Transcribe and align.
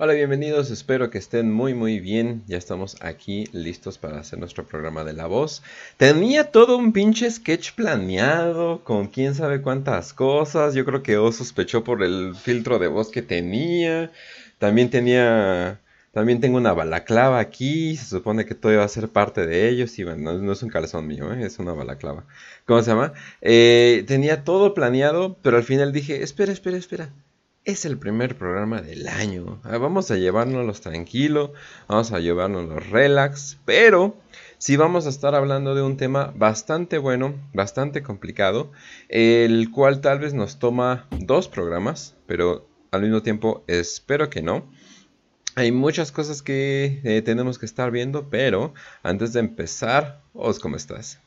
Hola, 0.00 0.12
bienvenidos, 0.12 0.70
espero 0.70 1.10
que 1.10 1.18
estén 1.18 1.52
muy 1.52 1.74
muy 1.74 1.98
bien. 1.98 2.44
Ya 2.46 2.56
estamos 2.56 2.96
aquí 3.00 3.48
listos 3.50 3.98
para 3.98 4.20
hacer 4.20 4.38
nuestro 4.38 4.64
programa 4.64 5.02
de 5.02 5.12
la 5.12 5.26
voz. 5.26 5.60
Tenía 5.96 6.52
todo 6.52 6.76
un 6.76 6.92
pinche 6.92 7.28
sketch 7.28 7.72
planeado 7.72 8.84
con 8.84 9.08
quién 9.08 9.34
sabe 9.34 9.60
cuántas 9.60 10.12
cosas. 10.12 10.74
Yo 10.74 10.84
creo 10.84 11.02
que 11.02 11.16
O 11.16 11.32
sospechó 11.32 11.82
por 11.82 12.04
el 12.04 12.36
filtro 12.36 12.78
de 12.78 12.86
voz 12.86 13.10
que 13.10 13.22
tenía. 13.22 14.12
También 14.58 14.88
tenía... 14.88 15.80
También 16.12 16.40
tengo 16.40 16.58
una 16.58 16.72
balaclava 16.72 17.40
aquí, 17.40 17.96
se 17.96 18.06
supone 18.06 18.46
que 18.46 18.54
todo 18.54 18.72
iba 18.72 18.84
a 18.84 18.88
ser 18.88 19.08
parte 19.08 19.46
de 19.46 19.68
ellos, 19.68 19.98
y 19.98 20.04
bueno, 20.04 20.32
no, 20.32 20.52
es 20.52 20.62
un 20.62 20.70
calzón 20.70 21.06
mío, 21.06 21.32
¿eh? 21.32 21.44
es 21.44 21.58
una 21.58 21.74
balaclava. 21.74 22.24
¿Cómo 22.66 22.82
se 22.82 22.90
llama? 22.90 23.12
Eh, 23.40 24.04
tenía 24.06 24.42
todo 24.42 24.74
planeado, 24.74 25.36
pero 25.42 25.58
al 25.58 25.64
final 25.64 25.92
dije, 25.92 26.22
espera, 26.22 26.50
espera, 26.50 26.76
espera, 26.76 27.10
es 27.68 27.84
el 27.84 27.98
primer 27.98 28.38
programa 28.38 28.80
del 28.80 29.06
año. 29.08 29.60
Ah, 29.62 29.76
vamos 29.76 30.10
a 30.10 30.16
llevárnoslos 30.16 30.80
tranquilo, 30.80 31.52
vamos 31.86 32.12
a 32.12 32.18
llevárnoslos 32.18 32.88
relax, 32.88 33.58
pero 33.66 34.16
sí 34.56 34.78
vamos 34.78 35.04
a 35.04 35.10
estar 35.10 35.34
hablando 35.34 35.74
de 35.74 35.82
un 35.82 35.98
tema 35.98 36.32
bastante 36.34 36.96
bueno, 36.96 37.34
bastante 37.52 38.02
complicado, 38.02 38.72
el 39.10 39.70
cual 39.70 40.00
tal 40.00 40.18
vez 40.18 40.32
nos 40.32 40.58
toma 40.58 41.08
dos 41.10 41.48
programas, 41.48 42.16
pero 42.26 42.66
al 42.90 43.02
mismo 43.02 43.20
tiempo 43.20 43.64
espero 43.66 44.30
que 44.30 44.40
no. 44.40 44.66
Hay 45.54 45.70
muchas 45.70 46.10
cosas 46.10 46.40
que 46.40 47.02
eh, 47.04 47.20
tenemos 47.20 47.58
que 47.58 47.66
estar 47.66 47.90
viendo, 47.90 48.30
pero 48.30 48.72
antes 49.02 49.34
de 49.34 49.40
empezar, 49.40 50.22
Os, 50.32 50.58
¿cómo 50.58 50.76
estás? 50.76 51.20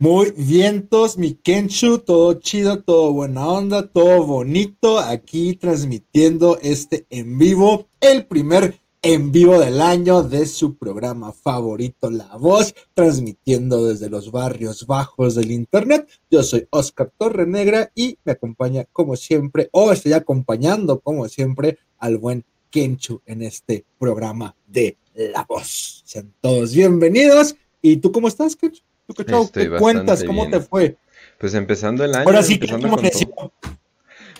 Muy 0.00 0.30
vientos, 0.30 1.18
mi 1.18 1.34
Kenshu, 1.34 1.98
todo 1.98 2.34
chido, 2.34 2.84
todo 2.84 3.12
buena 3.12 3.48
onda, 3.48 3.88
todo 3.88 4.24
bonito. 4.24 5.00
Aquí 5.00 5.56
transmitiendo 5.56 6.56
este 6.62 7.04
en 7.10 7.36
vivo, 7.36 7.88
el 8.00 8.24
primer 8.24 8.78
en 9.02 9.32
vivo 9.32 9.58
del 9.58 9.80
año 9.80 10.22
de 10.22 10.46
su 10.46 10.76
programa 10.76 11.32
favorito, 11.32 12.10
La 12.10 12.36
Voz, 12.36 12.76
transmitiendo 12.94 13.88
desde 13.88 14.08
los 14.08 14.30
barrios 14.30 14.86
bajos 14.86 15.34
del 15.34 15.50
Internet. 15.50 16.08
Yo 16.30 16.44
soy 16.44 16.68
Oscar 16.70 17.12
Torrenegra 17.18 17.90
y 17.92 18.18
me 18.22 18.30
acompaña 18.30 18.84
como 18.92 19.16
siempre, 19.16 19.68
o 19.72 19.90
estoy 19.90 20.12
acompañando 20.12 21.00
como 21.00 21.28
siempre 21.28 21.76
al 21.98 22.18
buen 22.18 22.44
Kenchu 22.70 23.20
en 23.26 23.42
este 23.42 23.84
programa 23.98 24.54
de 24.64 24.96
La 25.12 25.44
Voz. 25.48 26.04
Sean 26.06 26.32
todos 26.40 26.72
bienvenidos. 26.72 27.56
¿Y 27.82 27.96
tú 27.96 28.12
cómo 28.12 28.28
estás, 28.28 28.54
Kenchu? 28.54 28.87
¿Qué 29.16 29.70
cuentas? 29.78 30.24
¿Cómo 30.24 30.48
te 30.48 30.60
fue? 30.60 30.96
Pues 31.38 31.54
empezando 31.54 32.04
el 32.04 32.14
año. 32.14 32.26
Ahora 32.26 32.42
sí, 32.42 32.60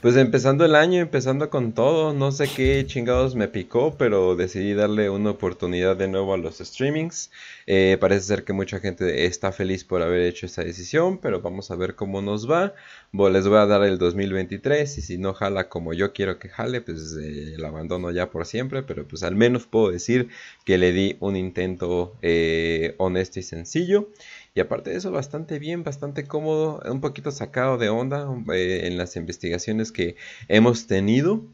Pues 0.00 0.14
empezando 0.16 0.64
el 0.64 0.77
año, 0.77 1.00
empezando 1.00 1.50
con 1.50 1.72
todo, 1.72 2.12
no 2.12 2.30
sé 2.30 2.48
qué 2.55 2.84
chingados 2.86 3.34
me 3.34 3.48
picó, 3.48 3.96
pero 3.98 4.36
decidí 4.36 4.74
darle 4.74 5.11
una 5.11 5.30
oportunidad 5.30 5.96
de 5.96 6.06
nuevo 6.06 6.34
a 6.34 6.36
los 6.36 6.58
streamings. 6.58 7.30
Eh, 7.66 7.96
parece 8.00 8.27
ser 8.27 8.44
que 8.44 8.52
mucha 8.52 8.78
gente 8.78 9.27
está 9.27 9.50
feliz 9.50 9.84
por 9.84 10.02
haber 10.02 10.22
hecho 10.22 10.46
esa 10.46 10.62
decisión, 10.62 11.19
pero 11.19 11.41
vamos 11.41 11.70
a 11.70 11.77
ver 11.77 11.96
cómo 11.96 12.22
nos 12.22 12.48
va. 12.48 12.74
les 13.12 13.48
voy 13.48 13.58
a 13.58 13.66
dar 13.66 13.83
el 13.83 13.98
2023 13.98 14.98
y 14.98 15.02
si 15.02 15.19
no 15.19 15.34
jala 15.34 15.69
como 15.69 15.92
yo 15.94 16.12
quiero 16.12 16.39
que 16.39 16.48
jale, 16.48 16.80
pues 16.80 17.16
eh, 17.20 17.55
lo 17.58 17.66
abandono 17.66 18.11
ya 18.11 18.30
por 18.30 18.46
siempre, 18.46 18.83
pero 18.83 19.06
pues 19.06 19.22
al 19.24 19.34
menos 19.34 19.66
puedo 19.66 19.91
decir 19.91 20.28
que 20.64 20.78
le 20.78 20.92
di 20.92 21.16
un 21.20 21.36
intento 21.36 22.16
eh, 22.22 22.94
honesto 22.98 23.41
y 23.41 23.42
sencillo. 23.42 24.11
Y 24.59 24.61
aparte 24.61 24.91
de 24.91 24.97
eso, 24.97 25.12
bastante 25.12 25.61
bien, 25.61 25.84
bastante 25.84 26.27
cómodo, 26.27 26.83
un 26.91 27.01
poquito 27.01 27.31
sacado 27.31 27.78
de 27.78 27.91
onda 27.91 28.27
eh, 28.53 28.89
en 28.89 28.98
las 28.98 29.14
investigaciones 29.14 29.92
que 29.92 30.17
hemos 30.48 30.89
tenido, 30.89 31.45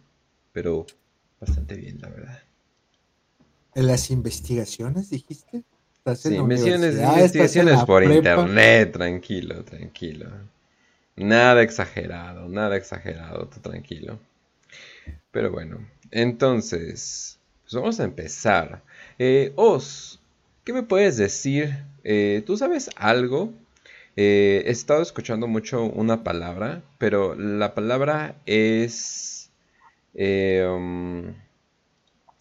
pero 0.55 0.87
bastante 1.39 1.77
bien, 1.77 1.99
la 2.01 2.09
verdad. 2.09 2.43
¿En 3.75 3.89
las 3.89 4.11
investigaciones 4.11 5.11
dijiste? 5.11 5.65
sí, 6.15 6.37
investigaciones 6.37 7.85
por 7.85 8.03
internet, 8.05 8.93
tranquilo, 8.93 9.63
tranquilo. 9.65 10.31
Nada 11.15 11.61
exagerado, 11.61 12.49
nada 12.49 12.75
exagerado, 12.79 13.49
tú 13.49 13.61
tranquilo. 13.61 14.19
Pero 15.31 15.51
bueno, 15.51 15.87
entonces, 16.11 17.39
pues 17.65 17.75
vamos 17.75 18.01
a 18.01 18.05
empezar. 18.05 18.83
Eh, 19.19 19.53
Os, 19.57 20.23
¿qué 20.65 20.73
me 20.73 20.83
puedes 20.83 21.17
decir 21.17 21.85
eh, 22.05 22.43
¿Tú 22.47 22.57
sabes 22.57 22.91
algo? 22.97 23.53
Eh, 24.17 24.63
he 24.67 24.71
estado 24.71 25.03
escuchando 25.03 25.49
mucho 25.49 25.83
una 25.85 26.23
palabra, 26.23 26.83
pero 26.99 27.35
la 27.35 27.75
palabra 27.75 28.37
es... 28.47 29.51
Eh, 30.15 30.65
um, 30.69 31.35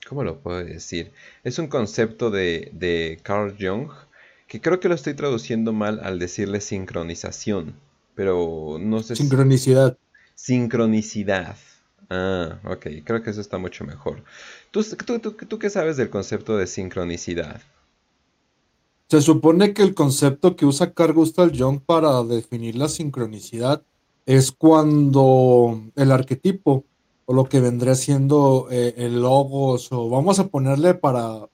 ¿Cómo 0.08 0.24
lo 0.24 0.42
puedo 0.42 0.64
decir? 0.64 1.12
Es 1.44 1.58
un 1.58 1.68
concepto 1.68 2.30
de, 2.30 2.70
de 2.74 3.20
Carl 3.24 3.56
Jung 3.58 3.90
que 4.48 4.60
creo 4.62 4.80
que 4.80 4.90
lo 4.90 4.96
estoy 4.96 5.14
traduciendo 5.16 5.72
mal 5.72 6.02
al 6.04 6.20
decirle 6.20 6.60
sincronización, 6.60 7.76
pero 8.14 8.78
no 8.80 9.02
sé. 9.02 9.16
Sincronicidad. 9.16 9.98
Sincronicidad. 10.36 11.56
Ah, 12.10 12.60
ok, 12.66 12.88
creo 13.06 13.24
que 13.24 13.30
eso 13.30 13.42
está 13.42 13.58
mucho 13.58 13.86
mejor. 13.86 14.24
¿Tú, 14.72 14.84
tú 14.84 15.58
qué 15.58 15.70
sabes 15.70 15.96
del 15.98 16.10
concepto 16.10 16.58
de 16.58 16.68
sincronicidad? 16.68 17.62
Se 19.14 19.22
supone 19.22 19.76
que 19.76 19.84
el 19.84 19.94
concepto 19.94 20.56
que 20.56 20.66
usa 20.66 20.92
Carl 20.92 21.14
Gustav 21.14 21.52
Jung 21.56 21.80
para 21.80 22.24
definir 22.24 22.76
la 22.76 22.90
sincronicidad 22.90 23.84
es 24.26 24.52
cuando 24.52 25.84
el 25.96 26.12
arquetipo 26.12 26.84
o 27.26 27.34
lo 27.36 27.48
que 27.48 27.60
vendría 27.60 27.94
siendo 27.94 28.70
eh, 28.72 28.96
el 28.98 29.22
logos 29.22 29.92
o 29.92 30.10
vamos 30.10 30.40
a 30.40 30.48
ponerle 30.48 30.96
para, 30.96 31.48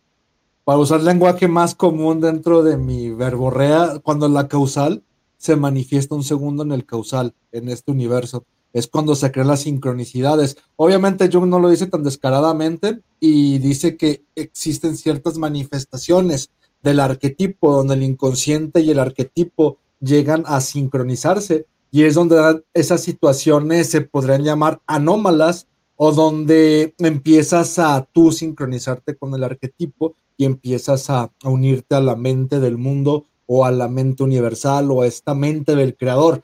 para 0.64 0.80
usar 0.80 1.04
lenguaje 1.04 1.50
más 1.50 1.76
común 1.76 2.22
dentro 2.22 2.64
de 2.64 2.78
mi 2.78 3.10
verborrea, 3.10 4.00
cuando 4.04 4.30
la 4.30 4.48
causal 4.48 5.04
se 5.36 5.58
manifiesta 5.58 6.16
un 6.16 6.24
segundo 6.24 6.64
en 6.64 6.72
el 6.72 6.86
causal 6.86 7.36
en 7.52 7.68
este 7.68 7.92
universo. 7.92 8.46
Es 8.72 8.88
cuando 8.88 9.16
se 9.16 9.34
crean 9.34 9.50
las 9.50 9.64
sincronicidades. 9.64 10.56
Obviamente 10.78 11.30
Jung 11.30 11.48
no 11.48 11.60
lo 11.60 11.70
dice 11.70 11.88
tan 11.88 12.04
descaradamente 12.04 13.02
y 13.20 13.58
dice 13.58 13.98
que 13.98 14.24
existen 14.34 14.96
ciertas 14.96 15.38
manifestaciones 15.38 16.52
del 16.82 17.00
arquetipo, 17.00 17.74
donde 17.74 17.96
el 17.96 18.04
inconsciente 18.04 18.82
y 18.82 18.92
el 18.92 19.00
arquetipo 19.00 19.78
llegan 20.00 20.44
a 20.46 20.62
sincronizarse 20.62 21.66
y 21.92 22.04
es 22.04 22.16
donde 22.16 22.64
esas 22.74 23.02
situaciones 23.02 23.90
se 23.90 24.02
podrían 24.02 24.44
llamar 24.44 24.80
anómalas 24.86 25.68
o 25.96 26.12
donde 26.12 26.94
empiezas 27.00 27.80
a 27.80 28.08
tú 28.14 28.32
sincronizarte 28.32 29.16
con 29.16 29.34
el 29.34 29.44
arquetipo 29.44 30.16
y 30.38 30.46
empiezas 30.46 31.10
a, 31.10 31.32
unirte 31.44 31.96
a 31.96 32.00
la 32.00 32.16
mente 32.16 32.60
del 32.60 32.78
mundo 32.78 33.26
o 33.48 33.66
a 33.66 33.72
la 33.72 33.90
mente 33.90 34.24
universal 34.24 34.92
o 34.92 35.02
a 35.02 35.08
esta 35.08 35.34
mente 35.34 35.76
del 35.76 35.98
creador. 35.98 36.44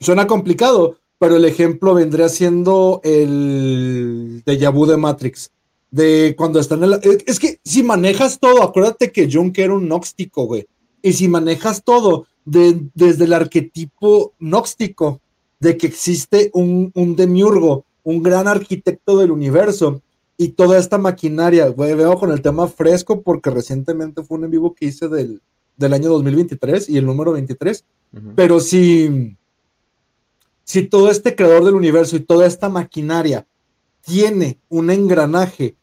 Suena 0.00 0.26
complicado, 0.26 0.96
pero 1.18 1.36
el 1.36 1.44
ejemplo 1.44 1.94
vendría 1.94 2.28
siendo 2.28 3.00
el 3.04 4.42
déjà 4.44 4.72
vu 4.72 4.86
de 4.86 4.96
Matrix 4.96 5.50
de 5.90 6.34
cuando 6.36 6.60
están 6.60 6.84
en 6.84 6.90
la... 6.90 7.00
Es 7.26 7.38
que 7.38 7.60
si 7.64 7.82
manejas 7.82 8.38
todo, 8.38 8.62
acuérdate 8.62 9.10
que 9.12 9.30
Jung 9.30 9.52
era 9.56 9.74
un 9.74 9.86
gnóstico, 9.86 10.44
güey. 10.44 10.66
Y 11.02 11.12
si 11.12 11.28
manejas 11.28 11.82
todo 11.84 12.26
desde 12.44 13.24
el 13.24 13.32
arquetipo 13.32 14.32
gnóstico, 14.38 15.20
de 15.60 15.76
que 15.76 15.86
existe 15.86 16.50
un, 16.54 16.92
un 16.94 17.16
demiurgo, 17.16 17.84
un 18.04 18.22
gran 18.22 18.48
arquitecto 18.48 19.18
del 19.18 19.30
universo, 19.32 20.02
y 20.40 20.50
toda 20.50 20.78
esta 20.78 20.98
maquinaria, 20.98 21.68
güey, 21.68 21.94
veo 21.94 22.16
con 22.16 22.30
el 22.30 22.40
tema 22.40 22.68
fresco 22.68 23.22
porque 23.22 23.50
recientemente 23.50 24.22
fue 24.22 24.38
un 24.38 24.44
en 24.44 24.52
vivo 24.52 24.72
que 24.72 24.86
hice 24.86 25.08
del, 25.08 25.42
del 25.76 25.92
año 25.92 26.10
2023 26.10 26.88
y 26.88 26.96
el 26.96 27.04
número 27.04 27.32
23, 27.32 27.84
pero 28.36 28.60
si, 28.60 29.36
si 30.62 30.84
todo 30.84 31.10
este 31.10 31.34
creador 31.34 31.64
del 31.64 31.74
universo 31.74 32.14
y 32.16 32.20
toda 32.20 32.46
esta 32.46 32.68
maquinaria 32.68 33.46
tiene 34.02 34.60
un 34.68 34.90
engranaje 34.90 35.76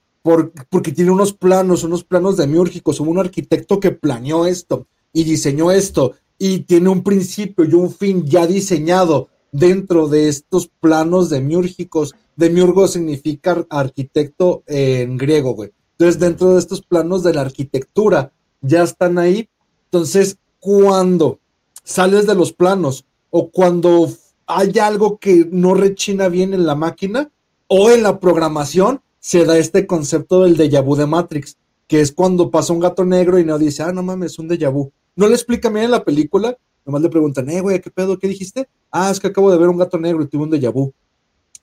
porque 0.69 0.91
tiene 0.91 1.11
unos 1.11 1.33
planos, 1.33 1.83
unos 1.83 2.03
planos 2.03 2.35
demiúrgicos, 2.37 2.99
un 2.99 3.19
arquitecto 3.19 3.79
que 3.79 3.91
planeó 3.91 4.47
esto 4.47 4.87
y 5.13 5.23
diseñó 5.23 5.71
esto 5.71 6.13
y 6.39 6.59
tiene 6.61 6.89
un 6.89 7.03
principio 7.03 7.63
y 7.63 7.73
un 7.73 7.91
fin 7.91 8.25
ya 8.25 8.47
diseñado 8.47 9.29
dentro 9.51 10.07
de 10.07 10.27
estos 10.27 10.67
planos 10.67 11.29
demiúrgicos. 11.29 12.15
Demiurgo 12.35 12.87
significa 12.87 13.65
arquitecto 13.69 14.63
en 14.67 15.15
griego, 15.17 15.51
güey. 15.53 15.71
Entonces, 15.91 16.19
dentro 16.19 16.53
de 16.53 16.59
estos 16.59 16.81
planos 16.81 17.23
de 17.23 17.33
la 17.33 17.41
arquitectura 17.41 18.33
ya 18.61 18.83
están 18.83 19.17
ahí. 19.17 19.47
Entonces, 19.85 20.37
cuando 20.59 21.39
sales 21.83 22.27
de 22.27 22.35
los 22.35 22.51
planos 22.51 23.05
o 23.29 23.49
cuando 23.49 24.09
hay 24.47 24.77
algo 24.79 25.19
que 25.19 25.47
no 25.49 25.73
rechina 25.73 26.27
bien 26.27 26.53
en 26.53 26.65
la 26.65 26.75
máquina 26.75 27.31
o 27.67 27.89
en 27.89 28.03
la 28.03 28.19
programación, 28.19 29.01
se 29.19 29.45
da 29.45 29.57
este 29.57 29.87
concepto 29.87 30.43
del 30.43 30.55
déjà 30.55 30.83
vu 30.83 30.95
de 30.95 31.07
Matrix, 31.07 31.57
que 31.87 32.01
es 32.01 32.11
cuando 32.11 32.51
pasa 32.51 32.73
un 32.73 32.79
gato 32.79 33.05
negro 33.05 33.39
y 33.39 33.45
no 33.45 33.57
dice, 33.57 33.83
ah, 33.83 33.91
no 33.91 34.03
mames, 34.03 34.33
es 34.33 34.39
un 34.39 34.47
déjà 34.47 34.69
vu. 34.71 34.91
No 35.15 35.27
le 35.27 35.33
explica 35.33 35.69
bien 35.69 35.85
en 35.85 35.91
la 35.91 36.03
película, 36.03 36.57
nomás 36.85 37.01
le 37.01 37.09
preguntan, 37.09 37.49
eh, 37.49 37.61
güey, 37.61 37.81
¿qué 37.81 37.89
pedo? 37.89 38.19
¿Qué 38.19 38.27
dijiste? 38.27 38.67
Ah, 38.91 39.09
es 39.09 39.19
que 39.19 39.27
acabo 39.27 39.51
de 39.51 39.57
ver 39.57 39.69
un 39.69 39.77
gato 39.77 39.97
negro 39.97 40.23
y 40.23 40.27
tuve 40.27 40.43
un 40.43 40.51
déjà 40.51 40.71
vu. 40.71 40.93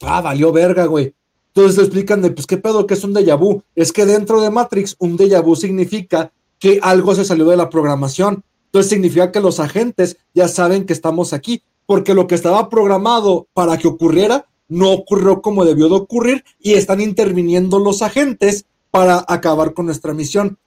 Ah, 0.01 0.21
valió 0.21 0.53
verga, 0.53 0.87
güey. 0.87 1.15
Entonces 1.55 1.77
te 1.77 1.83
explican 1.83 2.23
de, 2.23 2.31
pues, 2.31 2.47
¿qué 2.47 2.57
pedo? 2.57 2.87
que 2.87 2.95
es 2.95 3.05
un 3.05 3.15
déjà 3.15 3.37
vu? 3.37 3.63
Es 3.75 3.93
que 3.93 4.07
dentro 4.07 4.41
de 4.41 4.51
Matrix, 4.51 4.97
un 4.99 5.17
déjà 5.17 5.41
vu 5.41 5.55
significa 5.55 6.33
que 6.59 6.81
algo 6.83 7.15
se 7.15 7.25
salió 7.25 7.45
de 7.47 7.57
la 7.57 7.71
programación. 7.71 8.43
Entonces 8.67 8.91
significa 8.91 9.31
que 9.31 9.41
los 9.41 9.61
agentes 9.61 10.17
ya 10.35 10.49
saben 10.49 10.87
que 10.87 10.95
estamos 10.95 11.33
aquí, 11.33 11.63
porque 11.87 12.15
lo 12.15 12.27
que 12.27 12.35
estaba 12.35 12.69
programado 12.69 13.47
para 13.53 13.77
que 13.77 13.87
ocurriera 13.87 14.47
no 14.69 14.93
ocurrió 14.93 15.43
como 15.43 15.65
debió 15.65 15.89
de 15.89 15.97
ocurrir 15.97 16.45
y 16.61 16.75
están 16.75 17.01
interviniendo 17.01 17.79
los 17.79 18.03
agentes 18.03 18.67
para 18.91 19.25
acabar 19.27 19.75
con 19.75 19.87
nuestra 19.87 20.15
misión. 20.15 20.59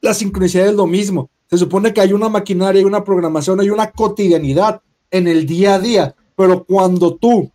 La 0.00 0.14
sincronicidad 0.14 0.68
es 0.68 0.74
lo 0.74 0.86
mismo. 0.86 1.30
Se 1.50 1.58
supone 1.58 1.92
que 1.92 2.00
hay 2.00 2.12
una 2.12 2.28
maquinaria, 2.28 2.80
hay 2.80 2.84
una 2.84 3.04
programación, 3.04 3.60
hay 3.60 3.70
una 3.70 3.90
cotidianidad 3.90 4.82
en 5.10 5.26
el 5.28 5.46
día 5.46 5.74
a 5.74 5.78
día, 5.78 6.14
pero 6.36 6.64
cuando 6.64 7.16
tú 7.16 7.50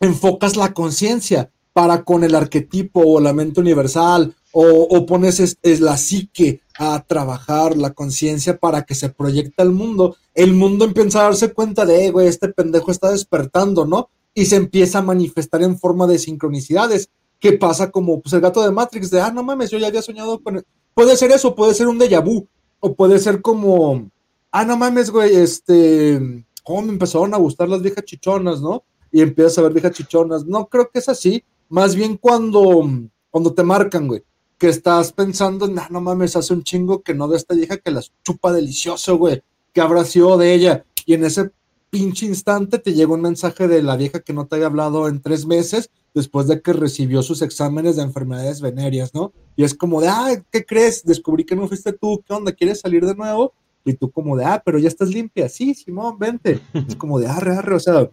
enfocas 0.00 0.56
la 0.56 0.72
conciencia 0.72 1.50
para 1.72 2.02
con 2.02 2.24
el 2.24 2.34
arquetipo 2.34 3.00
o 3.00 3.20
la 3.20 3.32
mente 3.32 3.60
universal 3.60 4.34
o, 4.50 5.06
pones 5.06 5.38
es, 5.38 5.80
la 5.80 5.96
psique 5.96 6.62
a 6.78 7.04
trabajar 7.06 7.76
la 7.76 7.92
conciencia 7.92 8.58
para 8.58 8.82
que 8.82 8.94
se 8.94 9.08
proyecte 9.10 9.62
al 9.62 9.70
mundo, 9.70 10.16
el 10.34 10.54
mundo 10.54 10.84
empieza 10.84 11.20
a 11.20 11.24
darse 11.24 11.52
cuenta 11.52 11.84
de, 11.84 12.10
güey, 12.10 12.26
este 12.26 12.48
pendejo 12.48 12.90
está 12.90 13.10
despertando, 13.10 13.84
¿no? 13.84 14.08
Y 14.38 14.46
se 14.46 14.54
empieza 14.54 15.00
a 15.00 15.02
manifestar 15.02 15.64
en 15.64 15.76
forma 15.76 16.06
de 16.06 16.16
sincronicidades, 16.16 17.10
que 17.40 17.54
pasa 17.54 17.90
como 17.90 18.20
pues, 18.20 18.32
el 18.34 18.40
gato 18.40 18.62
de 18.62 18.70
Matrix, 18.70 19.10
de, 19.10 19.20
ah, 19.20 19.32
no 19.32 19.42
mames, 19.42 19.68
yo 19.68 19.78
ya 19.78 19.88
había 19.88 20.00
soñado 20.00 20.40
con... 20.40 20.64
Puede 20.94 21.16
ser 21.16 21.32
eso, 21.32 21.56
puede 21.56 21.74
ser 21.74 21.88
un 21.88 21.98
déjà 21.98 22.24
vu, 22.24 22.46
o 22.78 22.94
puede 22.94 23.18
ser 23.18 23.42
como, 23.42 24.08
ah, 24.52 24.64
no 24.64 24.76
mames, 24.76 25.10
güey, 25.10 25.34
este, 25.34 26.44
cómo 26.62 26.82
me 26.82 26.92
empezaron 26.92 27.34
a 27.34 27.38
gustar 27.38 27.68
las 27.68 27.82
viejas 27.82 28.04
chichonas, 28.04 28.60
¿no? 28.60 28.84
Y 29.10 29.22
empiezas 29.22 29.58
a 29.58 29.62
ver 29.62 29.72
viejas 29.72 29.90
chichonas. 29.90 30.46
No 30.46 30.68
creo 30.68 30.88
que 30.88 31.00
es 31.00 31.08
así, 31.08 31.42
más 31.68 31.96
bien 31.96 32.16
cuando, 32.16 32.88
cuando 33.30 33.52
te 33.52 33.64
marcan, 33.64 34.06
güey, 34.06 34.22
que 34.56 34.68
estás 34.68 35.12
pensando, 35.12 35.66
nah, 35.66 35.88
no 35.90 36.00
mames, 36.00 36.36
hace 36.36 36.54
un 36.54 36.62
chingo 36.62 37.02
que 37.02 37.12
no 37.12 37.26
de 37.26 37.38
esta 37.38 37.56
vieja 37.56 37.78
que 37.78 37.90
las 37.90 38.12
chupa 38.22 38.52
delicioso, 38.52 39.18
güey, 39.18 39.42
que 39.72 39.80
habrá 39.80 40.04
de 40.04 40.54
ella. 40.54 40.84
Y 41.06 41.14
en 41.14 41.24
ese 41.24 41.50
pinche 41.90 42.26
instante 42.26 42.78
te 42.78 42.92
llega 42.92 43.14
un 43.14 43.20
mensaje 43.20 43.68
de 43.68 43.82
la 43.82 43.96
vieja 43.96 44.20
que 44.20 44.32
no 44.32 44.46
te 44.46 44.56
había 44.56 44.66
hablado 44.66 45.08
en 45.08 45.20
tres 45.20 45.46
meses 45.46 45.90
después 46.14 46.46
de 46.46 46.60
que 46.60 46.72
recibió 46.72 47.22
sus 47.22 47.42
exámenes 47.42 47.96
de 47.96 48.02
enfermedades 48.02 48.60
venéreas, 48.60 49.14
¿no? 49.14 49.32
Y 49.56 49.64
es 49.64 49.74
como 49.74 50.00
de, 50.00 50.08
ah, 50.08 50.42
¿qué 50.50 50.64
crees? 50.64 51.04
Descubrí 51.04 51.44
que 51.44 51.56
no 51.56 51.68
fuiste 51.68 51.92
tú, 51.92 52.22
¿qué 52.26 52.32
onda? 52.32 52.52
¿Quieres 52.52 52.80
salir 52.80 53.04
de 53.06 53.14
nuevo? 53.14 53.52
Y 53.84 53.94
tú 53.94 54.10
como 54.10 54.36
de, 54.36 54.44
ah, 54.44 54.62
pero 54.64 54.78
ya 54.78 54.88
estás 54.88 55.10
limpia, 55.10 55.48
sí, 55.48 55.74
Simón, 55.74 56.18
vente. 56.18 56.60
Es 56.72 56.94
como 56.96 57.18
de, 57.18 57.28
arre, 57.28 57.56
arre, 57.56 57.74
o 57.74 57.80
sea, 57.80 58.10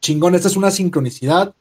chingón, 0.00 0.34
esta 0.34 0.48
es 0.48 0.56
una 0.56 0.70
sincronicidad 0.70 1.54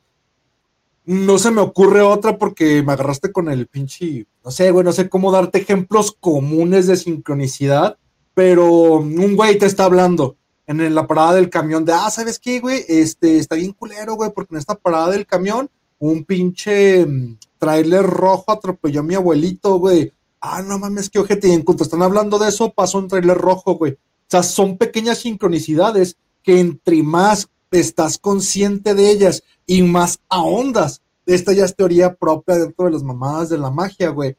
no 1.06 1.38
se 1.38 1.51
me 1.51 1.62
ocurre 1.62 2.01
otra 2.01 2.38
porque 2.38 2.81
me 2.81 2.94
agarraste 2.94 3.31
con 3.31 3.50
el 3.50 3.68
pinche, 3.68 4.25
no 4.44 4.51
sé, 4.51 4.71
güey, 4.71 4.85
no 4.85 4.94
sé 4.94 5.09
cómo 5.09 5.31
darte 5.31 5.59
ejemplos 5.59 6.15
comunes 6.18 6.88
de 6.88 6.95
sincronicidad, 6.95 7.97
pero 8.33 8.94
un 8.95 9.35
güey 9.35 9.57
te 9.57 9.65
está 9.65 9.85
hablando 9.85 10.38
en 10.68 10.95
la 10.95 11.07
parada 11.07 11.36
del 11.36 11.50
camión 11.50 11.86
de, 11.86 11.94
ah, 11.94 12.10
¿sabes 12.10 12.39
qué, 12.39 12.60
güey? 12.60 12.83
Este, 12.88 13.38
está 13.38 13.56
bien 13.56 13.74
culero, 13.74 14.15
güey, 14.15 14.31
porque 14.33 14.56
en 14.56 14.60
esta 14.60 14.75
parada 14.75 15.12
del 15.12 15.25
camión 15.25 15.69
un 16.00 16.25
pinche 16.25 17.06
mm, 17.06 17.38
trailer 17.57 18.06
rojo 18.06 18.51
atropelló 18.51 19.01
a 19.01 19.04
mi 19.04 19.15
abuelito, 19.15 19.77
güey. 19.80 20.12
Ah, 20.42 20.62
no 20.62 20.77
mames, 20.77 21.10
qué 21.10 21.19
ojete. 21.19 21.48
Y 21.48 21.51
en 21.51 21.63
cuanto 21.63 21.83
están 21.83 22.01
hablando 22.01 22.38
de 22.38 22.50
eso, 22.50 22.74
pasó 22.74 22.98
un 22.98 23.07
trailer 23.07 23.38
rojo, 23.38 23.75
güey. 23.75 23.94
O 23.94 23.98
sea, 24.27 24.44
son 24.44 24.77
pequeñas 24.77 25.19
sincronicidades 25.19 26.18
que 26.44 26.60
entre 26.60 27.01
más 27.04 27.48
estás 27.71 28.18
consciente 28.18 28.94
de 28.94 29.09
ellas 29.09 29.44
y 29.66 29.81
más 29.83 30.19
ahondas. 30.27 31.01
Esta 31.25 31.54
ya 31.54 31.66
es 31.66 31.75
teoría 31.75 32.16
propia 32.16 32.56
dentro 32.56 32.86
de 32.86 32.92
las 32.92 33.04
mamadas 33.04 33.50
de 33.50 33.57
la 33.57 33.71
magia, 33.71 34.09
güey. 34.09 34.36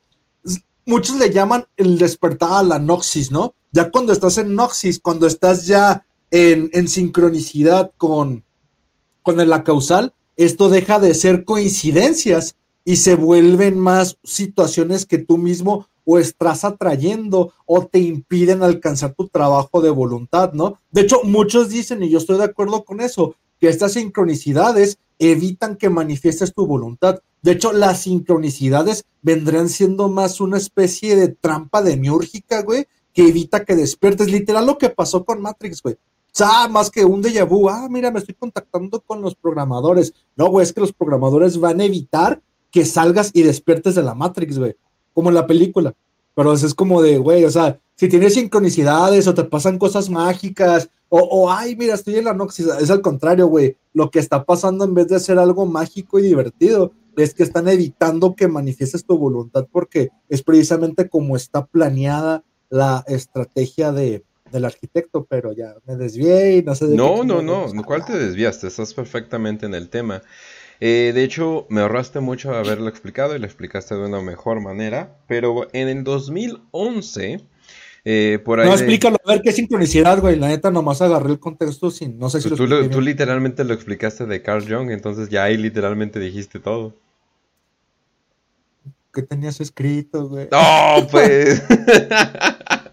Muchos 0.85 1.17
le 1.17 1.31
llaman 1.31 1.65
el 1.79 1.97
despertar 1.97 2.53
a 2.53 2.63
la 2.63 2.79
noxis, 2.79 3.31
¿no? 3.31 3.55
Ya 3.73 3.91
cuando 3.91 4.13
estás 4.13 4.37
en 4.37 4.55
noxis, 4.55 5.01
cuando 5.01 5.27
estás 5.27 5.67
ya 5.67 6.05
en, 6.35 6.89
sincronicidad 6.89 7.93
con, 7.97 8.43
con 9.23 9.37
la 9.49 9.63
causal, 9.63 10.15
esto 10.37 10.69
deja 10.69 10.99
de 10.99 11.15
ser 11.15 11.45
coincidencias 11.45 12.57
y 12.85 12.97
se 12.97 13.15
vuelven 13.15 13.79
más 13.79 14.19
situaciones 14.25 15.07
que 15.07 15.19
tú 15.19 15.39
mismo 15.39 15.87
o 16.05 16.19
estás 16.19 16.65
atrayendo 16.65 17.55
o 17.67 17.87
te 17.87 18.01
impiden 18.01 18.65
alcanzar 18.65 19.15
tu 19.15 19.29
trabajo 19.29 19.81
de 19.81 19.91
voluntad, 19.91 20.53
¿no? 20.55 20.77
De 20.91 21.03
hecho, 21.03 21.23
muchos 21.23 21.69
dicen, 21.69 22.03
y 22.03 22.11
yo 22.11 22.19
estoy 22.19 22.39
de 22.39 22.45
acuerdo 22.45 22.85
con 22.85 23.01
eso, 23.01 23.37
que 23.61 23.69
estas 23.69 23.93
sincronicidades 23.93 24.99
evitan 25.21 25.77
que 25.77 25.89
manifiestes 25.89 26.53
tu 26.53 26.67
voluntad. 26.67 27.21
De 27.43 27.53
hecho, 27.53 27.73
las 27.73 28.03
sincronicidades 28.03 29.05
vendrían 29.23 29.69
siendo 29.69 30.09
más 30.09 30.41
una 30.41 30.59
especie 30.59 31.15
de 31.15 31.29
trampa 31.29 31.81
demiúrgica, 31.81 32.63
güey, 32.63 32.89
que 33.13 33.29
evita 33.29 33.65
que 33.65 33.77
despiertes. 33.77 34.33
Literal 34.33 34.67
lo 34.67 34.79
que 34.79 34.91
pasó 34.91 35.25
con 35.25 35.41
Matrix, 35.41 35.81
güey. 35.81 35.97
Sea, 36.35 36.67
más 36.67 36.91
que 36.91 37.05
un 37.05 37.23
déjà 37.23 37.45
vu, 37.45 37.69
ah, 37.69 37.87
mira, 37.89 38.11
me 38.11 38.19
estoy 38.19 38.35
contactando 38.35 39.01
con 39.01 39.23
los 39.23 39.37
programadores. 39.37 40.13
No, 40.35 40.49
güey, 40.49 40.65
es 40.65 40.73
que 40.73 40.81
los 40.81 40.93
programadores 40.93 41.61
van 41.61 41.81
a 41.81 41.85
evitar 41.85 42.43
que 42.73 42.85
salgas 42.85 43.31
y 43.33 43.43
despiertes 43.43 43.95
de 43.95 44.03
la 44.03 44.17
Matrix, 44.17 44.59
güey. 44.59 44.75
Como 45.13 45.29
en 45.29 45.37
la 45.37 45.47
película. 45.47 45.95
Pero 46.35 46.53
es 46.53 46.75
como 46.75 47.01
de, 47.03 47.19
güey, 47.19 47.45
o 47.45 47.51
sea, 47.53 47.79
si 47.95 48.09
tienes 48.09 48.35
sincronicidades 48.35 49.29
o 49.29 49.35
te 49.35 49.45
pasan 49.45 49.79
cosas 49.79 50.11
mágicas, 50.11 50.91
o, 51.09 51.21
o 51.21 51.53
ay, 51.53 51.77
mira, 51.77 51.95
estoy 51.95 52.17
en 52.17 52.25
la 52.25 52.35
noxis, 52.35 52.67
es 52.67 52.91
al 52.91 53.01
contrario, 53.01 53.47
güey. 53.47 53.77
Lo 53.93 54.11
que 54.11 54.19
está 54.19 54.45
pasando 54.45 54.85
en 54.85 54.95
vez 54.95 55.07
de 55.07 55.21
ser 55.21 55.39
algo 55.39 55.67
mágico 55.67 56.19
y 56.19 56.23
divertido, 56.23 56.91
es 57.17 57.33
que 57.33 57.45
están 57.45 57.69
evitando 57.69 58.35
que 58.35 58.49
manifiestes 58.49 59.05
tu 59.05 59.17
voluntad 59.17 59.69
porque 59.71 60.11
es 60.29 60.43
precisamente 60.43 61.09
como 61.09 61.37
está 61.37 61.65
planeada 61.65 62.43
la 62.71 63.05
estrategia 63.07 63.93
de, 63.93 64.25
del 64.55 64.65
arquitecto, 64.65 65.27
pero 65.29 65.53
ya 65.53 65.75
me 65.85 65.97
desvié 65.97 66.59
y 66.59 66.63
no 66.63 66.75
sé 66.77 66.87
de 66.87 66.97
No, 66.97 67.25
no, 67.25 67.43
no, 67.43 67.67
¿cuál 67.85 68.05
te 68.05 68.17
desviaste? 68.17 68.69
Estás 68.69 68.95
perfectamente 68.95 69.67
en 69.67 69.75
el 69.75 69.89
tema. 69.89 70.23
Eh, 70.79 71.11
de 71.13 71.25
hecho, 71.25 71.67
me 71.71 71.81
ahorraste 71.81 72.21
mucho 72.21 72.55
haberlo 72.55 72.89
explicado 72.89 73.35
y 73.35 73.41
lo 73.41 73.47
explicaste 73.47 73.97
de 73.97 74.07
una 74.07 74.21
mejor 74.21 74.61
manera, 74.61 75.19
pero 75.27 75.67
en 75.73 75.89
el 75.89 76.05
2011 76.05 77.45
eh, 78.05 78.39
por 78.45 78.61
ahí 78.61 78.69
no, 78.69 78.75
explícalo, 78.75 79.17
a 79.25 79.33
ver 79.33 79.43
qué 79.43 79.51
sincronicidad, 79.51 80.21
güey. 80.21 80.37
La 80.37 80.49
neta, 80.49 80.71
nomás 80.71 81.01
agarré 81.03 81.33
el 81.33 81.41
contexto 81.41 81.91
sin. 81.91 82.19
No 82.19 82.29
sé 82.29 82.41
si 82.41 82.49
pues 82.49 82.59
tú, 82.59 82.89
tú, 82.91 83.01
literalmente 83.01 83.65
lo 83.65 83.75
explicaste 83.75 84.27
de 84.27 84.43
Carl 84.43 84.63
Jung, 84.69 84.91
entonces 84.91 85.31
ya 85.31 85.45
ahí 85.45 85.57
literalmente 85.57 86.21
dijiste 86.21 86.61
todo. 86.61 86.95
¿Qué 89.13 89.23
tenías 89.23 89.61
escrito, 89.61 90.29
güey? 90.29 90.49
No, 90.53 91.07
pues. 91.11 91.63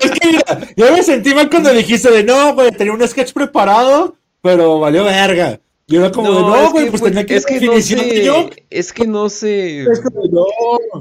es 0.00 0.10
que 0.10 0.26
mira, 0.26 0.44
yo 0.76 0.92
me 0.92 1.02
sentí 1.02 1.34
mal 1.34 1.48
cuando 1.50 1.72
dijiste 1.72 2.10
de 2.10 2.24
no, 2.24 2.54
güey, 2.54 2.70
tenía 2.72 2.92
un 2.92 3.06
sketch 3.06 3.32
preparado, 3.32 4.16
pero 4.42 4.80
valió 4.80 5.04
verga. 5.04 5.60
Y 5.90 5.96
era 5.96 6.12
como 6.12 6.28
no, 6.28 6.34
de 6.34 6.42
no, 6.42 6.70
güey, 6.70 6.90
pues, 6.90 7.02
tenía 7.02 7.24
que 7.24 7.36
es 7.36 7.46
que 7.46 7.60
no 7.62 7.80
sé, 7.80 8.60
Es 8.68 8.92
que 8.92 9.06
no 9.06 9.30
sé. 9.30 9.84
Es 9.84 10.00
que 10.00 10.08
no. 10.30 10.44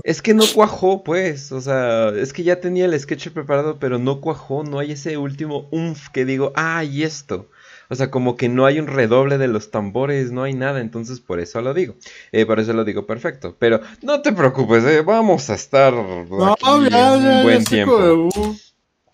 Es 0.05 0.21
que 0.21 0.33
no 0.33 0.45
cuajó, 0.55 1.03
pues. 1.03 1.51
O 1.51 1.59
sea, 1.59 2.09
es 2.09 2.31
que 2.31 2.43
ya 2.43 2.61
tenía 2.61 2.85
el 2.85 2.97
sketch 2.97 3.31
preparado, 3.31 3.79
pero 3.79 3.99
no 3.99 4.21
cuajó. 4.21 4.63
No 4.63 4.79
hay 4.79 4.93
ese 4.93 5.17
último 5.17 5.67
umf 5.71 6.07
que 6.13 6.23
digo, 6.23 6.53
ah, 6.55 6.85
y 6.85 7.03
esto. 7.03 7.49
O 7.89 7.95
sea, 7.95 8.11
como 8.11 8.37
que 8.37 8.47
no 8.47 8.65
hay 8.65 8.79
un 8.79 8.87
redoble 8.87 9.37
de 9.37 9.47
los 9.47 9.71
tambores, 9.71 10.31
no 10.31 10.43
hay 10.43 10.53
nada, 10.53 10.79
entonces 10.79 11.19
por 11.19 11.39
eso 11.39 11.61
lo 11.61 11.73
digo. 11.73 11.95
Eh, 12.31 12.45
por 12.45 12.59
eso 12.59 12.71
lo 12.71 12.85
digo 12.85 13.05
perfecto. 13.05 13.55
Pero 13.59 13.81
no 14.01 14.21
te 14.21 14.31
preocupes, 14.31 14.85
eh, 14.85 15.01
vamos 15.01 15.49
a 15.49 15.55
estar 15.55 15.93
no, 15.93 16.55
un 16.65 17.43
buen 17.43 17.63
tiempo. 17.65 18.21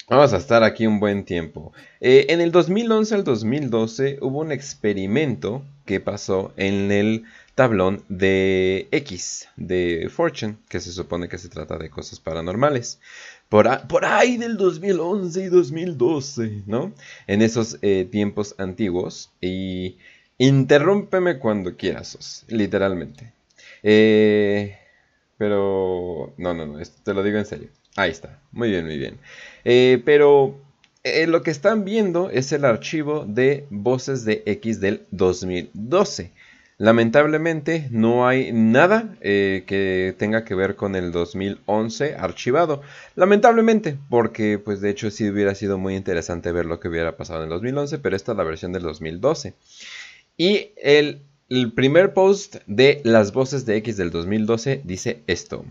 Vamos 0.09 0.33
a 0.33 0.37
estar 0.37 0.63
aquí 0.63 0.85
un 0.85 0.99
buen 0.99 1.23
tiempo. 1.23 1.71
Eh, 2.01 2.25
en 2.29 2.41
el 2.41 2.51
2011 2.51 3.15
al 3.15 3.23
2012 3.23 4.17
hubo 4.21 4.39
un 4.41 4.51
experimento 4.51 5.63
que 5.85 6.01
pasó 6.01 6.53
en 6.57 6.91
el 6.91 7.23
tablón 7.55 8.03
de 8.09 8.89
X 8.91 9.47
de 9.55 10.09
Fortune, 10.13 10.57
que 10.67 10.81
se 10.81 10.91
supone 10.91 11.29
que 11.29 11.37
se 11.37 11.47
trata 11.47 11.77
de 11.77 11.89
cosas 11.89 12.19
paranormales. 12.19 12.99
Por, 13.47 13.67
ahí 14.05 14.37
del 14.37 14.57
2011 14.57 15.43
y 15.43 15.45
2012, 15.45 16.63
¿no? 16.65 16.91
En 17.27 17.41
esos 17.41 17.77
eh, 17.81 18.07
tiempos 18.09 18.55
antiguos. 18.57 19.31
Y 19.39 19.97
interrúmpeme 20.37 21.39
cuando 21.39 21.77
quieras, 21.77 22.45
literalmente. 22.49 23.31
Eh, 23.83 24.77
pero... 25.37 26.33
No, 26.37 26.53
no, 26.53 26.65
no, 26.65 26.79
esto 26.79 26.99
te 27.03 27.13
lo 27.13 27.23
digo 27.23 27.37
en 27.37 27.45
serio. 27.45 27.69
Ahí 27.95 28.09
está, 28.09 28.39
muy 28.51 28.69
bien, 28.71 28.85
muy 28.85 28.97
bien. 28.97 29.19
Eh, 29.65 30.01
pero 30.05 30.55
eh, 31.03 31.27
lo 31.27 31.41
que 31.41 31.51
están 31.51 31.85
viendo 31.85 32.29
es 32.29 32.51
el 32.51 32.65
archivo 32.65 33.25
de 33.27 33.65
voces 33.69 34.25
de 34.25 34.43
X 34.45 34.79
del 34.79 35.03
2012. 35.11 36.31
Lamentablemente 36.77 37.87
no 37.91 38.27
hay 38.27 38.51
nada 38.51 39.15
eh, 39.21 39.63
que 39.67 40.15
tenga 40.17 40.43
que 40.43 40.55
ver 40.55 40.75
con 40.75 40.95
el 40.95 41.11
2011 41.11 42.15
archivado. 42.15 42.81
Lamentablemente, 43.15 43.97
porque 44.09 44.59
pues 44.59 44.81
de 44.81 44.89
hecho 44.89 45.11
sí 45.11 45.29
hubiera 45.29 45.55
sido 45.55 45.77
muy 45.77 45.95
interesante 45.95 46.51
ver 46.51 46.65
lo 46.65 46.79
que 46.79 46.89
hubiera 46.89 47.15
pasado 47.15 47.39
en 47.39 47.45
el 47.45 47.49
2011, 47.49 47.99
pero 47.99 48.15
esta 48.15 48.31
es 48.31 48.37
la 48.37 48.43
versión 48.43 48.73
del 48.73 48.83
2012. 48.83 49.53
Y 50.35 50.71
el 50.77 51.21
el 51.49 51.71
primer 51.73 52.13
post 52.13 52.57
de 52.67 53.01
las 53.03 53.33
voces 53.33 53.65
de 53.65 53.77
X 53.77 53.97
del 53.97 54.11
2012 54.11 54.81
dice 54.83 55.21
esto. 55.27 55.65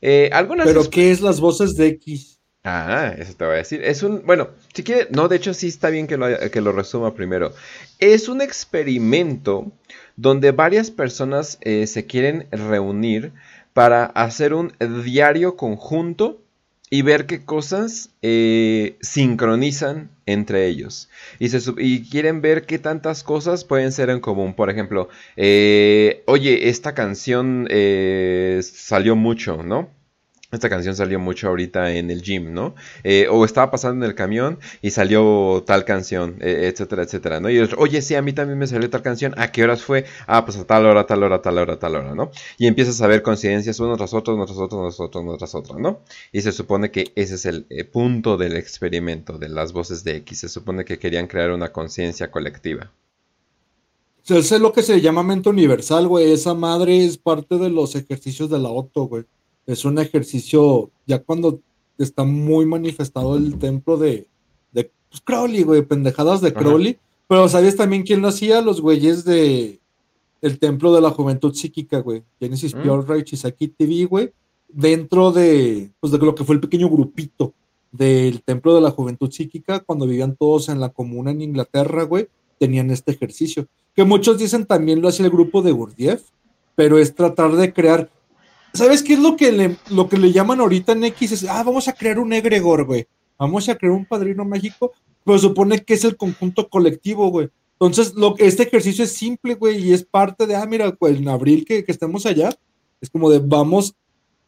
Eh, 0.00 0.30
algunas 0.32 0.66
¿Pero 0.66 0.88
qué 0.88 1.10
es 1.10 1.20
las 1.20 1.40
voces 1.40 1.74
de 1.74 1.88
X? 1.88 2.40
Ah, 2.64 3.12
eso 3.18 3.34
te 3.34 3.44
voy 3.44 3.54
a 3.54 3.58
decir. 3.58 3.82
Es 3.82 4.02
un, 4.04 4.22
bueno, 4.24 4.50
si 4.72 4.84
quiere, 4.84 5.08
no, 5.10 5.26
de 5.28 5.36
hecho 5.36 5.52
sí 5.52 5.66
está 5.66 5.90
bien 5.90 6.06
que 6.06 6.16
lo, 6.16 6.26
que 6.50 6.60
lo 6.60 6.72
resuma 6.72 7.14
primero. 7.14 7.52
Es 7.98 8.28
un 8.28 8.40
experimento 8.40 9.72
donde 10.16 10.52
varias 10.52 10.90
personas 10.90 11.58
eh, 11.62 11.86
se 11.88 12.06
quieren 12.06 12.46
reunir 12.52 13.32
para 13.72 14.04
hacer 14.04 14.54
un 14.54 14.72
diario 15.04 15.56
conjunto 15.56 16.40
y 16.88 17.02
ver 17.02 17.26
qué 17.26 17.44
cosas 17.44 18.10
eh, 18.22 18.96
sincronizan 19.00 20.10
entre 20.26 20.68
ellos. 20.68 21.08
Y, 21.40 21.48
se, 21.48 21.58
y, 21.78 22.08
quieren 22.08 22.42
ver 22.42 22.64
qué 22.66 22.78
tantas 22.78 23.24
cosas 23.24 23.64
pueden 23.64 23.90
ser 23.90 24.08
en 24.08 24.20
común. 24.20 24.54
Por 24.54 24.70
ejemplo, 24.70 25.08
eh, 25.36 26.22
oye, 26.26 26.68
esta 26.68 26.94
canción 26.94 27.66
salió 28.62 29.16
mucho, 29.16 29.64
¿no? 29.64 29.88
Esta 30.52 30.68
canción 30.68 30.94
salió 30.94 31.18
mucho 31.18 31.48
ahorita 31.48 31.94
en 31.94 32.10
el 32.10 32.20
gym, 32.20 32.52
¿no? 32.52 32.74
Eh, 33.04 33.26
o 33.30 33.46
estaba 33.46 33.70
pasando 33.70 34.04
en 34.04 34.10
el 34.10 34.14
camión 34.14 34.58
y 34.82 34.90
salió 34.90 35.64
tal 35.66 35.86
canción, 35.86 36.36
eh, 36.40 36.68
etcétera, 36.70 37.04
etcétera, 37.04 37.40
¿no? 37.40 37.48
Y 37.48 37.58
oye, 37.78 38.02
sí, 38.02 38.14
a 38.16 38.20
mí 38.20 38.34
también 38.34 38.58
me 38.58 38.66
salió 38.66 38.90
tal 38.90 39.00
canción. 39.00 39.32
¿A 39.38 39.50
qué 39.50 39.64
horas 39.64 39.82
fue? 39.82 40.04
Ah, 40.26 40.44
pues 40.44 40.58
a 40.58 40.66
tal 40.66 40.84
hora, 40.84 41.06
tal 41.06 41.22
hora, 41.22 41.40
tal 41.40 41.56
hora, 41.56 41.78
tal 41.78 41.96
hora, 41.96 42.14
¿no? 42.14 42.30
Y 42.58 42.66
empiezas 42.66 43.00
a 43.00 43.06
ver 43.06 43.22
coincidencias 43.22 43.80
uno 43.80 43.96
tras 43.96 44.12
otro, 44.12 44.34
uno 44.34 44.44
tras 44.44 44.58
otro, 44.58 44.82
tras 44.82 45.00
otro, 45.00 45.22
uno 45.22 45.38
tras 45.38 45.54
otro, 45.54 45.78
¿no? 45.78 46.00
Y 46.32 46.42
se 46.42 46.52
supone 46.52 46.90
que 46.90 47.12
ese 47.16 47.36
es 47.36 47.46
el 47.46 47.64
eh, 47.70 47.84
punto 47.84 48.36
del 48.36 48.54
experimento 48.54 49.38
de 49.38 49.48
las 49.48 49.72
voces 49.72 50.04
de 50.04 50.16
X. 50.16 50.40
Se 50.40 50.48
supone 50.50 50.84
que 50.84 50.98
querían 50.98 51.28
crear 51.28 51.50
una 51.52 51.72
conciencia 51.72 52.30
colectiva. 52.30 52.92
Eso 54.22 54.38
es 54.38 54.60
lo 54.60 54.70
que 54.70 54.82
se 54.82 55.00
llama 55.00 55.22
mente 55.22 55.48
universal, 55.48 56.08
güey. 56.08 56.30
Esa 56.30 56.52
madre 56.52 57.06
es 57.06 57.16
parte 57.16 57.56
de 57.56 57.70
los 57.70 57.96
ejercicios 57.96 58.50
de 58.50 58.58
la 58.58 58.68
auto, 58.68 59.04
güey 59.04 59.24
es 59.66 59.84
un 59.84 59.98
ejercicio, 59.98 60.90
ya 61.06 61.20
cuando 61.20 61.60
está 61.98 62.24
muy 62.24 62.66
manifestado 62.66 63.36
el 63.36 63.58
templo 63.58 63.96
de, 63.96 64.26
de 64.72 64.90
pues, 65.08 65.20
Crowley, 65.22 65.62
güey, 65.62 65.82
pendejadas 65.82 66.40
de 66.40 66.52
Crowley. 66.52 66.98
Pero 67.28 67.48
¿sabes 67.48 67.76
también 67.76 68.02
quién 68.02 68.20
lo 68.20 68.28
hacía? 68.28 68.60
Los 68.60 68.80
güeyes 68.80 69.24
de 69.24 69.80
el 70.42 70.58
templo 70.58 70.92
de 70.92 71.00
la 71.00 71.10
juventud 71.10 71.54
psíquica, 71.54 72.00
güey. 72.00 72.24
Genesis 72.40 72.74
mm. 72.74 72.82
Pure 72.82 73.14
Right, 73.14 73.24
Chisaki 73.24 73.68
TV, 73.68 74.04
güey. 74.06 74.32
Dentro 74.68 75.30
de, 75.30 75.90
pues, 76.00 76.12
de 76.12 76.18
lo 76.18 76.34
que 76.34 76.44
fue 76.44 76.56
el 76.56 76.60
pequeño 76.60 76.90
grupito 76.90 77.54
del 77.92 78.42
templo 78.42 78.74
de 78.74 78.80
la 78.80 78.90
juventud 78.90 79.30
psíquica, 79.30 79.80
cuando 79.80 80.06
vivían 80.06 80.34
todos 80.34 80.68
en 80.68 80.80
la 80.80 80.88
comuna 80.88 81.30
en 81.30 81.42
Inglaterra, 81.42 82.04
güey, 82.04 82.28
tenían 82.58 82.90
este 82.90 83.12
ejercicio. 83.12 83.66
Que 83.94 84.04
muchos 84.04 84.38
dicen 84.38 84.66
también 84.66 85.00
lo 85.00 85.08
hace 85.08 85.22
el 85.22 85.30
grupo 85.30 85.62
de 85.62 85.72
Gurdjieff, 85.72 86.22
pero 86.74 86.98
es 86.98 87.14
tratar 87.14 87.52
de 87.52 87.72
crear 87.72 88.10
¿Sabes 88.74 89.02
qué 89.02 89.14
es 89.14 89.18
lo 89.18 89.36
que 89.36 89.52
le, 89.52 89.76
lo 89.90 90.08
que 90.08 90.16
le 90.16 90.32
llaman 90.32 90.60
ahorita 90.60 90.92
en 90.92 91.04
X? 91.04 91.32
Es, 91.32 91.44
ah, 91.44 91.62
vamos 91.62 91.88
a 91.88 91.92
crear 91.92 92.18
un 92.18 92.32
egregor, 92.32 92.84
güey. 92.84 93.06
Vamos 93.38 93.68
a 93.68 93.76
crear 93.76 93.92
un 93.92 94.06
padrino 94.06 94.44
mágico, 94.44 94.92
pero 95.24 95.38
supone 95.38 95.84
que 95.84 95.94
es 95.94 96.04
el 96.04 96.16
conjunto 96.16 96.68
colectivo, 96.68 97.28
güey. 97.28 97.48
Entonces, 97.74 98.14
lo, 98.14 98.36
este 98.38 98.62
ejercicio 98.62 99.04
es 99.04 99.12
simple, 99.12 99.54
güey, 99.54 99.88
y 99.88 99.92
es 99.92 100.04
parte 100.04 100.46
de, 100.46 100.54
ah, 100.54 100.64
mira, 100.66 100.94
pues, 100.94 101.16
en 101.16 101.28
abril 101.28 101.64
que, 101.64 101.84
que 101.84 101.92
estemos 101.92 102.24
allá, 102.24 102.50
es 103.00 103.10
como 103.10 103.28
de, 103.28 103.40
vamos 103.40 103.94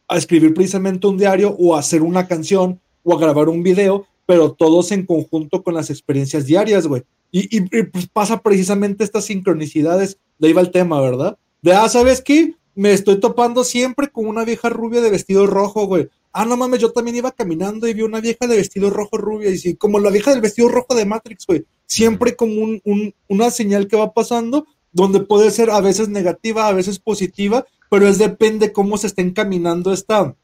a 0.07 0.17
escribir 0.17 0.53
precisamente 0.53 1.07
un 1.07 1.17
diario 1.17 1.55
o 1.59 1.75
a 1.75 1.79
hacer 1.79 2.01
una 2.01 2.27
canción 2.27 2.79
o 3.03 3.13
a 3.13 3.19
grabar 3.19 3.49
un 3.49 3.61
video, 3.61 4.07
pero 4.25 4.53
todos 4.53 4.91
en 4.91 5.05
conjunto 5.05 5.61
con 5.61 5.73
las 5.73 5.89
experiencias 5.89 6.45
diarias, 6.45 6.87
güey. 6.87 7.03
Y, 7.31 7.57
y, 7.57 7.83
pues 7.83 8.07
pasa 8.07 8.41
precisamente 8.41 9.03
estas 9.03 9.25
sincronicidades, 9.25 10.17
de 10.39 10.47
ahí 10.47 10.53
va 10.53 10.61
el 10.61 10.71
tema, 10.71 11.01
¿verdad? 11.01 11.37
De, 11.61 11.73
ah, 11.73 11.89
¿sabes 11.89 12.21
qué? 12.21 12.55
Me 12.75 12.91
estoy 12.91 13.19
topando 13.19 13.63
siempre 13.63 14.09
con 14.09 14.27
una 14.27 14.43
vieja 14.43 14.69
rubia 14.69 15.01
de 15.01 15.09
vestido 15.09 15.47
rojo, 15.47 15.87
güey. 15.87 16.09
Ah, 16.33 16.45
no 16.45 16.57
mames, 16.57 16.81
yo 16.81 16.91
también 16.91 17.15
iba 17.15 17.31
caminando 17.31 17.87
y 17.87 17.93
vi 17.93 18.01
una 18.01 18.19
vieja 18.19 18.45
de 18.45 18.57
vestido 18.57 18.89
rojo 18.89 19.17
rubia. 19.17 19.49
Y 19.49 19.57
sí, 19.57 19.75
como 19.75 19.99
la 19.99 20.09
vieja 20.09 20.31
del 20.31 20.41
vestido 20.41 20.67
rojo 20.67 20.93
de 20.93 21.05
Matrix, 21.05 21.47
güey. 21.47 21.65
Siempre 21.85 22.35
como 22.35 22.61
un, 22.61 23.13
una 23.29 23.49
señal 23.51 23.87
que 23.87 23.95
va 23.95 24.13
pasando, 24.13 24.67
donde 24.91 25.21
puede 25.21 25.51
ser 25.51 25.69
a 25.69 25.79
veces 25.79 26.09
negativa, 26.09 26.67
a 26.67 26.73
veces 26.73 26.99
positiva, 26.99 27.65
pero 27.89 28.07
es 28.07 28.17
depende 28.17 28.73
cómo 28.73 28.97
se 28.97 29.07
está 29.07 29.21
encaminando 29.21 29.93
esta. 29.93 30.35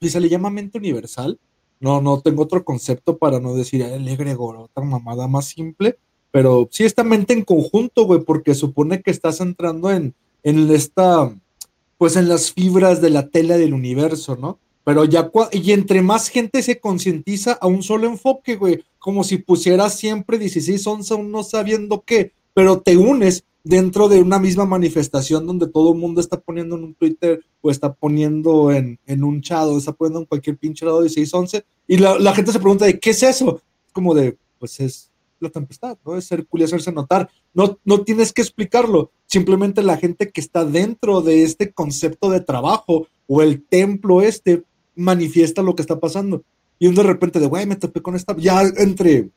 Y 0.00 0.10
se 0.10 0.20
le 0.20 0.28
llama 0.28 0.50
mente 0.50 0.76
universal. 0.76 1.38
No, 1.80 2.02
no 2.02 2.20
tengo 2.20 2.42
otro 2.42 2.64
concepto 2.64 3.16
para 3.16 3.40
no 3.40 3.54
decir 3.54 3.82
el 3.82 4.06
egregor, 4.06 4.56
otra 4.56 4.84
mamada 4.84 5.26
más 5.28 5.46
simple. 5.46 5.98
Pero 6.30 6.68
sí, 6.70 6.84
esta 6.84 7.04
mente 7.04 7.32
en 7.32 7.44
conjunto, 7.44 8.04
güey, 8.04 8.20
porque 8.20 8.54
supone 8.54 9.00
que 9.02 9.10
estás 9.10 9.40
entrando 9.40 9.90
en, 9.90 10.14
en 10.42 10.70
esta 10.70 11.34
pues 12.02 12.16
en 12.16 12.28
las 12.28 12.50
fibras 12.50 13.00
de 13.00 13.10
la 13.10 13.28
tela 13.28 13.56
del 13.56 13.72
universo, 13.72 14.34
¿no? 14.34 14.58
Pero 14.82 15.04
ya, 15.04 15.30
y 15.52 15.70
entre 15.70 16.02
más 16.02 16.30
gente 16.30 16.60
se 16.60 16.80
concientiza 16.80 17.52
a 17.52 17.68
un 17.68 17.84
solo 17.84 18.08
enfoque, 18.08 18.56
güey, 18.56 18.82
como 18.98 19.22
si 19.22 19.38
pusieras 19.38 19.96
siempre 19.96 20.36
16, 20.36 20.84
11, 20.84 21.22
no 21.22 21.44
sabiendo 21.44 22.02
qué, 22.04 22.32
pero 22.54 22.80
te 22.80 22.96
unes 22.96 23.44
dentro 23.62 24.08
de 24.08 24.20
una 24.20 24.40
misma 24.40 24.66
manifestación 24.66 25.46
donde 25.46 25.68
todo 25.68 25.92
el 25.92 25.98
mundo 26.00 26.20
está 26.20 26.40
poniendo 26.40 26.74
en 26.74 26.82
un 26.82 26.94
Twitter 26.96 27.38
o 27.60 27.70
está 27.70 27.94
poniendo 27.94 28.72
en, 28.72 28.98
en 29.06 29.22
un 29.22 29.40
chat 29.40 29.68
o 29.68 29.78
está 29.78 29.92
poniendo 29.92 30.18
en 30.18 30.26
cualquier 30.26 30.56
pinche 30.56 30.84
lado 30.84 31.02
16, 31.02 31.32
11, 31.32 31.64
y 31.86 31.98
la, 31.98 32.18
la 32.18 32.34
gente 32.34 32.50
se 32.50 32.58
pregunta 32.58 32.84
de 32.84 32.98
qué 32.98 33.10
es 33.10 33.22
eso, 33.22 33.62
como 33.92 34.12
de, 34.12 34.36
pues 34.58 34.80
es 34.80 35.11
la 35.42 35.50
tempestad, 35.50 35.98
¿no? 36.04 36.16
Es 36.16 36.24
ser 36.26 36.46
y 36.52 36.62
hacerse 36.62 36.92
notar. 36.92 37.28
No, 37.52 37.78
no 37.84 38.02
tienes 38.02 38.32
que 38.32 38.42
explicarlo. 38.42 39.10
Simplemente 39.26 39.82
la 39.82 39.96
gente 39.96 40.30
que 40.30 40.40
está 40.40 40.64
dentro 40.64 41.20
de 41.20 41.42
este 41.42 41.72
concepto 41.72 42.30
de 42.30 42.40
trabajo 42.40 43.06
o 43.26 43.42
el 43.42 43.62
templo 43.62 44.22
este 44.22 44.62
manifiesta 44.94 45.62
lo 45.62 45.74
que 45.74 45.82
está 45.82 45.98
pasando. 45.98 46.42
Y 46.78 46.92
de 46.92 47.02
repente 47.02 47.40
de, 47.40 47.46
güey, 47.46 47.66
me 47.66 47.76
topé 47.76 48.00
con 48.00 48.16
esta. 48.16 48.36
Ya 48.36 48.62
entre, 48.62 49.30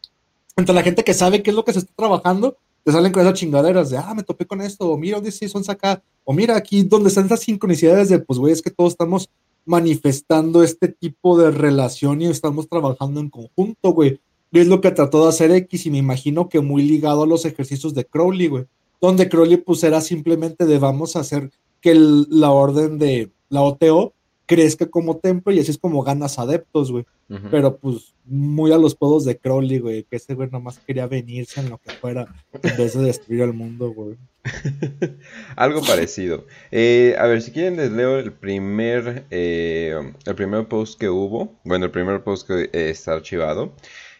entre 0.55 0.75
la 0.75 0.83
gente 0.83 1.03
que 1.03 1.13
sabe 1.13 1.43
qué 1.43 1.51
es 1.51 1.55
lo 1.55 1.65
que 1.65 1.73
se 1.73 1.79
está 1.79 1.93
trabajando, 1.95 2.57
te 2.83 2.91
salen 2.91 3.11
con 3.11 3.21
esas 3.21 3.39
chingaderas 3.39 3.89
de, 3.89 3.97
ah, 3.97 4.13
me 4.15 4.23
topé 4.23 4.45
con 4.45 4.61
esto, 4.61 4.89
o 4.89 4.97
mira, 4.97 5.19
sí 5.31 5.49
son 5.49 5.63
acá, 5.67 6.03
o 6.23 6.33
mira 6.33 6.55
aquí 6.55 6.83
donde 6.83 7.09
están 7.09 7.25
esas 7.25 7.39
sincronicidades 7.39 8.09
de, 8.09 8.19
pues, 8.19 8.37
güey, 8.37 8.53
es 8.53 8.61
que 8.61 8.69
todos 8.69 8.93
estamos 8.93 9.29
manifestando 9.65 10.63
este 10.63 10.87
tipo 10.87 11.37
de 11.37 11.49
relación 11.49 12.21
y 12.21 12.27
estamos 12.27 12.69
trabajando 12.69 13.19
en 13.19 13.29
conjunto, 13.29 13.89
güey 13.89 14.19
es 14.51 14.67
lo 14.67 14.81
que 14.81 14.91
trató 14.91 15.23
de 15.23 15.29
hacer 15.29 15.51
X 15.51 15.85
y 15.85 15.91
me 15.91 15.97
imagino 15.97 16.49
que 16.49 16.61
muy 16.61 16.83
ligado 16.83 17.23
a 17.23 17.27
los 17.27 17.45
ejercicios 17.45 17.93
de 17.93 18.05
Crowley, 18.05 18.47
güey. 18.47 18.65
Donde 19.01 19.29
Crowley 19.29 19.57
pues 19.57 19.83
era 19.83 20.01
simplemente 20.01 20.65
de 20.65 20.79
vamos 20.79 21.15
a 21.15 21.19
hacer 21.19 21.51
que 21.81 21.93
la 21.93 22.51
orden 22.51 22.97
de 22.97 23.31
la 23.49 23.61
OTO 23.61 24.13
crezca 24.45 24.85
como 24.87 25.17
templo 25.17 25.51
y 25.51 25.59
así 25.59 25.71
es 25.71 25.77
como 25.77 26.03
ganas 26.03 26.39
adeptos, 26.39 26.91
güey. 26.91 27.05
Pero 27.49 27.77
pues 27.77 28.13
muy 28.23 28.71
a 28.71 28.77
los 28.77 28.93
podos 28.93 29.25
de 29.25 29.37
Crowley, 29.37 29.79
güey, 29.79 30.03
que 30.03 30.17
ese 30.17 30.35
güey 30.35 30.47
nomás 30.51 30.77
quería 30.79 31.07
venirse 31.07 31.59
en 31.59 31.71
lo 31.71 31.79
que 31.79 31.89
fuera 31.91 32.27
en 32.61 32.77
vez 32.77 32.93
de 32.93 33.03
destruir 33.03 33.41
el 33.41 33.53
mundo, 33.53 33.91
güey. 33.91 34.15
Algo 35.55 35.81
parecido. 35.81 36.45
Eh, 36.71 37.15
a 37.17 37.25
ver, 37.25 37.41
si 37.41 37.51
quieren 37.51 37.77
les 37.77 37.91
leo 37.91 38.19
el 38.19 38.31
primer, 38.31 39.25
eh, 39.31 40.13
el 40.25 40.35
primer 40.35 40.67
post 40.67 40.99
que 40.99 41.09
hubo. 41.09 41.55
Bueno, 41.63 41.85
el 41.85 41.91
primer 41.91 42.23
post 42.23 42.47
que 42.47 42.69
está 42.71 43.13
archivado. 43.13 43.73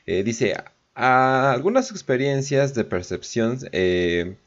Eh, 0.06 0.24
dice, 0.24 0.56
algunas 0.94 1.92
experiencias 1.92 2.76
de 2.76 2.84
percepción, 2.84 3.58
eh, 3.72 4.38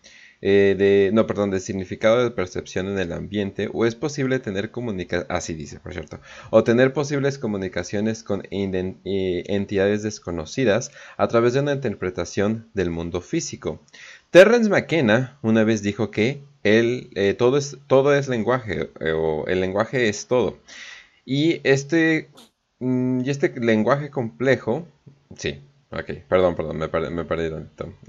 eh, 0.40 0.76
de, 0.78 1.10
no, 1.12 1.26
perdón, 1.26 1.50
de 1.50 1.58
significado 1.58 2.22
de 2.22 2.30
percepción 2.30 2.86
en 2.86 2.98
el 2.98 3.12
ambiente, 3.12 3.68
o 3.72 3.84
es 3.84 3.96
posible 3.96 4.38
tener 4.38 4.70
comunicación, 4.70 5.26
así 5.30 5.54
dice, 5.54 5.80
por 5.80 5.92
cierto, 5.92 6.20
o 6.50 6.62
tener 6.62 6.92
posibles 6.92 7.38
comunicaciones 7.38 8.22
con 8.22 8.42
entidades 8.50 10.02
desconocidas 10.04 10.92
a 11.16 11.26
través 11.26 11.54
de 11.54 11.60
una 11.60 11.72
interpretación 11.72 12.68
del 12.74 12.90
mundo 12.90 13.20
físico. 13.20 13.80
Terrence 14.30 14.70
McKenna 14.70 15.38
una 15.42 15.64
vez 15.64 15.82
dijo 15.82 16.10
que 16.12 16.40
el, 16.62 17.10
todo, 17.36 17.56
es, 17.58 17.78
todo 17.88 18.14
es 18.14 18.28
lenguaje, 18.28 18.90
o 19.14 19.44
el 19.48 19.60
lenguaje 19.60 20.08
es 20.08 20.26
todo. 20.28 20.58
Y 21.24 21.60
este, 21.64 22.30
mm, 22.78 23.22
y 23.24 23.30
este 23.30 23.52
lenguaje 23.60 24.10
complejo 24.10 24.86
Sí, 25.36 25.60
ok, 25.90 26.10
perdón, 26.28 26.54
perdón, 26.56 26.78
me, 26.78 26.88
perdí, 26.88 27.10
me 27.10 27.24
perdí 27.24 27.50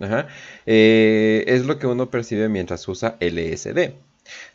Ajá. 0.01 0.27
Eh, 0.65 1.43
es 1.47 1.65
lo 1.65 1.79
que 1.79 1.87
uno 1.87 2.09
percibe 2.09 2.49
mientras 2.49 2.87
usa 2.87 3.17
LSD. 3.19 3.93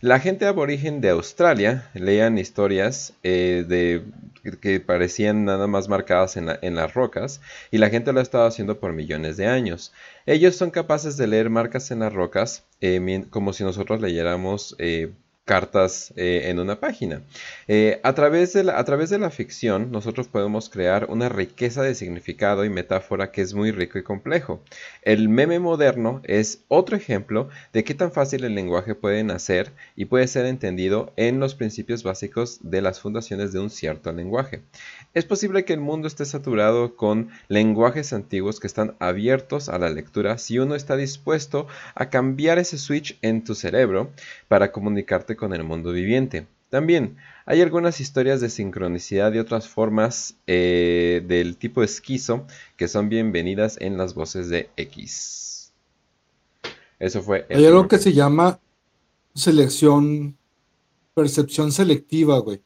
La 0.01 0.21
gente 0.21 0.47
aborigen 0.47 1.01
de 1.01 1.11
Australia 1.11 1.91
leían 1.95 2.39
historias 2.39 3.15
eh, 3.23 3.65
de, 3.67 4.05
que 4.61 4.79
parecían 4.81 5.45
nada 5.45 5.67
más 5.67 5.89
marcadas 5.89 6.37
en, 6.37 6.49
en, 6.63 6.77
las 6.77 6.95
rocas 6.95 7.41
y 7.71 7.79
la 7.79 7.91
gente 7.91 8.13
lo 8.13 8.21
ha 8.21 8.23
estado 8.23 8.47
haciendo 8.47 8.79
por 8.79 8.93
millones 8.93 9.37
de 9.37 9.47
años. 9.47 9.93
Ellos 10.27 10.57
son 10.57 10.71
capaces 10.71 11.17
de 11.17 11.27
leer 11.27 11.51
marcas 11.51 11.91
en 11.91 12.01
las 12.01 12.13
rocas 12.13 12.65
eh, 12.81 13.25
como 13.31 13.53
si 13.53 13.65
nosotros 13.65 14.01
leyéramos 14.01 14.77
cartas 15.45 16.13
eh, 16.17 16.43
en 16.47 16.59
una 16.59 16.81
página. 16.81 17.23
Eh, 17.69 18.01
a, 18.03 18.15
través 18.15 18.53
de 18.55 18.65
la, 18.65 18.79
a 18.79 18.85
través 18.85 19.11
de 19.11 19.19
la 19.19 19.31
ficción, 19.31 19.93
nosotros 19.93 20.29
podemos 20.29 20.71
crear 20.71 21.07
una 21.11 21.29
riqueza 21.29 21.83
de 21.83 21.95
significado 21.95 22.65
y 22.65 22.71
metáfora 22.71 23.31
que 23.31 23.43
es 23.43 23.53
muy 23.53 23.71
rico 23.71 23.99
y 23.99 24.03
complejo. 24.03 24.63
El 25.03 25.29
meme 25.29 25.59
moderno 25.59 26.23
es 26.25 26.65
otro 26.69 26.97
ejemplo 26.97 27.51
de 27.73 27.85
qué 27.85 27.95
tan 27.95 28.11
fácil 28.11 28.45
el 28.45 28.55
lenguaje 28.55 28.95
puede 28.95 29.23
nacer 29.23 29.73
y 29.97 30.07
puede 30.07 30.29
ser 30.29 30.47
entendido 30.47 31.13
en 31.17 31.41
los 31.41 31.55
principios 31.55 32.03
básicos 32.03 32.61
de 32.63 32.81
las 32.81 33.01
fundaciones 33.01 33.53
de 33.53 33.61
un 33.61 33.69
cierto 33.69 34.13
lenguaje. 34.13 34.63
Es 35.13 35.27
posible 35.27 35.65
que 35.65 35.75
el 35.75 35.81
mundo 35.81 36.09
esté 36.09 36.25
saturado 36.25 36.97
con 36.97 37.29
lenguajes 37.49 38.13
antiguos 38.15 38.61
que 38.61 38.67
están 38.67 38.97
abiertos 38.99 39.69
a 39.69 39.79
la 39.79 39.91
lectura 39.91 40.39
si 40.39 40.59
uno 40.59 40.75
está 40.75 40.97
dispuesto 40.97 41.67
a 41.95 42.09
cambiar 42.09 42.59
ese 42.59 42.79
switch 42.79 43.19
en 43.21 43.45
tu 43.45 43.55
cerebro 43.55 44.11
para 44.49 44.73
comunicarte 44.73 45.34
con 45.37 45.55
el 45.55 45.65
mundo 45.65 45.93
viviente. 45.93 46.47
También 46.71 47.17
hay 47.47 47.61
algunas 47.61 48.01
historias 48.01 48.41
de 48.41 48.51
sincronicidad 48.51 49.33
y 49.33 49.39
otras 49.39 49.69
formas 49.69 50.37
eh, 50.47 51.23
del 51.27 51.57
tipo 51.57 51.83
esquizo 51.83 52.47
que 52.77 52.89
son 52.89 53.09
bienvenidas 53.09 53.77
en 53.81 53.97
las 53.97 54.15
voces 54.15 54.49
de 54.49 54.71
X. 54.77 55.73
Eso 56.99 57.23
fue. 57.23 57.47
Hay 57.51 57.65
algo 57.67 57.87
que 57.87 57.99
se 57.99 58.13
llama 58.13 58.59
selección, 59.35 60.37
percepción 61.15 61.71
selectiva, 61.71 62.39
güey. 62.39 62.61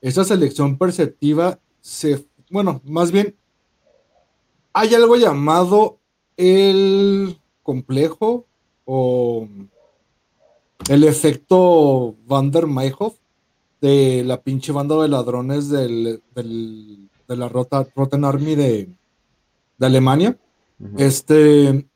Esa 0.00 0.24
selección 0.24 0.78
perceptiva 0.78 1.58
se, 1.80 2.24
bueno, 2.50 2.80
más 2.84 3.10
bien, 3.10 3.34
hay 4.72 4.94
algo 4.94 5.16
llamado 5.16 5.98
el 6.36 7.38
complejo 7.62 8.46
o 8.84 9.48
el 10.88 11.04
efecto 11.04 12.16
Van 12.26 12.50
der 12.50 12.66
Mayhoff 12.66 13.14
de 13.80 14.22
la 14.24 14.40
pinche 14.40 14.72
banda 14.72 15.00
de 15.00 15.08
ladrones 15.08 15.68
del, 15.68 16.20
de 16.34 17.36
la 17.36 17.48
Rota, 17.48 17.86
Rotten 17.94 18.24
Army 18.24 18.54
de, 18.54 18.88
de 19.78 19.86
Alemania. 19.86 20.38
Este, 20.96 21.86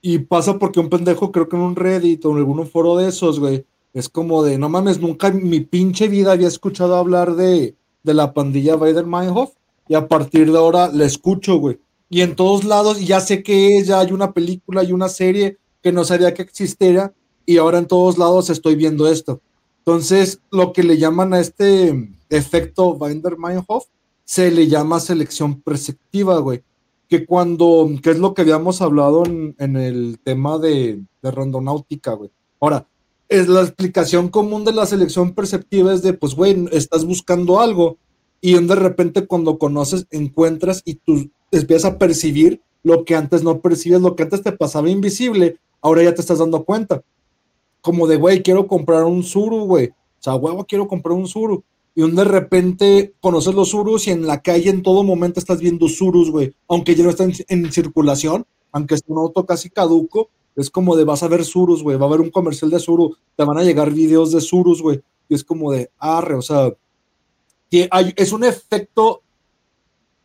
y 0.00 0.18
pasa 0.18 0.58
porque 0.58 0.80
un 0.80 0.88
pendejo, 0.88 1.30
creo 1.30 1.48
que 1.48 1.56
en 1.56 1.62
un 1.62 1.76
Reddit 1.76 2.24
o 2.24 2.32
en 2.32 2.38
algún 2.38 2.66
foro 2.66 2.96
de 2.96 3.08
esos, 3.08 3.38
güey, 3.38 3.64
es 3.92 4.08
como 4.08 4.42
de, 4.42 4.58
no 4.58 4.68
mames, 4.68 5.00
nunca 5.00 5.28
en 5.28 5.48
mi 5.48 5.60
pinche 5.60 6.08
vida 6.08 6.32
había 6.32 6.48
escuchado 6.48 6.96
hablar 6.96 7.36
de, 7.36 7.76
de 8.02 8.14
la 8.14 8.34
pandilla 8.34 8.76
Bader 8.76 9.06
Meinhof 9.06 9.52
y 9.88 9.94
a 9.94 10.08
partir 10.08 10.50
de 10.50 10.58
ahora 10.58 10.88
la 10.88 11.04
escucho, 11.04 11.56
güey. 11.56 11.78
Y 12.10 12.20
en 12.20 12.36
todos 12.36 12.64
lados, 12.64 13.04
ya 13.04 13.20
sé 13.20 13.42
que 13.42 13.82
ya 13.82 14.00
hay 14.00 14.12
una 14.12 14.32
película 14.32 14.84
y 14.84 14.92
una 14.92 15.08
serie 15.08 15.58
que 15.82 15.92
no 15.92 16.04
sabía 16.04 16.34
que 16.34 16.42
existiera 16.42 17.12
y 17.46 17.58
ahora 17.58 17.78
en 17.78 17.86
todos 17.86 18.18
lados 18.18 18.50
estoy 18.50 18.74
viendo 18.74 19.08
esto. 19.08 19.40
Entonces, 19.78 20.40
lo 20.50 20.72
que 20.72 20.82
le 20.82 20.96
llaman 20.96 21.34
a 21.34 21.40
este 21.40 22.08
efecto 22.30 22.96
Binder-Meinhof 22.98 23.84
se 24.24 24.50
le 24.50 24.66
llama 24.66 25.00
selección 25.00 25.60
perceptiva, 25.60 26.38
güey. 26.38 26.62
Que 27.08 27.26
cuando, 27.26 27.90
que 28.02 28.10
es 28.10 28.18
lo 28.18 28.32
que 28.32 28.42
habíamos 28.42 28.80
hablado 28.80 29.24
en, 29.26 29.76
el 29.76 30.18
tema 30.24 30.58
de, 30.58 31.02
de 31.22 31.30
rondonáutica, 31.30 32.14
güey. 32.14 32.30
Ahora, 32.60 32.86
es 33.28 33.46
la 33.48 33.60
explicación 33.60 34.28
común 34.28 34.64
de 34.64 34.72
la 34.72 34.86
selección 34.86 35.34
perceptiva 35.34 35.92
es 35.92 36.02
de, 36.02 36.14
pues, 36.14 36.34
güey, 36.34 36.66
estás 36.72 37.04
buscando 37.04 37.60
algo 37.60 37.98
y 38.40 38.54
de 38.54 38.74
repente 38.74 39.26
cuando 39.26 39.58
conoces, 39.58 40.06
encuentras 40.10 40.82
y 40.84 40.94
tú 40.94 41.30
empiezas 41.50 41.92
a 41.92 41.98
percibir 41.98 42.60
lo 42.82 43.04
que 43.04 43.16
antes 43.16 43.42
no 43.42 43.60
percibes, 43.60 44.00
lo 44.00 44.16
que 44.16 44.22
antes 44.22 44.42
te 44.42 44.52
pasaba 44.52 44.90
invisible, 44.90 45.56
ahora 45.80 46.02
ya 46.02 46.14
te 46.14 46.20
estás 46.20 46.38
dando 46.38 46.64
cuenta 46.64 47.02
como 47.84 48.06
de, 48.06 48.16
güey, 48.16 48.42
quiero 48.42 48.66
comprar 48.66 49.04
un 49.04 49.22
Suru, 49.22 49.66
güey. 49.66 49.88
O 49.88 50.22
sea, 50.22 50.36
huevo, 50.36 50.64
quiero 50.64 50.88
comprar 50.88 51.12
un 51.12 51.28
Suru. 51.28 51.62
Y 51.94 52.00
un 52.00 52.14
de 52.14 52.24
repente 52.24 53.12
conoces 53.20 53.54
los 53.54 53.68
Surus 53.68 54.08
y 54.08 54.10
en 54.10 54.26
la 54.26 54.40
calle 54.40 54.70
en 54.70 54.82
todo 54.82 55.04
momento 55.04 55.38
estás 55.38 55.60
viendo 55.60 55.86
Surus, 55.86 56.30
güey. 56.30 56.54
Aunque 56.66 56.94
ya 56.94 57.04
no 57.04 57.10
están 57.10 57.34
en, 57.46 57.70
circulación, 57.70 58.46
aunque 58.72 58.94
es 58.94 59.02
un 59.06 59.18
auto 59.18 59.44
casi 59.44 59.68
caduco, 59.68 60.30
es 60.56 60.70
como 60.70 60.96
de 60.96 61.04
vas 61.04 61.22
a 61.22 61.28
ver 61.28 61.44
Surus, 61.44 61.82
güey. 61.82 61.98
Va 61.98 62.06
a 62.06 62.08
haber 62.08 62.22
un 62.22 62.30
comercial 62.30 62.70
de 62.70 62.80
Suru, 62.80 63.18
te 63.36 63.44
van 63.44 63.58
a 63.58 63.64
llegar 63.64 63.92
videos 63.92 64.32
de 64.32 64.40
Surus, 64.40 64.80
güey. 64.80 65.02
Y 65.28 65.34
es 65.34 65.44
como 65.44 65.70
de 65.70 65.90
arre, 65.98 66.36
o 66.36 66.42
sea, 66.42 66.72
que 67.70 67.90
es 68.16 68.32
un 68.32 68.44
efecto, 68.44 69.20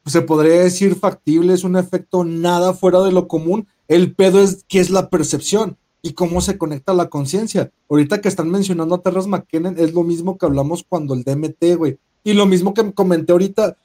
se 0.05 0.21
podría 0.21 0.61
decir 0.61 0.95
factible, 0.95 1.53
es 1.53 1.65
un 1.65 1.75
efecto 1.75 2.23
nada 2.23 2.73
fuera 2.73 3.01
de 3.01 3.11
lo 3.11 3.27
común. 3.27 3.67
El 3.89 4.15
pedo 4.15 4.41
es 4.41 4.63
que 4.69 4.79
es 4.79 4.89
la 4.89 5.09
percepción 5.09 5.77
y 6.01 6.13
cómo 6.13 6.41
se 6.41 6.57
conecta 6.57 6.93
la 6.93 7.09
conciencia. 7.09 7.71
Ahorita 7.89 8.21
que 8.21 8.29
están 8.29 8.49
mencionando 8.49 8.95
a 8.95 9.01
Terras 9.01 9.27
McKinnon, 9.27 9.75
es 9.77 9.93
lo 9.93 10.03
mismo 10.03 10.37
que 10.37 10.45
hablamos 10.45 10.85
cuando 10.87 11.13
el 11.13 11.23
DMT, 11.23 11.75
güey. 11.77 11.97
Y 12.23 12.33
lo 12.33 12.45
mismo 12.45 12.73
que 12.73 12.93
comenté 12.93 13.31
ahorita, 13.31 13.77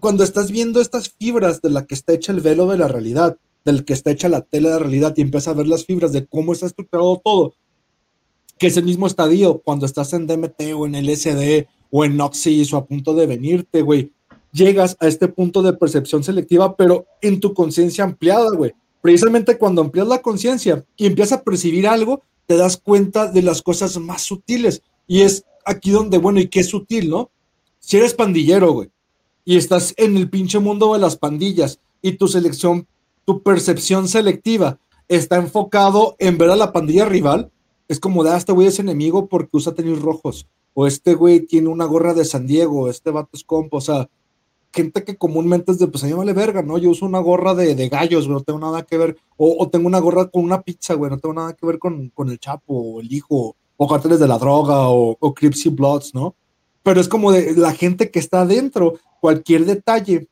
cuando 0.00 0.24
estás 0.24 0.50
viendo 0.50 0.80
estas 0.80 1.10
fibras 1.10 1.62
de 1.62 1.70
la 1.70 1.86
que 1.86 1.94
está 1.94 2.12
hecha 2.12 2.32
el 2.32 2.40
velo 2.40 2.66
de 2.66 2.78
la 2.78 2.88
realidad, 2.88 3.36
del 3.64 3.84
que 3.84 3.92
está 3.92 4.10
hecha 4.10 4.28
la 4.28 4.42
tela 4.42 4.70
de 4.70 4.74
la 4.74 4.80
realidad, 4.80 5.14
y 5.16 5.22
empiezas 5.22 5.48
a 5.48 5.56
ver 5.56 5.66
las 5.66 5.84
fibras 5.84 6.12
de 6.12 6.26
cómo 6.26 6.52
está 6.52 6.66
estructurado 6.66 7.20
todo, 7.24 7.54
que 8.58 8.66
es 8.66 8.76
el 8.76 8.84
mismo 8.84 9.06
estadio 9.06 9.60
cuando 9.64 9.86
estás 9.86 10.12
en 10.12 10.26
DMT 10.26 10.60
o 10.76 10.86
en 10.86 10.94
LSD 10.94 11.66
o 11.90 12.04
en 12.04 12.20
Oxys 12.20 12.72
o 12.72 12.76
a 12.76 12.86
punto 12.86 13.14
de 13.14 13.26
venirte, 13.26 13.82
güey. 13.82 14.12
Llegas 14.52 14.96
a 14.98 15.06
este 15.06 15.28
punto 15.28 15.62
de 15.62 15.72
percepción 15.72 16.24
selectiva, 16.24 16.76
pero 16.76 17.06
en 17.22 17.38
tu 17.38 17.54
conciencia 17.54 18.04
ampliada, 18.04 18.50
güey 18.50 18.72
precisamente 19.00 19.58
cuando 19.58 19.82
amplias 19.82 20.06
la 20.06 20.22
conciencia 20.22 20.84
y 20.96 21.06
empiezas 21.06 21.38
a 21.38 21.42
percibir 21.42 21.88
algo, 21.88 22.22
te 22.46 22.56
das 22.56 22.76
cuenta 22.76 23.30
de 23.30 23.42
las 23.42 23.62
cosas 23.62 23.96
más 23.98 24.22
sutiles. 24.22 24.82
Y 25.06 25.22
es 25.22 25.44
aquí 25.64 25.90
donde, 25.90 26.18
bueno, 26.18 26.40
¿y 26.40 26.48
qué 26.48 26.60
es 26.60 26.68
sutil, 26.68 27.10
no? 27.10 27.30
Si 27.78 27.96
eres 27.96 28.14
pandillero, 28.14 28.72
güey, 28.72 28.90
y 29.44 29.56
estás 29.56 29.94
en 29.96 30.16
el 30.16 30.28
pinche 30.28 30.58
mundo 30.58 30.92
de 30.92 30.98
las 30.98 31.16
pandillas 31.16 31.80
y 32.02 32.12
tu 32.12 32.28
selección, 32.28 32.86
tu 33.24 33.42
percepción 33.42 34.08
selectiva 34.08 34.78
está 35.08 35.36
enfocado 35.36 36.14
en 36.18 36.38
ver 36.38 36.50
a 36.50 36.56
la 36.56 36.72
pandilla 36.72 37.04
rival, 37.04 37.50
es 37.88 37.98
como 37.98 38.22
de, 38.22 38.30
ah, 38.30 38.36
este 38.36 38.52
güey 38.52 38.68
es 38.68 38.78
enemigo 38.78 39.26
porque 39.26 39.56
usa 39.56 39.74
tenis 39.74 40.00
rojos, 40.00 40.46
o 40.74 40.86
este 40.86 41.14
güey 41.14 41.40
tiene 41.40 41.68
una 41.68 41.84
gorra 41.84 42.14
de 42.14 42.24
San 42.24 42.46
Diego, 42.46 42.88
este 42.88 43.10
vato 43.10 43.30
es 43.32 43.42
compo, 43.42 43.78
o 43.78 43.80
sea, 43.80 44.08
gente 44.72 45.04
que 45.04 45.16
comúnmente 45.16 45.72
es 45.72 45.78
de, 45.78 45.88
pues 45.88 46.04
a 46.04 46.06
mí 46.06 46.12
vale 46.12 46.32
verga, 46.32 46.62
¿no? 46.62 46.78
Yo 46.78 46.90
uso 46.90 47.06
una 47.06 47.18
gorra 47.18 47.54
de, 47.54 47.74
de 47.74 47.88
gallos, 47.88 48.26
güey, 48.26 48.38
no 48.38 48.44
tengo 48.44 48.58
nada 48.58 48.82
que 48.82 48.96
ver, 48.96 49.16
o, 49.36 49.68
tengo 49.68 49.86
una 49.86 49.98
gorra 49.98 50.26
con 50.26 50.44
una 50.44 50.62
pizza, 50.62 50.94
güey, 50.94 51.10
no 51.10 51.18
tengo 51.18 51.34
nada 51.34 51.54
que 51.54 51.66
ver 51.66 51.78
con, 51.78 52.10
con 52.10 52.30
el 52.30 52.38
Chapo, 52.38 52.74
o 52.74 53.00
el 53.00 53.12
hijo, 53.12 53.56
o 53.76 53.88
carteles 53.88 54.20
de 54.20 54.28
la 54.28 54.38
droga, 54.38 54.88
o, 54.88 55.16
o 55.18 55.34
Crips 55.34 55.74
Bloods, 55.74 56.14
¿no? 56.14 56.34
Pero 56.82 57.00
es 57.00 57.08
como 57.08 57.32
de 57.32 57.54
la 57.56 57.72
gente 57.72 58.10
que 58.10 58.18
está 58.18 58.42
adentro, 58.42 58.98
cualquier 59.20 59.66
detalle 59.66 60.28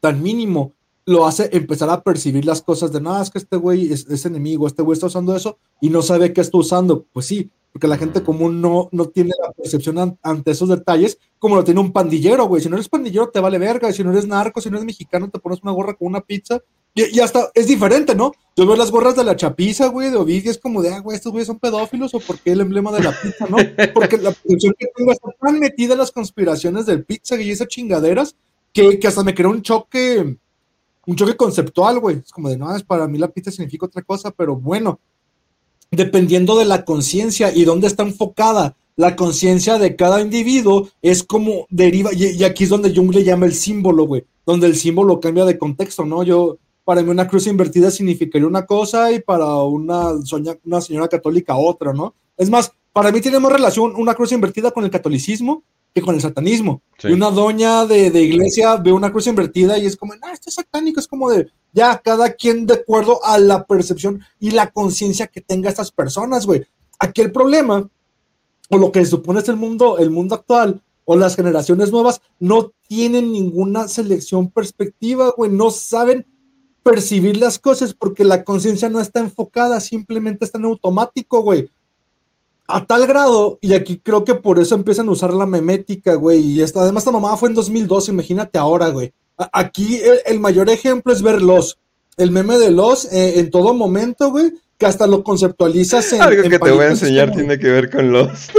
tan 0.00 0.22
mínimo 0.22 0.72
lo 1.04 1.24
hace 1.24 1.48
empezar 1.52 1.88
a 1.88 2.02
percibir 2.02 2.44
las 2.44 2.62
cosas 2.62 2.92
de, 2.92 3.00
nada, 3.00 3.22
es 3.22 3.30
que 3.30 3.38
este 3.38 3.56
güey 3.56 3.92
es, 3.92 4.06
es 4.08 4.26
enemigo, 4.26 4.66
este 4.66 4.82
güey 4.82 4.94
está 4.94 5.06
usando 5.06 5.36
eso 5.36 5.56
y 5.80 5.88
no 5.88 6.02
sabe 6.02 6.32
qué 6.32 6.40
está 6.40 6.58
usando. 6.58 7.04
Pues 7.12 7.26
sí, 7.26 7.48
porque 7.76 7.88
la 7.88 7.98
gente 7.98 8.22
común 8.22 8.62
no, 8.62 8.88
no 8.90 9.04
tiene 9.04 9.32
la 9.38 9.52
percepción 9.52 10.18
ante 10.22 10.50
esos 10.50 10.70
detalles 10.70 11.18
como 11.38 11.56
lo 11.56 11.62
tiene 11.62 11.78
un 11.78 11.92
pandillero, 11.92 12.46
güey. 12.46 12.62
Si 12.62 12.70
no 12.70 12.76
eres 12.76 12.88
pandillero, 12.88 13.28
te 13.28 13.38
vale 13.38 13.58
verga. 13.58 13.92
Si 13.92 14.02
no 14.02 14.12
eres 14.12 14.26
narco, 14.26 14.62
si 14.62 14.70
no 14.70 14.78
eres 14.78 14.86
mexicano, 14.86 15.28
te 15.28 15.38
pones 15.38 15.60
una 15.62 15.72
gorra 15.72 15.92
con 15.92 16.08
una 16.08 16.22
pizza. 16.22 16.62
Y, 16.94 17.20
hasta 17.20 17.50
es 17.52 17.66
diferente, 17.66 18.14
¿no? 18.14 18.32
Yo 18.56 18.66
veo 18.66 18.76
las 18.76 18.90
gorras 18.90 19.14
de 19.14 19.24
la 19.24 19.36
chapiza, 19.36 19.88
güey, 19.88 20.10
de 20.10 20.16
Ovidio, 20.16 20.50
es 20.50 20.56
como 20.56 20.80
de, 20.80 20.94
ah, 20.94 21.00
güey, 21.00 21.16
estos 21.16 21.32
güeyes 21.32 21.48
son 21.48 21.58
pedófilos 21.58 22.14
o 22.14 22.20
por 22.20 22.38
qué 22.38 22.52
el 22.52 22.62
emblema 22.62 22.90
de 22.92 23.02
la 23.02 23.12
pizza, 23.20 23.44
¿no? 23.46 23.58
Porque 23.92 24.16
la 24.16 24.30
percepción 24.30 24.74
que 24.78 24.86
tengo 24.96 25.12
está 25.12 25.28
tan 25.38 25.60
metida 25.60 25.92
en 25.92 25.98
las 25.98 26.12
conspiraciones 26.12 26.86
del 26.86 27.04
pizza 27.04 27.38
y 27.38 27.50
esas 27.50 27.68
chingaderas 27.68 28.36
que, 28.72 28.98
que 28.98 29.06
hasta 29.06 29.22
me 29.22 29.34
creó 29.34 29.50
un 29.50 29.60
choque, 29.60 30.38
un 31.04 31.14
choque 31.14 31.36
conceptual, 31.36 31.98
güey. 31.98 32.22
Es 32.24 32.32
como 32.32 32.48
de, 32.48 32.56
no, 32.56 32.74
es 32.74 32.82
para 32.82 33.06
mí 33.06 33.18
la 33.18 33.28
pizza 33.28 33.50
significa 33.50 33.84
otra 33.84 34.00
cosa, 34.00 34.30
pero 34.30 34.56
bueno, 34.56 34.98
dependiendo 35.96 36.58
de 36.58 36.64
la 36.64 36.84
conciencia 36.84 37.52
y 37.52 37.64
dónde 37.64 37.86
está 37.86 38.02
enfocada 38.02 38.76
la 38.96 39.14
conciencia 39.14 39.78
de 39.78 39.94
cada 39.94 40.20
individuo, 40.20 40.88
es 41.02 41.22
como 41.22 41.66
deriva, 41.68 42.10
y, 42.14 42.42
aquí 42.44 42.64
es 42.64 42.70
donde 42.70 42.94
Jung 42.94 43.14
le 43.14 43.24
llama 43.24 43.46
el 43.46 43.54
símbolo, 43.54 44.06
güey, 44.06 44.24
donde 44.46 44.66
el 44.66 44.76
símbolo 44.76 45.20
cambia 45.20 45.44
de 45.44 45.58
contexto, 45.58 46.04
¿no? 46.04 46.22
Yo, 46.22 46.56
para 46.84 47.02
mí 47.02 47.10
una 47.10 47.28
cruz 47.28 47.46
invertida 47.46 47.90
significaría 47.90 48.46
una 48.46 48.64
cosa 48.64 49.12
y 49.12 49.20
para 49.20 49.46
una, 49.64 50.12
una 50.64 50.80
señora 50.80 51.08
católica 51.08 51.56
otra, 51.56 51.92
¿no? 51.92 52.14
Es 52.38 52.48
más, 52.48 52.72
para 52.92 53.12
mí 53.12 53.20
tiene 53.20 53.38
más 53.38 53.52
relación 53.52 53.92
una 53.96 54.14
cruz 54.14 54.32
invertida 54.32 54.70
con 54.70 54.84
el 54.84 54.90
catolicismo 54.90 55.62
que 55.96 56.02
con 56.02 56.14
el 56.14 56.20
satanismo. 56.20 56.82
Y 57.04 57.12
una 57.12 57.30
doña 57.30 57.86
de, 57.86 58.08
iglesia 58.22 58.76
ve 58.76 58.92
una 58.92 59.10
cruz 59.10 59.26
invertida 59.28 59.78
y 59.78 59.86
es 59.86 59.96
como, 59.96 60.14
no, 60.14 60.28
esto 60.28 60.50
es 60.50 60.56
satánico, 60.56 61.00
es 61.00 61.08
como 61.08 61.30
de, 61.30 61.50
ya, 61.72 61.98
cada 62.04 62.34
quien 62.34 62.66
de 62.66 62.74
acuerdo 62.74 63.24
a 63.24 63.38
la 63.38 63.64
percepción 63.64 64.20
y 64.38 64.50
la 64.50 64.70
conciencia 64.70 65.26
que 65.26 65.40
tenga 65.40 65.70
estas 65.70 65.90
personas, 65.90 66.44
güey. 66.44 66.66
Aquí 66.98 67.22
el 67.22 67.32
problema, 67.32 67.88
o 68.68 68.76
lo 68.76 68.92
que 68.92 69.02
se 69.06 69.12
supone 69.12 69.40
es 69.40 69.48
el 69.48 69.56
mundo, 69.56 69.96
el 69.96 70.10
mundo 70.10 70.34
actual, 70.34 70.82
o 71.06 71.16
las 71.16 71.34
generaciones 71.34 71.90
nuevas, 71.90 72.20
no 72.38 72.72
tienen 72.86 73.32
ninguna 73.32 73.88
selección 73.88 74.50
perspectiva, 74.50 75.32
güey, 75.34 75.50
no 75.50 75.70
saben 75.70 76.26
percibir 76.82 77.38
las 77.38 77.58
cosas 77.58 77.94
porque 77.94 78.22
la 78.22 78.44
conciencia 78.44 78.90
no 78.90 79.00
está 79.00 79.20
enfocada, 79.20 79.80
simplemente 79.80 80.44
está 80.44 80.58
en 80.58 80.66
automático, 80.66 81.40
güey. 81.40 81.70
A 82.68 82.84
tal 82.84 83.06
grado, 83.06 83.58
y 83.60 83.74
aquí 83.74 84.00
creo 84.02 84.24
que 84.24 84.34
por 84.34 84.58
eso 84.58 84.74
empiezan 84.74 85.08
a 85.08 85.12
usar 85.12 85.32
la 85.32 85.46
memética, 85.46 86.14
güey. 86.14 86.40
Y 86.40 86.62
esta, 86.62 86.80
además, 86.82 87.02
esta 87.02 87.12
mamada 87.12 87.36
fue 87.36 87.48
en 87.48 87.54
2012, 87.54 88.10
imagínate 88.12 88.58
ahora, 88.58 88.88
güey. 88.88 89.12
Aquí 89.52 90.00
el, 90.24 90.40
mayor 90.40 90.70
ejemplo 90.70 91.12
es 91.12 91.22
ver 91.22 91.42
Los. 91.42 91.78
El 92.16 92.30
meme 92.30 92.56
de 92.58 92.70
Los 92.70 93.04
eh, 93.12 93.38
en 93.38 93.50
todo 93.50 93.74
momento, 93.74 94.30
güey, 94.30 94.52
que 94.78 94.86
hasta 94.86 95.06
lo 95.06 95.22
conceptualizas 95.22 96.12
en. 96.12 96.22
Algo 96.22 96.42
que 96.42 96.58
te 96.58 96.70
voy 96.70 96.84
a 96.84 96.90
enseñar 96.90 97.32
tiene 97.32 97.58
que 97.58 97.70
ver 97.70 97.90
con 97.90 98.10
Los. 98.12 98.30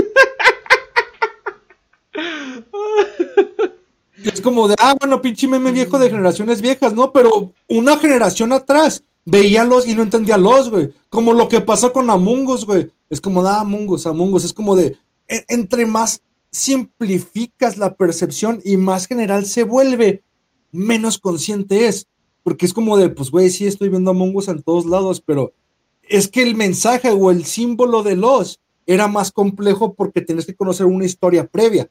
es 4.23 4.41
como 4.41 4.67
de, 4.67 4.75
ah, 4.77 4.95
bueno, 4.99 5.21
pinche 5.21 5.47
meme 5.47 5.71
viejo 5.71 5.97
de 5.99 6.09
generaciones 6.09 6.61
viejas, 6.61 6.93
¿no? 6.93 7.11
Pero 7.11 7.53
una 7.67 7.97
generación 7.97 8.53
atrás 8.53 9.03
veía 9.27 9.65
los 9.65 9.85
y 9.87 9.93
no 9.93 10.03
entendía 10.03 10.37
los, 10.37 10.69
güey. 10.69 10.89
Como 11.09 11.33
lo 11.33 11.49
que 11.49 11.59
pasó 11.59 11.91
con 11.91 12.09
Among 12.09 12.47
Us, 12.47 12.65
güey. 12.65 12.89
Es 13.09 13.19
como, 13.19 13.43
da 13.43 13.57
ah, 13.57 13.61
Among 13.61 13.89
Us, 13.89 14.07
Among 14.07 14.33
Us. 14.33 14.45
Es 14.45 14.53
como 14.53 14.75
de, 14.75 14.95
e, 15.27 15.43
entre 15.49 15.85
más 15.85 16.21
simplificas 16.49 17.77
la 17.77 17.95
percepción 17.95 18.61
y 18.63 18.77
más 18.77 19.05
general 19.05 19.45
se 19.45 19.63
vuelve, 19.63 20.23
menos 20.71 21.17
consciente 21.17 21.87
es. 21.87 22.07
Porque 22.41 22.65
es 22.65 22.73
como 22.73 22.97
de, 22.97 23.09
pues, 23.09 23.29
güey, 23.29 23.49
sí 23.49 23.67
estoy 23.67 23.89
viendo 23.89 24.11
Among 24.11 24.37
Us 24.37 24.47
en 24.47 24.63
todos 24.63 24.85
lados, 24.85 25.21
pero 25.21 25.53
es 26.03 26.29
que 26.29 26.41
el 26.41 26.55
mensaje 26.55 27.11
o 27.11 27.29
el 27.29 27.43
símbolo 27.43 28.03
de 28.03 28.15
los 28.15 28.61
era 28.85 29.09
más 29.09 29.33
complejo 29.33 29.93
porque 29.93 30.21
tenés 30.21 30.45
que 30.45 30.55
conocer 30.55 30.85
una 30.85 31.05
historia 31.05 31.45
previa. 31.45 31.89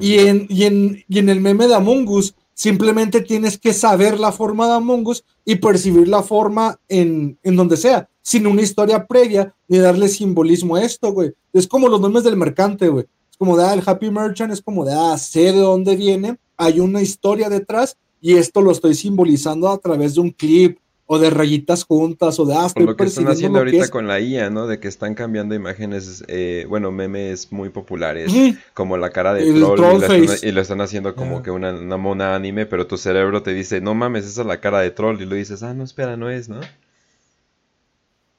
y, 0.00 0.20
en, 0.20 0.46
y, 0.48 0.62
en, 0.64 1.04
y 1.08 1.18
en 1.18 1.28
el 1.28 1.40
meme 1.40 1.66
de 1.66 1.74
Among 1.74 2.08
Us, 2.08 2.34
simplemente 2.56 3.20
tienes 3.20 3.58
que 3.58 3.74
saber 3.74 4.18
la 4.18 4.32
forma 4.32 4.66
de 4.66 4.72
Among 4.72 5.06
Us 5.06 5.24
y 5.44 5.56
percibir 5.56 6.08
la 6.08 6.22
forma 6.22 6.80
en, 6.88 7.38
en 7.42 7.54
donde 7.54 7.76
sea, 7.76 8.08
sin 8.22 8.46
una 8.46 8.62
historia 8.62 9.06
previa 9.06 9.54
ni 9.68 9.76
darle 9.76 10.08
simbolismo 10.08 10.74
a 10.74 10.82
esto, 10.82 11.12
güey. 11.12 11.34
Es 11.52 11.68
como 11.68 11.86
los 11.86 12.00
memes 12.00 12.24
del 12.24 12.36
mercante, 12.36 12.88
güey. 12.88 13.04
Es 13.30 13.36
como 13.36 13.58
de, 13.58 13.64
ah, 13.64 13.74
el 13.74 13.82
Happy 13.84 14.10
Merchant 14.10 14.52
es 14.52 14.62
como 14.62 14.86
de, 14.86 14.94
ah, 14.94 15.18
sé 15.18 15.52
de 15.52 15.58
dónde 15.58 15.96
viene, 15.96 16.38
hay 16.56 16.80
una 16.80 17.02
historia 17.02 17.50
detrás 17.50 17.98
y 18.22 18.36
esto 18.36 18.62
lo 18.62 18.72
estoy 18.72 18.94
simbolizando 18.94 19.68
a 19.68 19.76
través 19.76 20.14
de 20.14 20.22
un 20.22 20.30
clip 20.30 20.78
o 21.06 21.18
de 21.18 21.30
rayitas 21.30 21.84
juntas 21.84 22.38
o 22.40 22.44
de 22.44 22.54
ah, 22.54 22.68
lo 22.76 22.96
que 22.96 23.04
están 23.04 23.28
haciendo 23.28 23.58
ahorita 23.58 23.88
con 23.88 24.08
la 24.08 24.20
IA, 24.20 24.50
¿no? 24.50 24.66
De 24.66 24.80
que 24.80 24.88
están 24.88 25.14
cambiando 25.14 25.54
imágenes, 25.54 26.24
eh, 26.26 26.66
bueno, 26.68 26.90
memes 26.90 27.52
muy 27.52 27.70
populares, 27.70 28.32
como 28.74 28.96
la 28.96 29.10
cara 29.10 29.32
de 29.32 29.44
troll, 29.44 30.02
y, 30.42 30.52
lo 30.52 30.60
están, 30.60 30.80
haciendo 30.80 31.14
como 31.14 31.42
que 31.42 31.50
una, 31.50 31.72
una, 31.72 31.96
mona 31.96 32.34
anime, 32.34 32.66
pero 32.66 32.86
tu 32.86 32.98
cerebro 32.98 33.42
te 33.42 33.54
dice, 33.54 33.80
no 33.80 33.94
mames, 33.94 34.26
esa 34.26 34.40
es 34.40 34.46
la 34.46 34.60
cara 34.60 34.80
de 34.80 34.90
troll, 34.90 35.20
y 35.20 35.26
lo 35.26 35.36
dices, 35.36 35.62
ah, 35.62 35.74
no, 35.74 35.84
espera, 35.84 36.16
no 36.16 36.28
es, 36.28 36.48
¿no? 36.48 36.60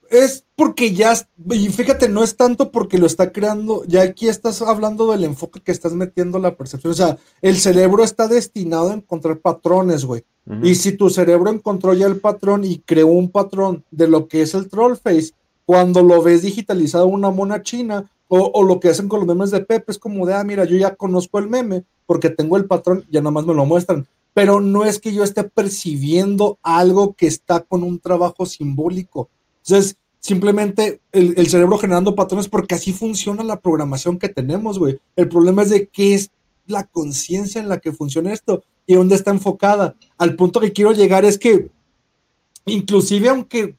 Es 0.09 0.45
porque 0.55 0.93
ya, 0.93 1.13
y 1.51 1.69
fíjate, 1.69 2.09
no 2.09 2.23
es 2.23 2.35
tanto 2.35 2.71
porque 2.71 2.97
lo 2.97 3.05
está 3.05 3.31
creando, 3.31 3.83
ya 3.85 4.01
aquí 4.01 4.27
estás 4.27 4.61
hablando 4.61 5.11
del 5.11 5.23
enfoque 5.23 5.61
que 5.61 5.71
estás 5.71 5.93
metiendo 5.93 6.39
la 6.39 6.55
percepción, 6.55 6.91
o 6.91 6.95
sea, 6.95 7.17
el 7.41 7.57
cerebro 7.57 8.03
está 8.03 8.27
destinado 8.27 8.89
a 8.89 8.95
encontrar 8.95 9.39
patrones, 9.39 10.05
güey. 10.05 10.23
Y 10.63 10.75
si 10.75 10.93
tu 10.93 11.09
cerebro 11.09 11.51
encontró 11.51 11.93
ya 11.93 12.07
el 12.07 12.21
patrón 12.21 12.63
y 12.63 12.79
creó 12.79 13.07
un 13.07 13.29
patrón 13.29 13.83
de 13.91 14.07
lo 14.07 14.29
que 14.29 14.41
es 14.41 14.53
el 14.53 14.69
troll 14.69 14.95
face, 14.95 15.33
cuando 15.65 16.01
lo 16.01 16.21
ves 16.21 16.41
digitalizado 16.41 17.05
una 17.07 17.29
mona 17.31 17.61
china, 17.61 18.09
o, 18.29 18.51
o, 18.53 18.63
lo 18.63 18.79
que 18.79 18.87
hacen 18.89 19.09
con 19.09 19.19
los 19.19 19.27
memes 19.27 19.51
de 19.51 19.59
Pepe, 19.59 19.91
es 19.91 19.99
como 19.99 20.25
de, 20.25 20.33
ah, 20.33 20.43
mira, 20.45 20.63
yo 20.63 20.77
ya 20.77 20.95
conozco 20.95 21.39
el 21.39 21.49
meme, 21.49 21.83
porque 22.05 22.29
tengo 22.29 22.55
el 22.55 22.65
patrón, 22.65 23.05
ya 23.09 23.19
nada 23.19 23.31
más 23.31 23.45
me 23.45 23.53
lo 23.53 23.65
muestran. 23.65 24.07
Pero 24.33 24.61
no 24.61 24.85
es 24.85 24.99
que 24.99 25.13
yo 25.13 25.23
esté 25.23 25.43
percibiendo 25.43 26.59
algo 26.61 27.13
que 27.13 27.27
está 27.27 27.61
con 27.61 27.83
un 27.83 27.99
trabajo 27.99 28.45
simbólico 28.45 29.29
entonces, 29.67 29.97
simplemente 30.19 31.01
el, 31.11 31.47
cerebro 31.47 31.77
generando 31.77 32.15
patrones 32.15 32.47
porque 32.47 32.75
así 32.75 32.93
funciona 32.93 33.43
la 33.43 33.59
programación 33.59 34.17
que 34.17 34.29
tenemos, 34.29 34.79
güey. 34.79 34.99
El 35.15 35.27
problema 35.27 35.63
es 35.63 35.69
de 35.69 35.87
qué 35.87 36.13
es 36.13 36.31
la 36.65 36.85
conciencia 36.85 37.61
en 37.61 37.67
la 37.67 37.79
que 37.79 37.91
funciona 37.91 38.31
esto 38.31 38.63
y 38.85 38.95
dónde 38.95 39.15
está 39.15 39.31
enfocada. 39.31 39.95
Al 40.17 40.35
punto 40.35 40.61
que 40.61 40.71
quiero 40.71 40.93
llegar 40.93 41.25
es 41.25 41.37
que, 41.37 41.69
inclusive 42.65 43.29
aunque 43.29 43.75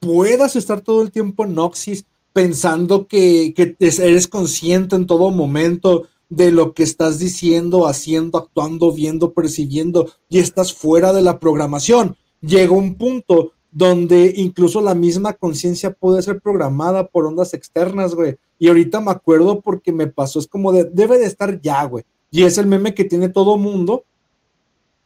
puedas 0.00 0.54
estar 0.54 0.82
todo 0.82 1.02
el 1.02 1.10
tiempo 1.10 1.44
en 1.44 1.58
Oxys 1.58 2.04
pensando 2.32 3.06
que, 3.06 3.54
que 3.54 3.76
eres 3.80 4.28
consciente 4.28 4.96
en 4.96 5.06
todo 5.06 5.30
momento 5.30 6.08
de 6.28 6.50
lo 6.50 6.74
que 6.74 6.82
estás 6.82 7.18
diciendo, 7.18 7.86
haciendo, 7.86 8.38
actuando, 8.38 8.92
viendo, 8.92 9.32
percibiendo 9.32 10.10
y 10.28 10.38
estás 10.38 10.72
fuera 10.72 11.12
de 11.12 11.22
la 11.22 11.38
programación, 11.38 12.16
llega 12.40 12.72
un 12.72 12.94
punto 12.96 13.52
donde 13.72 14.34
incluso 14.36 14.82
la 14.82 14.94
misma 14.94 15.32
conciencia 15.32 15.92
puede 15.92 16.22
ser 16.22 16.40
programada 16.40 17.06
por 17.06 17.24
ondas 17.24 17.54
externas, 17.54 18.14
güey. 18.14 18.36
Y 18.58 18.68
ahorita 18.68 19.00
me 19.00 19.10
acuerdo 19.10 19.60
porque 19.60 19.92
me 19.92 20.06
pasó, 20.06 20.38
es 20.38 20.46
como 20.46 20.72
de, 20.72 20.84
debe 20.84 21.18
de 21.18 21.24
estar 21.24 21.60
ya, 21.60 21.82
güey. 21.84 22.04
Y 22.30 22.44
es 22.44 22.58
el 22.58 22.66
meme 22.66 22.94
que 22.94 23.04
tiene 23.04 23.30
todo 23.30 23.56
mundo 23.56 24.04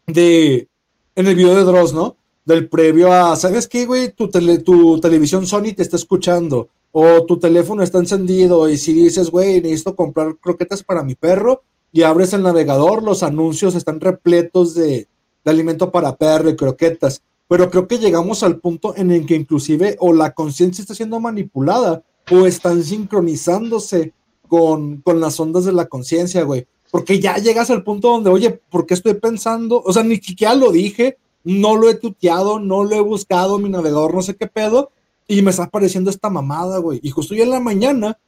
de, 0.07 0.69
en 1.15 1.27
el 1.27 1.37
video 1.37 1.55
de 1.55 1.63
Dross, 1.63 1.95
¿no? 1.95 2.17
Del 2.45 2.69
previo 2.69 3.13
a, 3.13 3.37
¿sabes 3.37 3.69
qué, 3.69 3.87
güey? 3.87 4.13
Tu, 4.13 4.29
tu 4.29 5.01
televisión 5.01 5.47
Sony 5.47 5.73
te 5.75 5.83
está 5.83 5.97
escuchando. 5.97 6.69
O 6.91 7.25
tu 7.25 7.39
teléfono 7.39 7.83
está 7.83 7.99
encendido 7.99 8.69
y 8.69 8.79
si 8.79 8.93
dices, 8.93 9.31
güey, 9.31 9.61
necesito 9.61 9.95
comprar 9.95 10.37
croquetas 10.39 10.83
para 10.83 11.03
mi 11.03 11.15
perro 11.15 11.63
y 11.93 12.03
abres 12.03 12.33
el 12.33 12.43
navegador, 12.43 13.03
los 13.03 13.23
anuncios 13.23 13.75
están 13.75 14.01
repletos 14.01 14.75
de, 14.75 15.07
de 15.45 15.51
alimento 15.51 15.91
para 15.93 16.17
perro 16.17 16.51
y 16.51 16.57
croquetas 16.57 17.23
pero 17.49 17.71
creo 17.71 17.87
que 17.87 17.99
llegamos 17.99 18.43
al 18.43 18.59
punto 18.59 18.95
en 18.97 19.11
el 19.11 19.27
que 19.27 19.37
inclusive 19.37 19.97
o 20.01 20.13
la 20.13 20.33
conciencia 20.33 20.83
está 20.83 20.95
siendo 20.95 21.21
manipulada 21.21 22.03
o 22.31 22.47
están 22.47 22.83
sincronizándose 22.83 24.13
con, 24.49 25.01
con 25.03 25.21
las 25.21 25.39
ondas 25.39 25.65
de 25.65 25.73
la 25.73 25.87
conciencia, 25.87 26.43
güey. 26.43 26.67
Porque 26.91 27.21
ya 27.21 27.37
llegas 27.37 27.71
al 27.71 27.85
punto 27.85 28.09
donde, 28.09 28.31
oye, 28.31 28.51
¿por 28.71 28.87
qué 28.87 28.95
estoy 28.95 29.15
pensando? 29.15 29.83
O 29.85 29.93
sea, 29.93 30.03
ni 30.03 30.17
siquiera 30.17 30.55
lo 30.55 30.73
dije, 30.73 31.19
no 31.45 31.77
lo 31.77 31.89
he 31.89 31.95
tuteado, 31.95 32.59
no 32.59 32.85
lo 32.85 32.97
he 32.97 33.01
buscado, 33.01 33.59
mi 33.59 33.69
navegador, 33.69 34.15
no 34.15 34.23
sé 34.23 34.35
qué 34.35 34.47
pedo, 34.47 34.91
y 35.29 35.43
me 35.43 35.51
está 35.51 35.65
apareciendo 35.65 36.11
esta 36.11 36.31
mamada, 36.31 36.79
güey. 36.79 37.01
Y 37.03 37.11
justo 37.11 37.35
ya 37.35 37.45
en 37.45 37.51
la 37.51 37.61
mañana 37.61 38.19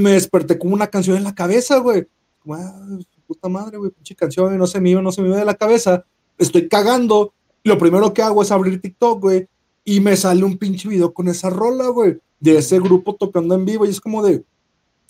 me 0.00 0.12
desperté 0.12 0.58
con 0.58 0.72
una 0.72 0.86
canción 0.86 1.16
en 1.16 1.24
la 1.24 1.34
cabeza, 1.34 1.78
güey. 1.78 2.06
Como, 2.40 2.54
ah, 2.54 2.98
puta 3.26 3.48
madre, 3.48 3.76
güey, 3.76 3.90
pinche 3.90 4.14
canción, 4.14 4.56
no 4.56 4.66
se 4.66 4.80
me 4.80 4.90
iba, 4.90 5.02
no 5.02 5.12
se 5.12 5.22
me 5.22 5.28
iba 5.28 5.36
de 5.36 5.44
la 5.44 5.54
cabeza. 5.54 6.04
Estoy 6.38 6.68
cagando, 6.68 7.33
lo 7.64 7.78
primero 7.78 8.12
que 8.12 8.22
hago 8.22 8.42
es 8.42 8.50
abrir 8.50 8.80
TikTok, 8.80 9.20
güey, 9.20 9.48
y 9.84 10.00
me 10.00 10.16
sale 10.16 10.44
un 10.44 10.56
pinche 10.56 10.88
video 10.88 11.12
con 11.12 11.28
esa 11.28 11.50
rola, 11.50 11.88
güey, 11.88 12.18
de 12.40 12.58
ese 12.58 12.78
grupo 12.78 13.14
tocando 13.14 13.54
en 13.54 13.64
vivo, 13.64 13.86
y 13.86 13.90
es 13.90 14.00
como 14.00 14.22
de, 14.22 14.44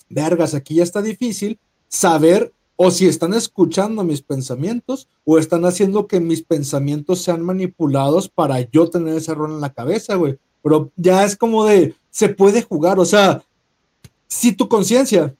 vergas, 0.09 0.55
aquí 0.55 0.77
ya 0.77 0.83
está 0.83 1.03
difícil 1.03 1.59
saber 1.89 2.53
o 2.77 2.91
si 2.91 3.07
están 3.07 3.35
escuchando 3.35 4.03
mis 4.03 4.21
pensamientos 4.21 5.09
o 5.25 5.39
están 5.39 5.65
haciendo 5.65 6.07
que 6.07 6.21
mis 6.21 6.43
pensamientos 6.43 7.23
sean 7.23 7.43
manipulados 7.43 8.29
para 8.29 8.61
yo 8.61 8.89
tener 8.91 9.17
esa 9.17 9.35
rola 9.35 9.55
en 9.55 9.61
la 9.61 9.73
cabeza, 9.73 10.17
güey. 10.17 10.39
Pero 10.63 10.91
ya 10.97 11.25
es 11.25 11.37
como 11.37 11.65
de, 11.65 11.95
se 12.11 12.29
puede 12.29 12.63
jugar, 12.63 12.99
o 12.99 13.05
sea, 13.05 13.43
si 14.27 14.53
tu 14.53 14.69
conciencia, 14.69 15.35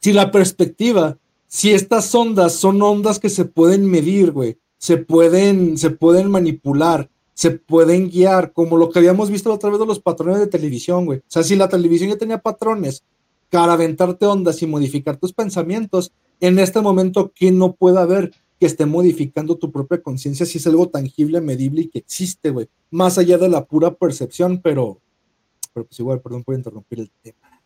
si 0.00 0.12
la 0.12 0.32
perspectiva, 0.32 1.16
si 1.46 1.72
estas 1.72 2.12
ondas 2.14 2.54
son 2.54 2.80
ondas 2.82 3.18
que 3.20 3.28
se 3.28 3.44
pueden 3.44 3.88
medir, 3.88 4.32
güey, 4.32 4.58
se 4.82 4.96
pueden, 4.96 5.78
se 5.78 5.90
pueden 5.90 6.28
manipular, 6.28 7.08
se 7.34 7.52
pueden 7.52 8.10
guiar, 8.10 8.52
como 8.52 8.76
lo 8.76 8.90
que 8.90 8.98
habíamos 8.98 9.30
visto 9.30 9.52
a 9.52 9.58
través 9.58 9.78
de 9.78 9.86
los 9.86 10.00
patrones 10.00 10.40
de 10.40 10.48
televisión, 10.48 11.06
güey. 11.06 11.20
O 11.20 11.24
sea, 11.28 11.44
si 11.44 11.54
la 11.54 11.68
televisión 11.68 12.10
ya 12.10 12.18
tenía 12.18 12.38
patrones 12.38 13.04
para 13.48 13.74
aventarte 13.74 14.26
ondas 14.26 14.60
y 14.60 14.66
modificar 14.66 15.18
tus 15.18 15.32
pensamientos, 15.32 16.10
en 16.40 16.58
este 16.58 16.80
momento, 16.80 17.32
¿quién 17.32 17.58
no 17.58 17.74
puede 17.74 18.00
haber 18.00 18.32
que 18.58 18.66
esté 18.66 18.84
modificando 18.84 19.56
tu 19.56 19.70
propia 19.70 20.02
conciencia 20.02 20.44
si 20.46 20.58
es 20.58 20.66
algo 20.66 20.88
tangible, 20.88 21.40
medible 21.40 21.82
y 21.82 21.88
que 21.88 22.00
existe, 22.00 22.50
güey? 22.50 22.68
Más 22.90 23.18
allá 23.18 23.38
de 23.38 23.48
la 23.48 23.64
pura 23.64 23.94
percepción, 23.94 24.60
pero, 24.60 24.98
pero 25.72 25.86
pues 25.86 26.00
igual, 26.00 26.20
perdón 26.20 26.42
por 26.42 26.56
interrumpir 26.56 26.98
el 26.98 27.10
tema. 27.22 27.62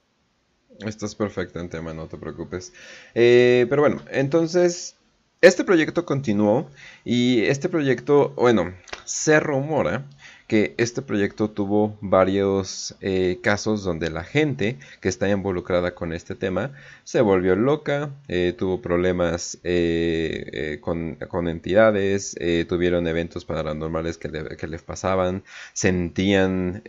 Estás 0.80 1.14
perfecto 1.14 1.60
en 1.60 1.70
tema, 1.70 1.94
no 1.94 2.08
te 2.08 2.18
preocupes. 2.18 2.74
Eh, 3.14 3.64
pero 3.70 3.80
bueno, 3.80 4.02
entonces 4.10 4.96
este 5.40 5.64
proyecto 5.64 6.04
continuó 6.04 6.70
y 7.04 7.42
este 7.42 7.68
proyecto, 7.68 8.30
bueno, 8.36 8.72
se 9.04 9.38
rumora 9.40 10.04
que 10.46 10.74
este 10.78 11.02
proyecto 11.02 11.50
tuvo 11.50 11.98
varios 12.00 12.94
eh, 13.00 13.38
casos 13.42 13.82
donde 13.82 14.10
la 14.10 14.22
gente 14.22 14.78
que 15.00 15.08
está 15.08 15.28
involucrada 15.28 15.94
con 15.94 16.12
este 16.12 16.34
tema 16.34 16.72
se 17.04 17.20
volvió 17.20 17.56
loca, 17.56 18.10
eh, 18.28 18.54
tuvo 18.56 18.80
problemas 18.80 19.58
eh, 19.64 20.78
con, 20.80 21.48
entidades, 21.48 22.36
tuvieron 22.68 23.06
eventos 23.08 23.44
paranormales 23.44 24.18
que, 24.18 24.30
que 24.56 24.66
les 24.66 24.82
pasaban, 24.82 25.42
sentían 25.72 26.82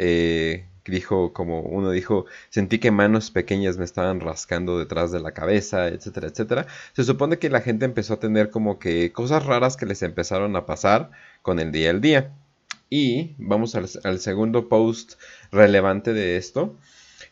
dijo, 0.91 1.33
como 1.33 1.61
uno 1.61 1.91
dijo, 1.91 2.25
sentí 2.49 2.79
que 2.79 2.91
manos 2.91 3.31
pequeñas 3.31 3.77
me 3.77 3.85
estaban 3.85 4.19
rascando 4.19 4.79
detrás 4.79 5.11
de 5.11 5.19
la 5.19 5.31
cabeza, 5.31 5.87
etcétera, 5.87 6.27
etcétera. 6.27 6.67
Se 6.93 7.03
supone 7.03 7.39
que 7.39 7.49
la 7.49 7.61
gente 7.61 7.85
empezó 7.85 8.15
a 8.15 8.19
tener 8.19 8.49
como 8.49 8.79
que 8.79 9.11
cosas 9.11 9.45
raras 9.45 9.77
que 9.77 9.85
les 9.85 10.01
empezaron 10.03 10.55
a 10.55 10.65
pasar 10.65 11.11
con 11.41 11.59
el 11.59 11.71
día 11.71 11.89
al 11.91 12.01
día. 12.01 12.33
Y 12.89 13.35
vamos 13.37 13.75
al, 13.75 14.19
segundo 14.19 14.69
post 14.69 15.13
relevante 15.51 16.13
de 16.13 16.37
esto. 16.37 16.75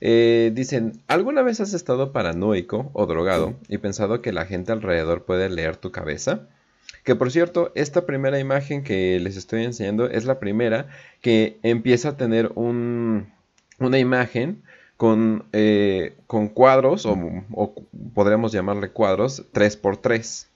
Eh, 0.01 0.51
dicen, 0.53 1.01
¿alguna 1.07 1.41
vez 1.41 1.61
has 1.61 1.73
estado 1.73 2.11
paranoico 2.11 2.91
o 2.93 3.05
drogado 3.05 3.55
y 3.69 3.77
pensado 3.77 4.21
que 4.21 4.33
la 4.33 4.45
gente 4.45 4.73
alrededor 4.73 5.23
puede 5.23 5.49
leer 5.49 5.77
tu 5.77 5.91
cabeza? 5.91 6.47
Que 7.05 7.15
por 7.15 7.31
cierto, 7.31 7.71
esta 7.75 8.05
primera 8.05 8.39
imagen 8.39 8.83
que 8.83 9.19
les 9.19 9.37
estoy 9.37 9.63
enseñando 9.63 10.09
es 10.09 10.25
la 10.25 10.39
primera 10.39 10.87
que 11.21 11.59
empieza 11.61 12.09
a 12.09 12.17
tener 12.17 12.51
un, 12.55 13.27
una 13.79 13.99
imagen 13.99 14.63
con, 14.97 15.45
eh, 15.51 16.15
con 16.27 16.47
cuadros, 16.49 17.05
o, 17.05 17.73
podríamos 18.13 18.51
llamarle 18.51 18.89
cuadros, 18.89 19.43
3x3. 19.53 20.47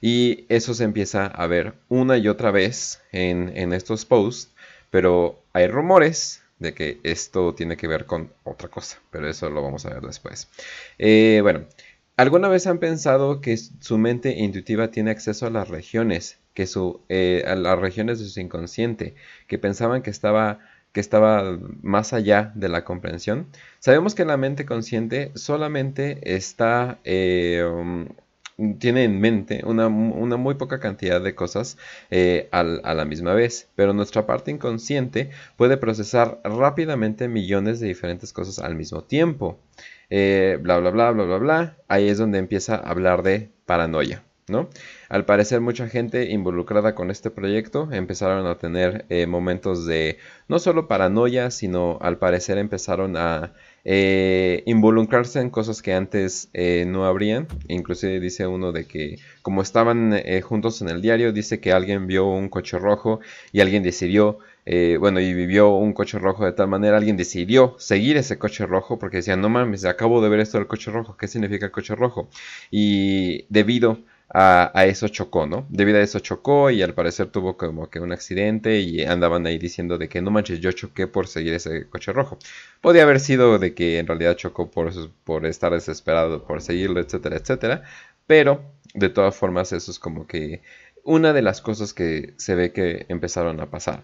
Y 0.00 0.44
eso 0.48 0.74
se 0.74 0.84
empieza 0.84 1.26
a 1.26 1.46
ver 1.46 1.74
una 1.88 2.18
y 2.18 2.28
otra 2.28 2.50
vez 2.50 3.02
en, 3.12 3.56
en 3.56 3.72
estos 3.72 4.04
posts, 4.04 4.52
pero 4.90 5.42
hay 5.52 5.66
rumores 5.66 6.44
de 6.58 6.74
que 6.74 7.00
esto 7.02 7.54
tiene 7.54 7.76
que 7.76 7.88
ver 7.88 8.06
con 8.06 8.32
otra 8.44 8.68
cosa, 8.68 9.00
pero 9.10 9.28
eso 9.28 9.48
lo 9.50 9.62
vamos 9.62 9.86
a 9.86 9.90
ver 9.90 10.02
después. 10.02 10.48
Eh, 10.98 11.40
bueno, 11.42 11.66
¿alguna 12.16 12.48
vez 12.48 12.66
han 12.66 12.78
pensado 12.78 13.40
que 13.40 13.56
su 13.56 13.98
mente 13.98 14.38
intuitiva 14.38 14.90
tiene 14.90 15.10
acceso 15.10 15.46
a 15.46 15.50
las 15.50 15.68
regiones, 15.68 16.38
que 16.54 16.66
su, 16.66 17.00
eh, 17.08 17.44
a 17.46 17.54
las 17.54 17.78
regiones 17.78 18.18
de 18.18 18.26
su 18.26 18.40
inconsciente, 18.40 19.14
que 19.46 19.58
pensaban 19.58 20.02
que 20.02 20.10
estaba 20.10 20.60
que 20.94 21.00
estaba 21.00 21.58
más 21.82 22.14
allá 22.14 22.52
de 22.54 22.70
la 22.70 22.84
comprensión. 22.84 23.48
Sabemos 23.80 24.14
que 24.14 24.24
la 24.24 24.38
mente 24.38 24.64
consciente 24.64 25.32
solamente 25.34 26.34
está 26.34 26.98
eh, 27.04 27.62
tiene 28.78 29.04
en 29.04 29.20
mente 29.20 29.62
una, 29.64 29.88
muy 29.88 30.54
poca 30.54 30.78
cantidad 30.78 31.20
de 31.20 31.34
cosas 31.34 31.76
eh, 32.10 32.48
a 32.52 32.62
la 32.62 33.04
misma 33.04 33.34
vez, 33.34 33.68
pero 33.74 33.92
nuestra 33.92 34.26
parte 34.26 34.50
inconsciente 34.50 35.30
puede 35.56 35.76
procesar 35.76 36.40
rápidamente 36.44 37.28
millones 37.28 37.80
de 37.80 37.88
diferentes 37.88 38.32
cosas 38.32 38.60
al 38.60 38.76
mismo 38.76 39.02
tiempo. 39.02 39.58
Eh, 40.10 40.58
bla, 40.62 40.78
bla, 40.78 40.90
bla, 40.90 41.10
bla, 41.10 41.24
bla, 41.24 41.38
bla. 41.38 41.76
Ahí 41.88 42.08
es 42.08 42.18
donde 42.18 42.38
empieza 42.38 42.76
a 42.76 42.90
hablar 42.90 43.22
de 43.22 43.50
paranoia. 43.66 44.22
¿No? 44.46 44.68
Al 45.08 45.24
parecer 45.24 45.62
mucha 45.62 45.88
gente 45.88 46.30
involucrada 46.30 46.94
con 46.94 47.10
este 47.10 47.30
proyecto 47.30 47.88
empezaron 47.92 48.46
a 48.46 48.58
tener 48.58 49.06
eh, 49.08 49.26
momentos 49.26 49.86
de 49.86 50.18
no 50.48 50.58
solo 50.58 50.86
paranoia, 50.86 51.50
sino 51.50 51.96
al 52.02 52.18
parecer 52.18 52.58
empezaron 52.58 53.16
a 53.16 53.54
eh, 53.86 54.62
involucrarse 54.64 55.40
en 55.40 55.50
cosas 55.50 55.82
que 55.82 55.92
antes 55.92 56.48
eh, 56.54 56.84
no 56.86 57.04
habrían. 57.04 57.46
Inclusive 57.68 58.18
dice 58.18 58.46
uno 58.46 58.72
de 58.72 58.86
que 58.86 59.18
como 59.42 59.60
estaban 59.62 60.14
eh, 60.14 60.40
juntos 60.40 60.80
en 60.80 60.88
el 60.88 61.02
diario, 61.02 61.32
dice 61.32 61.60
que 61.60 61.72
alguien 61.72 62.06
vio 62.06 62.26
un 62.26 62.48
coche 62.48 62.78
rojo 62.78 63.20
y 63.52 63.60
alguien 63.60 63.82
decidió, 63.82 64.38
bueno, 64.98 65.20
y 65.20 65.34
vivió 65.34 65.74
un 65.74 65.92
coche 65.92 66.18
rojo 66.18 66.46
de 66.46 66.52
tal 66.52 66.68
manera, 66.68 66.96
alguien 66.96 67.18
decidió 67.18 67.76
seguir 67.78 68.16
ese 68.16 68.38
coche 68.38 68.64
rojo 68.66 68.98
porque 68.98 69.18
decía, 69.18 69.36
no 69.36 69.50
mames, 69.50 69.84
acabo 69.84 70.22
de 70.22 70.30
ver 70.30 70.40
esto 70.40 70.56
del 70.58 70.66
coche 70.66 70.90
rojo, 70.90 71.16
¿qué 71.18 71.28
significa 71.28 71.66
el 71.66 71.72
coche 71.72 71.94
rojo? 71.94 72.30
Y 72.70 73.44
debido 73.50 73.98
a, 74.36 74.84
eso 74.86 75.06
chocó, 75.08 75.46
¿no? 75.46 75.64
Debido 75.70 75.98
a 75.98 76.02
eso 76.02 76.18
chocó 76.18 76.70
y 76.70 76.82
al 76.82 76.92
parecer 76.92 77.28
tuvo 77.28 77.56
como 77.56 77.88
que 77.88 78.00
un 78.00 78.12
accidente 78.12 78.80
y 78.80 79.04
andaban 79.04 79.46
ahí 79.46 79.58
diciendo 79.58 79.96
de 79.96 80.08
que 80.08 80.20
no 80.22 80.32
manches, 80.32 80.58
yo 80.60 80.72
choqué 80.72 81.06
por 81.06 81.28
seguir 81.28 81.54
ese 81.54 81.88
coche 81.88 82.12
rojo. 82.12 82.38
Podía 82.80 83.04
haber 83.04 83.20
sido 83.20 83.58
de 83.60 83.74
que 83.74 83.98
en 83.98 84.08
realidad 84.08 84.36
chocó 84.36 84.70
por, 84.70 84.92
por 85.22 85.46
estar 85.46 85.72
desesperado 85.72 86.44
por 86.44 86.62
seguirlo, 86.62 87.00
etcétera, 87.00 87.36
etcétera. 87.36 87.84
Pero 88.26 88.62
de 88.94 89.08
todas 89.08 89.36
formas 89.36 89.72
eso 89.72 89.90
es 89.92 90.00
como 90.00 90.26
que 90.26 90.62
una 91.04 91.32
de 91.32 91.42
las 91.42 91.60
cosas 91.60 91.94
que 91.94 92.34
se 92.36 92.56
ve 92.56 92.72
que 92.72 93.06
empezaron 93.08 93.60
a 93.60 93.70
pasar. 93.70 94.02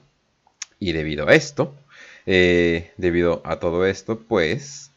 Y 0.78 0.92
debido 0.92 1.28
a 1.28 1.34
esto, 1.34 1.74
eh, 2.26 2.92
debido 2.98 3.42
a 3.44 3.58
todo 3.58 3.84
esto, 3.84 4.20
pues, 4.20 4.92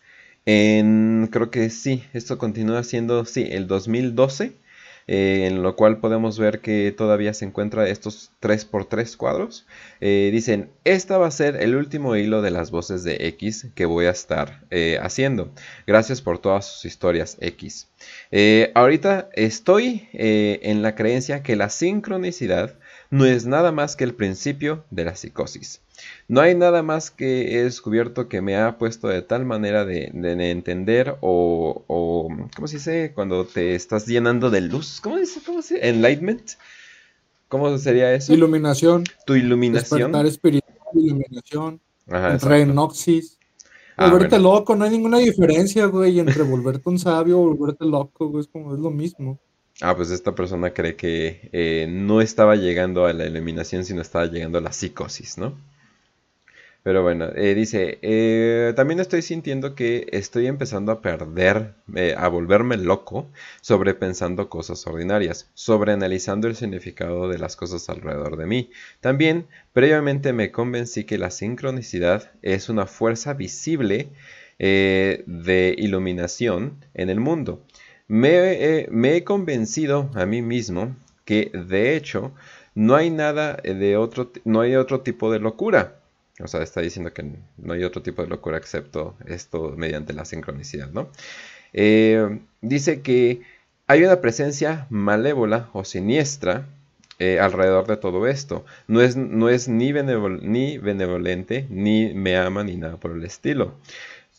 en, 0.45 1.29
creo 1.31 1.49
que 1.51 1.69
sí, 1.71 2.03
esto 2.13 2.37
continúa 2.37 2.83
siendo, 2.83 3.25
sí, 3.25 3.47
el 3.51 3.67
2012 3.67 4.62
eh, 5.07 5.47
en 5.47 5.61
lo 5.63 5.75
cual 5.75 5.99
podemos 5.99 6.39
ver 6.39 6.61
que 6.61 6.91
todavía 6.91 7.33
se 7.33 7.45
encuentra 7.45 7.87
estos 7.87 8.31
3x3 8.41 9.17
cuadros. 9.17 9.65
Eh, 10.01 10.29
dicen, 10.31 10.69
esta 10.83 11.17
va 11.17 11.27
a 11.27 11.31
ser 11.31 11.57
el 11.57 11.75
último 11.75 12.15
hilo 12.15 12.41
de 12.41 12.51
las 12.51 12.71
voces 12.71 13.03
de 13.03 13.27
X 13.27 13.67
que 13.75 13.85
voy 13.85 14.05
a 14.05 14.11
estar 14.11 14.65
eh, 14.71 14.97
haciendo. 15.01 15.51
Gracias 15.85 16.21
por 16.21 16.39
todas 16.39 16.65
sus 16.65 16.85
historias 16.85 17.37
X. 17.39 17.89
ahorita 18.73 19.29
estoy 19.33 20.07
en 20.13 20.81
la 20.81 20.95
creencia 20.95 21.43
que 21.43 21.55
la 21.55 21.69
sincronicidad 21.69 22.75
no 23.09 23.25
es 23.25 23.45
nada 23.45 23.71
más 23.71 23.95
que 23.95 24.03
el 24.03 24.15
principio 24.15 24.85
de 24.89 25.05
la 25.05 25.15
psicosis. 25.15 25.82
No 26.27 26.41
hay 26.41 26.55
nada 26.55 26.83
más 26.83 27.11
que 27.11 27.57
he 27.57 27.63
descubierto 27.63 28.27
que 28.27 28.41
me 28.41 28.57
ha 28.57 28.77
puesto 28.77 29.07
de 29.07 29.21
tal 29.21 29.45
manera 29.45 29.85
de, 29.85 30.11
entender 30.49 31.17
o, 31.21 31.83
¿cómo 32.55 32.67
se 32.67 32.77
dice? 32.77 33.11
Cuando 33.13 33.45
te 33.45 33.75
estás 33.75 34.07
llenando 34.07 34.49
de 34.49 34.61
luz. 34.61 34.99
¿Cómo 35.01 35.17
dice? 35.17 35.41
¿Cómo 35.45 35.61
se 35.61 35.75
dice? 35.75 35.89
Enlightenment. 35.89 36.51
¿Cómo 37.47 37.77
sería 37.77 38.13
eso? 38.13 38.33
Iluminación. 38.33 39.03
Tu 39.25 39.35
iluminación. 39.35 39.99
Despertar 39.99 40.25
espiritual, 40.25 40.75
iluminación. 40.95 41.79
Ajá, 42.09 42.37
Renoxis. 42.37 43.37
Ah, 43.95 44.09
volverte 44.09 44.39
loco, 44.39 44.75
no 44.75 44.85
hay 44.85 44.91
ninguna 44.91 45.19
diferencia, 45.19 45.85
güey, 45.85 46.19
entre 46.19 46.41
volverte 46.41 46.89
un 46.89 46.97
sabio 46.97 47.39
o 47.39 47.55
volverte 47.55 47.85
loco, 47.85 48.27
güey, 48.27 48.41
es 48.41 48.47
como 48.47 48.73
es 48.73 48.79
lo 48.79 48.89
mismo. 48.89 49.39
Ah, 49.81 49.95
pues 49.95 50.09
esta 50.09 50.33
persona 50.33 50.73
cree 50.73 50.95
que 50.95 51.49
eh, 51.51 51.87
no 51.89 52.21
estaba 52.21 52.55
llegando 52.55 53.05
a 53.05 53.13
la 53.13 53.25
iluminación, 53.25 53.85
sino 53.85 54.01
estaba 54.01 54.25
llegando 54.25 54.57
a 54.57 54.61
la 54.61 54.71
psicosis, 54.71 55.37
¿no? 55.37 55.55
Pero 56.83 57.01
bueno, 57.01 57.29
eh, 57.33 57.55
dice, 57.55 57.97
eh, 58.01 58.73
también 58.75 58.99
estoy 58.99 59.21
sintiendo 59.21 59.73
que 59.73 60.05
estoy 60.11 60.47
empezando 60.47 60.91
a 60.91 61.01
perder, 61.01 61.75
eh, 61.95 62.13
a 62.17 62.27
volverme 62.27 62.75
loco 62.75 63.29
sobre 63.61 63.93
pensando 63.93 64.49
cosas 64.49 64.85
ordinarias, 64.85 65.49
sobre 65.53 65.93
analizando 65.93 66.49
el 66.49 66.57
significado 66.57 67.29
de 67.29 67.39
las 67.39 67.55
cosas 67.55 67.87
alrededor 67.87 68.35
de 68.35 68.47
mí. 68.47 68.69
También, 68.99 69.47
previamente 69.71 70.33
me 70.33 70.51
convencí 70.51 71.05
que 71.05 71.17
la 71.17 71.31
sincronicidad 71.31 72.31
es 72.41 72.67
una 72.67 72.85
fuerza 72.85 73.33
visible 73.33 74.09
de 74.59 75.75
iluminación 75.77 76.85
en 76.93 77.09
el 77.09 77.19
mundo. 77.19 77.65
Me, 78.07 78.87
me 78.91 79.15
he 79.15 79.23
convencido 79.23 80.09
a 80.15 80.25
mí 80.25 80.41
mismo 80.41 80.95
que, 81.25 81.51
de 81.53 81.95
hecho, 81.97 82.33
no 82.75 82.95
hay 82.95 83.09
nada 83.09 83.55
de 83.55 83.97
otro, 83.97 84.31
no 84.45 84.61
hay 84.61 84.75
otro 84.75 85.01
tipo 85.01 85.31
de 85.31 85.39
locura 85.39 86.02
o 86.39 86.47
sea, 86.47 86.63
está 86.63 86.81
diciendo 86.81 87.13
que 87.13 87.23
no 87.57 87.73
hay 87.73 87.83
otro 87.83 88.01
tipo 88.01 88.23
de 88.23 88.27
locura 88.27 88.57
excepto 88.57 89.15
esto 89.25 89.73
mediante 89.77 90.13
la 90.13 90.25
sincronicidad, 90.25 90.89
¿no? 90.91 91.09
Eh, 91.73 92.39
dice 92.61 93.01
que 93.01 93.41
hay 93.87 94.03
una 94.03 94.21
presencia 94.21 94.87
malévola 94.89 95.69
o 95.73 95.83
siniestra 95.83 96.67
eh, 97.19 97.39
alrededor 97.39 97.85
de 97.87 97.97
todo 97.97 98.27
esto. 98.27 98.65
No 98.87 99.01
es, 99.01 99.15
no 99.15 99.49
es 99.49 99.67
ni, 99.67 99.91
benevolente, 99.91 101.67
ni 101.69 102.13
me 102.13 102.37
ama, 102.37 102.63
ni 102.63 102.77
nada 102.77 102.97
por 102.97 103.11
el 103.11 103.23
estilo. 103.23 103.75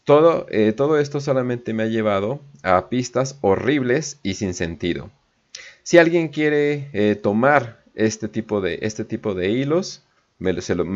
Todo, 0.05 0.47
eh, 0.51 0.73
todo 0.73 0.99
esto 0.99 1.21
solamente 1.21 1.73
me 1.73 1.85
ha 1.85 1.87
llevado 1.87 2.41
a 2.63 2.89
pistas 2.89 3.39
horribles 3.41 4.19
y 4.23 4.35
sin 4.35 4.55
sentido. 4.55 5.11
Si 5.83 5.99
alguien 5.99 6.29
quiere 6.29 7.17
tomar 7.23 7.83
este 7.95 8.29
tipo, 8.29 8.61
de, 8.61 8.79
este 8.83 9.05
tipo 9.05 9.35
de 9.35 9.51
hilos, 9.51 10.04
me, 10.39 10.53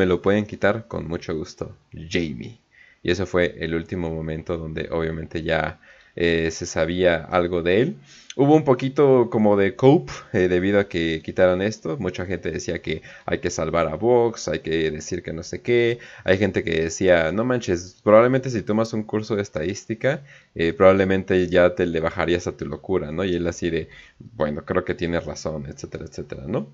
lo, 0.06 0.22
pueden 0.22 0.46
quitar 0.46 0.86
con 0.88 1.08
mucho 1.08 1.34
gusto. 1.36 1.76
Jamie. 1.92 2.60
Y 3.02 3.10
eso 3.10 3.26
fue 3.26 3.56
el 3.60 3.74
último 3.74 4.10
momento 4.10 4.56
donde 4.56 4.88
obviamente 4.90 5.42
ya 5.42 5.80
eh, 6.16 6.50
se 6.50 6.66
sabía 6.66 7.16
algo 7.24 7.62
de 7.62 7.80
él. 7.80 7.96
Hubo 8.36 8.54
un 8.54 8.64
poquito 8.64 9.30
como 9.30 9.56
de 9.56 9.74
cope 9.76 10.12
eh, 10.32 10.48
debido 10.48 10.78
a 10.80 10.88
que 10.88 11.22
quitaron 11.24 11.62
esto. 11.62 11.96
Mucha 11.98 12.26
gente 12.26 12.50
decía 12.50 12.80
que 12.82 13.02
hay 13.26 13.38
que 13.40 13.50
salvar 13.50 13.88
a 13.88 13.96
Vox, 13.96 14.48
hay 14.48 14.60
que 14.60 14.90
decir 14.90 15.22
que 15.22 15.32
no 15.32 15.42
sé 15.42 15.62
qué. 15.62 15.98
Hay 16.24 16.38
gente 16.38 16.62
que 16.64 16.82
decía, 16.82 17.32
no 17.32 17.44
manches, 17.44 18.00
probablemente 18.02 18.50
si 18.50 18.62
tomas 18.62 18.92
un 18.92 19.02
curso 19.04 19.36
de 19.36 19.42
estadística, 19.42 20.24
eh, 20.54 20.72
probablemente 20.72 21.48
ya 21.48 21.74
te 21.74 21.86
le 21.86 22.00
bajarías 22.00 22.46
a 22.46 22.56
tu 22.56 22.66
locura, 22.66 23.12
¿no? 23.12 23.24
Y 23.24 23.34
él 23.34 23.46
así 23.46 23.70
de, 23.70 23.88
bueno, 24.18 24.64
creo 24.64 24.84
que 24.84 24.94
tienes 24.94 25.24
razón, 25.24 25.66
etcétera, 25.66 26.04
etcétera, 26.06 26.44
¿no? 26.46 26.68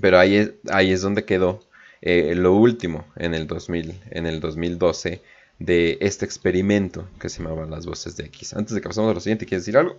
Pero 0.00 0.18
ahí 0.18 0.36
es, 0.36 0.52
ahí 0.70 0.92
es 0.92 1.02
donde 1.02 1.24
quedó 1.24 1.60
eh, 2.02 2.34
lo 2.36 2.54
último 2.54 3.04
en 3.16 3.34
el, 3.34 3.46
2000, 3.46 4.00
en 4.10 4.26
el 4.26 4.40
2012 4.40 5.22
de 5.58 5.98
este 6.00 6.24
experimento 6.24 7.08
que 7.18 7.28
se 7.28 7.42
llamaba 7.42 7.66
Las 7.66 7.86
Voces 7.86 8.16
de 8.16 8.26
X. 8.26 8.54
Antes 8.54 8.74
de 8.74 8.80
que 8.80 8.88
pasemos 8.88 9.10
a 9.10 9.14
lo 9.14 9.20
siguiente, 9.20 9.46
¿quieres 9.46 9.64
decir 9.64 9.78
algo? 9.78 9.96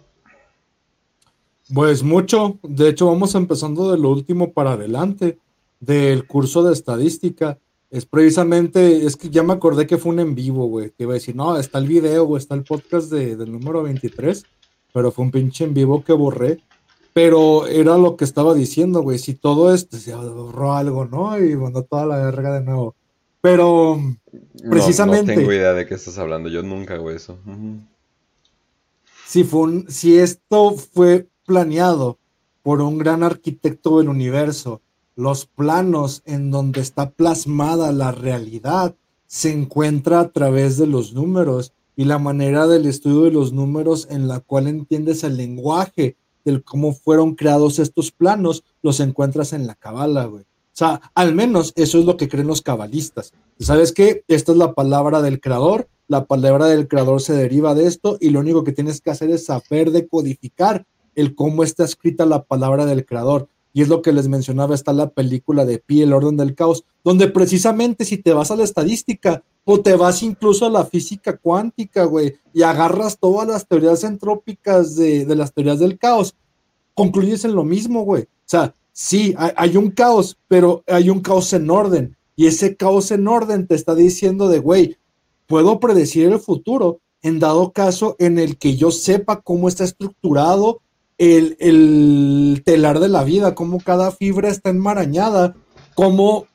Pues 1.74 2.04
mucho. 2.04 2.60
De 2.64 2.90
hecho, 2.90 3.08
vamos 3.08 3.36
empezando 3.36 3.92
de 3.92 3.98
lo 3.98 4.10
último 4.12 4.54
para 4.54 4.74
adelante, 4.74 5.40
del 5.80 6.26
curso 6.28 6.64
de 6.64 6.74
estadística. 6.74 7.58
Es 7.90 8.06
precisamente, 8.06 9.06
es 9.06 9.16
que 9.16 9.30
ya 9.30 9.44
me 9.44 9.54
acordé 9.54 9.88
que 9.88 9.98
fue 9.98 10.12
un 10.12 10.20
en 10.20 10.36
vivo, 10.36 10.68
güey. 10.68 10.92
Que 10.92 11.04
iba 11.04 11.14
a 11.14 11.16
decir, 11.16 11.36
no, 11.36 11.58
está 11.58 11.80
el 11.80 11.88
video, 11.88 12.26
o 12.26 12.38
está 12.38 12.56
el 12.56 12.64
podcast 12.64 13.12
de, 13.12 13.36
del 13.36 13.52
número 13.52 13.84
23, 13.84 14.46
pero 14.94 15.12
fue 15.12 15.26
un 15.26 15.32
pinche 15.32 15.64
en 15.64 15.74
vivo 15.74 16.04
que 16.04 16.14
borré 16.14 16.60
pero 17.18 17.66
era 17.66 17.98
lo 17.98 18.16
que 18.16 18.26
estaba 18.26 18.54
diciendo, 18.54 19.02
güey. 19.02 19.18
Si 19.18 19.34
todo 19.34 19.74
esto 19.74 19.98
se 19.98 20.14
ahorró 20.14 20.74
algo, 20.74 21.06
¿no? 21.06 21.44
Y 21.44 21.56
mandó 21.56 21.82
toda 21.82 22.06
la 22.06 22.18
verga 22.18 22.54
de 22.54 22.62
nuevo. 22.62 22.94
Pero. 23.42 24.00
Precisamente. 24.70 25.32
No, 25.34 25.40
tengo 25.40 25.52
idea 25.52 25.74
de 25.74 25.88
qué 25.88 25.96
estás 25.96 26.20
hablando, 26.20 26.48
yo 26.48 26.62
nunca 26.62 26.94
hago 26.94 27.10
eso. 27.10 27.40
si, 29.26 29.44
fue 29.44 29.86
si 29.88 30.20
esto 30.20 30.76
fue 30.76 31.28
planeado 31.48 32.20
por 32.62 32.82
un 32.82 33.00
gran 33.00 33.24
arquitecto 33.24 33.98
del 33.98 34.10
universo, 34.10 34.82
los 35.16 35.48
planos 35.48 36.22
en 36.28 36.52
donde 36.52 36.82
está 36.82 37.10
plasmada 37.10 37.92
la 37.94 38.12
realidad 38.12 38.94
se 39.26 39.52
encuentra 39.52 40.20
a 40.20 40.30
través 40.30 40.78
de 40.78 40.86
los 40.86 41.14
números 41.14 41.74
y 41.96 42.06
la 42.06 42.20
manera 42.20 42.68
del 42.68 42.86
estudio 42.86 43.24
de 43.24 43.32
los 43.32 43.54
números 43.54 44.08
en 44.12 44.28
la 44.28 44.40
cual 44.40 44.68
entiendes 44.68 45.24
el 45.24 45.36
lenguaje 45.36 46.16
del 46.48 46.64
cómo 46.64 46.94
fueron 46.94 47.36
creados 47.36 47.78
estos 47.78 48.12
planos, 48.12 48.64
los 48.82 49.00
encuentras 49.02 49.52
en 49.52 49.68
la 49.68 49.76
cabala, 49.76 50.26
güey. 50.26 50.44
O 50.44 50.78
sea, 50.78 51.02
al 51.14 51.36
menos 51.36 51.74
eso 51.76 52.00
es 52.00 52.06
lo 52.06 52.18
que 52.18 52.30
creen 52.30 52.48
los 52.48 52.62
cabalistas. 52.62 53.34
¿Sabes 53.60 53.92
qué? 53.92 54.24
Esta 54.28 54.54
es 54.54 54.58
la 54.58 54.74
palabra 54.74 55.22
del 55.22 55.42
creador, 55.42 55.90
la 56.08 56.26
palabra 56.26 56.68
del 56.68 56.88
creador 56.88 57.22
se 57.22 57.34
deriva 57.34 57.76
de 57.76 57.86
esto 57.86 58.18
y 58.22 58.30
lo 58.30 58.40
único 58.40 58.64
que 58.64 58.72
tienes 58.72 59.02
que 59.02 59.10
hacer 59.10 59.30
es 59.30 59.46
saber 59.46 59.92
decodificar 59.92 60.86
el 61.16 61.36
cómo 61.36 61.64
está 61.64 61.84
escrita 61.84 62.26
la 62.26 62.44
palabra 62.44 62.86
del 62.86 63.06
creador. 63.06 63.50
Y 63.74 63.82
es 63.82 63.90
lo 63.90 64.02
que 64.02 64.14
les 64.14 64.30
mencionaba, 64.30 64.74
está 64.74 64.94
la 64.94 65.10
película 65.10 65.66
de 65.66 65.80
Pi, 65.80 66.02
el 66.02 66.14
orden 66.14 66.38
del 66.38 66.56
caos, 66.56 66.86
donde 67.04 67.28
precisamente 67.28 68.06
si 68.06 68.18
te 68.18 68.34
vas 68.34 68.52
a 68.52 68.56
la 68.56 68.64
estadística 68.64 69.44
o 69.70 69.82
te 69.82 69.98
vas 69.98 70.24
incluso 70.24 70.66
a 70.66 70.70
la 70.70 70.86
física 70.86 71.36
cuántica, 71.36 72.06
güey, 72.06 72.38
y 72.54 72.64
agarras 72.64 73.20
todas 73.20 73.46
las 73.46 73.68
teorías 73.68 74.06
entrópicas 74.06 74.96
de, 74.96 75.26
de 75.26 75.36
las 75.36 75.54
teorías 75.54 75.80
del 75.80 75.98
caos, 75.98 76.36
concluyes 76.94 77.44
en 77.44 77.54
lo 77.54 77.66
mismo, 77.66 78.04
güey. 78.04 78.24
O 78.24 78.28
sea, 78.46 78.74
sí, 78.94 79.36
hay, 79.38 79.76
un 79.76 79.92
caos, 79.92 80.38
pero 80.48 80.86
hay 80.88 81.10
un 81.10 81.20
caos 81.20 81.52
en 81.52 81.70
orden. 81.70 82.16
Y 82.38 82.48
ese 82.48 82.78
caos 82.78 83.12
en 83.12 83.28
orden 83.28 83.68
te 83.68 83.76
está 83.76 83.94
diciendo 83.94 84.48
de, 84.48 84.60
güey, 84.60 84.98
puedo 85.48 85.82
predecir 85.82 86.26
el 86.28 86.40
futuro 86.40 87.02
en 87.22 87.40
dado 87.40 87.74
caso 87.74 88.16
en 88.20 88.40
el 88.40 88.58
que 88.58 88.78
yo 88.78 88.90
sepa 88.90 89.42
cómo 89.42 89.68
está 89.68 89.84
estructurado 89.84 90.80
el, 91.18 92.62
telar 92.64 93.02
de 93.02 93.10
la 93.10 93.26
vida, 93.26 93.54
cómo 93.54 93.80
cada 93.80 94.12
fibra 94.12 94.48
está 94.48 94.70
enmarañada, 94.70 95.56
cómo, 95.94 96.48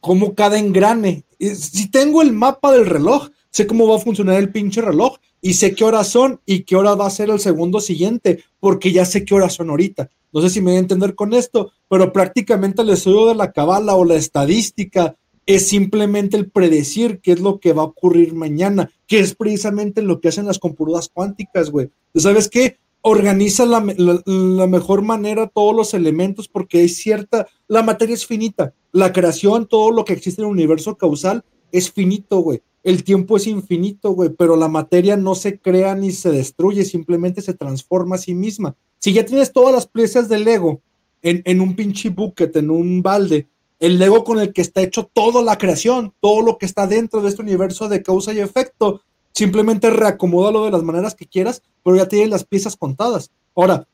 cómo 0.00 0.34
cada 0.34 0.58
engrane. 0.58 1.24
Si 1.38 1.90
tengo 1.90 2.22
el 2.22 2.32
mapa 2.32 2.72
del 2.72 2.86
reloj, 2.86 3.28
sé 3.50 3.66
cómo 3.66 3.88
va 3.88 3.96
a 3.96 4.00
funcionar 4.00 4.36
el 4.36 4.50
pinche 4.50 4.80
reloj 4.80 5.18
y 5.40 5.54
sé 5.54 5.74
qué 5.74 5.84
horas 5.84 6.08
son 6.08 6.40
y 6.46 6.64
qué 6.64 6.76
hora 6.76 6.94
va 6.94 7.06
a 7.06 7.10
ser 7.10 7.30
el 7.30 7.40
segundo 7.40 7.80
siguiente, 7.80 8.42
porque 8.60 8.92
ya 8.92 9.04
sé 9.04 9.24
qué 9.24 9.34
horas 9.34 9.54
son 9.54 9.70
ahorita. 9.70 10.10
No 10.32 10.42
sé 10.42 10.50
si 10.50 10.60
me 10.60 10.72
voy 10.72 10.76
a 10.76 10.80
entender 10.80 11.14
con 11.14 11.32
esto, 11.32 11.72
pero 11.88 12.12
prácticamente 12.12 12.82
el 12.82 12.90
estudio 12.90 13.26
de 13.26 13.34
la 13.34 13.52
cabala 13.52 13.94
o 13.94 14.04
la 14.04 14.16
estadística 14.16 15.16
es 15.46 15.66
simplemente 15.68 16.36
el 16.36 16.50
predecir 16.50 17.20
qué 17.20 17.32
es 17.32 17.40
lo 17.40 17.58
que 17.58 17.72
va 17.72 17.82
a 17.82 17.86
ocurrir 17.86 18.34
mañana, 18.34 18.90
que 19.06 19.20
es 19.20 19.34
precisamente 19.34 20.02
lo 20.02 20.20
que 20.20 20.28
hacen 20.28 20.44
las 20.44 20.58
computadoras 20.58 21.08
cuánticas, 21.08 21.70
güey. 21.70 21.88
¿Sabes 22.14 22.50
qué? 22.50 22.76
Organiza 23.02 23.64
la, 23.64 23.80
la, 24.26 24.66
mejor 24.66 25.02
manera 25.02 25.46
todos 25.46 25.74
los 25.74 25.94
elementos 25.94 26.48
porque 26.48 26.84
es 26.84 26.96
cierta, 26.96 27.46
la 27.68 27.82
materia 27.82 28.14
es 28.14 28.26
finita, 28.26 28.74
la 28.92 29.12
creación, 29.12 29.66
todo 29.66 29.92
lo 29.92 30.04
que 30.04 30.12
existe 30.12 30.42
en 30.42 30.48
el 30.48 30.52
universo 30.52 30.96
causal 30.96 31.44
es 31.70 31.90
finito, 31.90 32.38
güey. 32.40 32.60
El 32.82 33.04
tiempo 33.04 33.36
es 33.36 33.46
infinito, 33.46 34.10
güey, 34.12 34.30
pero 34.30 34.56
la 34.56 34.68
materia 34.68 35.16
no 35.16 35.34
se 35.34 35.58
crea 35.58 35.94
ni 35.94 36.10
se 36.10 36.30
destruye, 36.30 36.84
simplemente 36.84 37.40
se 37.40 37.54
transforma 37.54 38.16
a 38.16 38.18
sí 38.18 38.34
misma. 38.34 38.76
Si 38.98 39.12
ya 39.12 39.24
tienes 39.24 39.52
todas 39.52 39.74
las 39.74 39.86
piezas 39.86 40.28
del 40.28 40.44
Lego 40.44 40.80
en, 41.22 41.42
en 41.44 41.60
un 41.60 41.76
pinche 41.76 42.10
bucket, 42.10 42.56
en 42.56 42.70
un 42.70 43.02
balde, 43.02 43.48
el 43.78 43.98
Lego 43.98 44.24
con 44.24 44.40
el 44.40 44.52
que 44.52 44.62
está 44.62 44.82
hecho 44.82 45.08
toda 45.12 45.42
la 45.42 45.56
creación, 45.56 46.12
todo 46.20 46.42
lo 46.42 46.58
que 46.58 46.66
está 46.66 46.86
dentro 46.86 47.20
de 47.20 47.28
este 47.28 47.42
universo 47.42 47.88
de 47.88 48.02
causa 48.02 48.32
y 48.32 48.40
efecto, 48.40 49.02
simplemente 49.38 49.88
reacomódalo 49.90 50.64
de 50.64 50.72
las 50.72 50.82
maneras 50.82 51.14
que 51.14 51.24
quieras, 51.24 51.62
pero 51.84 51.96
ya 51.96 52.08
tienes 52.08 52.28
las 52.28 52.44
piezas 52.44 52.76
contadas. 52.76 53.30
Ahora, 53.54 53.86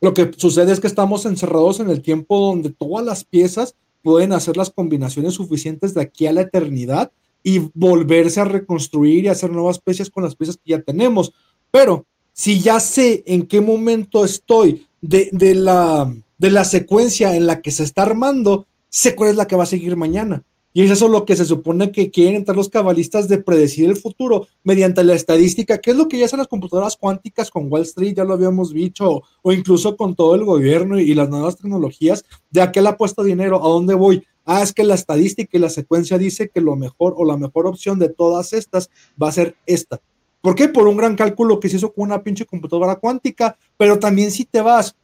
lo 0.00 0.12
que 0.12 0.32
sucede 0.36 0.72
es 0.72 0.80
que 0.80 0.88
estamos 0.88 1.24
encerrados 1.24 1.78
en 1.78 1.88
el 1.88 2.02
tiempo 2.02 2.40
donde 2.40 2.70
todas 2.70 3.06
las 3.06 3.24
piezas 3.24 3.76
pueden 4.02 4.32
hacer 4.32 4.56
las 4.56 4.70
combinaciones 4.70 5.34
suficientes 5.34 5.94
de 5.94 6.00
aquí 6.02 6.26
a 6.26 6.32
la 6.32 6.40
eternidad 6.40 7.12
y 7.44 7.70
volverse 7.74 8.40
a 8.40 8.44
reconstruir 8.44 9.24
y 9.24 9.28
hacer 9.28 9.52
nuevas 9.52 9.78
piezas 9.78 10.10
con 10.10 10.24
las 10.24 10.34
piezas 10.34 10.56
que 10.56 10.72
ya 10.72 10.82
tenemos. 10.82 11.32
Pero 11.70 12.04
si 12.32 12.58
ya 12.58 12.80
sé 12.80 13.22
en 13.24 13.46
qué 13.46 13.60
momento 13.60 14.24
estoy 14.24 14.84
de, 15.00 15.54
la, 15.54 16.12
de 16.38 16.50
la 16.50 16.64
secuencia 16.64 17.36
en 17.36 17.46
la 17.46 17.62
que 17.62 17.70
se 17.70 17.84
está 17.84 18.02
armando, 18.02 18.66
sé 18.88 19.14
cuál 19.14 19.30
es 19.30 19.36
la 19.36 19.46
que 19.46 19.54
va 19.54 19.62
a 19.62 19.66
seguir 19.66 19.94
mañana. 19.94 20.42
Y 20.76 20.82
es 20.82 20.90
eso 20.90 21.08
lo 21.08 21.24
que 21.24 21.36
se 21.36 21.46
supone 21.46 21.90
que 21.90 22.10
quieren 22.10 22.34
entrar 22.34 22.54
los 22.54 22.68
cabalistas 22.68 23.28
de 23.28 23.38
predecir 23.38 23.88
el 23.88 23.96
futuro 23.96 24.46
mediante 24.62 25.02
la 25.04 25.14
estadística, 25.14 25.78
que 25.78 25.92
es 25.92 25.96
lo 25.96 26.06
que 26.06 26.18
ya 26.18 26.26
hacen 26.26 26.38
las 26.38 26.48
computadoras 26.48 26.98
cuánticas 26.98 27.50
con 27.50 27.72
Wall 27.72 27.80
Street, 27.84 28.14
ya 28.14 28.24
lo 28.24 28.34
habíamos 28.34 28.74
dicho, 28.74 29.22
o, 29.40 29.52
incluso 29.54 29.96
con 29.96 30.14
todo 30.14 30.34
el 30.34 30.44
gobierno 30.44 31.00
y, 31.00 31.14
las 31.14 31.30
nuevas 31.30 31.56
tecnologías, 31.56 32.26
de 32.50 32.60
a 32.60 32.72
qué 32.72 32.82
le 32.82 32.92
puesto 32.92 33.24
dinero, 33.24 33.64
a 33.64 33.68
dónde 33.70 33.94
voy. 33.94 34.22
Ah, 34.44 34.62
es 34.62 34.74
que 34.74 34.84
la 34.84 34.96
estadística 34.96 35.56
y 35.56 35.60
la 35.60 35.70
secuencia 35.70 36.18
dice 36.18 36.50
que 36.50 36.60
lo 36.60 36.76
mejor 36.76 37.14
o 37.16 37.24
la 37.24 37.38
mejor 37.38 37.66
opción 37.66 37.98
de 37.98 38.10
todas 38.10 38.52
estas 38.52 38.90
va 39.20 39.30
a 39.30 39.32
ser 39.32 39.56
esta. 39.64 40.02
¿Por 40.42 40.54
qué? 40.56 40.68
Por 40.68 40.88
un 40.88 40.98
gran 40.98 41.16
cálculo 41.16 41.58
que 41.58 41.70
se 41.70 41.76
hizo 41.76 41.94
con 41.94 42.04
una 42.04 42.22
pinche 42.22 42.44
computadora 42.44 42.96
cuántica, 42.96 43.56
pero 43.78 43.98
también 43.98 44.30
si 44.30 44.44
te 44.44 44.60
vas 44.60 44.94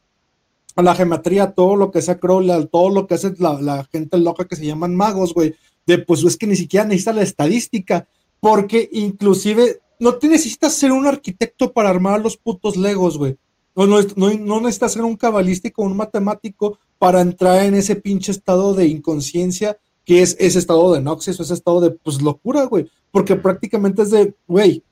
a 0.75 0.81
la 0.81 0.95
geometría, 0.95 1.51
todo 1.51 1.75
lo 1.75 1.91
que 1.91 2.01
sea 2.01 2.19
Crowley, 2.19 2.67
todo 2.71 2.89
lo 2.89 3.07
que 3.07 3.15
hace 3.15 3.33
la, 3.37 3.87
gente 3.91 4.17
loca 4.17 4.45
que 4.45 4.55
se 4.55 4.65
llaman 4.65 4.95
magos, 4.95 5.33
güey, 5.33 5.55
de 5.85 5.99
pues 5.99 6.23
es 6.23 6.37
que 6.37 6.47
ni 6.47 6.55
siquiera 6.55 6.85
necesitas 6.85 7.15
la 7.15 7.21
estadística, 7.21 8.07
porque 8.39 8.89
inclusive 8.91 9.81
no 9.99 10.15
te 10.15 10.27
necesitas 10.27 10.73
ser 10.73 10.91
un 10.91 11.07
arquitecto 11.07 11.71
para 11.71 11.89
armar 11.89 12.21
los 12.21 12.37
putos 12.37 12.75
legos, 12.75 13.17
güey. 13.17 13.37
No, 13.75 13.87
no, 13.87 13.99
no, 14.15 14.61
necesitas 14.61 14.93
ser 14.93 15.03
un 15.03 15.15
cabalístico 15.15 15.81
un 15.81 15.97
matemático 15.97 16.77
para 16.99 17.21
entrar 17.21 17.63
en 17.63 17.73
ese 17.73 17.95
pinche 17.95 18.31
estado 18.31 18.73
de 18.75 18.87
inconsciencia 18.87 19.77
que 20.05 20.21
es 20.21 20.35
ese 20.39 20.59
estado 20.59 20.93
de 20.93 21.01
noxis 21.01 21.39
o 21.39 21.43
ese 21.43 21.53
estado 21.53 21.81
de 21.81 21.91
pues 21.91 22.21
locura, 22.21 22.65
güey. 22.65 22.89
Porque 23.11 23.35
prácticamente 23.35 24.03
es 24.03 24.11
de, 24.11 24.35
güey, 24.47 24.83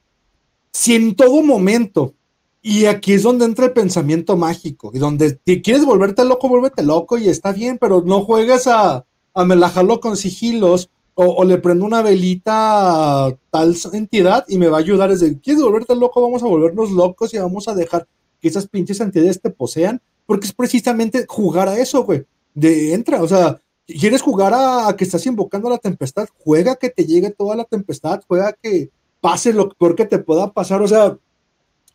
si 0.71 0.95
en 0.95 1.15
todo 1.15 1.43
momento, 1.43 2.13
y 2.61 2.85
aquí 2.85 3.13
es 3.13 3.23
donde 3.23 3.45
entra 3.45 3.65
el 3.65 3.73
pensamiento 3.73 4.37
mágico, 4.37 4.91
y 4.93 4.99
donde 4.99 5.39
si 5.45 5.61
quieres 5.61 5.83
volverte 5.83 6.23
loco, 6.23 6.47
vuélvete 6.47 6.83
loco 6.83 7.17
y 7.17 7.27
está 7.27 7.51
bien, 7.51 7.77
pero 7.79 8.03
no 8.03 8.21
juegues 8.21 8.67
a, 8.67 9.05
a 9.33 9.99
con 9.99 10.15
sigilos 10.17 10.89
o, 11.15 11.43
le 11.43 11.57
prendo 11.57 11.85
una 11.85 12.01
velita 12.01 13.25
a 13.25 13.37
tal 13.49 13.75
entidad 13.93 14.45
y 14.47 14.57
me 14.57 14.67
va 14.67 14.77
a 14.77 14.79
ayudar. 14.79 15.11
Es 15.11 15.19
de, 15.19 15.39
¿quieres 15.39 15.61
volverte 15.61 15.95
loco? 15.95 16.21
Vamos 16.21 16.41
a 16.41 16.47
volvernos 16.47 16.91
locos 16.91 17.33
y 17.33 17.37
vamos 17.37 17.67
a 17.67 17.75
dejar 17.75 18.07
que 18.39 18.47
esas 18.47 18.67
pinches 18.67 18.99
entidades 19.01 19.41
te 19.41 19.49
posean, 19.49 20.01
porque 20.25 20.47
es 20.47 20.53
precisamente 20.53 21.25
jugar 21.27 21.67
a 21.67 21.77
eso, 21.77 22.03
güey. 22.03 22.25
De 22.53 22.93
entra, 22.93 23.21
o 23.21 23.27
sea, 23.27 23.59
quieres 23.85 24.21
jugar 24.21 24.53
a, 24.53 24.87
a 24.87 24.95
que 24.95 25.03
estás 25.03 25.25
invocando 25.25 25.67
a 25.67 25.71
la 25.71 25.77
tempestad, 25.77 26.27
juega 26.39 26.75
que 26.75 26.89
te 26.89 27.05
llegue 27.05 27.29
toda 27.31 27.55
la 27.55 27.65
tempestad, 27.65 28.21
juega 28.27 28.53
que 28.53 28.89
pase 29.19 29.53
lo 29.53 29.69
peor 29.69 29.95
que 29.95 30.05
te 30.05 30.19
pueda 30.19 30.51
pasar. 30.51 30.81
O 30.81 30.87
sea, 30.87 31.17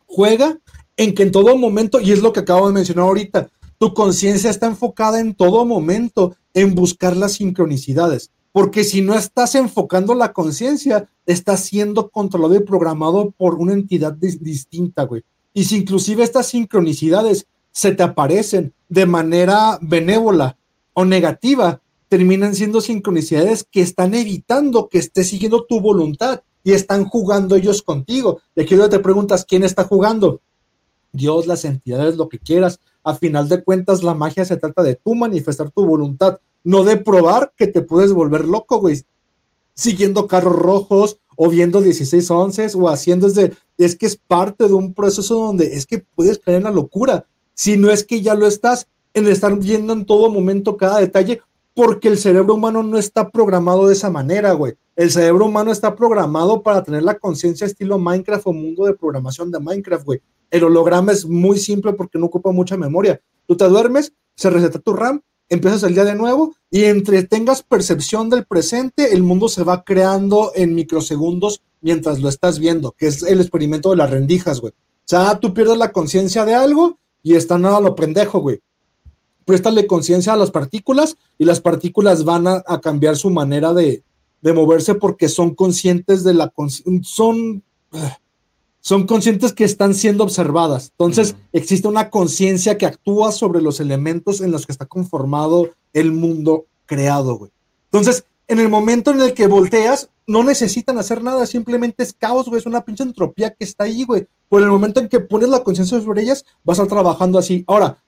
juega 0.07 0.57
en 0.95 1.13
que 1.13 1.23
en 1.23 1.31
todo 1.31 1.55
momento, 1.55 2.01
y 2.01 2.11
es 2.11 2.23
lo 2.23 2.33
que 2.33 2.39
acabo 2.39 2.67
de 2.67 2.73
mencionar 2.73 3.05
ahorita, 3.05 3.49
tu 3.77 3.93
conciencia 3.93 4.49
está 4.49 4.65
enfocada 4.65 5.19
en 5.19 5.35
todo 5.35 5.63
momento 5.65 6.35
en 6.55 6.73
buscar 6.73 7.15
las 7.15 7.33
sincronicidades. 7.33 8.31
Porque 8.51 8.83
si 8.83 9.01
no 9.01 9.13
estás 9.13 9.53
enfocando 9.53 10.15
la 10.15 10.33
conciencia, 10.33 11.07
estás 11.27 11.59
siendo 11.59 12.09
controlado 12.09 12.55
y 12.55 12.61
programado 12.61 13.31
por 13.37 13.55
una 13.55 13.73
entidad 13.73 14.13
distinta, 14.13 15.03
güey. 15.03 15.21
Y 15.53 15.65
si 15.65 15.77
inclusive 15.77 16.23
estas 16.23 16.47
sincronicidades 16.47 17.45
se 17.71 17.91
te 17.91 18.01
aparecen 18.01 18.73
de 18.89 19.05
manera 19.05 19.77
benévola 19.81 20.57
o 20.93 21.05
negativa, 21.05 21.81
terminan 22.09 22.55
siendo 22.55 22.81
sincronicidades 22.81 23.63
que 23.69 23.81
están 23.81 24.15
evitando 24.15 24.89
que 24.89 24.97
estés 24.97 25.29
siguiendo 25.29 25.65
tu 25.65 25.79
voluntad 25.79 26.41
y 26.67 26.73
están 26.73 27.05
jugando 27.05 27.55
ellos 27.55 27.81
contigo. 27.81 28.41
De 28.53 28.63
aquí 28.63 28.75
te 28.89 28.99
preguntas, 28.99 29.45
¿quién 29.45 29.63
está 29.63 29.85
jugando? 29.85 30.41
Dios, 31.13 31.47
las 31.47 31.63
entidades, 31.63 32.17
lo 32.17 32.27
que 32.27 32.39
quieras. 32.39 32.81
A 33.05 33.15
final 33.15 33.47
de 33.47 33.63
cuentas, 33.63 34.03
la 34.03 34.13
magia 34.13 34.43
se 34.43 34.57
trata 34.57 34.83
de 34.83 34.95
tú 34.95 35.15
manifestar 35.15 35.71
tu 35.71 35.85
voluntad, 35.85 36.41
no 36.65 36.83
de 36.83 36.97
probar 36.97 37.53
que 37.55 37.67
te 37.67 37.83
puedes 37.83 38.11
volver 38.11 38.43
loco, 38.43 38.81
güey. 38.81 39.01
Siguiendo 39.75 40.27
carros 40.27 40.57
rojos 40.57 41.19
o 41.37 41.47
viendo 41.47 41.79
16 41.79 42.29
onces 42.31 42.75
o 42.75 42.89
haciendo 42.89 43.29
desde, 43.29 43.53
es 43.77 43.95
que 43.95 44.07
es 44.07 44.17
parte 44.17 44.67
de 44.67 44.73
un 44.73 44.93
proceso 44.93 45.35
donde 45.35 45.73
es 45.73 45.85
que 45.85 45.99
puedes 46.15 46.37
caer 46.37 46.57
en 46.57 46.63
la 46.65 46.71
locura. 46.71 47.27
Si 47.53 47.77
no 47.77 47.89
es 47.89 48.03
que 48.03 48.21
ya 48.21 48.35
lo 48.35 48.45
estás, 48.45 48.89
en 49.13 49.25
estar 49.29 49.57
viendo 49.57 49.93
en 49.93 50.05
todo 50.05 50.29
momento 50.29 50.75
cada 50.75 50.99
detalle, 50.99 51.41
porque 51.77 52.07
el 52.07 52.17
cerebro 52.17 52.55
humano 52.55 52.81
no 52.81 52.97
está 52.97 53.29
programado 53.29 53.85
de 53.85 53.93
esa 53.93 54.09
manera, 54.09 54.53
güey. 54.53 54.73
El 54.95 55.11
cerebro 55.11 55.45
humano 55.45 55.71
está 55.71 55.95
programado 55.95 56.63
para 56.63 56.83
tener 56.83 57.03
la 57.03 57.19
conciencia 57.19 57.67
estilo 57.67 57.99
Minecraft 57.99 58.47
o 58.47 58.51
mundo 58.53 58.85
de 58.85 58.95
programación 58.95 59.51
de 59.51 59.59
Minecraft, 59.59 60.03
güey. 60.03 60.19
El 60.49 60.63
holograma 60.63 61.11
es 61.11 61.27
muy 61.27 61.59
simple 61.59 61.93
porque 61.93 62.17
no 62.17 62.25
ocupa 62.25 62.51
mucha 62.51 62.77
memoria. 62.77 63.21
Tú 63.45 63.55
te 63.55 63.65
duermes, 63.65 64.11
se 64.35 64.49
reseta 64.49 64.79
tu 64.79 64.93
RAM 64.93 65.21
empiezas 65.49 65.83
el 65.83 65.93
día 65.93 66.03
de 66.03 66.15
nuevo 66.15 66.55
y 66.71 66.85
entre 66.85 67.21
tengas 67.21 67.61
percepción 67.61 68.27
del 68.31 68.45
presente, 68.45 69.13
el 69.13 69.21
mundo 69.21 69.47
se 69.47 69.63
va 69.63 69.83
creando 69.83 70.51
en 70.55 70.73
microsegundos 70.73 71.61
mientras 71.81 72.19
lo 72.19 72.29
estás 72.29 72.57
viendo, 72.57 72.93
que 72.93 73.05
es 73.05 73.21
el 73.21 73.39
experimento 73.39 73.91
de 73.91 73.97
las 73.97 74.09
rendijas, 74.09 74.61
güey. 74.61 74.73
O 74.73 75.05
sea, 75.05 75.39
tú 75.39 75.53
pierdes 75.53 75.77
la 75.77 75.91
conciencia 75.91 76.43
de 76.43 76.55
algo 76.55 76.97
y 77.21 77.35
está 77.35 77.59
nada 77.59 77.79
lo 77.79 77.95
pendejo, 77.95 78.39
güey. 78.39 78.61
Préstale 79.47 79.87
conciencia 79.87 80.33
a 80.33 80.35
las 80.35 80.51
partículas 80.51 81.15
y 81.37 81.45
las 81.45 81.61
partículas 81.61 82.25
van 82.25 82.47
a, 82.47 82.61
cambiar 82.81 83.15
su 83.15 83.29
manera 83.29 83.73
de, 83.73 84.03
de, 84.41 84.51
moverse 84.51 84.95
porque 84.95 85.29
son 85.29 85.55
conscientes 85.55 86.25
de 86.25 86.33
la 86.33 86.51
son 87.03 87.63
son 88.81 89.07
conscientes 89.07 89.53
que 89.53 89.63
están 89.63 89.93
siendo 89.93 90.25
observadas. 90.25 90.91
Entonces, 90.91 91.37
existe 91.53 91.87
una 91.87 92.09
conciencia 92.09 92.77
que 92.77 92.85
actúa 92.85 93.31
sobre 93.31 93.61
los 93.61 93.79
elementos 93.79 94.41
en 94.41 94.51
los 94.51 94.65
que 94.65 94.73
está 94.73 94.85
conformado 94.85 95.69
el 95.93 96.11
mundo 96.11 96.65
creado, 96.85 97.37
güey. 97.37 97.51
Entonces, 97.85 98.25
en 98.49 98.59
el 98.59 98.67
momento 98.67 99.11
en 99.11 99.21
el 99.21 99.33
que 99.33 99.47
volteas, 99.47 100.09
no 100.25 100.43
necesitan 100.43 100.97
hacer 100.97 101.23
nada, 101.23 101.45
simplemente 101.45 102.03
es 102.03 102.13
caos, 102.13 102.47
güey, 102.47 102.59
es 102.59 102.65
una 102.65 102.83
pinche 102.83 103.03
entropía 103.03 103.53
que 103.53 103.63
está 103.63 103.85
ahí, 103.85 104.03
güey. 104.03 104.27
Por 104.49 104.61
el 104.61 104.69
momento 104.69 104.99
en 104.99 105.07
que 105.07 105.21
pones 105.21 105.47
la 105.47 105.63
conciencia 105.63 106.01
sobre 106.01 106.21
ellas, 106.21 106.45
vas 106.65 106.79
a 106.79 106.83
estar 106.83 106.97
trabajando 106.97 107.39
así. 107.39 107.63
Ahora, 107.67 108.03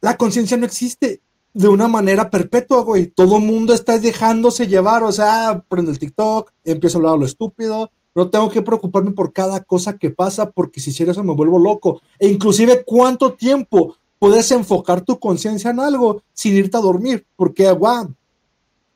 la 0.00 0.16
conciencia 0.16 0.56
no 0.56 0.66
existe 0.66 1.20
de 1.52 1.68
una 1.68 1.88
manera 1.88 2.30
perpetua, 2.30 2.82
güey. 2.82 3.08
Todo 3.08 3.40
mundo 3.40 3.74
está 3.74 3.98
dejándose 3.98 4.66
llevar, 4.66 5.02
o 5.02 5.12
sea, 5.12 5.64
prende 5.68 5.90
el 5.90 5.98
TikTok, 5.98 6.50
empiezo 6.64 6.98
a 6.98 7.00
hablar 7.00 7.18
lo 7.18 7.26
estúpido, 7.26 7.90
no 8.14 8.30
tengo 8.30 8.50
que 8.50 8.62
preocuparme 8.62 9.12
por 9.12 9.32
cada 9.32 9.60
cosa 9.60 9.96
que 9.98 10.10
pasa 10.10 10.50
porque 10.50 10.80
si 10.80 10.90
hiciera 10.90 11.12
eso 11.12 11.24
me 11.24 11.34
vuelvo 11.34 11.58
loco. 11.58 12.00
E 12.18 12.28
inclusive 12.28 12.84
cuánto 12.84 13.34
tiempo 13.34 13.96
puedes 14.18 14.50
enfocar 14.50 15.02
tu 15.02 15.18
conciencia 15.18 15.70
en 15.70 15.80
algo 15.80 16.22
sin 16.32 16.54
irte 16.54 16.76
a 16.76 16.80
dormir, 16.80 17.26
porque 17.36 17.66
agua 17.66 18.08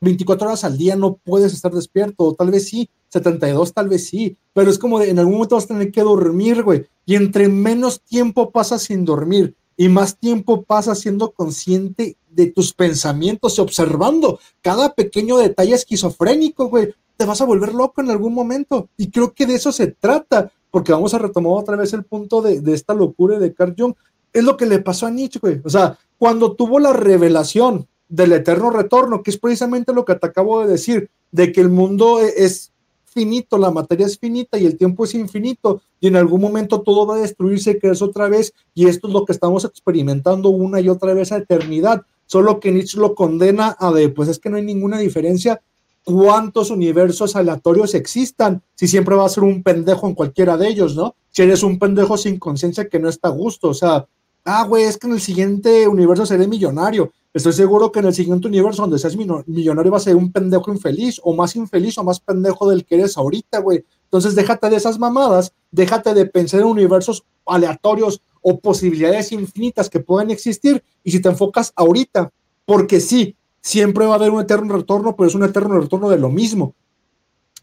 24 0.00 0.48
horas 0.48 0.64
al 0.64 0.76
día 0.76 0.96
no 0.96 1.14
puedes 1.14 1.52
estar 1.54 1.72
despierto, 1.72 2.34
tal 2.34 2.50
vez 2.50 2.68
sí, 2.68 2.88
72 3.08 3.72
tal 3.72 3.88
vez 3.88 4.06
sí, 4.08 4.36
pero 4.52 4.70
es 4.70 4.78
como 4.78 4.98
de, 4.98 5.08
en 5.08 5.18
algún 5.18 5.34
momento 5.34 5.54
vas 5.54 5.64
a 5.64 5.68
tener 5.68 5.90
que 5.90 6.02
dormir, 6.02 6.62
güey, 6.62 6.86
y 7.06 7.14
entre 7.14 7.48
menos 7.48 8.02
tiempo 8.02 8.50
pasas 8.50 8.82
sin 8.82 9.04
dormir 9.04 9.54
y 9.76 9.88
más 9.88 10.18
tiempo 10.18 10.62
pasas 10.62 11.00
siendo 11.00 11.32
consciente 11.32 12.16
de 12.30 12.46
tus 12.46 12.72
pensamientos 12.72 13.58
y 13.58 13.60
observando 13.60 14.38
cada 14.60 14.94
pequeño 14.94 15.38
detalle 15.38 15.74
esquizofrénico, 15.74 16.68
güey, 16.68 16.94
te 17.16 17.24
vas 17.24 17.40
a 17.40 17.44
volver 17.44 17.74
loco 17.74 18.00
en 18.00 18.10
algún 18.10 18.34
momento. 18.34 18.88
Y 18.96 19.10
creo 19.10 19.32
que 19.32 19.46
de 19.46 19.54
eso 19.54 19.72
se 19.72 19.88
trata, 19.88 20.50
porque 20.70 20.92
vamos 20.92 21.14
a 21.14 21.18
retomar 21.18 21.52
otra 21.52 21.76
vez 21.76 21.92
el 21.92 22.04
punto 22.04 22.42
de, 22.42 22.60
esta 22.72 22.94
locura 22.94 23.38
de 23.38 23.54
Carl 23.54 23.74
Jung. 23.76 23.94
Es 24.32 24.42
lo 24.42 24.56
que 24.56 24.66
le 24.66 24.80
pasó 24.80 25.06
a 25.06 25.10
Nietzsche, 25.10 25.38
güey. 25.38 25.60
O 25.64 25.70
sea, 25.70 25.98
cuando 26.18 26.54
tuvo 26.54 26.80
la 26.80 26.92
revelación 26.92 27.86
del 28.08 28.32
eterno 28.32 28.70
retorno, 28.70 29.22
que 29.22 29.30
es 29.30 29.38
precisamente 29.38 29.92
lo 29.92 30.04
que 30.04 30.14
te 30.14 30.26
acabo 30.26 30.60
de 30.60 30.72
decir, 30.72 31.10
de 31.30 31.52
que 31.52 31.60
el 31.60 31.68
mundo 31.68 32.20
e, 32.20 32.32
es 32.44 32.72
finito, 33.14 33.56
la 33.56 33.70
materia 33.70 34.06
es 34.06 34.18
finita 34.18 34.58
y 34.58 34.66
el 34.66 34.76
tiempo 34.76 35.04
es 35.04 35.14
infinito, 35.14 35.80
y 36.00 36.08
en 36.08 36.16
algún 36.16 36.40
momento 36.40 36.82
todo 36.82 37.06
va 37.06 37.16
a 37.16 37.20
destruirse 37.20 37.78
que 37.78 37.88
es 37.88 38.02
otra 38.02 38.28
vez, 38.28 38.52
y 38.74 38.86
esto 38.86 39.06
es 39.08 39.14
lo 39.14 39.24
que 39.24 39.32
estamos 39.32 39.64
experimentando 39.64 40.50
una 40.50 40.80
y 40.80 40.88
otra 40.90 41.14
vez 41.14 41.32
a 41.32 41.38
eternidad. 41.38 42.02
Solo 42.26 42.60
que 42.60 42.72
Nietzsche 42.72 42.98
lo 42.98 43.14
condena 43.14 43.76
a 43.78 43.92
de, 43.92 44.08
pues 44.08 44.28
es 44.28 44.38
que 44.38 44.50
no 44.50 44.56
hay 44.56 44.64
ninguna 44.64 44.98
diferencia 44.98 45.62
cuántos 46.04 46.70
universos 46.70 47.34
aleatorios 47.34 47.94
existan, 47.94 48.62
si 48.74 48.86
siempre 48.86 49.16
va 49.16 49.24
a 49.24 49.30
ser 49.30 49.42
un 49.42 49.62
pendejo 49.62 50.06
en 50.06 50.14
cualquiera 50.14 50.56
de 50.56 50.68
ellos, 50.68 50.94
¿no? 50.94 51.16
Si 51.30 51.42
eres 51.42 51.62
un 51.62 51.78
pendejo 51.78 52.16
sin 52.16 52.38
conciencia 52.38 52.88
que 52.88 52.98
no 52.98 53.08
está 53.08 53.28
a 53.28 53.32
gusto, 53.32 53.70
o 53.70 53.74
sea, 53.74 54.06
ah, 54.44 54.64
güey, 54.66 54.84
es 54.84 54.98
que 54.98 55.06
en 55.06 55.14
el 55.14 55.20
siguiente 55.20 55.88
universo 55.88 56.26
seré 56.26 56.46
millonario. 56.46 57.12
Estoy 57.34 57.52
seguro 57.52 57.90
que 57.90 57.98
en 57.98 58.06
el 58.06 58.14
siguiente 58.14 58.46
universo 58.46 58.82
donde 58.82 58.96
seas 58.96 59.16
millonario 59.16 59.90
va 59.90 59.96
a 59.96 60.00
ser 60.00 60.14
un 60.14 60.30
pendejo 60.30 60.72
infeliz, 60.72 61.20
o 61.24 61.34
más 61.34 61.56
infeliz, 61.56 61.98
o 61.98 62.04
más 62.04 62.20
pendejo 62.20 62.70
del 62.70 62.84
que 62.84 62.94
eres 62.94 63.18
ahorita, 63.18 63.58
güey. 63.58 63.84
Entonces 64.04 64.36
déjate 64.36 64.70
de 64.70 64.76
esas 64.76 65.00
mamadas, 65.00 65.52
déjate 65.72 66.14
de 66.14 66.26
pensar 66.26 66.60
en 66.60 66.66
universos 66.66 67.24
aleatorios 67.44 68.22
o 68.40 68.60
posibilidades 68.60 69.32
infinitas 69.32 69.90
que 69.90 69.98
pueden 69.98 70.30
existir, 70.30 70.84
y 71.02 71.10
si 71.10 71.20
te 71.20 71.28
enfocas 71.28 71.72
ahorita, 71.74 72.30
porque 72.64 73.00
sí, 73.00 73.34
siempre 73.60 74.06
va 74.06 74.12
a 74.12 74.16
haber 74.16 74.30
un 74.30 74.40
eterno 74.40 74.76
retorno, 74.76 75.16
pero 75.16 75.26
es 75.26 75.34
un 75.34 75.42
eterno 75.42 75.80
retorno 75.80 76.08
de 76.10 76.18
lo 76.18 76.28
mismo. 76.28 76.76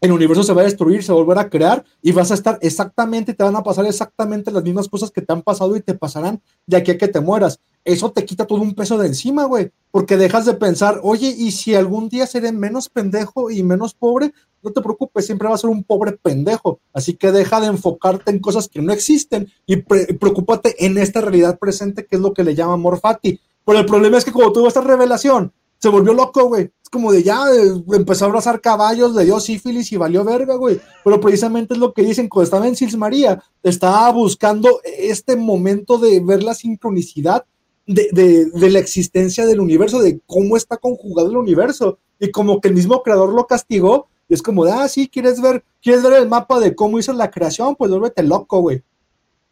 El 0.02 0.10
universo 0.10 0.42
se 0.42 0.52
va 0.52 0.62
a 0.62 0.64
destruir, 0.64 1.04
se 1.04 1.12
va 1.12 1.20
a 1.20 1.22
volver 1.22 1.38
a 1.38 1.48
crear 1.48 1.84
y 2.02 2.10
vas 2.10 2.32
a 2.32 2.34
estar 2.34 2.58
exactamente, 2.60 3.34
te 3.34 3.44
van 3.44 3.54
a 3.54 3.62
pasar 3.62 3.86
exactamente 3.86 4.50
las 4.50 4.64
mismas 4.64 4.88
cosas 4.88 5.12
que 5.12 5.22
te 5.22 5.32
han 5.32 5.42
pasado 5.42 5.76
y 5.76 5.80
te 5.80 5.94
pasarán 5.94 6.42
de 6.66 6.76
aquí 6.76 6.90
a 6.90 6.98
que 6.98 7.06
te 7.06 7.20
mueras. 7.20 7.60
Eso 7.84 8.10
te 8.10 8.24
quita 8.24 8.44
todo 8.44 8.62
un 8.62 8.74
peso 8.74 8.98
de 8.98 9.06
encima, 9.06 9.44
güey, 9.44 9.70
porque 9.92 10.16
dejas 10.16 10.44
de 10.44 10.54
pensar, 10.54 10.98
oye, 11.04 11.32
y 11.38 11.52
si 11.52 11.76
algún 11.76 12.08
día 12.08 12.26
seré 12.26 12.50
menos 12.50 12.88
pendejo 12.88 13.48
y 13.48 13.62
menos 13.62 13.94
pobre, 13.94 14.32
no 14.60 14.72
te 14.72 14.80
preocupes, 14.80 15.24
siempre 15.24 15.46
vas 15.46 15.60
a 15.60 15.62
ser 15.62 15.70
un 15.70 15.84
pobre 15.84 16.10
pendejo. 16.10 16.80
Así 16.92 17.14
que 17.14 17.30
deja 17.30 17.60
de 17.60 17.68
enfocarte 17.68 18.32
en 18.32 18.40
cosas 18.40 18.68
que 18.68 18.82
no 18.82 18.92
existen 18.92 19.52
y 19.66 19.76
preocúpate 19.76 20.84
en 20.84 20.98
esta 20.98 21.20
realidad 21.20 21.60
presente, 21.60 22.06
que 22.06 22.16
es 22.16 22.22
lo 22.22 22.32
que 22.32 22.42
le 22.42 22.56
llama 22.56 22.76
Morfati. 22.76 23.38
Pero 23.64 23.78
el 23.78 23.86
problema 23.86 24.18
es 24.18 24.24
que 24.24 24.32
como 24.32 24.52
tuvo 24.52 24.66
esta 24.66 24.80
revelación, 24.80 25.52
se 25.82 25.88
volvió 25.88 26.14
loco, 26.14 26.44
güey. 26.44 26.70
Es 26.80 26.88
como 26.88 27.10
de 27.10 27.24
ya, 27.24 27.44
eh, 27.52 27.82
empezó 27.92 28.24
a 28.24 28.28
abrazar 28.28 28.60
caballos, 28.60 29.16
le 29.16 29.24
dio 29.24 29.40
sífilis 29.40 29.90
y 29.90 29.96
valió 29.96 30.22
verga, 30.22 30.54
güey. 30.54 30.80
Pero 31.02 31.20
precisamente 31.20 31.74
es 31.74 31.80
lo 31.80 31.92
que 31.92 32.04
dicen 32.04 32.28
cuando 32.28 32.44
estaba 32.44 32.68
en 32.68 32.76
Sils 32.76 32.96
María, 32.96 33.42
estaba 33.64 34.12
buscando 34.12 34.80
este 34.84 35.34
momento 35.34 35.98
de 35.98 36.20
ver 36.20 36.44
la 36.44 36.54
sincronicidad 36.54 37.44
de, 37.84 38.48
la 38.54 38.78
existencia 38.78 39.44
del 39.44 39.58
universo, 39.58 40.00
de 40.00 40.20
cómo 40.24 40.56
está 40.56 40.76
conjugado 40.76 41.30
el 41.30 41.36
universo. 41.36 41.98
Y 42.20 42.30
como 42.30 42.60
que 42.60 42.68
el 42.68 42.74
mismo 42.74 43.02
creador 43.02 43.34
lo 43.34 43.48
castigó, 43.48 44.06
y 44.28 44.34
es 44.34 44.42
como 44.42 44.64
de, 44.64 44.70
ah, 44.70 44.86
sí, 44.88 45.08
¿quieres 45.08 45.40
ver, 45.40 45.64
quieres 45.82 46.04
ver 46.04 46.12
el 46.12 46.28
mapa 46.28 46.60
de 46.60 46.76
cómo 46.76 47.00
hizo 47.00 47.12
la 47.12 47.32
creación? 47.32 47.74
Pues 47.74 47.90
vuélvete 47.90 48.22
loco, 48.22 48.60
güey. 48.60 48.84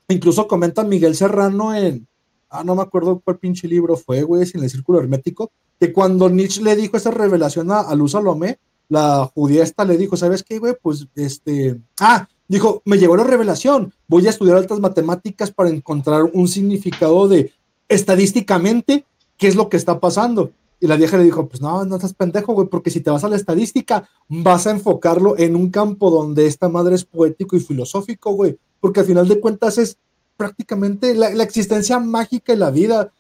Incluso 0.07 0.47
comenta 0.47 0.85
Miguel 0.85 1.17
Serrano 1.17 1.75
en, 1.75 2.07
ah, 2.51 2.63
no 2.63 2.77
me 2.77 2.83
acuerdo 2.83 3.21
cuál 3.25 3.39
pinche 3.39 3.67
libro 3.67 3.97
fue, 3.97 4.23
güey, 4.23 4.47
sin 4.47 4.63
el 4.63 4.71
círculo 4.71 5.01
hermético, 5.01 5.51
que 5.81 5.93
cuando 5.93 6.29
Nietzsche 6.29 6.63
le 6.63 6.77
dijo 6.77 6.97
esa 6.97 7.11
revelación 7.11 7.73
a, 7.73 7.93
Luz 7.95 8.13
Salomé, 8.13 8.59
la 8.89 9.31
judía 9.35 9.63
esta 9.63 9.85
le 9.85 9.97
dijo, 9.97 10.17
¿sabes 10.17 10.43
qué, 10.43 10.59
güey? 10.59 10.75
Pues, 10.81 11.07
este, 11.15 11.81
ah, 12.01 12.29
dijo, 12.49 12.83
me 12.85 12.99
llegó 12.99 13.17
la 13.17 13.25
revelación, 13.25 13.95
voy 14.07 14.27
a 14.27 14.31
estudiar 14.31 14.59
altas 14.59 14.79
matemáticas 14.79 15.51
para 15.51 15.71
encontrar 15.71 16.25
un 16.25 16.49
significado 16.49 17.29
de 17.29 17.53
estadísticamente 17.89 19.07
qué 19.39 19.49
es 19.49 19.57
lo 19.57 19.69
que 19.69 19.79
está 19.79 19.99
pasando. 19.99 20.53
Y 20.81 20.87
la 20.87 20.97
vieja 20.97 21.17
le 21.17 21.25
dijo, 21.25 21.47
pues 21.47 21.61
no, 21.61 21.85
no 21.85 21.97
estás 21.97 22.15
pendejo, 22.15 22.55
güey, 22.55 22.69
porque 22.69 22.91
si 22.91 23.01
te 23.01 23.11
vas 23.11 23.25
a 23.25 23.29
la 23.29 23.37
estadística, 23.37 24.09
vas 24.29 24.67
a 24.67 24.71
enfocarlo 24.71 25.39
en 25.39 25.57
un 25.57 25.71
campo 25.71 26.11
donde 26.11 26.47
esta 26.47 26.69
madre 26.69 26.95
es 26.95 27.05
poético 27.05 27.57
y 27.57 27.61
filosófico, 27.61 28.33
güey, 28.33 28.59
porque 28.81 29.01
al 29.01 29.07
final 29.07 29.29
de 29.29 29.41
cuentas 29.41 29.79
es 29.79 29.99
prácticamente 30.37 31.15
la, 31.15 31.43
existencia 31.43 31.99
mágica 31.99 32.55
de 32.55 32.59
la 32.59 32.71
vida. 32.71 33.13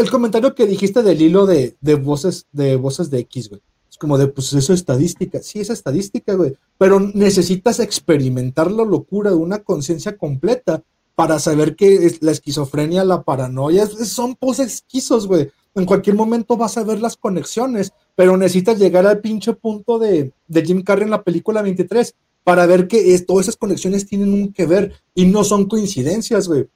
El 0.00 0.10
comentario 0.10 0.54
que 0.54 0.66
dijiste 0.66 1.02
del 1.02 1.20
hilo 1.20 1.44
de, 1.44 1.76
voces 2.02 2.46
de 2.52 2.76
voces 2.76 3.10
de 3.10 3.18
X, 3.18 3.50
güey. 3.50 3.60
Es 3.90 3.98
como 3.98 4.16
de, 4.16 4.28
pues 4.28 4.50
eso 4.54 4.72
es 4.72 4.80
estadística. 4.80 5.42
Sí, 5.42 5.60
es 5.60 5.68
estadística, 5.68 6.32
güey. 6.34 6.56
Pero 6.78 7.00
necesitas 7.00 7.80
experimentar 7.80 8.70
la 8.70 8.84
locura 8.84 9.28
de 9.28 9.36
una 9.36 9.58
conciencia 9.58 10.16
completa 10.16 10.82
para 11.14 11.38
saber 11.38 11.76
que 11.76 12.06
es 12.06 12.22
la 12.22 12.30
esquizofrenia, 12.30 13.04
la 13.04 13.24
paranoia, 13.24 13.86
son 13.86 14.36
poses 14.36 14.74
esquizos, 14.76 15.26
güey. 15.26 15.50
En 15.74 15.84
cualquier 15.84 16.16
momento 16.16 16.56
vas 16.56 16.78
a 16.78 16.84
ver 16.84 16.98
las 17.02 17.18
conexiones, 17.18 17.92
pero 18.16 18.38
necesitas 18.38 18.78
llegar 18.78 19.06
al 19.06 19.20
pinche 19.20 19.52
punto 19.52 19.98
de, 19.98 20.32
de 20.48 20.64
Jim 20.64 20.82
Carrey 20.82 21.04
en 21.04 21.10
la 21.10 21.22
película 21.22 21.60
23, 21.60 22.14
para 22.42 22.64
ver 22.64 22.88
que 22.88 23.18
todas 23.18 23.44
esas 23.44 23.58
conexiones 23.58 24.06
tienen 24.06 24.32
un 24.32 24.50
que 24.54 24.64
ver 24.64 24.94
y 25.14 25.26
no 25.26 25.44
son 25.44 25.66
coincidencias, 25.66 26.48
güey. 26.48 26.68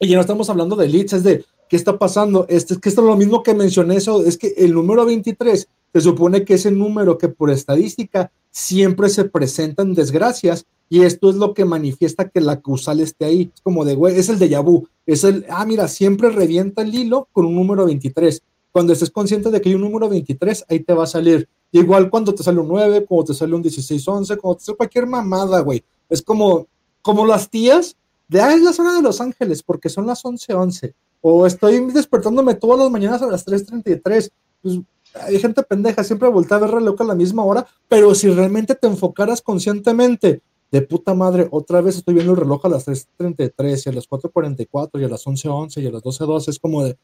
Y 0.00 0.12
no 0.14 0.20
estamos 0.20 0.50
hablando 0.50 0.74
de 0.74 0.88
leads, 0.88 1.12
es 1.12 1.22
de 1.22 1.44
qué 1.68 1.76
está 1.76 1.98
pasando. 1.98 2.46
Este, 2.48 2.74
es 2.74 2.80
que 2.80 2.88
esto 2.88 3.02
es 3.02 3.06
lo 3.06 3.16
mismo 3.16 3.42
que 3.42 3.54
mencioné, 3.54 3.96
eso 3.96 4.24
es 4.24 4.36
que 4.36 4.54
el 4.56 4.74
número 4.74 5.04
23 5.04 5.68
se 5.92 6.00
supone 6.00 6.44
que 6.44 6.54
es 6.54 6.66
el 6.66 6.78
número 6.78 7.16
que 7.18 7.28
por 7.28 7.50
estadística 7.50 8.30
siempre 8.50 9.08
se 9.08 9.24
presentan 9.24 9.94
desgracias 9.94 10.66
y 10.88 11.02
esto 11.02 11.30
es 11.30 11.36
lo 11.36 11.52
que 11.54 11.64
manifiesta 11.64 12.28
que 12.28 12.40
la 12.40 12.60
causal 12.60 13.00
esté 13.00 13.24
ahí. 13.24 13.50
Es 13.54 13.60
como 13.60 13.84
de, 13.84 13.94
güey, 13.94 14.18
es 14.18 14.28
el 14.28 14.38
de 14.38 14.48
Yabu. 14.48 14.86
Es 15.04 15.24
el, 15.24 15.44
ah, 15.48 15.64
mira, 15.64 15.88
siempre 15.88 16.30
revienta 16.30 16.82
el 16.82 16.94
hilo 16.94 17.28
con 17.32 17.46
un 17.46 17.54
número 17.54 17.86
23. 17.86 18.42
Cuando 18.70 18.92
estés 18.92 19.10
consciente 19.10 19.50
de 19.50 19.60
que 19.60 19.70
hay 19.70 19.74
un 19.74 19.80
número 19.80 20.08
23, 20.08 20.66
ahí 20.68 20.80
te 20.80 20.92
va 20.92 21.04
a 21.04 21.08
salir 21.08 21.48
igual 21.72 22.08
cuando 22.08 22.34
te 22.34 22.42
sale 22.42 22.60
un 22.60 22.68
9, 22.68 23.04
cuando 23.06 23.32
te 23.32 23.34
sale 23.34 23.54
un 23.54 23.62
16-11, 23.62 24.38
cuando 24.38 24.56
te 24.58 24.64
sale 24.64 24.76
cualquier 24.76 25.06
mamada, 25.06 25.60
güey. 25.60 25.82
Es 26.08 26.22
como, 26.22 26.66
como 27.02 27.26
las 27.26 27.50
tías 27.50 27.96
de, 28.28 28.40
ah, 28.40 28.54
es 28.54 28.62
la 28.62 28.72
zona 28.72 28.94
de 28.94 29.02
Los 29.02 29.20
Ángeles, 29.20 29.62
porque 29.62 29.88
son 29.88 30.06
las 30.06 30.24
11-11. 30.24 30.94
O 31.20 31.46
estoy 31.46 31.80
despertándome 31.92 32.54
todas 32.54 32.78
las 32.78 32.90
mañanas 32.90 33.22
a 33.22 33.26
las 33.26 33.46
3.33. 33.46 34.30
Pues 34.62 34.80
hay 35.14 35.38
gente 35.38 35.62
pendeja, 35.62 36.04
siempre 36.04 36.28
voltea 36.28 36.58
a 36.58 36.60
ver 36.60 36.70
reloj 36.70 37.00
a 37.00 37.04
la 37.04 37.14
misma 37.14 37.44
hora, 37.44 37.66
pero 37.88 38.14
si 38.14 38.28
realmente 38.28 38.74
te 38.74 38.86
enfocaras 38.86 39.40
conscientemente, 39.40 40.42
de 40.70 40.82
puta 40.82 41.14
madre, 41.14 41.48
otra 41.50 41.80
vez 41.80 41.96
estoy 41.96 42.14
viendo 42.14 42.32
el 42.32 42.38
reloj 42.38 42.66
a 42.66 42.68
las 42.68 42.86
3.33 42.86 43.86
y 43.86 43.88
a 43.88 43.92
las 43.92 44.08
4.44 44.08 45.00
y 45.00 45.04
a 45.04 45.08
las 45.08 45.24
11.11 45.24 45.82
y 45.82 45.86
a 45.86 45.90
las 45.90 46.02
12.12, 46.02 46.48
es 46.48 46.58
como 46.58 46.84
de, 46.84 46.98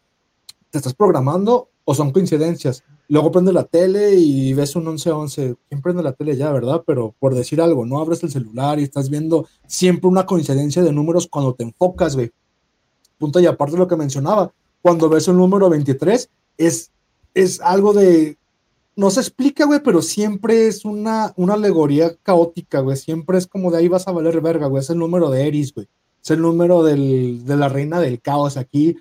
¿te 0.71 0.79
estás 0.79 0.95
programando 0.95 1.71
o 1.85 1.95
son 1.95 2.11
coincidencias? 2.11 2.85
Luego 3.09 3.31
prende 3.31 3.53
la 3.53 3.65
tele 3.65 4.15
y 4.15 4.53
ves 4.55 4.75
un 4.75 4.87
11-11. 4.87 5.57
¿Quién 5.69 5.83
prende 5.83 6.03
la 6.03 6.13
tele 6.13 6.37
ya, 6.37 6.51
verdad? 6.51 6.83
Pero 6.87 7.15
por 7.19 7.35
decir 7.35 7.61
algo, 7.61 7.85
no 7.85 8.01
abres 8.01 8.23
el 8.23 8.31
celular 8.31 8.81
y 8.81 8.85
estás 8.85 9.11
viendo 9.11 9.47
siempre 9.67 10.09
una 10.09 10.25
coincidencia 10.25 10.83
de 10.83 10.93
números 10.93 11.27
cuando 11.27 11.55
te 11.55 11.65
enfocas, 11.65 12.17
güey. 12.17 12.31
Punto 13.23 13.39
y 13.39 13.47
aparte 13.47 13.75
de 13.75 13.79
lo 13.79 13.87
que 13.87 13.95
mencionaba, 13.95 14.53
cuando 14.81 15.09
ves 15.09 15.29
un 15.29 15.37
número 15.37 15.71
23, 15.71 16.29
es, 16.59 16.91
es 17.35 17.61
algo 17.61 17.93
de. 17.93 18.37
No 18.97 19.11
se 19.13 19.21
explica, 19.21 19.65
güey, 19.65 19.79
pero 19.79 20.03
siempre 20.03 20.67
es 20.67 20.85
una, 20.85 21.33
una 21.37 21.55
alegoría 21.55 22.17
caótica, 22.21 22.81
güey. 22.81 22.97
Siempre 22.97 23.39
es 23.39 23.47
como 23.47 23.71
de 23.71 23.79
ahí 23.79 23.87
vas 23.87 24.09
a 24.09 24.11
valer 24.11 24.41
verga, 24.41 24.67
güey. 24.67 24.83
Es 24.83 24.91
el 24.91 24.99
número 24.99 25.31
de 25.31 25.47
Eris, 25.47 25.73
güey. 25.73 25.87
Es 26.21 26.33
el 26.33 26.43
número 26.43 26.83
del, 26.83 27.45
de 27.45 27.57
la 27.57 27.69
reina 27.69 28.01
del 28.01 28.21
caos. 28.21 28.57
Aquí 28.57 28.97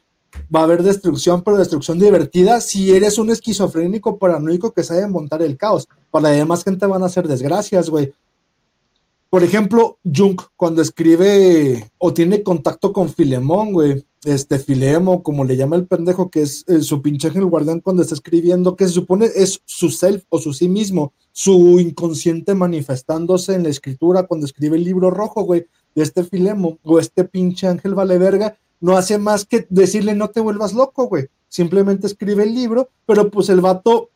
va 0.55 0.59
a 0.59 0.63
haber 0.65 0.84
destrucción, 0.84 1.41
pero 1.41 1.57
destrucción 1.57 1.97
divertida 1.97 2.61
si 2.61 2.95
eres 2.95 3.17
un 3.17 3.32
esquizofrénico 3.32 4.19
paranoico 4.19 4.72
que 4.72 4.84
sabe 4.84 5.07
montar 5.07 5.41
el 5.41 5.57
caos. 5.57 5.88
Para 6.11 6.30
la 6.30 6.36
demás 6.36 6.63
gente 6.63 6.86
van 6.86 7.01
a 7.01 7.09
ser 7.09 7.28
desgracias, 7.28 7.89
güey. 7.89 8.13
Por 9.32 9.45
ejemplo, 9.45 9.97
Junk, 10.03 10.41
cuando 10.57 10.82
escribe 10.82 11.89
o 11.99 12.13
tiene 12.13 12.43
contacto 12.43 12.91
con 12.91 13.07
Filemón, 13.07 13.71
güey, 13.71 14.05
este 14.25 14.59
Filemo, 14.59 15.23
como 15.23 15.45
le 15.45 15.55
llama 15.55 15.77
el 15.77 15.88
pendejo, 15.88 16.29
que 16.29 16.41
es 16.41 16.65
eh, 16.67 16.82
su 16.82 17.01
pinche 17.01 17.29
el 17.29 17.45
guardián 17.45 17.79
cuando 17.79 18.01
está 18.01 18.13
escribiendo, 18.13 18.75
que 18.75 18.89
se 18.89 18.93
supone 18.93 19.29
es 19.34 19.61
su 19.63 19.89
self 19.89 20.25
o 20.27 20.38
su 20.38 20.51
sí 20.51 20.67
mismo, 20.67 21.13
su 21.32 21.79
inconsciente 21.79 22.55
manifestándose 22.55 23.55
en 23.55 23.63
la 23.63 23.69
escritura 23.69 24.23
cuando 24.23 24.45
escribe 24.45 24.75
el 24.75 24.84
libro 24.84 25.09
rojo, 25.11 25.43
güey, 25.43 25.65
de 25.95 26.03
este 26.03 26.25
Filemo, 26.25 26.77
o 26.84 26.99
este 26.99 27.23
pinche 27.23 27.67
ángel 27.67 27.95
vale 27.95 28.17
verga, 28.17 28.57
no 28.82 28.97
hace 28.97 29.17
más 29.17 29.45
que 29.45 29.65
decirle 29.69 30.13
no 30.13 30.29
te 30.29 30.41
vuelvas 30.41 30.73
loco, 30.73 31.05
güey. 31.05 31.27
Simplemente 31.47 32.05
escribe 32.05 32.43
el 32.43 32.53
libro, 32.53 32.89
pero 33.05 33.32
pues 33.32 33.47
el 33.47 33.61
vato 33.61 34.09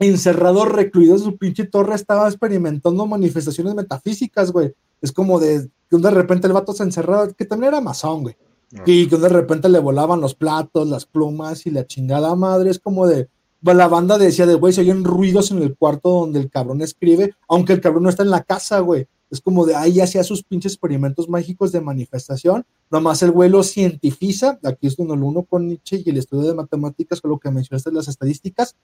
encerrado, 0.00 0.64
recluido 0.64 1.14
en 1.14 1.20
su 1.20 1.36
pinche 1.36 1.64
torre, 1.64 1.94
estaba 1.94 2.26
experimentando 2.26 3.06
manifestaciones 3.06 3.74
metafísicas, 3.74 4.50
güey. 4.50 4.72
Es 5.00 5.12
como 5.12 5.38
de 5.38 5.68
que 5.88 5.96
de 5.98 6.10
repente 6.10 6.46
el 6.46 6.52
vato 6.52 6.72
se 6.72 6.82
encerraba, 6.82 7.32
que 7.32 7.44
también 7.44 7.72
era 7.72 7.80
masón, 7.80 8.22
güey. 8.22 8.36
Ah. 8.76 8.82
Y 8.86 9.08
que 9.08 9.16
de 9.16 9.28
repente 9.28 9.68
le 9.68 9.78
volaban 9.78 10.20
los 10.20 10.34
platos, 10.34 10.88
las 10.88 11.04
plumas 11.06 11.66
y 11.66 11.70
la 11.70 11.86
chingada 11.86 12.34
madre. 12.34 12.70
Es 12.70 12.78
como 12.78 13.06
de, 13.06 13.28
la 13.62 13.88
banda 13.88 14.16
decía 14.16 14.46
de, 14.46 14.54
güey, 14.54 14.72
se 14.72 14.80
oyen 14.80 15.04
ruidos 15.04 15.50
en 15.50 15.62
el 15.62 15.76
cuarto 15.76 16.10
donde 16.10 16.40
el 16.40 16.50
cabrón 16.50 16.80
escribe, 16.80 17.34
aunque 17.48 17.72
el 17.72 17.80
cabrón 17.80 18.04
no 18.04 18.08
está 18.08 18.22
en 18.22 18.30
la 18.30 18.42
casa, 18.42 18.80
güey. 18.80 19.06
Es 19.30 19.40
como 19.40 19.64
de 19.64 19.76
ahí 19.76 20.00
hacía 20.00 20.24
sus 20.24 20.42
pinches 20.42 20.72
experimentos 20.72 21.28
mágicos 21.28 21.70
de 21.70 21.80
manifestación. 21.80 22.64
Nomás 22.90 23.22
el 23.22 23.30
güey 23.30 23.48
lo 23.48 23.62
cientifiza. 23.62 24.58
Aquí 24.64 24.88
es 24.88 24.96
donde 24.96 25.16
lo 25.16 25.26
uno 25.26 25.44
con 25.44 25.68
Nietzsche 25.68 26.02
y 26.04 26.10
el 26.10 26.16
estudio 26.16 26.48
de 26.48 26.54
matemáticas, 26.54 27.20
con 27.20 27.30
lo 27.30 27.38
que 27.38 27.50
mencionaste 27.50 27.92
las 27.92 28.08
estadísticas. 28.08 28.74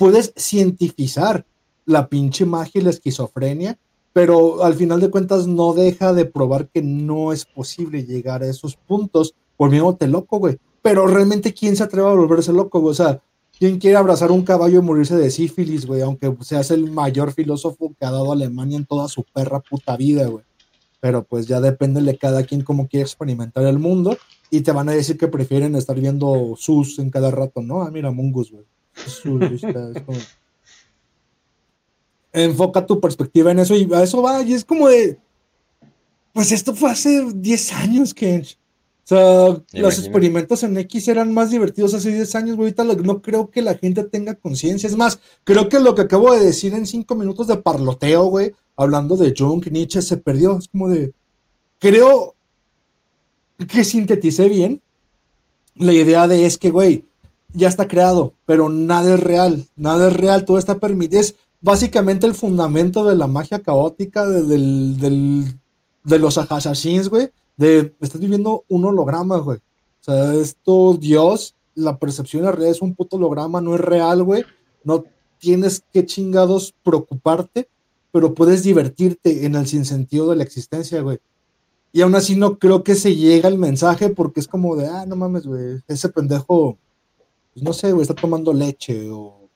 Puedes 0.00 0.32
cientificar 0.34 1.44
la 1.84 2.08
pinche 2.08 2.46
magia 2.46 2.80
y 2.80 2.84
la 2.84 2.88
esquizofrenia, 2.88 3.78
pero 4.14 4.64
al 4.64 4.72
final 4.72 4.98
de 4.98 5.10
cuentas 5.10 5.46
no 5.46 5.74
deja 5.74 6.14
de 6.14 6.24
probar 6.24 6.68
que 6.68 6.80
no 6.80 7.34
es 7.34 7.44
posible 7.44 8.06
llegar 8.06 8.42
a 8.42 8.46
esos 8.46 8.76
puntos 8.76 9.34
volviéndote 9.58 10.08
loco, 10.08 10.38
güey. 10.38 10.56
Pero 10.80 11.06
realmente, 11.06 11.52
¿quién 11.52 11.76
se 11.76 11.82
atreve 11.82 12.08
a 12.08 12.14
volverse 12.14 12.50
loco? 12.50 12.82
O 12.82 12.94
sea, 12.94 13.20
¿Quién 13.58 13.78
quiere 13.78 13.98
abrazar 13.98 14.32
un 14.32 14.42
caballo 14.42 14.78
y 14.78 14.82
morirse 14.82 15.18
de 15.18 15.30
sífilis, 15.30 15.84
güey? 15.84 16.00
Aunque 16.00 16.34
seas 16.40 16.70
el 16.70 16.90
mayor 16.90 17.34
filósofo 17.34 17.92
que 17.92 18.06
ha 18.06 18.10
dado 18.10 18.32
Alemania 18.32 18.78
en 18.78 18.86
toda 18.86 19.06
su 19.06 19.22
perra 19.22 19.60
puta 19.60 19.98
vida, 19.98 20.26
güey. 20.28 20.46
Pero 20.98 21.24
pues 21.24 21.46
ya 21.46 21.60
depende 21.60 22.00
de 22.00 22.16
cada 22.16 22.42
quien 22.44 22.62
cómo 22.62 22.88
quiere 22.88 23.02
experimentar 23.02 23.64
el 23.64 23.78
mundo. 23.78 24.16
Y 24.50 24.62
te 24.62 24.72
van 24.72 24.88
a 24.88 24.92
decir 24.92 25.18
que 25.18 25.28
prefieren 25.28 25.74
estar 25.76 26.00
viendo 26.00 26.54
sus 26.56 26.98
en 27.00 27.10
cada 27.10 27.30
rato, 27.30 27.60
¿no? 27.60 27.82
Ah, 27.82 27.90
mira, 27.90 28.10
Mungus, 28.10 28.50
güey. 28.50 28.64
Enfoca 32.32 32.86
tu 32.86 33.00
perspectiva 33.00 33.50
en 33.50 33.58
eso 33.58 33.74
y 33.74 33.92
a 33.92 34.02
eso 34.02 34.22
va. 34.22 34.42
Y 34.42 34.54
es 34.54 34.64
como 34.64 34.88
de. 34.88 35.18
Pues 36.32 36.52
esto 36.52 36.74
fue 36.74 36.90
hace 36.90 37.26
10 37.34 37.72
años, 37.72 38.14
Kench 38.14 38.60
sea, 39.10 39.60
los 39.72 39.98
experimentos 39.98 40.62
en 40.62 40.78
X 40.78 41.08
eran 41.08 41.34
más 41.34 41.50
divertidos 41.50 41.94
hace 41.94 42.12
10 42.14 42.34
años, 42.36 42.56
güey. 42.56 42.72
Ahorita 42.78 43.02
no 43.02 43.20
creo 43.20 43.50
que 43.50 43.60
la 43.60 43.74
gente 43.74 44.04
tenga 44.04 44.36
conciencia. 44.36 44.86
Es 44.86 44.96
más, 44.96 45.18
creo 45.42 45.68
que 45.68 45.80
lo 45.80 45.94
que 45.94 46.02
acabo 46.02 46.32
de 46.32 46.44
decir 46.44 46.74
en 46.74 46.86
5 46.86 47.14
minutos 47.16 47.48
de 47.48 47.56
parloteo, 47.56 48.26
güey, 48.26 48.52
hablando 48.76 49.16
de 49.16 49.34
Jung, 49.36 49.66
Nietzsche, 49.70 50.00
se 50.00 50.16
perdió. 50.16 50.58
Es 50.58 50.68
como 50.68 50.88
de. 50.88 51.12
Creo 51.80 52.36
que 53.68 53.84
sinteticé 53.84 54.48
bien 54.48 54.80
la 55.74 55.92
idea 55.92 56.28
de 56.28 56.46
es 56.46 56.56
que, 56.56 56.70
güey, 56.70 57.04
ya 57.52 57.68
está 57.68 57.88
creado, 57.88 58.34
pero 58.46 58.68
nada 58.68 59.14
es 59.14 59.20
real. 59.20 59.66
Nada 59.76 60.08
es 60.08 60.16
real, 60.16 60.44
todo 60.44 60.58
está 60.58 60.78
permitido. 60.78 61.20
Es 61.20 61.36
básicamente 61.60 62.26
el 62.26 62.34
fundamento 62.34 63.04
de 63.04 63.16
la 63.16 63.26
magia 63.26 63.60
caótica 63.60 64.26
de, 64.26 65.54
de 66.04 66.18
los 66.18 66.38
assassins, 66.38 67.08
güey 67.08 67.30
de, 67.60 67.94
estás 68.00 68.18
viviendo 68.18 68.64
un 68.68 68.86
holograma, 68.86 69.36
güey. 69.36 69.58
O 69.58 70.02
sea, 70.02 70.34
esto, 70.34 70.94
Dios, 70.94 71.54
la 71.74 71.98
percepción 71.98 72.42
de 72.42 72.52
realidad 72.52 72.70
es 72.70 72.80
un 72.80 72.94
puto 72.94 73.16
holograma, 73.16 73.60
no 73.60 73.74
es 73.74 73.80
real, 73.82 74.22
güey. 74.22 74.44
No 74.82 75.04
tienes 75.38 75.84
que 75.92 76.06
chingados 76.06 76.74
preocuparte, 76.82 77.68
pero 78.12 78.34
puedes 78.34 78.62
divertirte 78.62 79.44
en 79.44 79.56
el 79.56 79.66
sinsentido 79.66 80.30
de 80.30 80.36
la 80.36 80.42
existencia, 80.42 81.02
güey. 81.02 81.18
Y 81.92 82.00
aún 82.00 82.14
así 82.14 82.34
no 82.34 82.58
creo 82.58 82.82
que 82.82 82.94
se 82.94 83.14
llegue 83.14 83.46
el 83.46 83.58
mensaje 83.58 84.08
porque 84.08 84.40
es 84.40 84.48
como 84.48 84.74
de, 84.74 84.86
ah, 84.86 85.04
no 85.06 85.16
mames, 85.16 85.46
güey, 85.46 85.82
ese 85.86 86.08
pendejo, 86.08 86.78
pues 87.60 87.62
no 87.62 87.72
sé, 87.72 87.92
güey, 87.92 88.02
está 88.02 88.14
tomando 88.14 88.52
leche 88.52 89.10
o, 89.10 89.48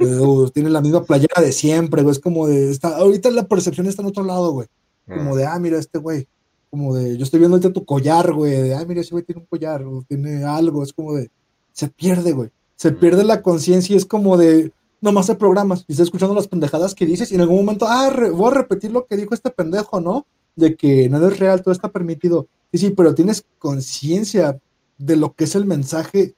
o 0.00 0.50
tiene 0.50 0.70
la 0.70 0.80
misma 0.80 1.04
playera 1.04 1.42
de 1.42 1.52
siempre, 1.52 2.02
güey. 2.02 2.12
Es 2.12 2.20
como 2.20 2.46
de, 2.46 2.70
está, 2.70 2.96
ahorita 2.96 3.30
la 3.30 3.46
percepción 3.46 3.86
está 3.86 4.02
en 4.02 4.08
otro 4.08 4.24
lado, 4.24 4.52
güey. 4.52 4.68
Como 5.06 5.34
mm. 5.34 5.36
de, 5.36 5.46
ah, 5.46 5.58
mira, 5.58 5.78
este 5.78 5.98
güey 5.98 6.26
como 6.70 6.94
de, 6.94 7.16
yo 7.16 7.24
estoy 7.24 7.40
viendo 7.40 7.56
ahorita 7.56 7.72
tu 7.72 7.84
collar, 7.84 8.32
güey, 8.32 8.52
de, 8.62 8.74
ay, 8.74 8.86
mira, 8.86 9.00
ese 9.00 9.10
güey 9.10 9.24
tiene 9.24 9.40
un 9.40 9.46
collar, 9.46 9.82
o 9.82 10.04
tiene 10.06 10.44
algo, 10.44 10.82
es 10.82 10.92
como 10.92 11.14
de, 11.14 11.30
se 11.72 11.88
pierde, 11.88 12.32
güey, 12.32 12.50
se 12.76 12.92
pierde 12.92 13.24
la 13.24 13.42
conciencia 13.42 13.94
y 13.94 13.96
es 13.96 14.04
como 14.04 14.36
de, 14.36 14.72
nomás 15.00 15.26
te 15.26 15.34
programas 15.34 15.84
y 15.88 15.92
estás 15.92 16.06
escuchando 16.06 16.34
las 16.34 16.48
pendejadas 16.48 16.94
que 16.94 17.06
dices 17.06 17.32
y 17.32 17.36
en 17.36 17.40
algún 17.40 17.56
momento, 17.56 17.86
ah, 17.88 18.10
voy 18.32 18.50
a 18.50 18.54
repetir 18.54 18.90
lo 18.90 19.06
que 19.06 19.16
dijo 19.16 19.34
este 19.34 19.50
pendejo, 19.50 20.00
¿no? 20.00 20.26
De 20.56 20.76
que 20.76 21.08
nada 21.08 21.28
es 21.28 21.38
real, 21.38 21.62
todo 21.62 21.72
está 21.72 21.90
permitido. 21.90 22.48
Sí, 22.72 22.78
sí, 22.78 22.90
pero 22.90 23.14
tienes 23.14 23.44
conciencia 23.58 24.60
de 24.98 25.16
lo 25.16 25.32
que 25.34 25.44
es 25.44 25.54
el 25.54 25.64
mensaje 25.64 26.34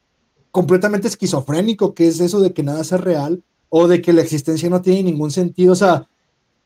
completamente 0.50 1.08
esquizofrénico, 1.08 1.94
que 1.94 2.08
es 2.08 2.20
eso 2.20 2.40
de 2.40 2.52
que 2.52 2.62
nada 2.62 2.80
es 2.80 2.90
real 2.92 3.42
o 3.68 3.86
de 3.88 4.02
que 4.02 4.12
la 4.12 4.22
existencia 4.22 4.68
no 4.68 4.82
tiene 4.82 5.04
ningún 5.04 5.30
sentido. 5.30 5.72
O 5.72 5.76
sea, 5.76 6.08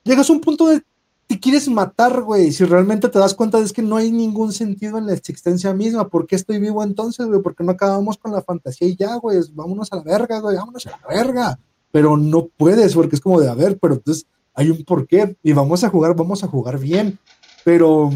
llegas 0.02 0.28
a 0.28 0.32
un 0.32 0.40
punto 0.40 0.68
de 0.68 0.82
te 1.26 1.40
quieres 1.40 1.68
matar, 1.68 2.22
güey. 2.22 2.52
Si 2.52 2.64
realmente 2.64 3.08
te 3.08 3.18
das 3.18 3.34
cuenta 3.34 3.58
es 3.58 3.72
que 3.72 3.82
no 3.82 3.96
hay 3.96 4.10
ningún 4.10 4.52
sentido 4.52 4.98
en 4.98 5.06
la 5.06 5.14
existencia 5.14 5.72
misma. 5.72 6.08
¿Por 6.08 6.26
qué 6.26 6.36
estoy 6.36 6.58
vivo 6.58 6.82
entonces, 6.82 7.26
güey? 7.26 7.40
¿Por 7.40 7.54
qué 7.54 7.64
no 7.64 7.72
acabamos 7.72 8.18
con 8.18 8.32
la 8.32 8.42
fantasía 8.42 8.88
y 8.88 8.96
ya, 8.96 9.16
güey? 9.16 9.40
Vámonos 9.52 9.92
a 9.92 9.96
la 9.96 10.02
verga, 10.02 10.40
güey. 10.40 10.56
Vámonos 10.56 10.86
a 10.86 10.90
la 10.90 11.00
verga. 11.08 11.58
Pero 11.90 12.16
no 12.16 12.46
puedes, 12.56 12.94
porque 12.94 13.16
es 13.16 13.22
como 13.22 13.40
de, 13.40 13.48
a 13.48 13.54
ver, 13.54 13.78
pero 13.78 13.94
entonces 13.94 14.26
hay 14.52 14.70
un 14.70 14.84
porqué. 14.84 15.36
Y 15.42 15.52
vamos 15.52 15.82
a 15.84 15.88
jugar, 15.88 16.14
vamos 16.14 16.44
a 16.44 16.48
jugar 16.48 16.78
bien. 16.78 17.18
Pero, 17.64 18.10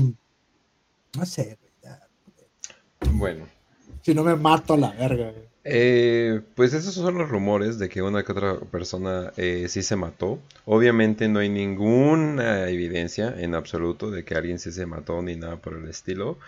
no 1.16 1.26
sé, 1.26 1.58
güey. 1.60 3.14
Bueno. 3.16 3.46
Si 4.02 4.14
no 4.14 4.22
me 4.24 4.36
mato 4.36 4.74
a 4.74 4.76
la 4.76 4.90
verga, 4.90 5.30
güey. 5.30 5.47
Eh, 5.70 6.40
pues 6.54 6.72
esos 6.72 6.94
son 6.94 7.18
los 7.18 7.28
rumores 7.28 7.78
de 7.78 7.90
que 7.90 8.00
una 8.00 8.22
que 8.22 8.32
otra 8.32 8.58
persona 8.58 9.34
eh, 9.36 9.66
sí 9.68 9.82
se 9.82 9.96
mató. 9.96 10.40
Obviamente 10.64 11.28
no 11.28 11.40
hay 11.40 11.50
ninguna 11.50 12.70
evidencia 12.70 13.34
en 13.38 13.54
absoluto 13.54 14.10
de 14.10 14.24
que 14.24 14.34
alguien 14.34 14.58
sí 14.58 14.72
se 14.72 14.86
mató 14.86 15.20
ni 15.20 15.36
nada 15.36 15.56
por 15.56 15.74
el 15.74 15.86
estilo. 15.88 16.38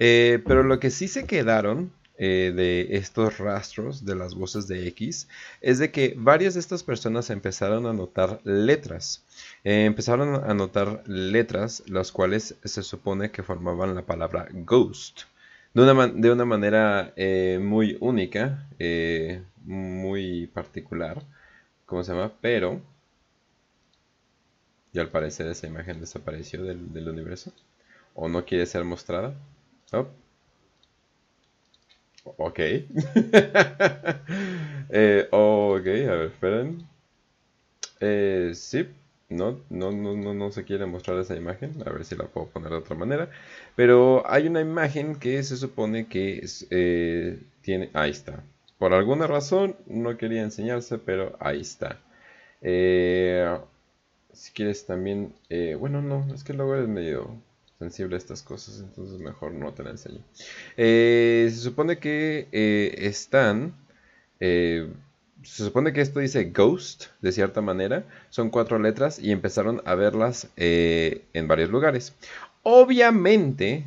Eh, 0.00 0.42
pero 0.44 0.64
lo 0.64 0.80
que 0.80 0.90
sí 0.90 1.06
se 1.06 1.24
quedaron 1.24 1.92
de 2.16 2.86
estos 2.90 3.38
rastros 3.38 4.04
de 4.04 4.14
las 4.14 4.36
voces 4.36 4.68
de 4.68 4.86
X 4.86 5.28
es 5.60 5.80
de 5.80 5.90
que 5.90 6.14
varias 6.16 6.54
de 6.54 6.60
estas 6.60 6.84
personas 6.84 7.28
empezaron 7.30 7.86
a 7.86 7.92
notar 7.92 8.40
letras. 8.44 9.24
empezaron 9.64 10.48
a 10.48 10.54
notar 10.54 11.02
letras 11.06 11.82
las 11.86 12.12
cuales 12.12 12.54
se 12.64 12.82
supone 12.84 13.30
que 13.30 13.42
formaban 13.42 13.96
la 13.96 14.02
palabra 14.02 14.48
ghost 14.52 15.22
de 15.74 15.82
una, 15.82 16.06
de 16.06 16.30
una 16.32 16.44
manera 16.44 17.12
eh, 17.16 17.58
muy 17.60 17.96
única, 18.00 18.68
eh, 18.78 19.42
muy 19.64 20.46
particular, 20.48 21.22
¿cómo 21.86 22.04
se 22.04 22.12
llama? 22.12 22.32
Pero, 22.40 22.80
y 24.92 24.98
al 25.00 25.10
parecer 25.10 25.46
esa 25.48 25.66
imagen 25.66 26.00
desapareció 26.00 26.62
del, 26.64 27.08
universo, 27.08 27.52
o 28.14 28.28
no 28.28 28.44
quiere 28.44 28.66
ser 28.66 28.84
mostrada. 28.84 29.34
Oh. 29.92 30.06
Ok. 32.36 32.58
eh, 34.90 35.28
ok, 35.30 35.86
a 35.86 36.14
ver, 36.14 36.26
esperen. 36.32 36.86
Eh, 38.00 38.52
sí, 38.54 38.86
no, 39.34 39.60
no, 39.70 39.90
no, 39.90 40.16
no, 40.16 40.34
no 40.34 40.50
se 40.52 40.64
quiere 40.64 40.86
mostrar 40.86 41.18
esa 41.18 41.36
imagen, 41.36 41.74
a 41.86 41.90
ver 41.90 42.04
si 42.04 42.16
la 42.16 42.24
puedo 42.24 42.46
poner 42.48 42.70
de 42.70 42.76
otra 42.76 42.96
manera. 42.96 43.30
Pero 43.76 44.22
hay 44.26 44.46
una 44.46 44.60
imagen 44.60 45.16
que 45.16 45.42
se 45.42 45.56
supone 45.56 46.06
que 46.06 46.46
eh, 46.70 47.38
tiene... 47.62 47.90
Ahí 47.92 48.10
está. 48.10 48.42
por 48.78 48.92
alguna 48.92 49.26
razón 49.26 49.76
no 49.86 50.16
quería 50.16 50.42
enseñarse, 50.42 50.98
pero 50.98 51.36
ahí 51.40 51.60
está. 51.60 52.00
Eh, 52.62 53.58
si 54.32 54.52
quieres 54.52 54.86
también, 54.86 55.34
eh, 55.50 55.76
bueno, 55.78 56.02
no, 56.02 56.26
es 56.34 56.44
que 56.44 56.54
luego 56.54 56.76
es 56.76 56.88
medio 56.88 57.36
sensible 57.78 58.14
a 58.16 58.18
estas 58.18 58.42
cosas, 58.42 58.80
entonces 58.80 59.20
mejor 59.20 59.52
no 59.52 59.72
te 59.74 59.82
la 59.82 59.90
enseño. 59.90 60.20
Se 60.76 61.50
supone 61.56 61.98
que 61.98 62.48
están, 62.98 63.74
se 65.44 65.64
supone 65.64 65.92
que 65.92 66.00
esto 66.00 66.20
dice 66.20 66.44
Ghost, 66.46 67.06
de 67.20 67.32
cierta 67.32 67.60
manera, 67.60 68.04
son 68.30 68.50
cuatro 68.50 68.78
letras 68.78 69.18
y 69.18 69.30
empezaron 69.30 69.82
a 69.84 69.94
verlas 69.94 70.48
en 70.56 71.48
varios 71.48 71.70
lugares. 71.70 72.14
Obviamente, 72.62 73.84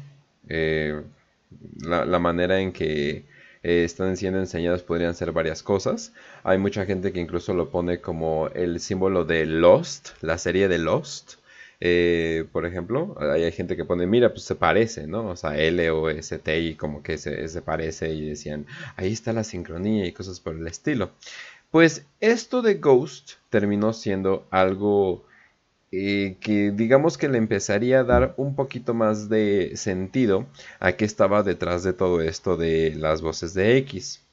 la 0.48 2.20
manera 2.20 2.60
en 2.60 2.72
que 2.72 3.26
eh, 3.64 3.84
están 3.84 4.16
siendo 4.18 4.40
enseñadas 4.40 4.84
podrían 4.84 5.16
ser 5.16 5.32
varias 5.32 5.64
cosas. 5.64 6.14
Hay 6.44 6.58
mucha 6.58 6.86
gente 6.86 7.12
que 7.12 7.20
incluso 7.20 7.54
lo 7.54 7.70
pone 7.70 8.00
como 8.00 8.50
el 8.54 8.80
símbolo 8.80 9.26
de 9.26 9.46
Lost, 9.46 10.12
la 10.22 10.38
serie 10.38 10.68
de 10.68 10.78
Lost. 10.78 11.36
Eh, 11.80 12.46
por 12.52 12.66
ejemplo, 12.66 13.16
hay 13.20 13.52
gente 13.52 13.76
que 13.76 13.86
pone, 13.86 14.08
mira, 14.08 14.30
pues 14.30 14.44
se 14.44 14.56
parece, 14.56 15.08
¿no? 15.08 15.30
O 15.30 15.36
sea, 15.36 15.58
L 15.58 15.90
o 15.92 16.10
S, 16.10 16.40
T 16.40 16.60
y 16.60 16.76
como 16.76 17.04
que 17.04 17.18
se, 17.18 17.62
parece 17.62 18.14
y 18.14 18.30
decían, 18.30 18.66
ahí 18.96 19.14
está 19.14 19.34
la 19.34 19.44
sincronía 19.44 20.06
y 20.06 20.12
cosas 20.14 20.40
por 20.40 20.56
el 20.56 20.68
estilo. 20.68 21.12
Pues 21.72 22.06
esto 22.22 22.62
de 22.62 22.76
Ghost 22.76 23.34
terminó 23.50 23.94
siendo 23.94 24.48
algo 24.52 25.26
eh, 25.92 26.38
que 26.42 26.72
digamos 26.72 27.18
que 27.18 27.30
le 27.30 27.38
empezaría 27.38 28.02
a 28.02 28.04
dar 28.04 28.34
un 28.38 28.56
poquito 28.56 28.94
más 28.94 29.30
de 29.30 29.74
sentido 29.76 30.48
a 30.80 30.94
qué 30.94 31.06
estaba 31.06 31.44
detrás 31.44 31.84
de 31.84 31.94
todo 31.94 32.22
esto 32.22 32.58
de 32.58 32.96
las 32.96 33.22
voces 33.22 33.54
de 33.54 33.78
X. 33.78 34.24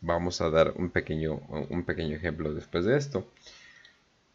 Vamos 0.00 0.40
a 0.40 0.50
dar 0.50 0.72
un 0.76 0.90
pequeño, 0.90 1.40
un 1.70 1.84
pequeño 1.84 2.16
ejemplo 2.16 2.52
después 2.54 2.84
de 2.84 2.96
esto. 2.96 3.26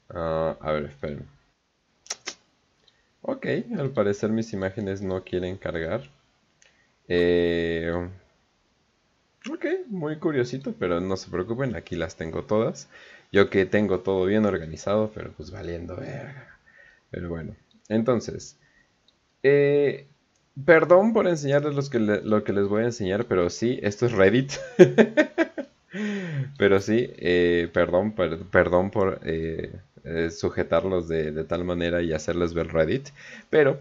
Ah, 0.09 0.55
a 0.61 0.71
ver, 0.71 0.85
esperen. 0.85 1.34
Ok, 3.27 3.47
al 3.79 3.89
parecer 3.89 4.29
mis 4.29 4.53
imágenes 4.53 5.01
no 5.01 5.23
quieren 5.23 5.57
cargar. 5.57 6.03
Eh, 7.07 7.91
ok, 9.49 9.65
muy 9.87 10.19
curiosito, 10.19 10.75
pero 10.77 11.01
no 11.01 11.17
se 11.17 11.31
preocupen, 11.31 11.75
aquí 11.75 11.95
las 11.95 12.15
tengo 12.17 12.43
todas. 12.43 12.87
Yo 13.31 13.49
que 13.49 13.65
tengo 13.65 14.01
todo 14.01 14.25
bien 14.25 14.45
organizado, 14.45 15.11
pero 15.13 15.31
pues 15.31 15.49
valiendo 15.49 15.95
verga. 15.95 16.59
Pero 17.09 17.29
bueno, 17.29 17.55
entonces, 17.89 18.59
eh, 19.41 20.05
perdón 20.63 21.13
por 21.13 21.27
enseñarles 21.27 21.89
que 21.89 21.99
lo 21.99 22.43
que 22.43 22.53
les 22.53 22.67
voy 22.67 22.83
a 22.83 22.85
enseñar, 22.85 23.25
pero 23.25 23.49
sí, 23.49 23.79
esto 23.81 24.05
es 24.05 24.11
Reddit. 24.11 24.51
pero 26.59 26.79
sí, 26.79 27.09
eh, 27.17 27.69
perdón, 27.73 28.13
perdón 28.51 28.91
por 28.91 29.19
eh, 30.05 30.29
sujetarlos 30.31 31.07
de, 31.07 31.43
tal 31.45 31.65
manera 31.65 32.01
y 32.01 32.13
hacerles 32.13 32.53
ver 32.53 32.67
Reddit. 32.67 33.09
Pero 33.49 33.79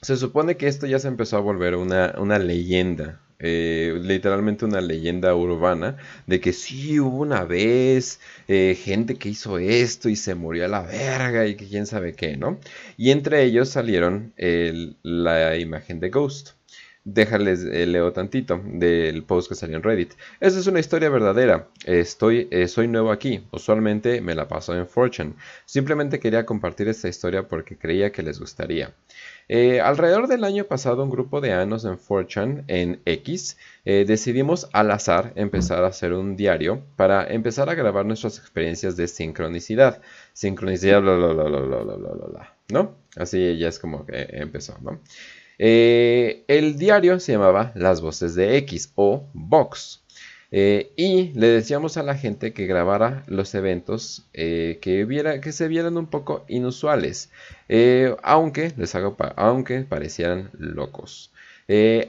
se 0.00 0.16
supone 0.16 0.56
que 0.56 0.68
esto 0.68 0.86
ya 0.86 0.98
se 0.98 1.08
empezó 1.08 1.36
a 1.36 1.40
volver 1.40 1.76
una, 1.76 2.14
una 2.18 2.38
leyenda 2.38 3.20
eh, 3.40 3.98
literalmente 4.00 4.64
una 4.64 4.80
leyenda 4.80 5.34
urbana 5.34 5.98
de 6.26 6.40
que 6.40 6.54
sí 6.54 6.98
hubo 6.98 7.18
una 7.18 7.44
vez 7.44 8.20
eh, 8.48 8.74
gente 8.80 9.16
que 9.16 9.28
hizo 9.28 9.58
esto 9.58 10.08
y 10.08 10.16
se 10.16 10.34
murió 10.34 10.64
a 10.64 10.68
la 10.68 10.80
verga 10.80 11.46
y 11.46 11.54
que 11.54 11.66
quién 11.68 11.86
sabe 11.86 12.14
qué, 12.14 12.38
¿no? 12.38 12.58
Y 12.96 13.10
entre 13.10 13.42
ellos 13.42 13.68
salieron 13.68 14.32
la 15.02 15.58
imagen 15.58 16.00
de 16.00 16.08
Ghost 16.10 16.53
déjales, 17.04 17.64
eh, 17.64 17.86
leo 17.86 18.12
tantito 18.12 18.60
del 18.64 19.22
post 19.24 19.48
que 19.48 19.54
salió 19.54 19.76
en 19.76 19.82
Reddit. 19.82 20.14
Esta 20.40 20.58
es 20.58 20.66
una 20.66 20.80
historia 20.80 21.10
verdadera. 21.10 21.68
Estoy, 21.84 22.48
eh, 22.50 22.66
soy 22.68 22.88
nuevo 22.88 23.12
aquí. 23.12 23.46
Usualmente 23.52 24.20
me 24.20 24.34
la 24.34 24.48
paso 24.48 24.74
en 24.74 24.86
Fortune. 24.86 25.34
Simplemente 25.66 26.18
quería 26.18 26.46
compartir 26.46 26.88
esta 26.88 27.08
historia 27.08 27.46
porque 27.46 27.76
creía 27.76 28.10
que 28.10 28.22
les 28.22 28.40
gustaría. 28.40 28.94
Eh, 29.48 29.80
alrededor 29.80 30.26
del 30.26 30.42
año 30.42 30.64
pasado, 30.64 31.02
un 31.02 31.10
grupo 31.10 31.42
de 31.42 31.52
anos 31.52 31.84
en 31.84 31.98
Fortune, 31.98 32.64
en 32.66 33.02
X, 33.04 33.58
eh, 33.84 34.06
decidimos 34.06 34.68
al 34.72 34.90
azar 34.90 35.32
empezar 35.36 35.84
a 35.84 35.88
hacer 35.88 36.14
un 36.14 36.34
diario 36.34 36.82
para 36.96 37.26
empezar 37.26 37.68
a 37.68 37.74
grabar 37.74 38.06
nuestras 38.06 38.38
experiencias 38.38 38.96
de 38.96 39.06
sincronicidad. 39.06 40.00
Sincronicidad, 40.32 41.02
bla, 41.02 41.16
bla, 41.16 41.34
bla, 41.34 41.44
bla, 41.44 41.60
bla, 41.60 41.96
bla, 41.96 42.26
bla, 42.26 42.56
¿no? 42.70 42.96
Así 43.16 43.58
ya 43.58 43.68
es 43.68 43.78
como 43.78 44.06
que 44.06 44.26
empezó, 44.30 44.78
¿no? 44.80 45.00
Eh, 45.58 46.44
el 46.48 46.78
diario 46.78 47.20
se 47.20 47.32
llamaba 47.32 47.72
Las 47.74 48.00
Voces 48.00 48.34
de 48.34 48.56
X 48.58 48.92
o 48.94 49.24
Vox. 49.32 50.02
Eh, 50.50 50.92
y 50.96 51.32
le 51.32 51.48
decíamos 51.48 51.96
a 51.96 52.04
la 52.04 52.14
gente 52.14 52.52
que 52.52 52.66
grabara 52.66 53.24
los 53.26 53.54
eventos 53.56 54.24
eh, 54.32 54.78
que, 54.80 55.40
que 55.42 55.52
se 55.52 55.66
vieran 55.66 55.96
un 55.96 56.06
poco 56.06 56.44
inusuales, 56.48 57.30
aunque, 58.22 58.72
les 58.76 58.94
hago 58.94 59.16
aunque 59.36 59.80
parecieran 59.80 60.50
locos. 60.52 61.32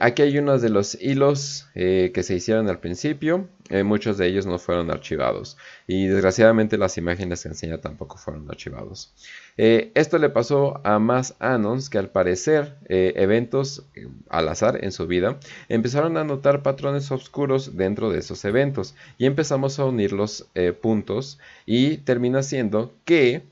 Aquí 0.00 0.22
hay 0.22 0.38
unos 0.38 0.62
de 0.62 0.70
los 0.70 1.00
hilos 1.00 1.66
que 1.74 2.22
se 2.22 2.34
hicieron 2.34 2.68
al 2.68 2.78
principio, 2.78 3.48
muchos 3.84 4.18
de 4.18 4.26
ellos 4.26 4.46
no 4.46 4.58
fueron 4.58 4.90
archivados. 4.90 5.56
Y 5.86 6.06
desgraciadamente 6.06 6.78
las 6.78 6.98
imágenes 6.98 7.42
que 7.42 7.48
enseña 7.48 7.78
tampoco 7.78 8.16
fueron 8.18 8.48
archivados. 8.50 9.12
Eh, 9.58 9.90
esto 9.94 10.18
le 10.18 10.28
pasó 10.28 10.80
a 10.84 10.98
más 10.98 11.34
Anons 11.38 11.88
que 11.88 11.96
al 11.98 12.10
parecer 12.10 12.76
eh, 12.88 13.14
eventos 13.16 13.84
eh, 13.94 14.06
al 14.28 14.48
azar 14.48 14.84
en 14.84 14.92
su 14.92 15.06
vida 15.06 15.38
empezaron 15.70 16.18
a 16.18 16.24
notar 16.24 16.62
patrones 16.62 17.10
oscuros 17.10 17.76
dentro 17.76 18.10
de 18.10 18.18
esos 18.18 18.44
eventos. 18.44 18.94
Y 19.18 19.26
empezamos 19.26 19.78
a 19.78 19.86
unir 19.86 20.12
los 20.12 20.48
puntos 20.80 21.38
y 21.64 21.98
termina 21.98 22.42
siendo 22.42 22.92
que 23.04 23.42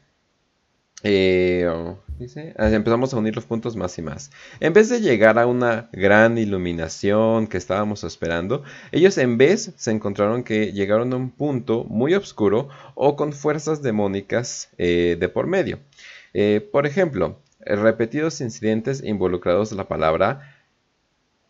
Ah, 2.56 2.70
empezamos 2.70 3.12
a 3.12 3.18
unir 3.18 3.34
los 3.34 3.44
puntos 3.44 3.76
más 3.76 3.98
y 3.98 4.02
más. 4.02 4.30
En 4.60 4.72
vez 4.72 4.88
de 4.88 5.00
llegar 5.00 5.38
a 5.38 5.46
una 5.46 5.88
gran 5.92 6.38
iluminación 6.38 7.46
que 7.46 7.58
estábamos 7.58 8.04
esperando, 8.04 8.62
ellos 8.92 9.18
en 9.18 9.36
vez 9.36 9.72
se 9.76 9.90
encontraron 9.90 10.44
que 10.44 10.72
llegaron 10.72 11.12
a 11.12 11.16
un 11.16 11.30
punto 11.30 11.84
muy 11.84 12.14
oscuro 12.14 12.68
o 12.94 13.16
con 13.16 13.32
fuerzas 13.32 13.82
demónicas 13.82 14.70
eh, 14.78 15.16
de 15.18 15.28
por 15.28 15.46
medio. 15.46 15.80
Eh, 16.32 16.66
por 16.72 16.86
ejemplo, 16.86 17.38
repetidos 17.60 18.40
incidentes 18.40 19.02
involucrados 19.04 19.72
la 19.72 19.88
palabra 19.88 20.50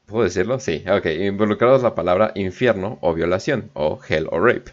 ¿Puedo 0.07 0.25
decirlo? 0.25 0.61
Sí, 0.61 0.85
ok. 0.87 1.07
Involucrados 1.07 1.83
la 1.83 1.95
palabra 1.95 2.33
infierno 2.35 2.99
o 3.01 3.15
violación, 3.15 3.71
o 3.73 3.99
hell 4.07 4.29
o 4.31 4.39
rape. 4.39 4.71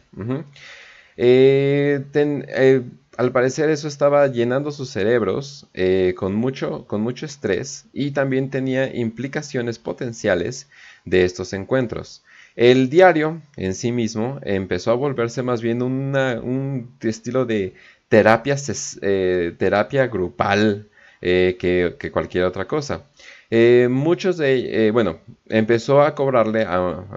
eh, 1.16 2.04
eh, 2.14 2.82
al 3.18 3.32
parecer 3.32 3.70
eso 3.70 3.88
estaba 3.88 4.28
llenando 4.28 4.72
sus 4.72 4.90
cerebros 4.90 5.68
eh, 5.74 6.14
con, 6.18 6.34
mucho, 6.34 6.86
con 6.88 7.02
mucho 7.02 7.26
estrés 7.26 7.86
y 7.94 8.12
también 8.12 8.50
tenía 8.50 8.94
implicaciones 8.96 9.80
potenciales 9.80 10.70
de 11.06 11.26
estos 11.26 11.54
encuentros. 11.54 12.24
El 12.56 12.90
diario 12.90 13.42
en 13.56 13.76
sí 13.76 13.92
mismo 13.92 14.40
empezó 14.44 14.92
a 14.92 14.96
volverse 14.96 15.42
más 15.44 15.62
bien 15.62 15.82
un 15.82 16.98
estilo 17.02 17.46
de 17.46 17.74
terapia, 18.12 18.58
eh, 19.02 19.56
terapia 19.58 20.08
grupal 20.08 20.90
eh, 21.22 21.56
que, 21.58 22.12
cualquier 22.12 22.44
otra 22.44 22.68
cosa. 22.68 23.06
Eh, 23.54 23.90
muchos 23.92 24.38
de, 24.38 24.88
eh, 24.88 24.92
bueno, 24.92 25.20
empezó 25.50 26.02
a 26.02 26.16
cobrarle 26.16 26.66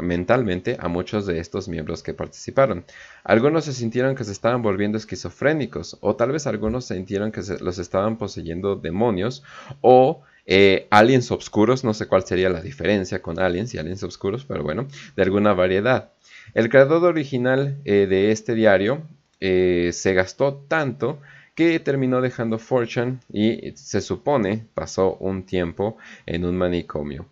mentalmente 0.02 0.76
a 0.80 0.88
muchos 0.88 1.26
de 1.26 1.38
estos 1.38 1.68
miembros 1.68 2.02
que 2.02 2.12
participaron. 2.12 2.84
Algunos 3.22 3.66
se 3.66 3.72
sintieron 3.72 4.16
que 4.16 4.24
se 4.24 4.32
estaban 4.32 4.60
volviendo 4.60 4.98
esquizofrénicos, 4.98 5.96
o 6.00 6.16
tal 6.16 6.32
vez 6.32 6.48
algunos 6.48 6.86
sintieron 6.86 7.30
que 7.30 7.40
los 7.60 7.78
estaban 7.78 8.18
poseyendo 8.18 8.74
demonios 8.74 9.44
o 9.80 10.22
eh, 10.44 10.88
aliens 10.90 11.30
oscuros, 11.30 11.84
no 11.84 11.94
sé 11.94 12.08
cuál 12.08 12.24
sería 12.24 12.50
la 12.50 12.60
diferencia 12.60 13.22
con 13.22 13.38
aliens 13.38 13.72
y 13.72 13.78
aliens 13.78 14.02
oscuros, 14.02 14.44
pero 14.44 14.64
bueno, 14.64 14.88
de 15.14 15.22
alguna 15.22 15.54
variedad. 15.54 16.14
El 16.52 16.68
creador 16.68 17.04
original 17.04 17.80
de 17.84 18.32
este 18.32 18.54
diario 18.54 19.02
se 19.40 20.14
gastó 20.14 20.64
tanto 20.68 21.20
que 21.54 21.78
terminó 21.80 22.20
dejando 22.20 22.58
Fortune 22.58 23.18
y 23.32 23.72
se 23.76 24.00
supone 24.00 24.66
pasó 24.74 25.16
un 25.16 25.44
tiempo 25.44 25.96
en 26.26 26.44
un 26.44 26.56
manicomio. 26.56 27.26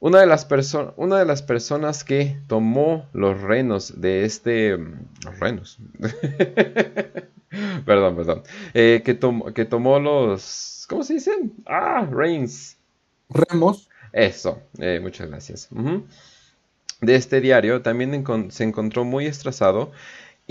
Una 0.00 0.20
de, 0.20 0.26
las 0.26 0.48
una 0.96 1.18
de 1.18 1.26
las 1.26 1.42
personas 1.42 2.04
que 2.04 2.38
tomó 2.46 3.06
los 3.12 3.40
renos 3.40 4.00
de 4.00 4.24
este... 4.24 4.78
renos. 5.38 5.78
perdón, 7.84 8.16
perdón. 8.16 8.42
Eh, 8.72 9.02
que, 9.04 9.18
que 9.54 9.64
tomó 9.66 10.00
los... 10.00 10.86
¿Cómo 10.88 11.02
se 11.04 11.14
dicen? 11.14 11.52
Ah, 11.66 12.08
reins. 12.10 12.78
Remos. 13.28 13.90
Eso, 14.12 14.62
eh, 14.78 15.00
muchas 15.02 15.28
gracias. 15.28 15.68
De 17.00 17.14
este 17.14 17.42
diario 17.42 17.82
también 17.82 18.24
se 18.50 18.64
encontró 18.64 19.04
muy 19.04 19.26
estresado 19.26 19.92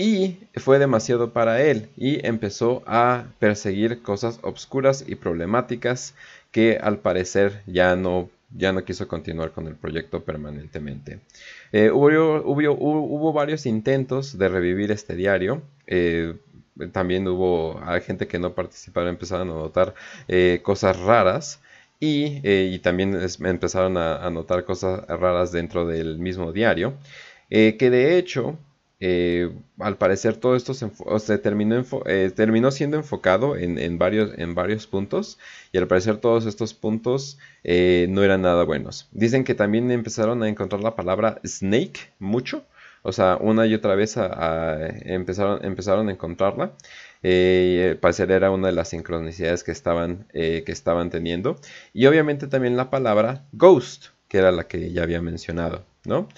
y 0.00 0.38
fue 0.54 0.78
demasiado 0.78 1.34
para 1.34 1.60
él 1.60 1.90
y 1.94 2.26
empezó 2.26 2.82
a 2.86 3.26
perseguir 3.38 4.00
cosas 4.00 4.38
obscuras 4.40 5.04
y 5.06 5.16
problemáticas 5.16 6.14
que 6.52 6.78
al 6.78 7.00
parecer 7.00 7.60
ya 7.66 7.96
no 7.96 8.30
ya 8.56 8.72
no 8.72 8.82
quiso 8.82 9.06
continuar 9.06 9.52
con 9.52 9.66
el 9.66 9.76
proyecto 9.76 10.24
permanentemente. 10.24 11.20
Eh, 11.70 11.90
hubo, 11.90 12.42
hubo, 12.42 13.32
varios 13.34 13.66
intentos 13.66 14.38
de 14.38 14.48
revivir 14.48 14.90
este 14.90 15.14
diario. 15.14 15.62
Eh, 15.86 16.34
también 16.92 17.28
hubo 17.28 17.78
gente 18.04 18.26
que 18.26 18.38
no 18.38 18.54
participaron, 18.54 19.10
empezaron 19.10 19.50
a 19.50 19.54
notar 19.54 19.94
eh, 20.28 20.60
cosas 20.64 20.98
raras. 20.98 21.60
Y, 22.00 22.78
también 22.78 23.16
empezaron 23.44 23.98
a, 23.98 24.26
a, 24.26 24.30
notar 24.30 24.64
cosas 24.64 25.06
raras 25.06 25.52
dentro 25.52 25.86
del 25.86 26.18
mismo 26.18 26.52
diario. 26.52 26.94
que 27.50 27.90
de 27.90 28.16
hecho 28.16 28.58
eh, 29.02 29.50
al 29.78 29.96
parecer 29.96 30.36
todo 30.36 30.54
esto 30.54 30.74
se, 30.74 31.38
terminó, 31.38 31.82
eh, 32.04 32.30
terminó, 32.36 32.70
siendo 32.70 32.98
enfocado 32.98 33.56
en, 33.56 33.96
varios, 33.96 34.38
en 34.38 34.54
varios 34.54 34.86
puntos 34.86 35.38
y 35.72 35.78
al 35.78 35.86
parecer 35.86 36.18
todos 36.18 36.44
estos 36.44 36.74
puntos 36.74 37.38
eh, 37.64 38.06
no 38.10 38.22
eran 38.22 38.42
nada 38.42 38.62
buenos. 38.64 39.08
Dicen 39.12 39.44
que 39.44 39.54
también 39.54 39.90
empezaron 39.90 40.42
a 40.42 40.48
encontrar 40.48 40.82
la 40.82 40.96
palabra 40.96 41.40
snake 41.46 42.12
mucho, 42.18 42.64
o 43.02 43.12
sea, 43.12 43.38
una 43.40 43.66
y 43.66 43.72
otra 43.72 43.94
vez 43.94 44.18
empezaron, 45.06 45.64
empezaron 45.64 46.08
a 46.08 46.12
encontrarla. 46.12 46.72
al 47.22 47.96
parecer 48.00 48.30
era 48.30 48.50
una 48.50 48.66
de 48.66 48.74
las 48.74 48.90
sincronicidades 48.90 49.64
que 49.64 49.72
estaban, 49.72 50.26
que 50.32 50.64
estaban 50.66 51.08
teniendo. 51.08 51.56
Y 51.94 52.04
obviamente 52.04 52.46
también 52.48 52.76
la 52.76 52.90
palabra 52.90 53.46
ghost, 53.52 54.08
que 54.28 54.36
era 54.36 54.52
la 54.52 54.64
que 54.64 54.92
ya 54.92 55.02
había 55.04 55.22
mencionado, 55.22 55.86
¿no? 56.04 56.28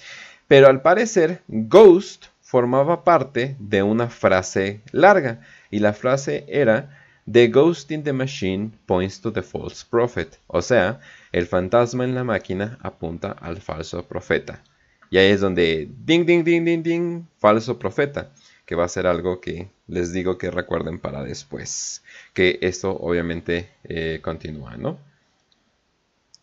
Pero 0.46 0.68
al 0.68 0.82
parecer, 0.82 1.42
ghost 1.48 2.26
formaba 2.52 3.02
parte 3.02 3.56
de 3.58 3.82
una 3.82 4.10
frase 4.10 4.82
larga 4.90 5.40
y 5.70 5.78
la 5.78 5.94
frase 5.94 6.44
era 6.48 6.98
The 7.24 7.48
ghost 7.48 7.90
in 7.90 8.02
the 8.02 8.12
machine 8.12 8.72
points 8.84 9.22
to 9.22 9.32
the 9.32 9.40
false 9.40 9.86
prophet, 9.88 10.38
o 10.48 10.60
sea, 10.60 11.00
el 11.32 11.46
fantasma 11.46 12.04
en 12.04 12.14
la 12.14 12.24
máquina 12.24 12.76
apunta 12.82 13.32
al 13.40 13.56
falso 13.62 14.02
profeta. 14.06 14.62
Y 15.08 15.16
ahí 15.16 15.30
es 15.30 15.40
donde 15.40 15.88
ding 16.04 16.26
ding 16.26 16.44
ding 16.44 16.62
ding 16.62 16.82
ding 16.82 17.26
falso 17.38 17.78
profeta, 17.78 18.32
que 18.66 18.74
va 18.74 18.84
a 18.84 18.88
ser 18.88 19.06
algo 19.06 19.40
que 19.40 19.70
les 19.88 20.12
digo 20.12 20.36
que 20.36 20.50
recuerden 20.50 20.98
para 20.98 21.24
después, 21.24 22.02
que 22.34 22.58
esto 22.60 22.90
obviamente 22.90 23.70
eh, 23.84 24.20
continúa, 24.20 24.76
¿no? 24.76 24.98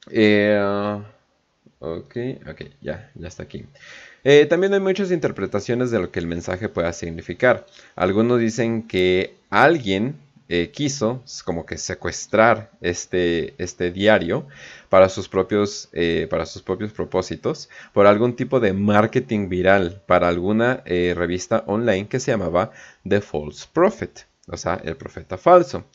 Eh, 0.09 0.59
ok, 1.77 2.15
ok, 2.49 2.61
ya, 2.81 3.11
ya 3.13 3.27
está 3.27 3.43
aquí. 3.43 3.63
Eh, 4.23 4.45
también 4.45 4.73
hay 4.73 4.79
muchas 4.79 5.11
interpretaciones 5.11 5.91
de 5.91 5.99
lo 5.99 6.11
que 6.11 6.19
el 6.19 6.27
mensaje 6.27 6.69
pueda 6.69 6.91
significar. 6.93 7.65
Algunos 7.95 8.39
dicen 8.39 8.87
que 8.87 9.35
alguien 9.49 10.15
eh, 10.49 10.71
quiso 10.71 11.23
como 11.45 11.65
que 11.65 11.77
secuestrar 11.77 12.71
este, 12.81 13.53
este 13.57 13.91
diario 13.91 14.47
para 14.89 15.07
sus, 15.07 15.29
propios, 15.29 15.89
eh, 15.93 16.27
para 16.29 16.45
sus 16.45 16.63
propios 16.63 16.91
propósitos 16.91 17.69
por 17.93 18.07
algún 18.07 18.35
tipo 18.35 18.59
de 18.59 18.73
marketing 18.73 19.47
viral 19.47 20.01
para 20.07 20.27
alguna 20.27 20.83
revista 20.85 21.63
online 21.67 22.07
que 22.07 22.19
se 22.19 22.31
llamaba 22.31 22.71
The 23.07 23.21
False 23.21 23.67
Prophet, 23.71 24.25
o 24.47 24.57
sea, 24.57 24.81
el 24.83 24.95
profeta 24.95 25.37
falso, 25.37 25.85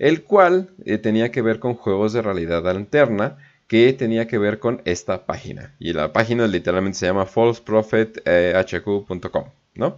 el 0.00 0.24
cual 0.24 0.70
tenía 1.02 1.30
que 1.30 1.42
ver 1.42 1.60
con 1.60 1.74
juegos 1.74 2.12
de 2.12 2.22
realidad 2.22 2.68
alterna 2.68 3.38
que 3.70 3.92
tenía 3.92 4.26
que 4.26 4.36
ver 4.36 4.58
con 4.58 4.82
esta 4.84 5.26
página. 5.26 5.76
Y 5.78 5.92
la 5.92 6.12
página 6.12 6.48
literalmente 6.48 6.98
se 6.98 7.06
llama 7.06 7.24
falseprophethq.com, 7.24 9.44
¿no? 9.76 9.96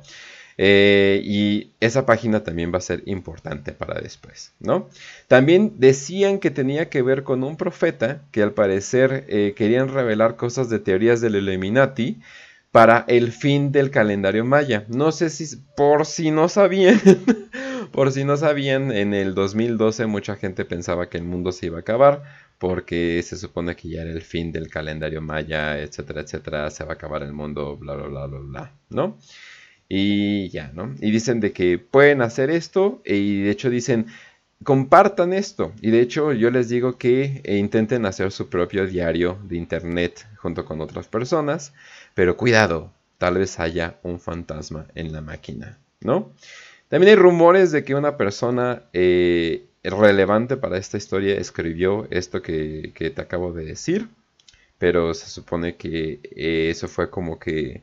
Eh, 0.59 1.23
y 1.25 1.71
esa 1.81 2.05
página 2.05 2.45
también 2.45 2.71
va 2.71 2.77
a 2.77 2.83
ser 2.83 3.03
importante 3.07 3.73
para 3.73 3.99
después, 3.99 4.53
¿no? 4.61 4.91
También 5.27 5.77
decían 5.79 6.39
que 6.39 6.51
tenía 6.51 6.91
que 6.91 7.01
ver 7.01 7.23
con 7.23 7.43
un 7.43 7.57
profeta 7.57 8.21
que 8.31 8.43
al 8.43 8.53
parecer 8.53 9.25
eh, 9.29 9.55
querían 9.57 9.89
revelar 9.89 10.37
cosas 10.37 10.69
de 10.69 10.79
teorías 10.79 11.23
del 11.23 11.37
Illuminati 11.37 12.21
para 12.73 13.07
el 13.09 13.33
fin 13.33 13.73
del 13.73 13.91
calendario 13.91 14.45
maya. 14.45 14.85
No 14.89 15.13
sé 15.13 15.31
si 15.31 15.47
por 15.79 16.05
si 16.05 16.31
no 16.31 16.51
sabían, 16.51 17.01
por 17.91 18.13
si 18.13 18.25
no 18.25 18.37
sabían, 18.37 18.93
en 18.93 19.15
el 19.15 19.35
2012 19.35 20.05
mucha 20.05 20.37
gente 20.37 20.67
pensaba 20.67 21.09
que 21.09 21.17
el 21.17 21.25
mundo 21.25 21.53
se 21.53 21.65
iba 21.67 21.79
a 21.79 21.81
acabar 21.81 22.23
porque 22.63 23.21
se 23.25 23.37
supone 23.37 23.75
que 23.75 23.89
ya 23.89 24.03
era 24.03 24.13
el 24.13 24.23
fin 24.23 24.53
del 24.53 24.69
calendario 24.69 25.21
maya, 25.21 25.81
etcétera, 25.81 26.21
etcétera, 26.21 26.71
se 26.71 26.85
va 26.85 26.93
a 26.93 26.95
acabar 26.95 27.25
el 27.25 27.33
mundo, 27.33 27.77
bla, 27.77 27.97
bla, 27.97 28.07
bla, 28.07 28.27
bla, 28.27 28.39
bla, 28.39 28.73
¿no? 28.89 29.19
Y 29.89 30.49
ya, 30.51 30.71
¿no? 30.73 30.95
Y 31.01 31.11
dicen 31.11 31.41
de 31.41 31.51
que 31.51 31.79
pueden 31.79 32.23
hacer 32.23 32.51
esto 32.51 33.03
y 33.05 33.43
de 33.43 33.51
hecho 33.51 33.69
dicen, 33.69 34.07
compartan 34.63 35.33
esto. 35.33 35.73
Y 35.81 35.91
de 35.91 36.03
hecho 36.03 36.33
yo 36.35 36.53
les 36.53 36.69
digo 36.69 36.99
que 36.99 37.41
eh, 37.43 37.57
intenten 37.57 38.07
hacer 38.07 38.31
su 38.31 38.49
propio 38.49 38.87
diario 38.87 39.41
de 39.43 39.57
internet 39.57 40.25
junto 40.37 40.65
con 40.65 40.81
otras 40.81 41.09
personas, 41.09 41.75
pero 42.15 42.37
cuidado, 42.37 42.93
tal 43.19 43.39
vez 43.39 43.59
haya 43.59 43.99
un 44.05 44.21
fantasma 44.21 44.87
en 44.95 45.11
la 45.13 45.21
máquina, 45.21 45.81
¿no? 46.01 46.33
También 46.87 47.11
hay 47.11 47.17
rumores 47.17 47.73
de 47.73 47.83
que 47.83 47.97
una 47.97 48.17
persona 48.17 48.85
eh, 48.93 49.67
relevante 49.85 50.57
para 50.57 50.79
esta 50.79 50.97
historia 50.97 51.35
escribió 51.37 52.07
esto 52.11 52.43
que, 52.43 52.93
te 52.95 53.21
acabo 53.21 53.53
de 53.53 53.65
decir, 53.65 54.09
pero 54.79 55.15
se 55.15 55.29
supone 55.29 55.77
que 55.77 56.21
eh, 56.37 56.71
eso 56.71 56.89
fue 56.89 57.11
como 57.11 57.39
que 57.39 57.83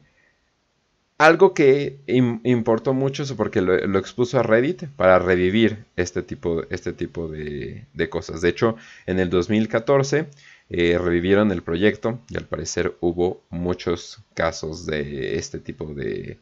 algo 1.20 1.54
que 1.54 2.00
importó 2.44 2.94
mucho 2.94 3.26
porque 3.36 3.62
lo, 3.62 4.00
expuso 4.00 4.40
a 4.40 4.44
Reddit 4.44 4.86
para 4.96 5.20
revivir 5.20 5.86
este 5.98 6.24
tipo, 6.24 6.64
este 6.70 6.94
tipo 6.94 7.28
de, 7.28 7.86
cosas. 8.10 8.42
De 8.42 8.50
hecho, 8.50 8.78
en 9.06 9.20
el 9.20 9.30
2014 9.30 10.28
eh, 10.70 10.98
revivieron 10.98 11.52
el 11.52 11.62
proyecto 11.62 12.20
y 12.30 12.38
al 12.38 12.46
parecer 12.46 12.96
hubo 13.02 13.42
muchos 13.50 14.20
casos 14.34 14.86
de 14.86 15.38
este 15.38 15.60
tipo 15.60 15.94
de, 15.94 16.40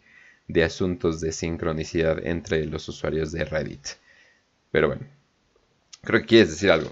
de 0.47 0.63
asuntos 0.63 1.21
de 1.21 1.31
sincronicidad 1.31 2.23
entre 2.25 2.65
los 2.65 2.87
usuarios 2.87 3.31
de 3.31 3.45
Reddit. 3.45 3.87
Pero 4.71 4.89
bueno, 4.89 5.07
Creo 6.07 6.21
que 6.21 6.27
quieres 6.27 6.51
decir 6.51 6.71
algo. 6.71 6.89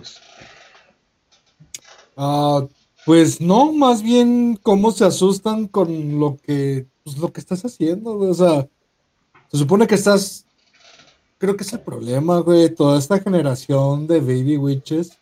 Ah, 2.17 2.67
pues 3.05 3.39
no, 3.39 3.71
más 3.71 4.03
bien 4.03 4.59
cómo 4.61 4.91
se 4.91 5.05
asustan 5.05 5.69
con 5.69 6.19
lo 6.19 6.35
que, 6.35 6.85
pues, 7.01 7.17
lo 7.17 7.31
que 7.31 7.39
estás 7.39 7.63
haciendo, 7.63 8.19
O 8.19 8.33
sea, 8.33 8.67
se 9.49 9.57
supone 9.57 9.87
que 9.87 9.95
estás, 9.95 10.45
creo 11.37 11.55
que 11.55 11.63
es 11.63 11.71
el 11.71 11.79
problema, 11.79 12.39
güey, 12.39 12.75
toda 12.75 12.99
esta 12.99 13.17
generación 13.21 14.05
de 14.05 14.19
baby 14.19 14.57
witches 14.57 15.17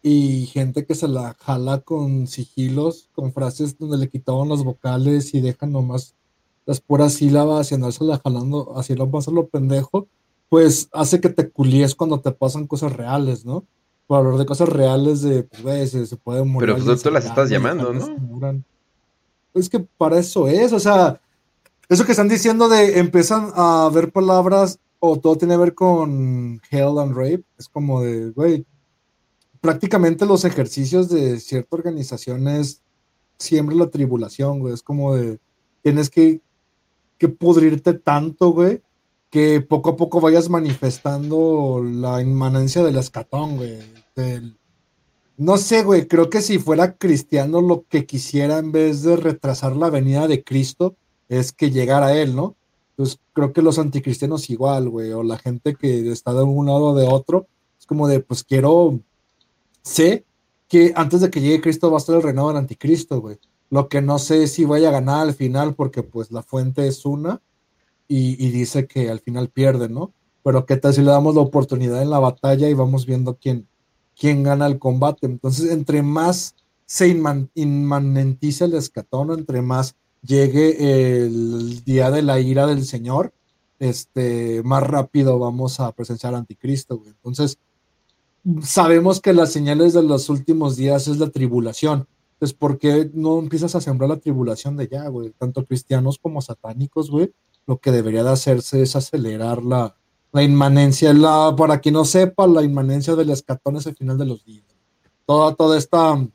y 0.00 0.46
gente 0.46 0.86
que 0.86 0.94
se 0.94 1.08
la 1.08 1.34
jala 1.40 1.80
con 1.80 2.28
sigilos, 2.28 3.08
con 3.16 3.32
frases 3.32 3.76
donde 3.76 3.98
le 3.98 4.08
quitaban 4.08 4.48
las 4.48 4.62
vocales 4.62 5.34
y 5.34 5.40
dejan 5.40 5.72
nomás 5.72 6.14
las 6.66 6.80
puras 6.80 7.14
sílabas 7.14 7.72
y 7.72 7.74
andarse 7.74 8.04
la 8.04 8.20
jalando, 8.20 8.74
así 8.76 8.94
lo 8.94 9.10
pasa 9.10 9.32
lo 9.32 9.48
pendejo 9.48 10.06
pues 10.54 10.88
hace 10.92 11.20
que 11.20 11.30
te 11.30 11.50
culíes 11.50 11.96
cuando 11.96 12.20
te 12.20 12.30
pasan 12.30 12.68
cosas 12.68 12.92
reales, 12.92 13.44
¿no? 13.44 13.64
Por 14.06 14.18
hablar 14.18 14.36
de 14.36 14.46
cosas 14.46 14.68
reales 14.68 15.20
de, 15.20 15.42
pues, 15.42 15.62
güey, 15.64 15.84
se, 15.88 16.16
puede 16.16 16.44
morir. 16.44 16.72
Pero 16.76 16.84
pues 16.84 17.02
tú 17.02 17.10
las 17.10 17.24
estás 17.24 17.50
llamando, 17.50 17.92
¿no? 17.92 18.62
Es 19.52 19.68
que 19.68 19.80
para 19.80 20.16
eso 20.16 20.46
es, 20.46 20.72
o 20.72 20.78
sea, 20.78 21.20
eso 21.88 22.04
que 22.04 22.12
están 22.12 22.28
diciendo 22.28 22.68
de 22.68 23.00
empiezan 23.00 23.50
a 23.56 23.90
ver 23.92 24.12
palabras 24.12 24.78
o 25.00 25.18
todo 25.18 25.36
tiene 25.36 25.54
que 25.54 25.58
ver 25.58 25.74
con 25.74 26.60
hell 26.70 27.00
and 27.00 27.16
rape, 27.16 27.42
es 27.58 27.68
como 27.68 28.02
de, 28.02 28.30
güey, 28.30 28.64
prácticamente 29.60 30.24
los 30.24 30.44
ejercicios 30.44 31.08
de 31.08 31.40
cierta 31.40 31.74
organización 31.74 32.46
es 32.46 32.80
siempre 33.38 33.74
la 33.74 33.90
tribulación, 33.90 34.60
güey, 34.60 34.72
es 34.72 34.84
como 34.84 35.16
de, 35.16 35.40
tienes 35.82 36.08
que, 36.08 36.40
que 37.18 37.28
pudrirte 37.28 37.94
tanto, 37.94 38.50
güey, 38.50 38.82
que 39.34 39.60
poco 39.60 39.90
a 39.90 39.96
poco 39.96 40.20
vayas 40.20 40.48
manifestando 40.48 41.82
la 41.84 42.22
inmanencia 42.22 42.84
del 42.84 42.94
escatón, 42.94 43.56
güey. 43.56 43.80
No 45.36 45.56
sé, 45.56 45.82
güey, 45.82 46.06
creo 46.06 46.30
que 46.30 46.40
si 46.40 46.60
fuera 46.60 46.96
cristiano 46.96 47.60
lo 47.60 47.84
que 47.88 48.06
quisiera 48.06 48.58
en 48.58 48.70
vez 48.70 49.02
de 49.02 49.16
retrasar 49.16 49.74
la 49.74 49.90
venida 49.90 50.28
de 50.28 50.44
Cristo 50.44 50.94
es 51.28 51.50
que 51.50 51.72
llegara 51.72 52.06
a 52.06 52.16
él, 52.16 52.36
¿no? 52.36 52.54
Entonces 52.90 53.18
creo 53.32 53.52
que 53.52 53.60
los 53.60 53.80
anticristianos 53.80 54.50
igual, 54.50 54.88
güey, 54.88 55.10
o 55.10 55.24
la 55.24 55.36
gente 55.36 55.74
que 55.74 56.12
está 56.12 56.32
de 56.32 56.44
un 56.44 56.66
lado 56.66 56.90
o 56.90 56.94
de 56.94 57.08
otro, 57.08 57.48
es 57.76 57.86
como 57.86 58.06
de, 58.06 58.20
pues 58.20 58.44
quiero, 58.44 59.00
sé 59.82 60.24
que 60.68 60.92
antes 60.94 61.22
de 61.22 61.30
que 61.30 61.40
llegue 61.40 61.60
Cristo 61.60 61.90
va 61.90 61.96
a 61.96 61.98
estar 61.98 62.14
el 62.14 62.22
reinado 62.22 62.50
del 62.50 62.58
anticristo, 62.58 63.20
güey. 63.20 63.38
Lo 63.68 63.88
que 63.88 64.00
no 64.00 64.20
sé 64.20 64.44
es 64.44 64.52
si 64.52 64.64
vaya 64.64 64.90
a 64.90 64.92
ganar 64.92 65.22
al 65.22 65.34
final 65.34 65.74
porque 65.74 66.04
pues 66.04 66.30
la 66.30 66.44
fuente 66.44 66.86
es 66.86 67.04
una 67.04 67.40
y, 68.06 68.50
dice 68.50 68.86
que 68.86 69.10
al 69.10 69.20
final 69.20 69.48
pierde, 69.48 69.88
¿no? 69.88 70.12
Pero 70.42 70.66
qué 70.66 70.76
tal 70.76 70.92
si 70.92 71.00
le 71.00 71.10
damos 71.10 71.34
la 71.34 71.40
oportunidad 71.40 72.02
en 72.02 72.10
la 72.10 72.18
batalla 72.18 72.68
y 72.68 72.74
vamos 72.74 73.06
viendo 73.06 73.36
quién, 73.36 73.66
quién 74.18 74.42
gana 74.42 74.66
el 74.66 74.78
combate. 74.78 75.26
Entonces, 75.26 75.70
entre 75.70 76.02
más 76.02 76.54
se 76.86 77.08
inmanentice 77.08 78.66
el 78.66 78.74
escatón, 78.74 79.32
entre 79.32 79.62
más 79.62 79.96
llegue 80.22 81.24
el 81.24 81.82
día 81.84 82.10
de 82.10 82.22
la 82.22 82.40
ira 82.40 82.66
del 82.66 82.84
Señor, 82.84 83.32
este, 83.78 84.62
más 84.64 84.82
rápido 84.82 85.38
vamos 85.38 85.80
a 85.80 85.92
presenciar 85.92 86.34
anticristo. 86.34 87.02
Entonces, 87.06 87.58
sabemos 88.62 89.20
que 89.20 89.32
las 89.32 89.52
señales 89.52 89.92
de 89.92 90.02
los 90.02 90.28
últimos 90.28 90.76
días 90.76 91.08
es 91.08 91.18
la 91.18 91.30
tribulación, 91.30 92.06
Entonces, 92.34 92.56
¿por 92.56 92.78
qué 92.78 93.10
no 93.14 93.38
empiezas 93.38 93.74
a 93.74 93.80
sembrar 93.80 94.10
la 94.10 94.18
tribulación 94.20 94.76
de 94.76 94.88
ya, 94.88 95.08
güey? 95.08 95.30
Tanto 95.38 95.64
cristianos 95.64 96.18
como 96.18 96.42
satánicos, 96.42 97.10
güey. 97.10 97.32
Lo 97.66 97.78
que 97.78 97.92
debería 97.92 98.24
de 98.24 98.30
hacerse 98.30 98.82
es 98.82 98.96
acelerar 98.96 99.62
la, 99.62 99.94
la 100.32 100.42
inmanencia, 100.42 101.12
la, 101.14 101.54
para 101.56 101.80
quien 101.80 101.94
no 101.94 102.04
sepa, 102.04 102.46
la 102.46 102.62
inmanencia 102.62 103.14
del 103.14 103.30
escatón 103.30 103.76
es 103.76 103.86
el 103.86 103.94
final 103.94 104.18
de 104.18 104.26
los 104.26 104.44
días. 104.44 104.64
Toda, 105.26 105.54
toda 105.54 105.78
esta 105.78 106.26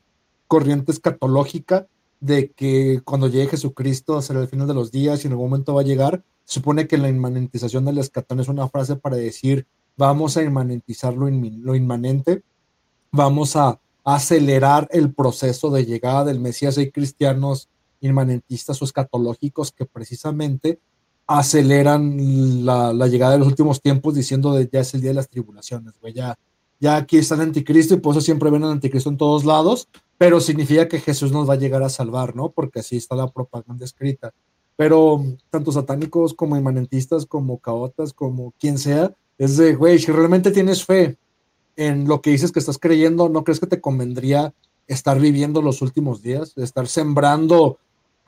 corriente 0.48 0.90
escatológica 0.90 1.86
de 2.18 2.50
que 2.50 3.00
cuando 3.04 3.28
llegue 3.28 3.48
Jesucristo 3.48 4.20
será 4.20 4.40
el 4.40 4.48
final 4.48 4.66
de 4.66 4.74
los 4.74 4.90
días 4.90 5.22
y 5.22 5.26
en 5.26 5.32
algún 5.32 5.50
momento 5.50 5.74
va 5.74 5.82
a 5.82 5.84
llegar, 5.84 6.22
se 6.44 6.54
supone 6.54 6.88
que 6.88 6.98
la 6.98 7.08
inmanentización 7.08 7.84
del 7.84 7.98
escatón 7.98 8.40
es 8.40 8.48
una 8.48 8.68
frase 8.68 8.96
para 8.96 9.16
decir 9.16 9.66
vamos 9.96 10.36
a 10.36 10.42
inmanentizar 10.42 11.14
lo, 11.14 11.28
lo 11.28 11.74
inmanente, 11.74 12.42
vamos 13.12 13.54
a 13.54 13.78
acelerar 14.02 14.88
el 14.92 15.12
proceso 15.14 15.70
de 15.70 15.84
llegada 15.84 16.24
del 16.24 16.40
Mesías. 16.40 16.78
Hay 16.78 16.90
cristianos 16.90 17.68
inmanentistas 18.00 18.80
o 18.80 18.86
escatológicos 18.86 19.72
que 19.72 19.84
precisamente 19.84 20.80
aceleran 21.30 22.64
la, 22.64 22.92
llegada 23.06 23.34
de 23.34 23.38
los 23.38 23.46
últimos 23.46 23.80
tiempos 23.80 24.16
diciendo 24.16 24.52
de 24.52 24.68
ya 24.70 24.80
es 24.80 24.94
el 24.94 25.00
día 25.00 25.10
de 25.10 25.14
las 25.14 25.28
tribulaciones, 25.28 25.94
güey, 26.00 26.12
ya, 26.12 26.36
ya 26.80 26.96
aquí 26.96 27.18
está 27.18 27.36
el 27.36 27.42
anticristo 27.42 27.94
y 27.94 27.98
por 27.98 28.12
eso 28.12 28.20
siempre 28.20 28.50
ven 28.50 28.64
al 28.64 28.72
anticristo 28.72 29.10
en 29.10 29.16
todos 29.16 29.44
lados, 29.44 29.88
pero 30.18 30.40
significa 30.40 30.88
que 30.88 30.98
Jesús 30.98 31.30
nos 31.30 31.48
va 31.48 31.54
a 31.54 31.58
llegar 31.58 31.84
a 31.84 31.88
salvar, 31.88 32.34
¿no? 32.34 32.50
Porque 32.50 32.80
así 32.80 32.96
está 32.96 33.14
la 33.14 33.28
propaganda 33.28 33.84
escrita. 33.84 34.32
Pero 34.74 35.24
tanto 35.50 35.70
satánicos 35.70 36.34
como 36.34 36.56
inmanentistas, 36.56 37.26
como 37.26 37.58
caotas, 37.58 38.12
como 38.12 38.52
quien 38.58 38.76
sea, 38.76 39.14
es 39.38 39.56
de, 39.56 39.76
güey, 39.76 40.00
si 40.00 40.10
realmente 40.10 40.50
tienes 40.50 40.84
fe 40.84 41.16
en 41.76 42.08
lo 42.08 42.20
que 42.22 42.30
dices 42.30 42.50
que 42.50 42.58
estás 42.58 42.78
creyendo, 42.78 43.28
¿no 43.28 43.44
crees 43.44 43.60
que 43.60 43.68
te 43.68 43.80
convendría 43.80 44.52
estar 44.88 45.20
viviendo 45.20 45.62
los 45.62 45.80
últimos 45.80 46.22
días? 46.22 46.54
Estar 46.56 46.88
sembrando 46.88 47.78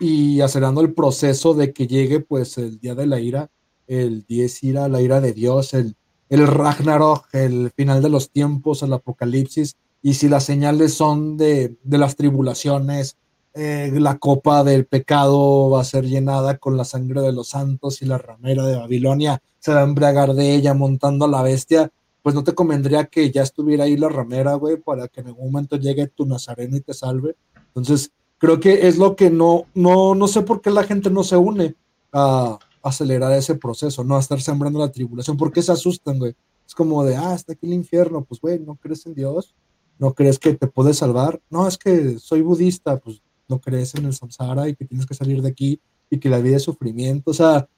y 0.02 0.40
acelerando 0.40 0.80
el 0.80 0.94
proceso 0.94 1.54
de 1.54 1.72
que 1.72 1.86
llegue 1.86 2.18
pues 2.18 2.58
el 2.58 2.80
día 2.80 2.96
de 2.96 3.06
la 3.06 3.20
ira, 3.20 3.50
el 3.86 4.24
10 4.26 4.64
ira, 4.64 4.88
la 4.88 5.00
ira 5.00 5.20
de 5.20 5.32
Dios, 5.32 5.74
el, 5.74 5.94
el 6.28 6.48
Ragnarok, 6.48 7.32
el 7.32 7.70
final 7.76 8.02
de 8.02 8.08
los 8.08 8.30
tiempos, 8.30 8.82
el 8.82 8.92
apocalipsis, 8.92 9.76
y 10.02 10.14
si 10.14 10.28
las 10.28 10.42
señales 10.42 10.94
son 10.94 11.36
de, 11.36 11.76
de 11.84 11.98
las 11.98 12.16
tribulaciones, 12.16 13.16
eh, 13.54 13.92
la 13.94 14.18
copa 14.18 14.64
del 14.64 14.86
pecado 14.86 15.70
va 15.70 15.82
a 15.82 15.84
ser 15.84 16.04
llenada 16.04 16.58
con 16.58 16.76
la 16.76 16.84
sangre 16.84 17.20
de 17.20 17.32
los 17.32 17.50
santos 17.50 18.02
y 18.02 18.06
la 18.06 18.18
ramera 18.18 18.66
de 18.66 18.76
Babilonia 18.76 19.40
se 19.60 19.72
va 19.72 19.82
a 19.82 19.84
embriagar 19.84 20.34
de 20.34 20.52
ella 20.52 20.74
montando 20.74 21.26
a 21.26 21.28
la 21.28 21.42
bestia, 21.42 21.92
pues 22.22 22.34
no 22.34 22.42
te 22.42 22.54
convendría 22.54 23.04
que 23.04 23.30
ya 23.30 23.42
estuviera 23.42 23.84
ahí 23.84 23.96
la 23.96 24.08
ramera, 24.08 24.54
güey, 24.54 24.78
para 24.78 25.06
que 25.06 25.20
en 25.20 25.28
algún 25.28 25.52
momento 25.52 25.76
llegue 25.76 26.08
tu 26.08 26.26
nazareno 26.26 26.76
y 26.76 26.80
te 26.80 26.92
salve. 26.92 27.36
Entonces, 27.68 28.10
creo 28.42 28.58
que 28.58 28.88
es 28.88 28.98
lo 28.98 29.14
que 29.14 29.30
no, 29.30 29.66
no, 29.72 30.16
no 30.16 30.26
sé 30.26 30.42
por 30.42 30.60
qué 30.60 30.72
la 30.72 30.82
gente 30.82 31.10
no 31.10 31.22
se 31.22 31.36
une 31.36 31.76
a 32.12 32.58
acelerar 32.82 33.30
ese 33.34 33.54
proceso, 33.54 34.02
no 34.02 34.16
a 34.16 34.18
estar 34.18 34.40
sembrando 34.40 34.80
la 34.80 34.90
tribulación, 34.90 35.36
porque 35.36 35.62
se 35.62 35.70
asustan, 35.70 36.18
güey. 36.18 36.34
Es 36.66 36.74
como 36.74 37.04
de, 37.04 37.14
ah, 37.14 37.34
está 37.34 37.52
aquí 37.52 37.66
el 37.66 37.72
infierno, 37.72 38.24
pues, 38.24 38.40
güey, 38.40 38.58
¿no 38.58 38.74
crees 38.74 39.06
en 39.06 39.14
Dios? 39.14 39.54
¿No 39.96 40.12
crees 40.12 40.40
que 40.40 40.54
te 40.54 40.66
puedes 40.66 40.98
salvar? 40.98 41.40
No, 41.50 41.68
es 41.68 41.78
que 41.78 42.18
soy 42.18 42.42
budista, 42.42 42.98
pues, 42.98 43.22
no 43.46 43.60
crees 43.60 43.94
en 43.94 44.06
el 44.06 44.12
samsara 44.12 44.68
y 44.68 44.74
que 44.74 44.86
tienes 44.86 45.06
que 45.06 45.14
salir 45.14 45.40
de 45.40 45.50
aquí 45.50 45.78
y 46.10 46.18
que 46.18 46.28
la 46.28 46.40
vida 46.40 46.56
es 46.56 46.64
sufrimiento, 46.64 47.30
o 47.30 47.34
sea, 47.34 47.68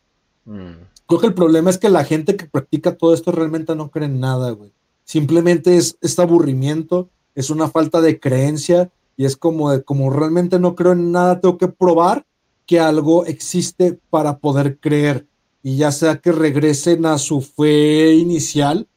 mm. 0.47 0.73
creo 1.07 1.21
que 1.21 1.27
el 1.27 1.35
problema 1.35 1.69
es 1.69 1.77
que 1.77 1.91
la 1.91 2.05
gente 2.05 2.37
que 2.37 2.47
practica 2.47 2.97
todo 2.97 3.13
esto 3.13 3.33
realmente 3.33 3.77
no 3.77 3.91
cree 3.91 4.07
en 4.07 4.19
nada, 4.19 4.53
güey. 4.53 4.73
Simplemente 5.05 5.77
es 5.77 5.99
este 6.01 6.23
aburrimiento, 6.23 7.11
es 7.35 7.51
una 7.51 7.69
falta 7.69 8.01
de 8.01 8.19
creencia 8.19 8.91
y 9.17 9.25
es 9.25 9.37
como 9.37 9.71
de, 9.71 9.83
como 9.83 10.11
realmente 10.11 10.59
no 10.59 10.75
creo 10.75 10.93
en 10.93 11.13
nada, 11.13 11.41
tengo 11.41 11.59
que 11.59 11.69
probar 11.69 12.27
que 12.67 12.81
algo 12.81 13.25
existe 13.25 13.99
para 14.11 14.39
poder 14.39 14.79
creer. 14.79 15.27
Y 15.63 15.77
ya 15.77 15.93
sea 15.93 16.19
que 16.19 16.33
regresen 16.33 17.07
a 17.07 17.19
su 17.19 17.41
fe 17.41 18.15
inicial 18.15 18.89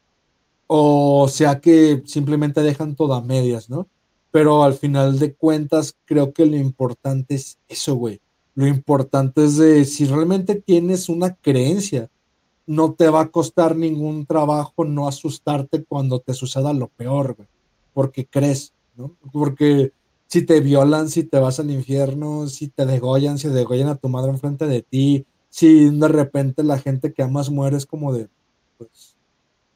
o 0.68 1.28
sea 1.30 1.62
que 1.62 2.04
simplemente 2.06 2.62
dejan 2.62 2.96
todo 2.96 3.14
a 3.14 3.22
medias, 3.22 3.70
¿no? 3.70 3.88
Pero 4.32 4.64
al 4.64 4.74
final 4.74 5.18
de 5.18 5.34
cuentas, 5.34 5.96
creo 6.06 6.34
que 6.34 6.46
lo 6.46 6.58
importante 6.58 7.36
es 7.36 7.58
eso, 7.70 7.96
güey. 7.96 8.20
Lo 8.54 8.68
importante 8.68 9.46
es 9.46 9.58
de 9.58 9.86
si 9.86 10.06
realmente 10.06 10.56
tienes 10.56 11.08
una 11.08 11.34
creencia, 11.36 12.10
no 12.66 12.94
te 12.94 13.10
va 13.10 13.22
a 13.22 13.30
costar 13.30 13.78
ningún 13.78 14.26
trabajo 14.26 14.84
no 14.84 15.08
asustarte 15.08 15.86
cuando 15.86 16.20
te 16.20 16.34
suceda 16.34 16.74
lo 16.74 16.90
peor, 16.90 17.36
güey. 17.36 17.48
Porque 17.94 18.28
crees, 18.28 18.74
¿no? 18.96 19.16
Porque 19.32 19.94
si 20.28 20.42
te 20.42 20.60
violan, 20.60 21.10
si 21.10 21.24
te 21.24 21.40
vas 21.40 21.60
al 21.60 21.72
infierno, 21.72 22.48
si 22.48 22.68
te 22.68 22.86
degollan, 22.86 23.38
si 23.38 23.48
degollan 23.48 23.88
a 23.88 23.96
tu 23.96 24.10
madre 24.10 24.32
enfrente 24.32 24.68
de 24.68 24.82
ti, 24.82 25.26
si 25.50 25.90
de 25.90 26.08
repente 26.08 26.64
la 26.64 26.78
gente 26.78 27.14
que 27.14 27.24
amas 27.24 27.50
muere, 27.50 27.78
es 27.78 27.86
como 27.86 28.14
de, 28.14 28.30
pues, 28.78 29.16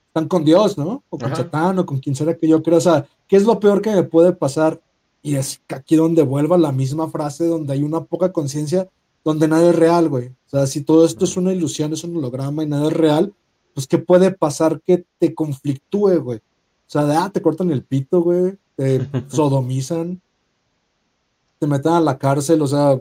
están 0.07 0.27
con 0.27 0.43
Dios, 0.43 0.77
¿no? 0.77 1.03
O 1.09 1.17
con 1.17 1.33
Satán, 1.35 1.79
o 1.79 1.85
con 1.85 1.99
quien 1.99 2.15
sea 2.15 2.35
que 2.37 2.47
yo 2.47 2.61
creo. 2.61 2.77
O 2.77 2.81
sea, 2.81 3.07
¿qué 3.27 3.37
es 3.37 3.45
lo 3.45 3.59
peor 3.59 3.81
que 3.81 3.91
me 3.91 4.03
puede 4.03 4.33
pasar? 4.33 4.81
Y 5.21 5.35
es 5.35 5.61
aquí 5.69 5.95
donde 5.95 6.23
vuelva 6.23 6.57
la 6.57 6.73
misma 6.73 7.09
frase, 7.09 7.45
donde 7.45 7.73
hay 7.73 7.83
una 7.83 8.03
poca 8.03 8.33
conciencia, 8.33 8.89
donde 9.23 9.47
nada 9.47 9.69
es 9.69 9.75
real, 9.75 10.09
güey. 10.09 10.27
O 10.27 10.49
sea, 10.49 10.67
si 10.67 10.81
todo 10.81 11.05
esto 11.05 11.23
es 11.23 11.37
una 11.37 11.53
ilusión, 11.53 11.93
es 11.93 12.03
un 12.03 12.17
holograma 12.17 12.63
y 12.63 12.67
nada 12.67 12.87
es 12.87 12.93
real, 12.93 13.33
pues 13.73 13.87
¿qué 13.87 13.99
puede 13.99 14.31
pasar 14.31 14.81
que 14.81 15.05
te 15.17 15.33
conflictúe, 15.33 16.17
güey? 16.19 16.39
O 16.39 16.91
sea, 16.91 17.05
de, 17.05 17.15
ah, 17.15 17.29
te 17.33 17.41
cortan 17.41 17.71
el 17.71 17.83
pito, 17.83 18.21
güey, 18.21 18.57
te 18.75 19.07
sodomizan, 19.29 20.21
te 21.61 21.67
meten 21.67 21.91
a 21.91 22.01
la 22.01 22.17
cárcel, 22.17 22.59
o 22.63 22.67
sea, 22.67 22.99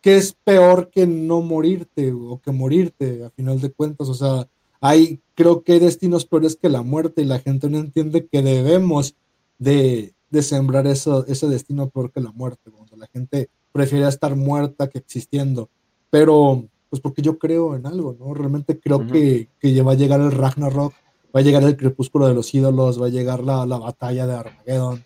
¿qué 0.00 0.16
es 0.16 0.32
peor 0.32 0.90
que 0.90 1.06
no 1.06 1.42
morirte 1.42 2.12
o 2.12 2.40
que 2.40 2.50
morirte 2.50 3.24
a 3.24 3.30
final 3.30 3.60
de 3.60 3.70
cuentas? 3.70 4.08
O 4.08 4.14
sea, 4.14 4.48
hay, 4.80 5.20
creo 5.36 5.62
que 5.62 5.74
hay 5.74 5.78
destinos 5.78 6.24
peores 6.24 6.56
que 6.56 6.68
la 6.68 6.82
muerte 6.82 7.22
y 7.22 7.24
la 7.24 7.38
gente 7.38 7.70
no 7.70 7.78
entiende 7.78 8.26
que 8.26 8.42
debemos 8.42 9.14
de, 9.58 10.12
sembrar 10.40 10.88
eso, 10.88 11.24
ese 11.28 11.46
destino 11.46 11.88
peor 11.88 12.10
que 12.10 12.20
la 12.20 12.32
muerte, 12.32 12.68
cuando 12.68 12.96
la 12.96 13.06
gente 13.06 13.48
prefiere 13.70 14.08
estar 14.08 14.34
muerta 14.34 14.88
que 14.88 14.98
existiendo, 14.98 15.70
pero 16.10 16.64
pues 16.90 17.00
porque 17.00 17.22
yo 17.22 17.38
creo 17.38 17.76
en 17.76 17.86
algo, 17.86 18.16
¿no? 18.18 18.34
Realmente 18.34 18.80
creo 18.80 19.06
que, 19.06 19.50
que 19.60 19.82
va 19.82 19.92
a 19.92 19.94
llegar 19.94 20.20
el 20.20 20.32
Ragnarok, 20.32 20.94
va 21.34 21.40
a 21.40 21.44
llegar 21.44 21.62
el 21.62 21.76
crepúsculo 21.76 22.26
de 22.26 22.34
los 22.34 22.52
ídolos, 22.52 23.00
va 23.00 23.06
a 23.06 23.10
llegar 23.10 23.44
la, 23.44 23.64
la 23.66 23.78
batalla 23.78 24.26
de 24.26 24.34
Armageddon, 24.34 25.04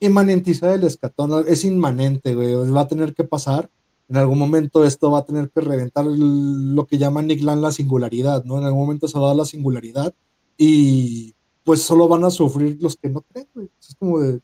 inmanentizar 0.00 0.70
el 0.70 0.84
escatón, 0.84 1.44
es 1.48 1.64
inmanente, 1.64 2.34
güey, 2.34 2.54
va 2.70 2.82
a 2.82 2.88
tener 2.88 3.14
que 3.14 3.24
pasar. 3.24 3.70
En 4.08 4.16
algún 4.16 4.38
momento 4.38 4.84
esto 4.84 5.10
va 5.10 5.20
a 5.20 5.24
tener 5.24 5.50
que 5.50 5.60
reventar 5.60 6.04
lo 6.06 6.86
que 6.86 6.98
llaman 6.98 7.26
Nick 7.26 7.42
la 7.42 7.72
singularidad, 7.72 8.44
¿no? 8.44 8.58
En 8.58 8.64
algún 8.64 8.82
momento 8.82 9.08
se 9.08 9.18
va 9.18 9.26
a 9.26 9.28
dar 9.28 9.36
la 9.36 9.44
singularidad 9.46 10.14
y 10.58 11.34
pues 11.64 11.82
solo 11.82 12.06
van 12.06 12.24
a 12.24 12.30
sufrir 12.30 12.76
los 12.80 12.96
que 12.96 13.08
no 13.08 13.22
creen, 13.22 13.48
güey. 13.54 13.70
Es 13.80 13.94
como 13.94 14.20
de, 14.20 14.40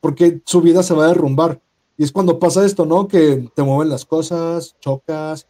porque 0.00 0.40
su 0.46 0.60
vida 0.60 0.82
se 0.82 0.94
va 0.94 1.06
a 1.06 1.08
derrumbar. 1.08 1.60
Y 1.96 2.04
es 2.04 2.12
cuando 2.12 2.38
pasa 2.38 2.64
esto, 2.64 2.86
¿no? 2.86 3.08
Que 3.08 3.50
te 3.54 3.62
mueven 3.62 3.88
las 3.88 4.04
cosas, 4.04 4.76
chocas, 4.80 5.48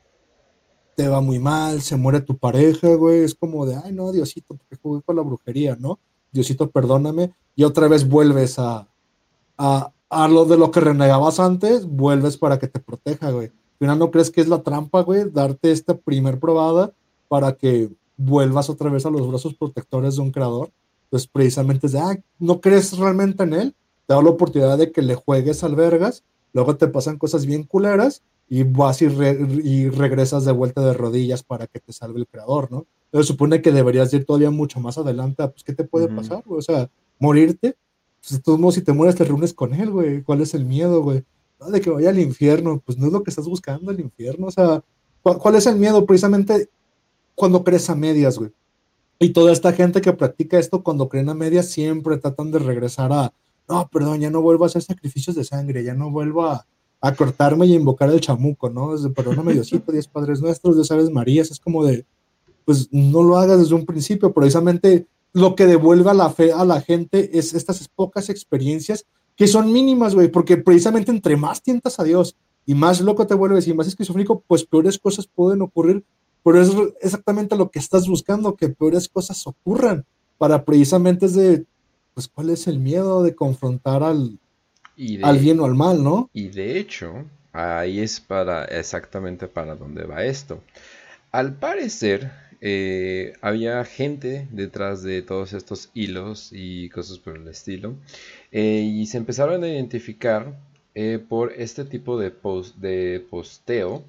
te 0.97 1.09
va 1.09 1.20
muy 1.20 1.39
mal, 1.39 1.82
se 1.82 1.97
muere 1.97 2.20
tu 2.20 2.37
pareja, 2.39 2.95
güey. 2.95 3.24
Es 3.24 3.35
como 3.35 3.66
de, 3.66 3.76
ay, 3.76 3.93
no, 3.93 4.11
Diosito, 4.12 4.55
porque 4.55 4.76
jugué 4.82 5.03
con 5.03 5.16
la 5.16 5.22
brujería, 5.22 5.76
¿no? 5.78 5.99
Diosito, 6.32 6.70
perdóname. 6.70 7.35
Y 7.55 7.64
otra 7.64 7.89
vez 7.89 8.09
vuelves 8.09 8.59
a, 8.59 8.89
a, 9.59 9.92
lo 10.28 10.44
de 10.44 10.57
lo 10.57 10.70
que 10.70 10.80
renegabas 10.80 11.40
antes, 11.40 11.86
vuelves 11.86 12.36
para 12.36 12.59
que 12.59 12.68
te 12.68 12.80
proteja, 12.80 13.30
güey. 13.30 13.46
Al 13.46 13.78
final 13.78 13.98
no 13.98 14.11
crees 14.11 14.30
que 14.30 14.40
es 14.40 14.48
la 14.48 14.62
trampa, 14.62 15.02
güey, 15.02 15.30
darte 15.30 15.72
esta 15.72 15.96
primer 15.96 16.38
probada 16.38 16.92
para 17.28 17.52
que 17.52 17.90
vuelvas 18.16 18.70
otra 18.70 18.90
vez 18.90 19.05
a 19.07 19.11
los 19.11 19.26
brazos 19.28 19.55
protectores 19.55 20.16
de 20.16 20.22
un 20.22 20.30
creador. 20.30 20.70
Entonces, 21.05 21.28
precisamente 21.32 21.86
es 21.86 21.92
de, 21.92 21.98
ah, 21.98 22.16
no 22.38 22.61
crees 22.61 22.96
realmente 22.96 23.42
en 23.42 23.52
él, 23.52 23.76
te 24.07 24.14
da 24.14 24.22
la 24.22 24.30
oportunidad 24.30 24.78
de 24.78 24.92
que 24.92 25.02
le 25.02 25.14
juegues 25.14 25.64
al 25.64 25.74
vergas, 25.74 26.24
luego 26.52 26.76
te 26.76 26.86
pasan 26.88 27.18
cosas 27.18 27.46
bien 27.46 27.64
culeras 27.64 28.22
y 28.48 28.62
vas 28.62 29.02
y, 29.02 29.07
y 29.07 29.88
regresas 29.88 30.44
de 30.44 30.52
vuelta 30.52 30.82
de 30.82 30.92
rodillas 30.92 31.42
para 31.42 31.66
que 31.66 31.80
te 31.80 31.92
salve 31.92 32.20
el 32.20 32.26
creador, 32.26 32.70
¿no? 32.70 32.86
Entonces 33.07 33.28
supone 33.28 33.62
que 33.62 33.70
deberías 33.70 34.12
ir 34.12 34.24
todavía 34.24 34.50
mucho 34.50 34.80
más 34.80 34.98
adelante, 34.98 35.46
pues, 35.48 35.62
¿qué 35.62 35.72
te 35.72 35.84
puede 35.84 36.09
pasar? 36.09 36.42
O 36.48 36.61
sea, 36.61 36.90
morirte 37.20 37.76
pues, 38.24 38.38
de 38.38 38.42
todos 38.42 38.58
modos, 38.58 38.74
si 38.76 38.82
te 38.82 38.92
mueres, 38.92 39.16
te 39.16 39.24
reúnes 39.24 39.52
con 39.52 39.74
él, 39.74 39.90
güey. 39.90 40.22
¿Cuál 40.22 40.40
es 40.40 40.54
el 40.54 40.64
miedo, 40.64 41.02
güey? 41.02 41.24
de 41.70 41.80
que 41.80 41.90
vaya 41.90 42.10
al 42.10 42.18
infierno, 42.18 42.82
pues 42.84 42.98
no 42.98 43.06
es 43.06 43.12
lo 43.12 43.22
que 43.22 43.30
estás 43.30 43.46
buscando, 43.46 43.90
el 43.90 44.00
infierno. 44.00 44.48
O 44.48 44.50
sea, 44.50 44.82
¿cuál, 45.22 45.54
es 45.54 45.66
el 45.66 45.76
miedo? 45.76 46.04
Precisamente 46.04 46.68
cuando 47.34 47.64
crees 47.64 47.88
a 47.90 47.94
medias, 47.94 48.38
güey. 48.38 48.50
Y 49.18 49.30
toda 49.30 49.52
esta 49.52 49.72
gente 49.72 50.00
que 50.00 50.12
practica 50.12 50.58
esto 50.58 50.82
cuando 50.82 51.08
creen 51.08 51.28
a 51.28 51.34
medias 51.34 51.70
siempre 51.70 52.18
tratan 52.18 52.50
de 52.50 52.58
regresar 52.58 53.12
a, 53.12 53.32
no, 53.68 53.88
perdón, 53.90 54.20
ya 54.20 54.30
no 54.30 54.42
vuelvo 54.42 54.64
a 54.64 54.66
hacer 54.66 54.82
sacrificios 54.82 55.36
de 55.36 55.44
sangre, 55.44 55.84
ya 55.84 55.94
no 55.94 56.10
vuelvo 56.10 56.44
a, 56.44 56.66
cortarme 57.16 57.66
y 57.66 57.74
invocar 57.74 58.10
el 58.10 58.20
chamuco, 58.20 58.70
¿no? 58.70 58.94
Desde, 58.94 59.10
perdóname 59.10 59.52
Diosito, 59.54 59.92
diez 59.92 60.08
Padres 60.08 60.40
Nuestros, 60.40 60.76
diez 60.76 60.90
Aves 60.90 61.10
Marías, 61.10 61.50
es 61.50 61.60
como 61.60 61.84
de, 61.84 62.04
pues 62.64 62.88
no 62.92 63.22
lo 63.22 63.36
hagas 63.36 63.60
desde 63.60 63.74
un 63.74 63.84
principio, 63.84 64.32
precisamente 64.32 65.06
lo 65.35 65.57
que 65.57 65.66
devuelve 65.66 66.11
a 66.11 66.14
la 66.14 66.30
fe 66.30 66.53
a 66.53 66.64
la 66.64 66.80
gente 66.80 67.39
es 67.39 67.53
estas 67.53 67.87
pocas 67.89 68.30
experiencias 68.30 69.05
que 69.37 69.49
son 69.49 69.72
mínimas, 69.72 70.14
güey, 70.14 70.28
porque 70.28 70.57
precisamente 70.57 71.11
entre 71.11 71.37
más 71.37 71.61
tientas 71.61 71.99
a 71.99 72.05
Dios 72.05 72.37
y 72.64 72.74
más 72.74 73.01
loco 73.01 73.26
te 73.26 73.35
vuelves 73.35 73.66
y 73.66 73.74
más 73.74 73.89
esquizofrénico, 73.89 74.45
pues 74.47 74.64
peores 74.64 74.99
cosas 74.99 75.26
pueden 75.26 75.61
ocurrir. 75.61 76.05
Pero 76.45 76.62
es 76.62 76.70
exactamente 77.01 77.57
lo 77.57 77.70
que 77.70 77.80
estás 77.80 78.07
buscando, 78.07 78.55
que 78.55 78.68
peores 78.68 79.09
cosas 79.09 79.45
ocurran, 79.47 80.05
para 80.39 80.64
precisamente 80.64 81.26
es 81.26 81.35
de, 81.35 81.64
pues, 82.14 82.28
¿cuál 82.28 82.51
es 82.51 82.66
el 82.66 82.78
miedo 82.78 83.22
de 83.22 83.35
confrontar 83.35 84.03
al, 84.03 84.39
al 85.22 85.39
bien 85.39 85.59
o 85.59 85.64
al 85.64 85.74
mal, 85.74 86.05
no? 86.05 86.30
Y 86.32 86.49
de 86.49 86.78
hecho, 86.78 87.24
ahí 87.53 87.99
es 87.99 88.20
para 88.20 88.66
exactamente 88.66 89.49
para 89.49 89.74
dónde 89.74 90.05
va 90.05 90.24
esto. 90.24 90.61
Al 91.32 91.55
parecer, 91.55 92.30
eh, 92.66 93.34
había 93.42 93.84
gente 93.84 94.48
detrás 94.50 95.02
de 95.02 95.20
todos 95.20 95.52
estos 95.52 95.90
hilos 95.92 96.48
y 96.50 96.88
cosas 96.88 97.18
por 97.18 97.36
el 97.36 97.46
estilo. 97.46 97.94
Eh, 98.52 98.80
y 98.80 99.04
se 99.04 99.18
empezaron 99.18 99.62
a 99.64 99.68
identificar 99.68 100.56
eh, 100.94 101.18
por 101.28 101.52
este 101.52 101.84
tipo 101.84 102.18
de, 102.18 102.30
post, 102.30 102.76
de 102.78 103.22
posteo 103.28 104.02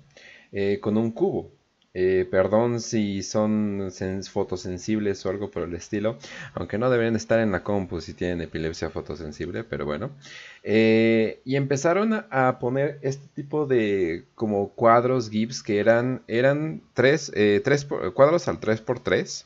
con 0.79 0.95
un 0.95 1.11
cubo. 1.11 1.51
Eh, 1.97 2.27
perdón 2.29 2.81
si 2.81 3.23
son 3.23 3.89
fotosensibles 4.29 5.25
o 5.25 5.29
algo 5.29 5.49
por 5.49 5.63
el 5.63 5.73
estilo, 5.75 6.17
aunque 6.53 6.77
no 6.77 6.89
deberían 6.89 7.15
estar 7.15 7.39
en 7.39 7.53
la 7.53 7.63
compu 7.63 8.01
si 8.01 8.13
tienen 8.13 8.41
epilepsia 8.41 8.89
fotosensible, 8.89 9.63
pero 9.63 9.85
bueno. 9.85 10.11
Eh, 10.63 11.39
y 11.45 11.55
empezaron 11.55 12.25
a 12.29 12.59
poner 12.59 12.99
este 13.01 13.25
tipo 13.33 13.65
de 13.65 14.25
como 14.35 14.71
cuadros 14.71 15.29
GIFs 15.29 15.63
que 15.63 15.79
eran, 15.79 16.21
eran 16.27 16.81
tres, 16.93 17.31
eh, 17.33 17.61
tres 17.63 17.85
cuadros 18.13 18.49
al 18.49 18.59
3x3. 18.59 19.45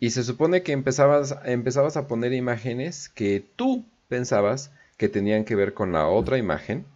Y 0.00 0.10
se 0.10 0.24
supone 0.24 0.64
que 0.64 0.72
empezabas, 0.72 1.36
empezabas 1.44 1.96
a 1.96 2.08
poner 2.08 2.32
imágenes 2.32 3.08
que 3.08 3.44
tú 3.54 3.84
pensabas 4.08 4.72
que 4.96 5.08
tenían 5.08 5.44
que 5.44 5.54
ver 5.54 5.74
con 5.74 5.92
la 5.92 6.08
otra 6.08 6.38
imagen 6.38 6.86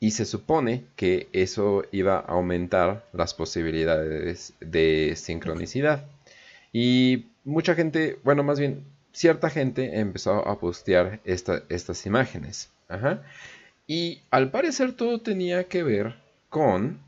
y 0.00 0.12
se 0.12 0.24
supone 0.24 0.84
que 0.96 1.28
eso 1.32 1.84
iba 1.92 2.16
a 2.16 2.32
aumentar 2.32 3.06
las 3.12 3.34
posibilidades 3.34 4.54
de 4.60 5.14
sincronicidad. 5.14 6.06
Y 6.72 7.26
mucha 7.44 7.74
gente, 7.74 8.18
bueno, 8.24 8.42
más 8.42 8.58
bien 8.58 8.82
cierta 9.12 9.50
gente 9.50 10.00
empezó 10.00 10.48
a 10.48 10.58
postear 10.58 11.20
estas 11.24 12.06
imágenes. 12.06 12.70
Y 13.86 14.22
al 14.30 14.50
parecer 14.50 14.92
todo 14.94 15.20
tenía 15.20 15.64
que 15.64 15.82
ver 15.82 16.14
con 16.48 16.98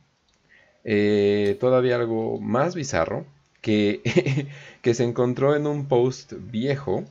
eh, 0.85 1.57
todavía 1.61 1.97
algo 1.97 2.41
más 2.41 2.75
bizarro 2.75 3.25
que, 3.63 4.03
que 4.83 4.95
se 4.95 5.05
encontró 5.05 5.57
en 5.57 5.67
un 5.67 5.89
post 5.89 6.35
viejo 6.37 7.05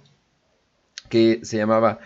que 1.10 1.40
se 1.44 1.58
llamaba 1.58 2.00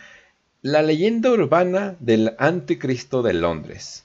la 0.65 0.81
leyenda 0.81 1.29
urbana 1.29 1.95
del 1.99 2.33
anticristo 2.39 3.21
de 3.21 3.35
Londres. 3.35 4.03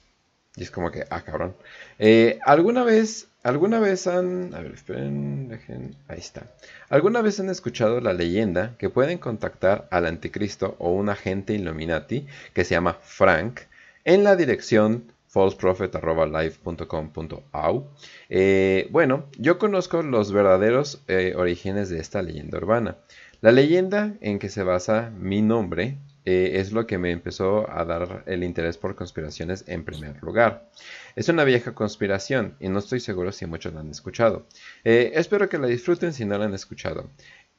Y 0.55 0.61
es 0.61 0.69
como 0.69 0.91
que, 0.91 1.05
ah, 1.09 1.23
cabrón. 1.23 1.55
Eh, 1.97 2.37
¿Alguna 2.45 2.83
vez, 2.83 3.29
alguna 3.41 3.79
vez 3.79 4.05
han... 4.05 4.53
A 4.53 4.61
ver, 4.61 4.73
esperen, 4.73 5.49
dejen... 5.49 5.95
Ahí 6.07 6.19
está. 6.19 6.45
¿Alguna 6.87 7.23
vez 7.23 7.39
han 7.39 7.49
escuchado 7.49 7.99
la 7.99 8.13
leyenda 8.13 8.75
que 8.77 8.91
pueden 8.91 9.17
contactar 9.17 9.87
al 9.89 10.05
anticristo 10.05 10.75
o 10.77 10.91
un 10.91 11.09
agente 11.09 11.55
Illuminati 11.55 12.27
que 12.53 12.63
se 12.63 12.75
llama 12.75 12.95
Frank 13.01 13.61
en 14.03 14.23
la 14.23 14.35
dirección 14.35 15.05
falseprofet.live.com.au. 15.29 17.87
Eh, 18.29 18.87
bueno, 18.91 19.25
yo 19.39 19.57
conozco 19.57 20.03
los 20.03 20.31
verdaderos 20.31 21.01
eh, 21.07 21.33
orígenes 21.35 21.89
de 21.89 21.99
esta 21.99 22.21
leyenda 22.21 22.59
urbana. 22.59 22.97
La 23.41 23.51
leyenda 23.51 24.13
en 24.21 24.37
que 24.37 24.49
se 24.49 24.61
basa 24.61 25.11
mi 25.17 25.41
nombre 25.41 25.97
eh, 26.25 26.51
es 26.55 26.71
lo 26.71 26.85
que 26.85 26.97
me 26.97 27.11
empezó 27.11 27.69
a 27.69 27.83
dar 27.83 28.23
el 28.27 28.43
interés 28.43 28.77
por 28.77 28.95
conspiraciones 28.95 29.63
en 29.67 29.83
primer 29.83 30.21
lugar. 30.21 30.69
Es 31.15 31.29
una 31.29 31.43
vieja 31.43 31.73
conspiración 31.73 32.55
y 32.59 32.69
no 32.69 32.79
estoy 32.79 32.99
seguro 32.99 33.31
si 33.31 33.45
muchos 33.45 33.73
la 33.73 33.79
han 33.79 33.89
escuchado. 33.89 34.45
Eh, 34.83 35.11
espero 35.15 35.49
que 35.49 35.57
la 35.57 35.67
disfruten 35.67 36.13
si 36.13 36.25
no 36.25 36.37
la 36.37 36.45
han 36.45 36.53
escuchado. 36.53 37.09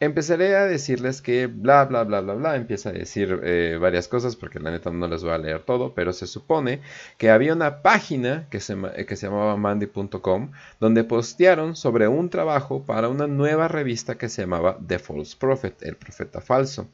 Empezaré 0.03 0.57
a 0.57 0.65
decirles 0.65 1.23
que 1.23 1.47
bla 1.47 1.85
bla 1.85 2.03
bla 2.03 2.21
bla 2.23 2.35
bla, 2.35 2.57
empieza 2.57 2.89
a 2.89 2.93
decir 2.93 3.39
eh, 3.45 3.79
varias 3.81 4.09
cosas 4.09 4.35
porque 4.35 4.59
la 4.59 4.73
neta 4.73 4.91
no 4.91 5.07
les 5.07 5.23
voy 5.23 5.31
a 5.31 5.39
leer 5.39 5.61
todo, 5.61 5.95
pero 5.95 6.13
se 6.13 6.27
supone 6.27 6.81
que 7.19 7.31
había 7.31 7.53
una 7.53 7.83
página 7.83 8.49
que 8.51 8.59
se, 8.59 8.77
que 9.07 9.15
se 9.15 9.29
llamaba 9.29 9.57
mandy.com 9.57 10.51
donde 10.81 11.05
postearon 11.05 11.77
sobre 11.77 12.09
un 12.09 12.31
trabajo 12.31 12.83
para 12.83 13.09
una 13.09 13.29
nueva 13.29 13.69
revista 13.69 14.19
que 14.19 14.29
se 14.29 14.43
llamaba 14.43 14.77
The 14.85 14.99
False 14.99 15.37
Prophet, 15.39 15.81
el 15.85 15.95
profeta 15.95 16.41
falso. 16.41 16.89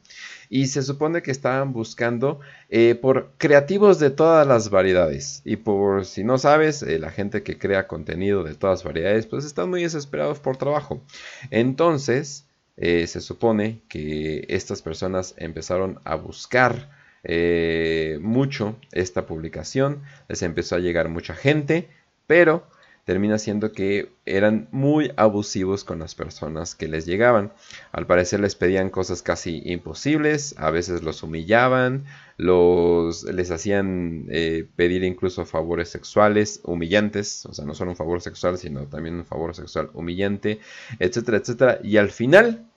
Y 0.47 0.67
se 0.67 0.83
supone 0.83 1.23
que 1.23 1.31
estaban 1.31 1.73
buscando 1.73 2.41
eh, 2.69 2.93
por 2.93 3.31
creativos 3.39 3.97
de 3.97 4.11
todas 4.11 4.45
las 4.45 4.69
variedades. 4.69 5.41
Y 5.45 5.55
por 5.55 6.05
si 6.05 6.23
no 6.23 6.37
sabes, 6.37 6.83
eh, 6.83 6.99
la 6.99 7.09
gente 7.09 7.41
que 7.41 7.57
crea 7.57 7.87
contenido 7.87 8.43
de 8.43 8.53
todas 8.53 8.83
variedades, 8.83 9.25
pues 9.25 9.45
están 9.45 9.71
muy 9.71 9.81
desesperados 9.81 10.39
por 10.39 10.57
trabajo. 10.57 11.01
Entonces, 11.49 12.45
eh, 12.81 13.07
se 13.07 13.19
supone 13.19 13.81
que 13.89 14.45
estas 14.47 14.81
personas 14.81 15.35
empezaron 15.37 15.99
a 16.05 16.15
buscar 16.15 16.89
eh, 17.25 18.17
mucho 18.21 18.77
esta 18.93 19.25
publicación, 19.25 20.01
les 20.29 20.41
empezó 20.43 20.75
a 20.75 20.79
llegar 20.79 21.09
mucha 21.09 21.35
gente, 21.35 21.89
pero 22.25 22.63
termina 23.03 23.37
siendo 23.37 23.71
que 23.73 24.11
eran 24.25 24.69
muy 24.71 25.11
abusivos 25.17 25.83
con 25.83 25.99
las 25.99 26.15
personas 26.15 26.75
que 26.75 26.87
les 26.87 27.05
llegaban. 27.05 27.51
Al 27.91 28.05
parecer 28.05 28.39
les 28.39 28.55
pedían 28.55 28.89
cosas 28.91 29.23
casi 29.23 29.61
imposibles, 29.65 30.55
a 30.57 30.69
veces 30.69 31.01
los 31.01 31.23
humillaban, 31.23 32.05
los, 32.37 33.23
les 33.23 33.51
hacían 33.51 34.27
eh, 34.29 34.67
pedir 34.75 35.03
incluso 35.03 35.45
favores 35.45 35.89
sexuales 35.89 36.61
humillantes, 36.63 37.45
o 37.47 37.53
sea, 37.53 37.65
no 37.65 37.73
solo 37.73 37.91
un 37.91 37.97
favor 37.97 38.21
sexual, 38.21 38.57
sino 38.57 38.85
también 38.85 39.15
un 39.15 39.25
favor 39.25 39.53
sexual 39.55 39.89
humillante, 39.93 40.59
etcétera, 40.99 41.39
etcétera. 41.39 41.79
Y 41.83 41.97
al 41.97 42.11
final 42.11 42.68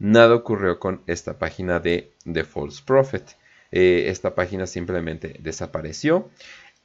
nada 0.00 0.34
ocurrió 0.34 0.80
con 0.80 1.02
esta 1.06 1.38
página 1.38 1.78
de 1.78 2.10
The 2.30 2.42
False 2.42 2.82
Prophet. 2.84 3.36
Eh, 3.70 4.06
esta 4.08 4.34
página 4.34 4.66
simplemente 4.66 5.36
desapareció. 5.38 6.28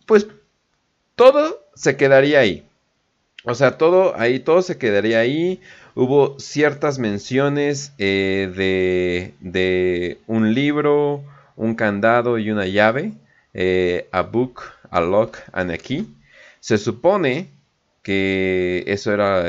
Pues 0.05 0.28
todo 1.16 1.66
se 1.74 1.97
quedaría 1.97 2.39
ahí. 2.39 2.68
O 3.43 3.55
sea, 3.55 3.78
todo 3.78 4.20
ahí, 4.20 4.39
todo 4.39 4.61
se 4.61 4.78
quedaría 4.78 5.20
ahí. 5.20 5.61
Hubo 5.95 6.39
ciertas 6.39 6.99
menciones 6.99 7.93
eh, 7.97 9.34
de, 9.41 10.20
un 10.28 10.53
libro, 10.53 11.24
un 11.55 11.74
candado 11.74 12.38
y 12.38 12.51
una 12.51 12.68
llave. 12.68 13.13
Eh, 13.53 14.09
a 14.11 14.22
book, 14.22 14.61
a 14.91 14.99
lock 14.99 15.38
and 15.53 15.72
a 15.72 15.78
key. 15.78 16.05
Se 16.59 16.78
supone 16.78 17.49
que 18.03 18.84
eso 18.88 19.13
era 19.13 19.43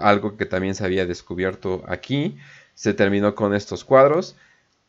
algo 0.00 0.36
que 0.36 0.46
también 0.46 0.74
se 0.74 0.84
había 0.84 1.06
descubierto 1.06 1.82
aquí 1.88 2.36
se 2.78 2.94
terminó 2.94 3.34
con 3.34 3.56
estos 3.56 3.84
cuadros. 3.84 4.36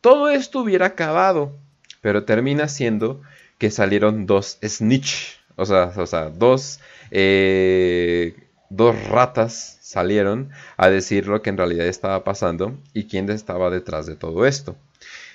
Todo 0.00 0.30
esto 0.30 0.60
hubiera 0.60 0.86
acabado, 0.86 1.56
pero 2.00 2.22
termina 2.22 2.68
siendo 2.68 3.20
que 3.58 3.72
salieron 3.72 4.26
dos 4.26 4.58
snitch, 4.64 5.40
o 5.56 5.66
sea, 5.66 5.92
o 5.96 6.06
sea 6.06 6.30
dos, 6.30 6.78
eh, 7.10 8.36
dos 8.70 8.94
ratas 9.08 9.78
salieron 9.82 10.50
a 10.76 10.88
decir 10.88 11.26
lo 11.26 11.42
que 11.42 11.50
en 11.50 11.56
realidad 11.56 11.84
estaba 11.86 12.22
pasando 12.22 12.78
y 12.94 13.08
quién 13.08 13.28
estaba 13.28 13.70
detrás 13.70 14.06
de 14.06 14.14
todo 14.14 14.46
esto. 14.46 14.76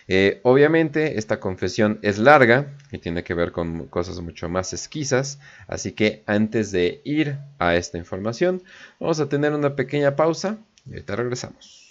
Eh, 0.07 0.39
obviamente 0.43 1.19
esta 1.19 1.41
confesión 1.41 1.99
es 2.03 2.19
larga 2.19 2.73
y 2.89 2.99
tiene 2.99 3.23
que 3.25 3.33
ver 3.33 3.51
con 3.51 3.87
cosas 3.87 4.21
mucho 4.21 4.47
más 4.47 4.71
esquisas, 4.71 5.39
así 5.67 5.91
que 5.91 6.23
antes 6.25 6.71
de 6.71 7.01
ir 7.03 7.37
a 7.59 7.75
esta 7.75 7.97
información 7.97 8.63
vamos 8.97 9.19
a 9.19 9.27
tener 9.27 9.51
una 9.51 9.75
pequeña 9.75 10.15
pausa 10.15 10.57
y 10.85 10.91
ahorita 10.91 11.17
regresamos. 11.17 11.84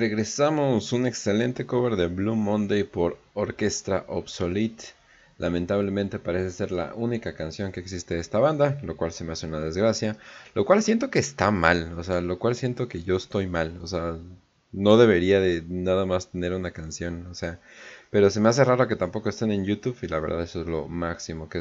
Regresamos, 0.00 0.94
un 0.94 1.06
excelente 1.06 1.66
cover 1.66 1.94
de 1.94 2.06
Blue 2.06 2.34
Monday 2.34 2.84
por 2.84 3.18
Orquestra 3.34 4.06
Obsolete. 4.08 4.86
Lamentablemente 5.36 6.18
parece 6.18 6.50
ser 6.52 6.72
la 6.72 6.94
única 6.94 7.34
canción 7.34 7.70
que 7.70 7.80
existe 7.80 8.14
de 8.14 8.20
esta 8.20 8.38
banda, 8.38 8.80
lo 8.82 8.96
cual 8.96 9.12
se 9.12 9.24
me 9.24 9.34
hace 9.34 9.46
una 9.46 9.60
desgracia. 9.60 10.16
Lo 10.54 10.64
cual 10.64 10.82
siento 10.82 11.10
que 11.10 11.18
está 11.18 11.50
mal, 11.50 11.98
o 11.98 12.02
sea, 12.02 12.22
lo 12.22 12.38
cual 12.38 12.54
siento 12.54 12.88
que 12.88 13.02
yo 13.02 13.16
estoy 13.16 13.46
mal, 13.46 13.78
o 13.82 13.86
sea, 13.86 14.16
no 14.72 14.96
debería 14.96 15.38
de 15.38 15.62
nada 15.68 16.06
más 16.06 16.30
tener 16.30 16.54
una 16.54 16.70
canción, 16.70 17.26
o 17.26 17.34
sea, 17.34 17.60
pero 18.10 18.28
se 18.28 18.40
me 18.40 18.48
hace 18.48 18.64
raro 18.64 18.88
que 18.88 18.96
tampoco 18.96 19.28
estén 19.28 19.52
en 19.52 19.64
YouTube 19.64 19.96
y 20.02 20.08
la 20.08 20.18
verdad 20.18 20.42
eso 20.42 20.62
es 20.62 20.66
lo 20.66 20.88
máximo 20.88 21.48
que, 21.48 21.60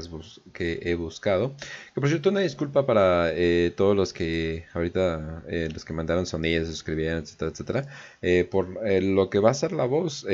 he 0.81 0.95
buscado. 0.95 1.55
Que 1.93 2.01
por 2.01 2.09
cierto, 2.09 2.29
una 2.29 2.39
disculpa 2.39 2.87
para 2.87 3.31
eh, 3.33 3.71
todos 3.77 3.95
los 3.95 4.13
que 4.13 4.65
ahorita, 4.73 5.43
eh, 5.47 5.69
los 5.71 5.85
que 5.85 5.93
mandaron 5.93 6.25
sonidos, 6.25 6.67
suscribieron, 6.67 7.19
etcétera, 7.19 7.51
etcétera. 7.51 7.87
Eh, 8.23 8.47
por 8.49 8.67
lo 9.01 9.29
que 9.29 9.39
va 9.39 9.51
a 9.51 9.53
ser 9.53 9.73
la 9.73 9.85
voz, 9.85 10.25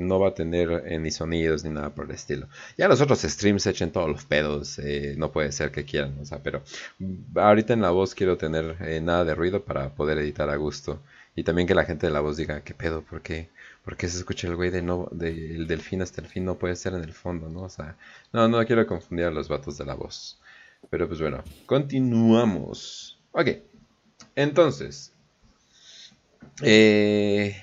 no 0.00 0.20
va 0.20 0.28
a 0.28 0.34
tener 0.34 1.00
ni 1.00 1.10
sonidos 1.10 1.64
ni 1.64 1.70
nada 1.70 1.90
por 1.94 2.04
el 2.06 2.12
estilo. 2.12 2.48
Ya 2.76 2.86
los 2.88 3.00
otros 3.00 3.20
streams 3.22 3.66
echen 3.66 3.90
todos 3.90 4.08
los 4.08 4.24
pedos, 4.24 4.80
no 5.16 5.32
puede 5.32 5.50
ser 5.52 5.72
que 5.72 5.84
quieran, 5.84 6.16
o 6.20 6.24
sea, 6.24 6.42
pero 6.42 6.62
ahorita 7.34 7.72
en 7.74 7.82
la 7.82 7.90
voz 7.90 8.14
quiero 8.14 8.36
tener 8.36 9.02
nada 9.02 9.24
de 9.24 9.34
ruido 9.34 9.64
para 9.64 9.94
poder 9.94 10.18
editar 10.18 10.48
a 10.50 10.56
gusto. 10.56 11.02
Y 11.34 11.44
también 11.44 11.68
que 11.68 11.74
la 11.74 11.84
gente 11.84 12.06
de 12.06 12.12
la 12.12 12.20
voz 12.20 12.36
diga, 12.36 12.62
¿qué 12.62 12.74
pedo? 12.74 13.02
¿Por 13.02 13.22
qué? 13.22 13.48
Porque 13.88 14.06
se 14.06 14.18
escucha 14.18 14.46
el 14.46 14.54
güey 14.54 14.68
de 14.68 14.82
no, 14.82 15.08
del 15.12 15.66
delfín 15.66 16.02
hasta 16.02 16.20
el 16.20 16.26
fin, 16.26 16.44
no 16.44 16.58
puede 16.58 16.76
ser 16.76 16.92
en 16.92 17.02
el 17.02 17.14
fondo, 17.14 17.48
¿no? 17.48 17.62
O 17.62 17.68
sea, 17.70 17.96
no, 18.34 18.46
no 18.46 18.62
quiero 18.66 18.86
confundir 18.86 19.24
a 19.24 19.30
los 19.30 19.48
vatos 19.48 19.78
de 19.78 19.86
la 19.86 19.94
voz. 19.94 20.38
Pero 20.90 21.08
pues 21.08 21.22
bueno, 21.22 21.42
continuamos. 21.64 23.18
Ok, 23.32 23.48
entonces. 24.34 25.14
Eh, 26.60 27.56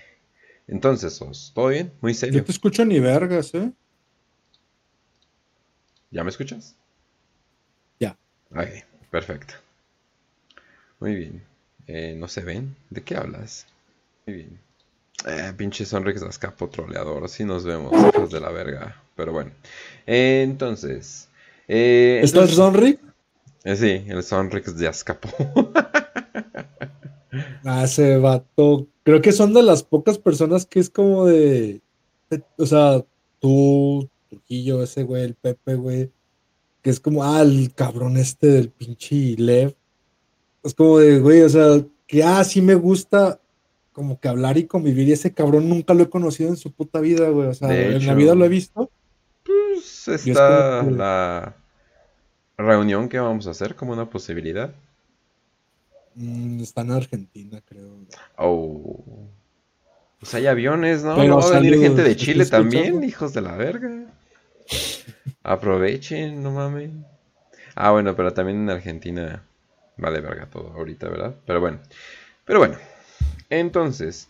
entonces, 0.68 1.22
¿todo 1.54 1.68
bien? 1.68 1.94
Muy 2.02 2.16
serio. 2.16 2.40
Yo 2.40 2.44
te 2.44 2.54
escucho 2.54 2.84
ni 2.86 3.00
vergas, 3.00 3.54
¿eh? 3.54 3.72
¿Ya 6.10 6.24
me 6.24 6.32
escuchas? 6.32 6.76
Ya. 8.00 8.18
Ok, 8.50 8.84
perfecto. 9.12 9.54
Muy 11.00 11.14
bien. 11.14 11.44
Eh, 11.86 12.16
¿No 12.18 12.28
se 12.28 12.44
ven? 12.44 12.76
¿De 12.90 13.04
qué 13.04 13.16
hablas? 13.16 13.68
Muy 14.26 14.38
bien. 14.38 14.65
Eh, 15.28 15.54
pinche 15.58 15.86
Sonrix 15.86 16.22
escapo 16.22 16.70
troleador. 16.70 17.24
Así 17.24 17.44
nos 17.46 17.64
vemos, 17.64 17.94
hijos 17.94 18.32
de 18.32 18.40
la 18.40 18.52
verga. 18.52 19.02
Pero 19.16 19.32
bueno. 19.32 19.52
Eh, 20.06 20.42
entonces. 20.44 21.30
Eh, 21.68 22.20
¿Está 22.24 22.44
el 22.44 22.50
Sonrix? 22.50 23.00
Eh, 23.64 23.76
sí, 23.76 24.06
el 24.08 24.22
Sonrix 24.24 24.78
de 24.78 24.88
Azcapo. 24.88 25.30
ah, 27.66 27.84
ese 27.84 28.18
vato. 28.18 28.88
Creo 29.04 29.22
que 29.22 29.32
son 29.32 29.54
de 29.54 29.64
las 29.64 29.84
pocas 29.84 30.18
personas 30.18 30.66
que 30.66 30.80
es 30.80 30.90
como 30.90 31.26
de. 31.26 31.82
O 32.58 32.66
sea, 32.66 33.04
tú, 33.40 34.10
Trujillo, 34.30 34.84
ese 34.84 35.04
güey, 35.04 35.24
el 35.24 35.36
Pepe, 35.36 35.76
güey. 35.76 36.12
Que 36.82 36.92
es 36.92 37.00
como, 37.00 37.24
ah, 37.24 37.42
el 37.42 37.74
cabrón 37.74 38.18
este 38.18 38.48
del 38.48 38.70
pinche 38.70 39.36
Lev. 39.38 39.76
Es 40.64 40.74
como 40.74 41.00
de, 41.00 41.20
güey, 41.20 41.42
o 41.42 41.50
sea, 41.50 41.84
que 42.06 42.24
ah, 42.24 42.44
sí 42.44 42.62
me 42.62 42.76
gusta 42.76 43.40
como 43.96 44.20
que 44.20 44.28
hablar 44.28 44.58
y 44.58 44.68
convivir. 44.68 45.08
Y 45.08 45.14
ese 45.14 45.34
cabrón 45.34 45.70
nunca 45.70 45.94
lo 45.94 46.04
he 46.04 46.10
conocido 46.10 46.50
en 46.50 46.58
su 46.58 46.74
puta 46.74 47.00
vida, 47.00 47.30
güey. 47.30 47.48
O 47.48 47.54
sea, 47.54 47.74
en 47.74 48.06
la 48.06 48.14
vida 48.14 48.36
lo 48.36 48.44
he 48.44 48.50
visto. 48.50 48.92
Pues 49.46 50.10
está 50.10 50.84
la 50.84 51.56
reunión 52.58 53.08
que 53.08 53.18
vamos 53.20 53.48
a 53.48 53.52
hacer 53.52 53.76
como 53.76 53.94
una 53.94 54.10
posibilidad. 54.10 54.76
Mm, 56.16 56.60
está 56.60 56.82
en 56.82 56.92
Argentina, 56.92 57.62
creo. 57.66 57.96
Oh. 58.36 59.30
Pues 60.20 60.34
hay 60.34 60.48
aviones, 60.48 61.02
¿no? 61.06 61.24
¿No 61.24 61.38
va 61.38 61.48
a 61.48 61.60
venir 61.62 61.80
gente 61.80 62.04
de 62.04 62.18
Chile 62.18 62.46
también, 62.46 63.02
hijos 63.02 63.34
de 63.34 63.42
la 63.42 63.56
verga. 63.56 64.08
Aprovechen, 65.42 66.44
no 66.44 66.52
mames. 66.52 66.92
Ah, 67.76 67.92
bueno, 67.92 68.14
pero 68.14 68.34
también 68.34 68.64
en 68.64 68.70
Argentina 68.70 69.46
vale 69.96 70.20
verga 70.20 70.50
todo 70.50 70.74
ahorita, 70.74 71.08
¿verdad? 71.08 71.36
Pero 71.46 71.62
bueno. 71.62 71.80
Pero 72.44 72.60
bueno, 72.60 72.78
entonces, 73.50 74.30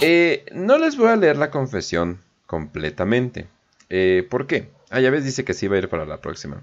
eh, 0.00 0.44
no 0.52 0.78
les 0.78 0.96
voy 0.96 1.08
a 1.08 1.16
leer 1.16 1.36
la 1.36 1.50
confesión 1.50 2.20
completamente. 2.46 3.46
Eh, 3.90 4.26
¿Por 4.28 4.46
qué? 4.46 4.68
Ah, 4.90 5.00
ya 5.00 5.10
ves, 5.10 5.24
dice 5.24 5.44
que 5.44 5.54
sí 5.54 5.68
va 5.68 5.76
a 5.76 5.80
ir 5.80 5.88
para 5.88 6.06
la 6.06 6.20
próxima. 6.20 6.62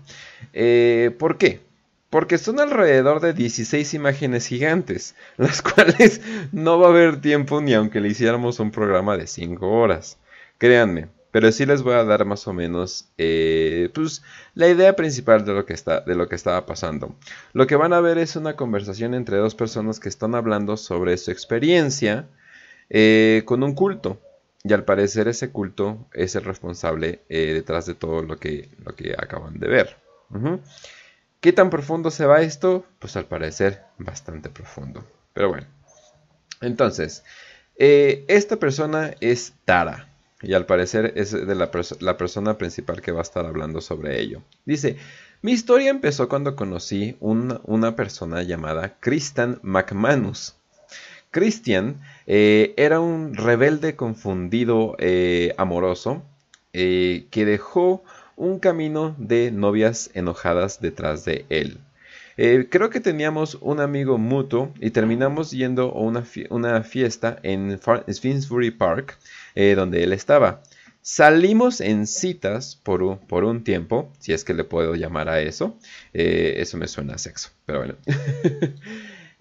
Eh, 0.54 1.16
¿Por 1.18 1.38
qué? 1.38 1.62
Porque 2.10 2.38
son 2.38 2.60
alrededor 2.60 3.20
de 3.20 3.34
16 3.34 3.94
imágenes 3.94 4.48
gigantes, 4.48 5.16
las 5.38 5.62
cuales 5.62 6.22
no 6.52 6.80
va 6.80 6.88
a 6.88 6.90
haber 6.92 7.22
tiempo 7.22 7.62
ni 7.62 7.74
aunque 7.74 8.02
le 8.02 8.10
hiciéramos 8.10 8.60
un 8.60 8.72
programa 8.72 9.18
de 9.18 9.28
5 9.28 9.68
horas. 9.68 10.18
Créanme, 10.58 11.08
pero 11.36 11.52
sí 11.52 11.66
les 11.66 11.84
voy 11.84 11.96
a 11.96 12.06
dar 12.06 12.24
más 12.24 12.48
o 12.48 12.54
menos 12.54 13.10
eh, 13.18 13.90
pues, 13.94 14.24
la 14.54 14.70
idea 14.70 14.96
principal 14.96 15.44
de 15.44 15.52
lo, 15.52 15.66
que 15.66 15.74
está, 15.74 16.00
de 16.00 16.16
lo 16.16 16.30
que 16.30 16.36
estaba 16.36 16.66
pasando. 16.66 17.14
Lo 17.52 17.68
que 17.68 17.76
van 17.76 17.92
a 17.92 18.00
ver 18.00 18.18
es 18.18 18.38
una 18.38 18.56
conversación 18.56 19.14
entre 19.14 19.36
dos 19.36 19.54
personas 19.54 20.00
que 20.00 20.08
están 20.08 20.34
hablando 20.34 20.78
sobre 20.78 21.18
su 21.18 21.32
experiencia 21.32 22.30
eh, 22.90 23.42
con 23.44 23.64
un 23.64 23.76
culto. 23.76 24.18
Y 24.64 24.72
al 24.72 24.86
parecer 24.86 25.28
ese 25.28 25.52
culto 25.52 26.08
es 26.14 26.38
el 26.38 26.46
responsable 26.46 27.20
eh, 27.28 27.52
detrás 27.54 27.86
de 27.86 27.96
todo 27.96 28.22
lo 28.22 28.38
que, 28.38 28.70
lo 28.86 28.96
que 28.96 29.14
acaban 29.18 29.60
de 29.60 29.68
ver. 29.68 29.98
¿Qué 31.42 31.52
tan 31.52 31.70
profundo 31.70 32.12
se 32.12 32.26
va 32.26 32.44
esto? 32.44 32.86
Pues 33.00 33.18
al 33.18 33.26
parecer 33.26 33.84
bastante 33.98 34.48
profundo. 34.48 35.04
Pero 35.34 35.50
bueno. 35.50 35.68
Entonces, 36.62 37.26
esta 37.78 38.56
persona 38.56 39.14
es 39.20 39.52
Tara. 39.66 40.15
Y 40.46 40.54
al 40.54 40.68
parecer 40.68 41.14
es 41.16 41.32
de 41.32 41.56
la, 41.56 41.72
persona 42.18 42.58
principal 42.58 43.02
que 43.02 43.12
va 43.12 43.20
a 43.20 43.24
estar 43.24 43.46
hablando 43.46 43.82
sobre 43.82 44.22
ello. 44.22 44.44
Dice, 44.64 44.98
mi 45.42 45.52
historia 45.52 45.90
empezó 45.90 46.30
cuando 46.30 46.56
conocí 46.56 47.18
una 47.20 47.96
persona 47.96 48.44
llamada 48.44 48.96
Kristan 49.00 49.60
McManus. 49.64 50.56
Christian 51.32 52.00
eh, 52.28 52.74
era 52.78 53.00
un 53.00 53.34
rebelde 53.34 53.96
confundido 53.96 54.96
eh, 55.00 55.54
amoroso 55.58 56.24
que 56.72 57.46
dejó 57.46 58.04
un 58.36 58.60
camino 58.60 59.16
de 59.18 59.50
novias 59.50 60.12
enojadas 60.14 60.82
detrás 60.82 61.24
de 61.24 61.46
él. 61.50 61.80
creo 62.36 62.90
que 62.90 63.00
teníamos 63.00 63.58
un 63.62 63.80
amigo 63.80 64.18
mutuo 64.18 64.74
y 64.82 64.90
terminamos 64.92 65.52
yendo 65.52 65.84
a 65.92 66.00
una, 66.00 66.26
una 66.50 66.84
fiesta 66.84 67.40
en 67.44 67.80
Finsbury 67.80 68.72
Park, 68.72 69.18
donde 69.56 70.04
él 70.04 70.14
estaba. 70.14 70.62
Salimos 71.08 71.82
en 71.82 72.08
citas 72.08 72.82
por 72.82 73.04
un, 73.04 73.20
por 73.20 73.44
un, 73.44 73.64
tiempo, 73.64 74.12
si 74.18 74.34
es 74.34 74.44
que 74.44 74.56
le 74.56 74.64
puedo 74.64 74.96
llamar 74.96 75.30
a 75.30 75.40
eso. 75.40 75.78
Eh, 76.14 76.56
eso 76.58 76.78
me 76.78 76.88
suena 76.88 77.14
a 77.14 77.18
sexo, 77.20 77.52
pero 77.68 77.80
bueno. 77.80 77.96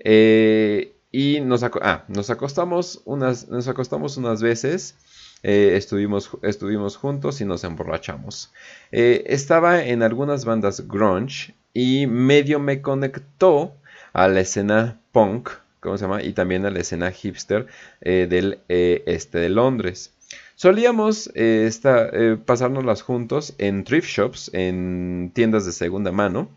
Eh, 0.07 0.97
y 1.11 1.41
nos, 1.41 1.62
ah, 1.62 2.05
nos, 2.09 2.28
acostamos 2.28 3.01
unas, 3.07 3.49
nos 3.49 3.66
acostamos 3.69 4.19
unas 4.19 4.43
veces. 4.43 4.97
Eh, 5.43 5.77
estuvimos, 5.77 6.28
estuvimos 6.43 6.99
juntos 6.99 7.41
y 7.41 7.47
nos 7.47 7.65
emborrachamos. 7.65 8.53
estaba 8.91 9.82
en 9.82 10.03
algunas 10.03 10.45
bandas 10.45 10.86
grunge 10.86 11.55
y 11.73 12.07
medio 12.07 12.61
me 12.61 12.82
conectó 12.82 13.74
a 14.12 14.28
la 14.28 14.41
escena 14.41 15.01
punk, 15.11 15.49
¿cómo 15.85 15.97
se 15.97 16.06
llama? 16.06 16.20
Y 16.24 16.32
también 16.32 16.66
a 16.66 16.70
la 16.70 16.81
escena 16.81 17.12
hipster 17.12 17.69
del 18.01 18.59
este 18.69 19.39
de 19.39 19.51
Londres. 19.51 20.15
Solíamos 20.56 21.32
eh, 21.35 21.69
eh, 21.85 22.36
pasárnoslas 22.44 23.02
juntos 23.02 23.55
en 23.59 23.82
thrift 23.82 24.09
shops, 24.09 24.51
en 24.52 25.32
tiendas 25.35 25.66
de 25.66 25.73
segunda 25.73 26.12
mano. 26.12 26.48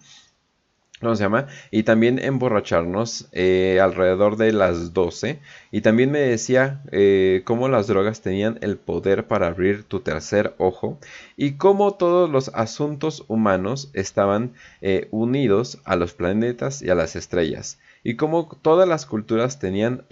¿Cómo 1.02 1.16
se 1.16 1.24
llama? 1.24 1.48
Y 1.70 1.84
también 1.84 2.18
emborracharnos 2.18 3.28
eh, 3.32 3.80
alrededor 3.82 4.38
de 4.38 4.52
las 4.52 4.94
12. 4.94 5.40
Y 5.72 5.82
también 5.82 6.10
me 6.12 6.20
decía 6.20 6.82
cómo 7.44 7.70
las 7.70 7.86
drogas 7.86 8.22
tenían 8.22 8.58
el 8.62 8.78
poder 8.78 9.28
para 9.28 9.48
abrir 9.48 9.84
tu 9.84 10.00
tercer 10.00 10.56
ojo. 10.58 11.00
Y 11.36 11.54
cómo 11.58 11.94
todos 11.96 12.30
los 12.32 12.50
asuntos 12.56 13.26
humanos 13.28 13.92
estaban 13.94 14.54
unidos 15.12 15.80
a 15.86 15.96
los 15.96 16.14
planetas 16.14 16.82
y 16.82 16.90
a 16.90 16.96
las 16.96 17.16
estrellas. 17.16 17.78
Y 18.04 18.16
cómo 18.16 18.50
todas 18.62 18.88
las 18.88 19.06
culturas 19.06 19.60
tenían 19.60 20.04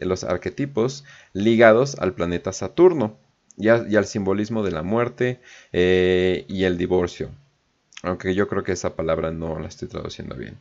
los 0.00 0.24
arquetipos 0.24 1.04
ligados 1.32 1.96
al 1.98 2.12
planeta 2.14 2.52
Saturno 2.52 3.16
y, 3.56 3.68
al 3.68 4.06
simbolismo 4.06 4.62
de 4.62 4.72
la 4.72 4.82
muerte 4.82 5.40
eh, 5.72 6.44
y 6.48 6.64
el 6.64 6.78
divorcio. 6.78 7.30
Aunque 8.02 8.34
yo 8.34 8.48
creo 8.48 8.62
que 8.62 8.72
esa 8.72 8.96
palabra 8.96 9.30
no 9.30 9.58
la 9.58 9.68
estoy 9.68 9.88
traduciendo 9.88 10.36
bien. 10.36 10.58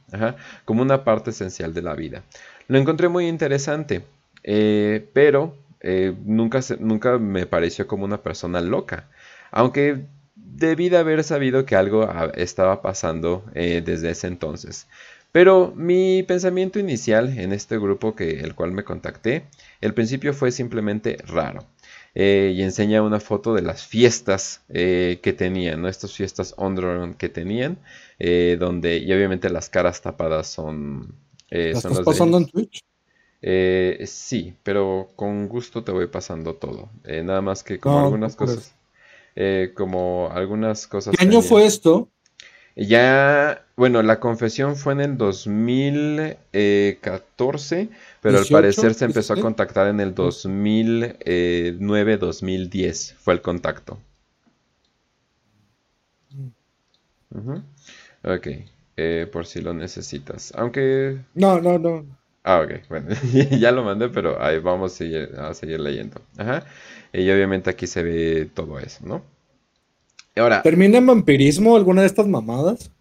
como 0.65 0.81
una 0.81 1.03
parte 1.03 1.31
esencial 1.31 1.73
de 1.73 1.81
la 1.81 1.93
vida. 1.93 2.23
Lo 2.67 2.77
encontré 2.77 3.09
muy 3.09 3.27
interesante, 3.27 4.03
eh, 4.43 5.05
pero 5.13 5.57
eh, 5.81 6.15
nunca, 6.23 6.61
nunca 6.79 7.17
me 7.17 7.45
pareció 7.45 7.85
como 7.85 8.05
una 8.05 8.21
persona 8.21 8.61
loca. 8.61 9.09
Aunque 9.51 10.05
debí 10.35 10.87
de 10.87 10.97
haber 10.97 11.23
sabido 11.25 11.65
que 11.65 11.75
algo 11.75 12.03
ah, 12.03 12.31
estaba 12.35 12.81
pasando 12.81 13.43
desde 13.53 14.11
ese 14.11 14.27
entonces. 14.27 14.87
Pero 15.34 15.73
mi 15.76 16.22
pensamiento 16.22 16.77
inicial 16.77 17.39
en 17.39 17.53
este 17.53 17.80
grupo 17.80 18.15
que 18.15 18.41
el 18.41 18.53
cual 18.53 18.72
me 18.72 18.84
contacté, 18.84 19.47
el 19.81 19.95
principio 19.95 20.31
fue 20.31 20.51
simplemente 20.51 21.18
raro. 21.26 21.65
Eh, 22.14 22.53
y 22.55 22.61
enseña 22.61 23.01
una 23.01 23.19
foto 23.19 23.55
de 23.55 23.64
las 23.64 23.84
fiestas 23.84 24.61
eh, 24.69 25.19
que 25.23 25.34
tenían, 25.34 25.81
¿no? 25.81 25.88
Estas 25.88 26.14
fiestas 26.14 26.53
underground 26.60 27.18
que 27.18 27.30
tenían, 27.30 27.80
eh, 28.19 28.57
donde, 28.60 28.97
y 28.99 29.11
obviamente 29.11 29.49
las 29.49 29.69
caras 29.69 30.03
tapadas 30.03 30.47
son... 30.47 31.15
estás 31.49 32.01
pasando 32.01 32.38
en 32.38 32.45
Twitch? 32.45 32.84
sí, 34.05 34.55
pero 34.61 35.10
con 35.15 35.47
gusto 35.47 35.84
te 35.84 35.91
voy 35.91 36.05
pasando 36.05 36.53
todo. 36.53 36.91
nada 37.03 37.41
más 37.41 37.64
que 37.64 37.80
como 37.80 38.01
algunas 38.01 38.35
cosas... 38.35 38.76
como 39.73 40.30
algunas 40.31 40.85
cosas... 40.85 41.15
¿Qué 41.18 41.26
año 41.26 41.41
fue 41.41 41.65
esto? 41.65 42.07
Ya, 42.75 43.63
bueno, 43.75 44.01
la 44.01 44.19
confesión 44.19 44.75
fue 44.75 44.93
en 44.93 45.01
el 45.01 45.15
2014, 45.17 47.89
pero 48.21 48.39
al 48.39 48.45
parecer 48.45 48.95
se 48.95 49.05
empezó 49.05 49.33
a 49.33 49.39
contactar 49.39 49.87
en 49.87 49.99
el 49.99 50.15
2009-2010, 50.15 53.13
fue 53.15 53.35
el 53.35 53.41
contacto. 53.41 53.99
Mm. 57.29 57.57
Ok, 58.23 58.47
eh, 58.97 59.27
por 59.31 59.45
si 59.45 59.61
lo 59.61 59.73
necesitas. 59.73 60.51
Aunque... 60.55 61.19
No, 61.35 61.61
no, 61.61 61.77
no. 61.77 62.05
Ah, 62.43 62.61
ok, 62.61 62.71
bueno, 62.89 63.15
ya 63.59 63.71
lo 63.71 63.83
mandé, 63.83 64.09
pero 64.09 64.41
ahí 64.41 64.57
vamos 64.59 64.93
a 64.93 64.95
seguir, 64.95 65.29
a 65.37 65.53
seguir 65.53 65.79
leyendo. 65.79 66.19
Ajá. 66.37 66.65
Y 67.13 67.29
obviamente 67.29 67.69
aquí 67.69 67.85
se 67.85 68.01
ve 68.03 68.49
todo 68.53 68.79
eso, 68.79 69.05
¿no? 69.05 69.23
Ahora. 70.35 70.61
¿Termina 70.61 70.97
en 70.97 71.05
vampirismo 71.05 71.76
alguna 71.76 72.01
de 72.01 72.07
estas 72.07 72.27
mamadas? 72.27 72.91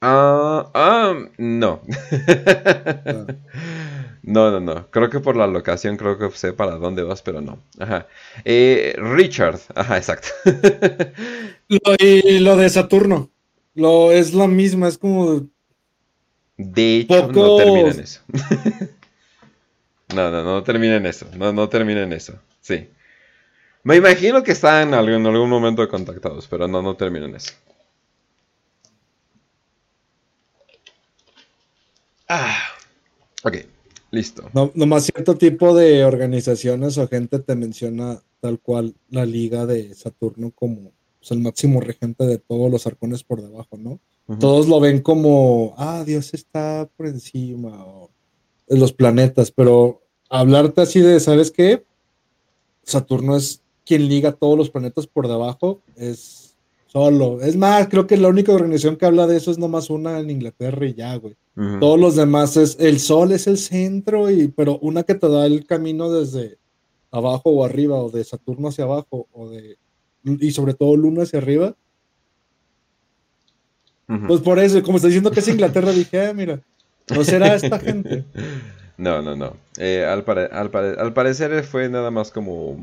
Ah, 0.00 0.70
ah 0.74 1.14
no. 1.38 1.82
No, 4.22 4.50
no, 4.50 4.60
no. 4.60 4.90
Creo 4.90 5.08
que 5.08 5.20
por 5.20 5.36
la 5.36 5.46
locación 5.46 5.96
creo 5.96 6.18
que 6.18 6.30
sé 6.36 6.52
para 6.52 6.76
dónde 6.76 7.02
vas, 7.02 7.22
pero 7.22 7.40
no. 7.40 7.58
Ajá. 7.78 8.06
Eh, 8.44 8.94
Richard. 8.98 9.58
Ajá, 9.74 9.96
exacto. 9.96 10.28
lo, 11.68 11.80
y 11.98 12.38
lo 12.40 12.56
de 12.56 12.68
Saturno. 12.68 13.30
Lo, 13.74 14.12
es 14.12 14.34
la 14.34 14.46
misma, 14.46 14.88
es 14.88 14.98
como... 14.98 15.46
De 16.56 16.98
hecho, 16.98 17.32
no 17.32 17.56
termina 17.56 17.90
en 17.90 18.00
eso. 18.00 18.20
no, 20.14 20.30
no, 20.30 20.44
no 20.44 20.62
termina 20.62 20.96
en 20.96 21.06
eso. 21.06 21.26
No, 21.36 21.52
no 21.52 21.68
termina 21.70 22.02
en 22.02 22.12
eso. 22.12 22.38
Sí. 22.60 22.88
Me 23.82 23.96
imagino 23.96 24.42
que 24.42 24.52
están 24.52 24.88
en 24.88 24.94
algún, 24.94 25.14
en 25.14 25.26
algún 25.26 25.48
momento 25.48 25.88
contactados, 25.88 26.46
pero 26.48 26.68
no, 26.68 26.82
no 26.82 26.96
terminan 26.96 27.34
eso. 27.34 27.52
Ah, 32.28 32.58
ok, 33.42 33.56
listo. 34.10 34.48
No, 34.52 34.70
nomás 34.74 35.04
cierto 35.04 35.34
tipo 35.34 35.74
de 35.74 36.04
organizaciones 36.04 36.96
o 36.98 37.08
gente 37.08 37.38
te 37.38 37.56
menciona 37.56 38.20
tal 38.40 38.60
cual 38.60 38.94
la 39.08 39.24
liga 39.24 39.66
de 39.66 39.94
Saturno 39.94 40.52
como 40.52 40.92
pues, 41.18 41.30
el 41.32 41.40
máximo 41.40 41.80
regente 41.80 42.26
de 42.26 42.38
todos 42.38 42.70
los 42.70 42.86
arcones 42.86 43.24
por 43.24 43.42
debajo, 43.42 43.76
¿no? 43.76 43.98
Todos 44.38 44.68
lo 44.68 44.78
ven 44.78 45.00
como, 45.00 45.74
ah, 45.76 46.04
Dios 46.06 46.34
está 46.34 46.88
por 46.96 47.08
encima, 47.08 47.84
o 47.84 48.10
los 48.68 48.92
planetas, 48.92 49.50
pero 49.50 50.02
hablarte 50.28 50.82
así 50.82 51.00
de, 51.00 51.18
¿sabes 51.18 51.50
qué? 51.50 51.84
Saturno 52.84 53.36
es 53.36 53.60
quien 53.90 54.08
liga 54.08 54.30
todos 54.30 54.56
los 54.56 54.70
planetas 54.70 55.08
por 55.08 55.26
debajo 55.26 55.82
es 55.96 56.54
solo. 56.86 57.40
Es 57.42 57.56
más, 57.56 57.88
creo 57.88 58.06
que 58.06 58.16
la 58.16 58.28
única 58.28 58.52
organización 58.52 58.94
que 58.94 59.04
habla 59.04 59.26
de 59.26 59.36
eso 59.36 59.50
es 59.50 59.58
nomás 59.58 59.90
una 59.90 60.20
en 60.20 60.30
Inglaterra 60.30 60.86
y 60.86 60.94
ya, 60.94 61.16
güey. 61.16 61.34
Todos 61.80 61.98
los 61.98 62.14
demás 62.14 62.56
es 62.56 62.76
el 62.78 63.00
sol 63.00 63.32
es 63.32 63.48
el 63.48 63.58
centro 63.58 64.30
y 64.30 64.46
pero 64.46 64.78
una 64.78 65.02
que 65.02 65.16
te 65.16 65.28
da 65.28 65.44
el 65.44 65.66
camino 65.66 66.08
desde 66.08 66.56
abajo 67.10 67.50
o 67.50 67.64
arriba 67.64 67.96
o 67.96 68.10
de 68.10 68.22
Saturno 68.22 68.68
hacia 68.68 68.84
abajo 68.84 69.26
o 69.32 69.48
de 69.50 69.76
y 70.22 70.52
sobre 70.52 70.74
todo 70.74 70.96
Luna 70.96 71.24
hacia 71.24 71.40
arriba. 71.40 71.74
Pues 74.28 74.40
por 74.40 74.60
eso, 74.60 74.80
como 74.84 74.98
está 74.98 75.08
diciendo 75.08 75.32
que 75.32 75.40
es 75.40 75.48
Inglaterra, 75.48 75.90
dije, 75.90 76.28
ah, 76.28 76.32
mira, 76.32 76.60
no 77.12 77.24
será 77.24 77.56
esta 77.56 77.80
gente. 77.80 78.24
No, 78.96 79.22
no, 79.22 79.34
no. 79.34 79.56
Eh, 79.78 80.04
al, 80.04 80.22
al, 80.52 81.14
parecer 81.14 81.64
fue 81.64 81.88
nada 81.88 82.10
más 82.10 82.30
como 82.30 82.76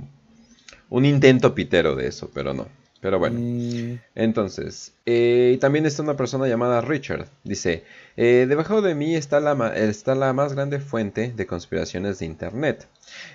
un 0.89 1.05
intento 1.05 1.53
pitero 1.53 1.95
de 1.95 2.07
eso, 2.07 2.29
pero 2.33 2.53
no. 2.53 2.67
Pero 2.99 3.19
bueno. 3.19 3.39
Mm. 3.39 3.99
Entonces, 4.15 4.93
eh, 5.05 5.57
también 5.61 5.85
está 5.85 6.01
una 6.01 6.17
persona 6.17 6.47
llamada 6.47 6.81
Richard. 6.81 7.27
Dice, 7.43 7.83
eh, 8.15 8.45
debajo 8.49 8.81
de 8.81 8.95
mí 8.95 9.15
está 9.15 9.39
la, 9.39 9.75
está 9.75 10.15
la 10.15 10.33
más 10.33 10.53
grande 10.53 10.79
fuente 10.79 11.31
de 11.35 11.45
conspiraciones 11.45 12.19
de 12.19 12.25
Internet. 12.25 12.87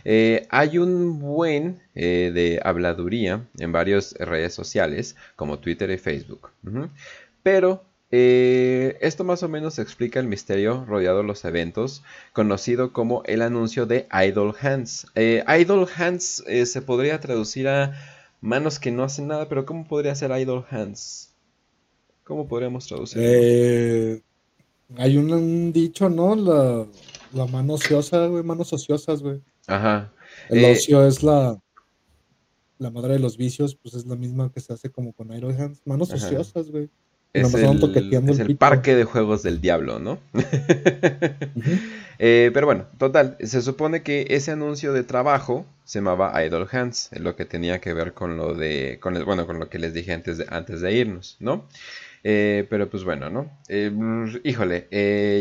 Eh, 0.05 0.47
hay 0.51 0.79
un 0.79 1.21
buen 1.21 1.81
de 1.95 2.61
habladuría 2.65 3.47
en 3.59 3.73
varias 3.73 4.15
redes 4.19 4.55
sociales, 4.55 5.17
como 5.37 5.59
Twitter 5.59 5.91
y 5.91 5.99
Facebook. 5.99 6.51
Pero 7.43 7.85
eh, 8.15 8.99
esto 9.01 9.25
más 9.25 9.43
o 9.43 9.49
menos 9.49 9.79
explica 9.79 10.21
el 10.21 10.27
misterio 10.27 10.85
rodeado 10.85 11.19
de 11.19 11.25
los 11.25 11.47
eventos, 11.47 12.03
conocido 12.35 12.93
como 12.93 13.23
el 13.25 13.41
anuncio 13.41 13.87
de 13.87 14.07
Idle 14.13 14.53
Hands. 14.61 15.07
Eh, 15.15 15.43
idle 15.49 15.87
Hands 15.97 16.45
eh, 16.47 16.67
se 16.67 16.83
podría 16.83 17.21
traducir 17.21 17.69
a 17.69 17.95
manos 18.43 18.79
que 18.79 18.91
no 18.91 19.03
hacen 19.03 19.29
nada, 19.29 19.49
pero 19.49 19.65
¿cómo 19.65 19.87
podría 19.89 20.15
ser 20.15 20.31
Idle 20.31 20.63
Hands? 20.69 21.33
¿Cómo 22.25 22.47
podríamos 22.47 22.87
traducirlo? 22.87 24.21
hay 24.99 25.17
un, 25.17 25.73
dicho, 25.73 26.11
¿no? 26.11 26.37
La, 26.37 26.87
la, 27.33 27.47
mano 27.47 27.75
ociosa, 27.75 28.27
güey, 28.27 28.43
manos 28.45 28.75
ociosas, 28.75 29.23
güey. 29.23 29.41
Ajá. 29.67 30.13
El 30.51 30.63
ocio 30.67 31.07
es 31.07 31.23
la, 31.23 31.59
la 32.79 32.91
madre 32.91 33.15
de 33.15 33.21
los 33.21 33.39
vicios, 33.39 33.75
pues 33.75 33.95
es 33.95 34.05
la 34.05 34.17
misma 34.17 34.53
que 34.53 34.61
se 34.61 34.75
hace 34.75 34.91
como 34.91 35.15
con 35.15 35.33
Idle 35.33 35.57
Hands. 35.57 35.81
Manos 35.87 36.13
ociosas, 36.13 36.71
güey. 36.71 36.91
Es, 37.35 37.55
el, 37.55 38.57
parque 38.59 38.95
de 38.95 39.05
juegos 39.05 39.43
del 39.43 39.61
diablo, 39.61 39.99
¿no? 39.99 40.19
Eh, 42.25 42.53
pero 42.55 42.67
bueno, 42.67 42.87
total, 42.99 43.37
se 43.41 43.63
supone 43.63 44.05
que 44.05 44.27
ese 44.31 44.53
anuncio 44.53 44.93
de 44.93 45.03
trabajo 45.03 45.67
se 45.85 45.99
llamaba 45.99 46.45
Idle 46.45 46.67
Hands, 46.71 47.11
lo 47.19 47.35
que 47.35 47.47
tenía 47.47 47.81
que 47.81 47.93
ver 47.95 48.13
con 48.13 48.37
lo 48.37 48.55
de, 48.55 48.99
con 49.01 49.17
el, 49.17 49.25
bueno, 49.25 49.45
con 49.45 49.59
lo 49.59 49.69
que 49.69 49.81
les 49.81 49.93
dije 49.93 50.13
antes 50.13 50.39
de, 50.39 50.47
antes 50.49 50.81
de 50.83 50.93
irnos, 50.93 51.37
¿no? 51.41 51.67
Eh, 52.23 52.65
pero 52.71 52.89
pues 52.89 53.03
bueno, 53.03 53.29
¿no? 53.29 53.51
Eh, 53.67 53.91
híjole, 54.45 54.87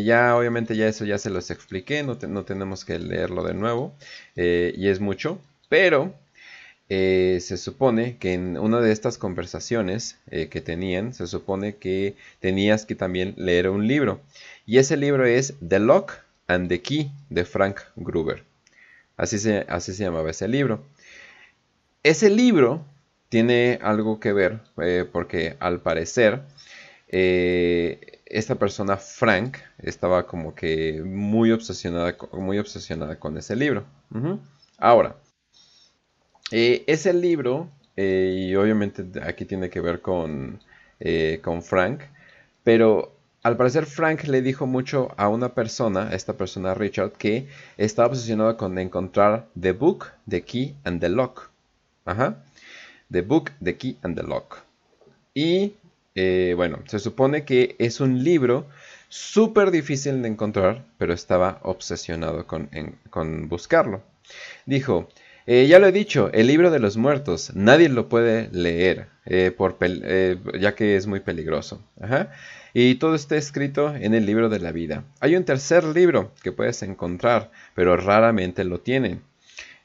ya 0.03 0.35
obviamente 0.35 0.75
ya 0.75 0.87
eso 0.87 1.05
ya 1.05 1.19
se 1.19 1.29
los 1.29 1.51
expliqué, 1.51 2.01
no, 2.01 2.17
no 2.27 2.45
tenemos 2.45 2.83
que 2.83 2.97
leerlo 2.97 3.43
de 3.43 3.53
nuevo, 3.53 3.93
y 4.35 4.87
es 4.87 4.99
mucho, 4.99 5.39
pero 5.69 6.15
eh, 6.93 7.39
se 7.39 7.55
supone 7.55 8.17
que 8.17 8.33
en 8.33 8.57
una 8.57 8.81
de 8.81 8.91
estas 8.91 9.17
conversaciones 9.17 10.17
eh, 10.29 10.49
que 10.49 10.59
tenían, 10.59 11.13
se 11.13 11.25
supone 11.25 11.77
que 11.77 12.17
tenías 12.41 12.85
que 12.85 12.95
también 12.95 13.33
leer 13.37 13.69
un 13.69 13.87
libro. 13.87 14.19
Y 14.65 14.77
ese 14.77 14.97
libro 14.97 15.25
es 15.25 15.53
The 15.65 15.79
Lock 15.79 16.11
and 16.47 16.67
the 16.67 16.81
Key 16.81 17.09
de 17.29 17.45
Frank 17.45 17.79
Gruber. 17.95 18.43
Así 19.15 19.39
se, 19.39 19.65
así 19.69 19.93
se 19.93 20.03
llamaba 20.03 20.31
ese 20.31 20.49
libro. 20.49 20.83
Ese 22.03 22.29
libro 22.29 22.83
tiene 23.29 23.79
algo 23.81 24.19
que 24.19 24.33
ver 24.33 24.59
eh, 24.81 25.05
porque 25.09 25.55
al 25.61 25.79
parecer 25.79 26.41
esta 27.07 28.55
persona 28.55 28.97
Frank 28.97 29.59
estaba 29.77 30.27
como 30.27 30.55
que 30.55 31.01
muy 31.05 31.53
obsesionada, 31.53 32.17
muy 32.33 32.59
obsesionada 32.59 33.17
con 33.17 33.37
ese 33.37 33.55
libro. 33.55 33.85
Ahora, 34.77 35.15
eh, 36.51 36.83
es 36.87 37.05
el 37.05 37.21
libro, 37.21 37.69
eh, 37.95 38.47
y 38.49 38.55
obviamente 38.55 39.03
aquí 39.23 39.45
tiene 39.45 39.69
que 39.69 39.81
ver 39.81 40.01
con, 40.01 40.59
eh, 40.99 41.39
con 41.43 41.61
Frank, 41.61 42.01
pero 42.63 43.15
al 43.43 43.57
parecer 43.57 43.85
Frank 43.85 44.23
le 44.25 44.41
dijo 44.41 44.67
mucho 44.67 45.13
a 45.17 45.29
una 45.29 45.53
persona, 45.53 46.09
a 46.09 46.15
esta 46.15 46.33
persona 46.33 46.73
Richard, 46.73 47.13
que 47.13 47.47
estaba 47.77 48.09
obsesionado 48.09 48.57
con 48.57 48.77
encontrar 48.77 49.47
The 49.59 49.71
Book, 49.71 50.07
The 50.29 50.43
Key 50.43 50.75
and 50.83 51.01
the 51.01 51.09
Lock. 51.09 51.49
Ajá. 52.05 52.43
The 53.11 53.21
Book, 53.21 53.51
The 53.63 53.77
Key 53.77 53.97
and 54.03 54.15
the 54.15 54.23
Lock. 54.23 54.57
Y 55.33 55.73
bueno, 56.55 56.79
se 56.85 56.99
supone 56.99 57.45
que 57.45 57.75
es 57.79 57.99
un 57.99 58.23
libro 58.23 58.67
súper 59.09 59.71
difícil 59.71 60.21
de 60.21 60.27
encontrar, 60.27 60.85
pero 60.97 61.13
estaba 61.13 61.59
obsesionado 61.63 62.45
con, 62.45 62.69
con 63.09 63.49
buscarlo. 63.49 64.03
Dijo, 64.65 65.09
eh, 65.47 65.67
ya 65.67 65.79
lo 65.79 65.87
he 65.87 65.91
dicho, 65.91 66.29
el 66.33 66.47
libro 66.47 66.71
de 66.71 66.79
los 66.79 66.97
muertos, 66.97 67.51
nadie 67.55 67.89
lo 67.89 68.09
puede 68.09 68.49
leer, 68.51 69.07
eh, 69.25 69.55
eh, 69.81 70.37
ya 70.59 70.75
que 70.75 70.95
es 70.95 71.07
muy 71.07 71.19
peligroso. 71.19 71.81
Y 72.73 72.95
todo 72.95 73.15
está 73.15 73.35
escrito 73.35 73.93
en 73.95 74.13
el 74.13 74.25
libro 74.25 74.49
de 74.49 74.59
la 74.59 74.71
vida. 74.71 75.03
Hay 75.19 75.35
un 75.35 75.43
tercer 75.43 75.83
libro 75.83 76.31
que 76.43 76.51
puedes 76.51 76.83
encontrar, 76.83 77.51
pero 77.75 77.97
raramente 77.97 78.63
lo 78.63 78.79
tienen. 78.79 79.21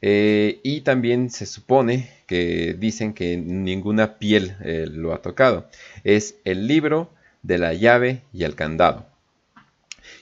y 0.03 0.81
también 0.83 1.31
se 1.31 1.47
supone 1.47 2.11
que 2.27 2.77
dicen 2.79 3.13
que 3.15 3.37
ninguna 3.37 4.19
piel 4.19 4.57
lo 4.93 5.13
ha 5.15 5.23
tocado. 5.23 5.69
Es 6.05 6.37
el 6.45 6.67
libro 6.69 7.11
de 7.43 7.59
la 7.59 7.73
llave 7.73 8.23
y 8.33 8.45
el 8.45 8.55
candado. 8.55 9.07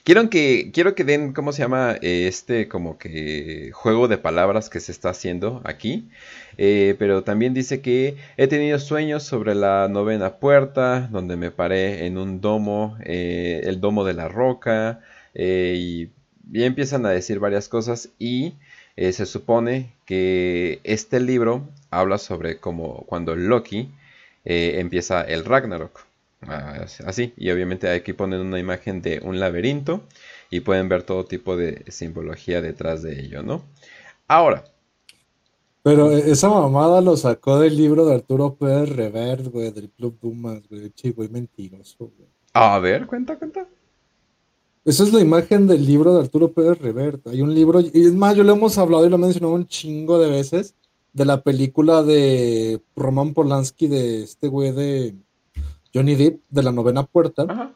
Quiero 0.05 0.29
que, 0.29 0.69
quiero 0.71 0.93
que 0.93 1.03
den, 1.03 1.33
¿cómo 1.33 1.51
se 1.51 1.63
llama? 1.63 1.95
Eh, 1.99 2.27
este 2.27 2.67
como 2.67 2.99
que 2.99 3.71
juego 3.73 4.07
de 4.07 4.19
palabras 4.19 4.69
que 4.69 4.79
se 4.79 4.91
está 4.91 5.09
haciendo 5.09 5.61
aquí. 5.65 6.07
Eh, 6.59 6.95
pero 6.99 7.23
también 7.23 7.55
dice 7.55 7.81
que 7.81 8.15
he 8.37 8.47
tenido 8.47 8.77
sueños 8.77 9.23
sobre 9.23 9.55
la 9.55 9.87
novena 9.89 10.35
puerta, 10.37 11.07
donde 11.11 11.37
me 11.37 11.49
paré 11.49 12.05
en 12.05 12.19
un 12.19 12.39
domo, 12.39 12.97
eh, 13.03 13.61
el 13.63 13.81
domo 13.81 14.03
de 14.05 14.13
la 14.13 14.27
roca, 14.27 15.01
y, 15.33 16.11
y, 16.53 16.63
empiezan 16.63 17.05
a 17.07 17.09
decir 17.09 17.39
varias 17.39 17.67
cosas 17.67 18.09
y 18.19 18.53
se 18.95 19.25
supone 19.25 19.91
que 20.05 20.79
este 20.83 21.19
libro 21.19 21.67
habla 21.89 22.17
sobre 22.19 22.57
como 22.59 23.05
cuando 23.07 23.35
Loki 23.35 23.91
empieza 24.45 25.21
el 25.23 25.45
Ragnarok. 25.45 26.05
Ah, 26.41 26.85
así. 27.05 27.33
Y 27.37 27.49
obviamente 27.51 27.89
aquí 27.89 28.13
ponen 28.13 28.41
una 28.41 28.59
imagen 28.59 29.01
de 29.01 29.19
un 29.23 29.39
laberinto 29.39 30.03
y 30.49 30.59
pueden 30.59 30.89
ver 30.89 31.03
todo 31.03 31.25
tipo 31.25 31.57
de 31.57 31.83
simbología 31.91 32.61
detrás 32.61 33.01
de 33.01 33.19
ello, 33.19 33.43
¿no? 33.43 33.63
Ahora. 34.27 34.63
Pero 35.83 36.11
esa 36.11 36.49
mamada 36.49 36.99
lo 37.01 37.15
sacó 37.15 37.59
del 37.59 37.77
libro 37.77 38.05
de 38.05 38.15
Arturo 38.15 38.55
Pérez 38.55 38.89
Revert, 38.89 39.47
güey, 39.47 39.71
del 39.71 39.89
Club 39.91 40.17
Dumas, 40.19 40.61
güey, 40.67 40.91
güey, 41.15 41.29
mentiroso, 41.29 42.11
güey. 42.17 42.29
A 42.53 42.79
ver, 42.79 43.05
cuenta, 43.05 43.37
cuenta. 43.37 43.67
Esa 44.83 45.03
es 45.03 45.13
la 45.13 45.19
imagen 45.19 45.67
del 45.67 45.85
libro 45.85 46.13
de 46.13 46.21
Arturo 46.21 46.51
Pérez 46.51 46.79
Revert. 46.79 47.27
Hay 47.27 47.41
un 47.41 47.53
libro, 47.53 47.81
y 47.81 47.91
es 47.93 48.13
más, 48.13 48.35
yo 48.35 48.43
lo 48.43 48.53
hemos 48.53 48.77
hablado 48.77 49.05
y 49.05 49.09
lo 49.09 49.15
he 49.17 49.19
mencionado 49.19 49.53
un 49.53 49.67
chingo 49.67 50.17
de 50.19 50.29
veces, 50.29 50.75
de 51.13 51.25
la 51.25 51.41
película 51.41 52.03
de 52.03 52.81
Roman 52.95 53.33
Polanski, 53.33 53.87
de 53.87 54.23
este 54.23 54.47
güey 54.47 54.71
de 54.71 55.15
Johnny 55.95 56.15
Depp 56.15 56.41
de 56.49 56.63
la 56.63 56.73
novena 56.73 57.03
puerta. 57.03 57.45
Ajá. 57.47 57.71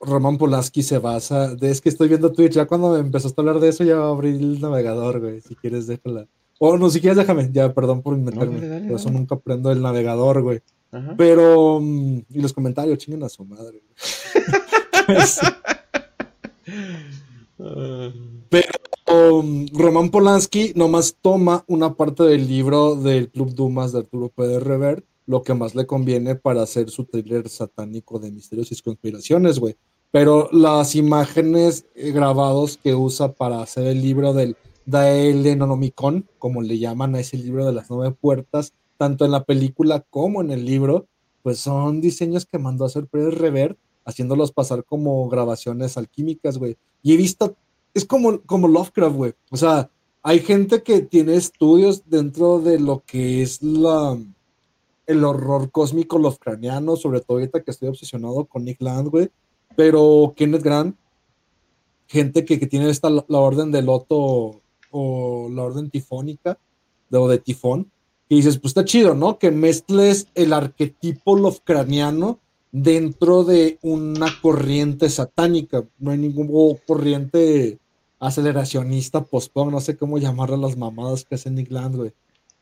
Roman 0.00 0.38
Polanski 0.38 0.82
se 0.82 0.98
basa. 0.98 1.54
De, 1.54 1.70
es 1.70 1.80
que 1.80 1.88
estoy 1.88 2.08
viendo 2.08 2.32
Twitch. 2.32 2.52
Ya 2.52 2.66
cuando 2.66 2.92
me 2.92 3.00
empezaste 3.00 3.40
a 3.40 3.42
hablar 3.42 3.60
de 3.60 3.68
eso, 3.68 3.84
ya 3.84 4.06
abrí 4.06 4.30
el 4.30 4.60
navegador, 4.60 5.20
güey. 5.20 5.40
Si 5.40 5.56
quieres, 5.56 5.86
déjala. 5.86 6.26
O 6.58 6.76
no, 6.76 6.90
si 6.90 7.00
quieres, 7.00 7.16
déjame. 7.16 7.50
Ya, 7.52 7.72
perdón 7.72 8.02
por 8.02 8.16
inventarme. 8.16 8.88
por 8.88 8.96
eso 8.96 9.10
nunca 9.10 9.36
prendo 9.36 9.70
el 9.72 9.82
navegador, 9.82 10.42
güey. 10.42 10.60
Pero. 11.16 11.80
Mm, 11.80 12.18
y 12.30 12.40
los 12.40 12.52
comentarios, 12.52 12.98
chinguen 12.98 13.24
a 13.24 13.28
su 13.28 13.44
madre, 13.44 13.82
pues, 15.06 15.40
Pero 18.48 19.38
um, 19.40 19.66
Roman 19.72 20.10
Polanski 20.10 20.72
nomás 20.76 21.16
toma 21.20 21.64
una 21.66 21.94
parte 21.94 22.22
del 22.22 22.46
libro 22.46 22.94
del 22.94 23.28
Club 23.30 23.52
Dumas 23.54 23.92
de 23.92 23.98
Arturo 23.98 24.28
Pérez 24.28 24.62
Revert 24.62 25.04
lo 25.28 25.42
que 25.42 25.52
más 25.52 25.74
le 25.74 25.86
conviene 25.86 26.36
para 26.36 26.62
hacer 26.62 26.88
su 26.88 27.04
thriller 27.04 27.50
satánico 27.50 28.18
de 28.18 28.32
misterios 28.32 28.72
y 28.72 28.80
conspiraciones, 28.80 29.58
güey. 29.58 29.76
Pero 30.10 30.48
las 30.52 30.94
imágenes 30.96 31.84
eh, 31.94 32.12
grabados 32.12 32.78
que 32.78 32.94
usa 32.94 33.34
para 33.34 33.60
hacer 33.60 33.86
el 33.86 34.00
libro 34.00 34.32
del 34.32 34.56
Daelenomicon, 34.86 36.26
como 36.38 36.62
le 36.62 36.78
llaman 36.78 37.14
a 37.14 37.20
ese 37.20 37.36
libro 37.36 37.66
de 37.66 37.74
las 37.74 37.90
nueve 37.90 38.16
puertas, 38.18 38.72
tanto 38.96 39.26
en 39.26 39.32
la 39.32 39.44
película 39.44 40.02
como 40.08 40.40
en 40.40 40.50
el 40.50 40.64
libro, 40.64 41.06
pues 41.42 41.58
son 41.58 42.00
diseños 42.00 42.46
que 42.46 42.58
mandó 42.58 42.84
a 42.84 42.86
hacer 42.86 43.06
Pérez 43.06 43.34
Revert, 43.34 43.78
haciéndolos 44.06 44.50
pasar 44.52 44.82
como 44.82 45.28
grabaciones 45.28 45.98
alquímicas, 45.98 46.56
güey. 46.56 46.78
Y 47.02 47.12
he 47.12 47.18
visto, 47.18 47.54
es 47.92 48.06
como, 48.06 48.40
como 48.40 48.66
Lovecraft, 48.66 49.14
güey. 49.14 49.34
O 49.50 49.58
sea, 49.58 49.90
hay 50.22 50.40
gente 50.40 50.82
que 50.82 51.02
tiene 51.02 51.34
estudios 51.34 52.04
dentro 52.06 52.60
de 52.60 52.80
lo 52.80 53.02
que 53.04 53.42
es 53.42 53.62
la, 53.62 54.18
el 55.08 55.24
horror 55.24 55.70
cósmico 55.70 56.18
Lovecraftiano, 56.18 56.94
sobre 56.94 57.20
todo 57.20 57.38
ahorita 57.38 57.62
que 57.62 57.70
estoy 57.70 57.88
obsesionado 57.88 58.44
con 58.44 58.64
Nick 58.64 58.80
Land, 58.80 59.08
güey. 59.08 59.30
Pero 59.74 60.34
Kenneth 60.36 60.62
Grant, 60.62 60.96
gente 62.06 62.44
que, 62.44 62.58
tiene 62.58 62.90
esta 62.90 63.10
la 63.10 63.38
orden 63.38 63.72
de 63.72 63.82
Loto 63.82 64.60
o 64.90 65.48
la 65.50 65.64
orden 65.64 65.90
tifónica, 65.90 66.58
de, 67.08 67.18
o 67.18 67.26
de 67.26 67.38
tifón, 67.38 67.90
y 68.28 68.36
dices, 68.36 68.58
pues 68.58 68.72
está 68.72 68.84
chido, 68.84 69.14
¿no? 69.14 69.38
Que 69.38 69.50
mezcles 69.50 70.28
el 70.34 70.52
arquetipo 70.52 71.36
Lovecraftiano 71.36 72.38
dentro 72.70 73.44
de 73.44 73.78
una 73.80 74.28
corriente 74.42 75.08
satánica. 75.08 75.84
No 75.98 76.10
hay 76.10 76.18
ningún 76.18 76.76
corriente 76.86 77.78
aceleracionista, 78.20 79.24
post 79.24 79.56
no 79.56 79.80
sé 79.80 79.96
cómo 79.96 80.18
llamarle 80.18 80.58
las 80.58 80.76
mamadas 80.76 81.24
que 81.24 81.36
hace 81.36 81.50
Nick 81.50 81.70
Land, 81.70 81.96
güey. 81.96 82.12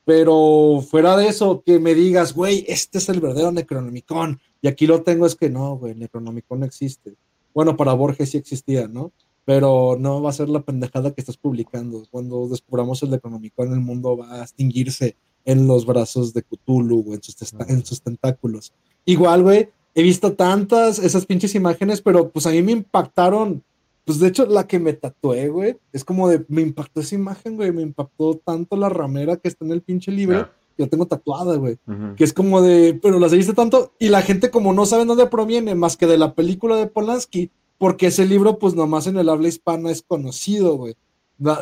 Pero 0.07 0.85
fuera 0.89 1.16
de 1.16 1.27
eso, 1.27 1.65
que 1.66 1.81
me 1.81 1.93
digas, 1.93 2.33
güey, 2.33 2.65
este 2.69 2.99
es 2.99 3.09
el 3.09 3.19
verdadero 3.19 3.51
Necronomicon. 3.51 4.39
Y 4.62 4.69
aquí 4.69 4.87
lo 4.87 5.03
tengo, 5.03 5.27
es 5.27 5.35
que 5.35 5.51
no, 5.51 5.77
güey, 5.77 5.97
Necronomicon 5.97 6.61
no 6.61 6.65
existe. 6.65 7.16
Bueno, 7.53 7.77
para 7.77 7.93
Borges 7.93 8.31
sí 8.31 8.39
existía, 8.39 8.87
¿no? 8.87 9.11
Pero 9.45 9.97
no 9.99 10.23
va 10.23 10.31
a 10.31 10.33
ser 10.33 10.49
la 10.49 10.62
pendejada 10.62 11.11
que 11.11 11.20
estás 11.20 11.37
publicando. 11.37 12.05
Cuando 12.09 12.47
descubramos 12.47 13.03
el 13.03 13.11
Necronomicon, 13.11 13.73
el 13.73 13.81
mundo 13.81 14.16
va 14.16 14.35
a 14.35 14.43
extinguirse 14.43 15.16
en 15.45 15.66
los 15.66 15.85
brazos 15.85 16.33
de 16.33 16.45
Cthulhu, 16.45 17.05
o 17.11 17.15
en 17.15 17.23
sus, 17.24 17.37
en 17.66 17.85
sus 17.85 18.01
tentáculos. 18.01 18.73
Igual, 19.07 19.43
güey, 19.43 19.70
he 19.97 20.05
visto 20.05 20.35
tantas 20.35 21.01
esas 21.01 21.27
pinches 21.27 21.57
imágenes, 21.57 22.01
pero 22.01 22.31
pues 22.31 22.47
a 22.47 22.51
mí 22.51 22.62
me 22.62 22.70
impactaron 22.70 23.65
pues 24.07 24.20
de 24.20 24.28
hecho, 24.28 24.47
la 24.47 24.69
que 24.69 24.78
me 24.78 24.93
tatué, 24.93 25.49
güey, 25.49 25.77
es 25.93 26.05
como 26.05 26.28
de, 26.28 26.45
me 26.47 26.62
impactó 26.62 27.01
esa 27.01 27.16
imagen, 27.16 27.57
güey, 27.57 27.73
me 27.73 27.83
impactó 27.83 28.37
tanto 28.37 28.77
la 28.77 28.89
ramera 28.89 29.37
que 29.37 29.49
está 29.49 29.65
en 29.65 29.73
el 29.73 29.83
pinche 29.83 30.12
libro, 30.12 30.39
ah. 30.39 30.53
que 30.77 30.85
yo 30.85 30.89
tengo 30.89 31.07
tatuada, 31.07 31.57
güey, 31.57 31.77
que 32.16 32.23
es 32.23 32.33
como 32.33 32.62
de, 32.62 32.95
pero 33.03 33.19
la 33.19 33.28
seguiste 33.28 33.53
tanto, 33.53 33.95
y 33.99 34.09
la 34.09 34.23
gente 34.23 34.53
como 34.53 34.73
no 34.73 34.87
sabe 34.87 35.07
dónde 35.07 35.27
proviene, 35.27 35.74
más 35.74 35.97
que 35.97 36.07
de 36.07 36.19
la 36.19 36.35
película 36.35 36.77
de 36.77 36.87
Polanski, 36.87 37.51
porque 37.78 38.07
ese 38.07 38.27
libro, 38.27 38.61
pues 38.61 38.77
nomás 38.77 39.09
en 39.09 39.19
el 39.19 39.28
habla 39.28 39.49
hispana 39.49 39.91
es 39.91 40.03
conocido, 40.03 40.77
güey. 40.77 40.95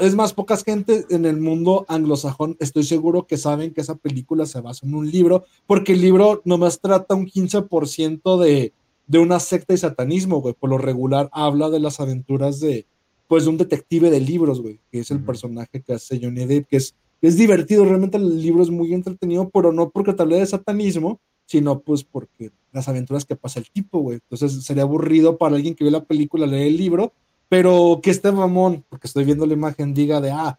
Es 0.02 0.14
más, 0.14 0.34
pocas 0.34 0.64
gente 0.64 1.06
en 1.08 1.24
el 1.24 1.40
mundo 1.40 1.86
anglosajón, 1.88 2.58
estoy 2.60 2.84
seguro 2.84 3.26
que 3.26 3.38
saben 3.38 3.72
que 3.72 3.80
esa 3.80 3.94
película 3.94 4.44
se 4.44 4.60
basa 4.60 4.86
en 4.86 4.94
un 4.94 5.10
libro, 5.10 5.44
porque 5.66 5.94
el 5.94 6.02
libro 6.02 6.42
nomás 6.44 6.78
trata 6.78 7.14
un 7.14 7.26
15% 7.26 8.38
de, 8.38 8.74
de 9.06 9.18
una 9.18 9.40
secta 9.40 9.74
y 9.74 9.78
satanismo, 9.78 10.40
güey. 10.40 10.54
Por 10.54 10.70
lo 10.70 10.78
regular 10.78 11.28
habla 11.32 11.70
de 11.70 11.80
las 11.80 12.00
aventuras 12.00 12.60
de, 12.60 12.86
pues, 13.28 13.44
de 13.44 13.50
un 13.50 13.58
detective 13.58 14.10
de 14.10 14.20
libros, 14.20 14.60
güey, 14.60 14.80
que 14.90 15.00
es 15.00 15.10
el 15.10 15.22
personaje 15.24 15.82
que 15.82 15.94
hace 15.94 16.20
Johnny 16.22 16.46
Depp, 16.46 16.68
que 16.68 16.76
es, 16.76 16.94
es 17.22 17.36
divertido, 17.36 17.84
realmente 17.84 18.16
el 18.16 18.40
libro 18.40 18.62
es 18.62 18.70
muy 18.70 18.92
entretenido, 18.92 19.48
pero 19.50 19.72
no 19.72 19.90
porque 19.90 20.12
te 20.12 20.22
hable 20.22 20.38
de 20.38 20.46
satanismo, 20.46 21.20
sino 21.46 21.80
pues 21.80 22.04
porque 22.04 22.50
las 22.72 22.88
aventuras 22.88 23.24
que 23.24 23.36
pasa 23.36 23.60
el 23.60 23.70
tipo, 23.70 24.00
güey. 24.00 24.18
Entonces 24.22 24.64
sería 24.64 24.82
aburrido 24.82 25.36
para 25.38 25.56
alguien 25.56 25.74
que 25.74 25.84
ve 25.84 25.90
la 25.90 26.04
película 26.04 26.46
leer 26.46 26.68
el 26.68 26.76
libro 26.76 27.12
pero 27.48 28.00
que 28.02 28.10
este 28.10 28.32
mamón, 28.32 28.84
porque 28.88 29.06
estoy 29.06 29.24
viendo 29.24 29.46
la 29.46 29.52
imagen, 29.52 29.94
diga 29.94 30.20
de, 30.20 30.30
ah, 30.30 30.58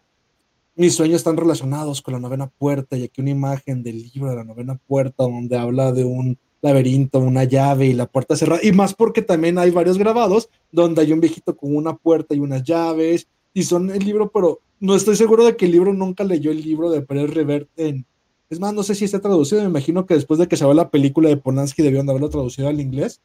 mis 0.74 0.94
sueños 0.94 1.16
están 1.16 1.36
relacionados 1.36 2.02
con 2.02 2.14
la 2.14 2.20
novena 2.20 2.46
puerta 2.46 2.96
y 2.96 3.04
aquí 3.04 3.20
una 3.20 3.30
imagen 3.30 3.82
del 3.82 4.10
libro 4.14 4.30
de 4.30 4.36
la 4.36 4.44
novena 4.44 4.76
puerta 4.76 5.24
donde 5.24 5.58
habla 5.58 5.92
de 5.92 6.04
un 6.04 6.38
laberinto, 6.62 7.18
una 7.18 7.44
llave 7.44 7.86
y 7.86 7.92
la 7.92 8.06
puerta 8.06 8.36
cerrada. 8.36 8.60
Y 8.62 8.72
más 8.72 8.94
porque 8.94 9.22
también 9.22 9.58
hay 9.58 9.70
varios 9.70 9.98
grabados 9.98 10.48
donde 10.72 11.02
hay 11.02 11.12
un 11.12 11.20
viejito 11.20 11.56
con 11.56 11.74
una 11.76 11.96
puerta 11.96 12.34
y 12.34 12.40
unas 12.40 12.62
llaves 12.62 13.28
y 13.54 13.62
son 13.62 13.90
el 13.90 14.04
libro, 14.04 14.30
pero 14.30 14.60
no 14.80 14.94
estoy 14.94 15.16
seguro 15.16 15.44
de 15.44 15.56
que 15.56 15.66
el 15.66 15.72
libro 15.72 15.94
nunca 15.94 16.24
leyó 16.24 16.50
el 16.50 16.62
libro 16.62 16.90
de 16.90 17.02
Pérez 17.02 17.30
Revert 17.30 17.68
en... 17.76 18.06
Es 18.48 18.60
más, 18.60 18.72
no 18.74 18.82
sé 18.84 18.94
si 18.94 19.04
está 19.04 19.20
traducido, 19.20 19.62
me 19.62 19.68
imagino 19.68 20.06
que 20.06 20.14
después 20.14 20.38
de 20.38 20.46
que 20.46 20.56
se 20.56 20.64
ve 20.64 20.74
la 20.74 20.90
película 20.90 21.28
de 21.28 21.36
Polanski 21.36 21.82
debieron 21.82 22.06
de 22.06 22.12
haberlo 22.12 22.30
traducido 22.30 22.68
al 22.68 22.80
inglés, 22.80 23.20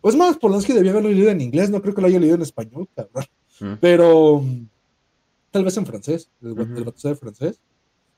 pues 0.00 0.16
más, 0.16 0.38
Polanski 0.38 0.72
debía 0.72 0.90
haberlo 0.90 1.10
leído 1.10 1.30
en 1.30 1.40
inglés, 1.40 1.70
no 1.70 1.80
creo 1.82 1.94
que 1.94 2.00
lo 2.00 2.08
haya 2.08 2.18
leído 2.18 2.34
en 2.34 2.42
español, 2.42 2.88
cabrón. 2.94 3.24
Mm. 3.60 3.74
Pero 3.80 4.44
tal 5.50 5.64
vez 5.64 5.76
en 5.76 5.86
francés, 5.86 6.30
el, 6.42 6.52
uh 6.52 6.56
de 6.56 7.14
francés. 7.16 7.60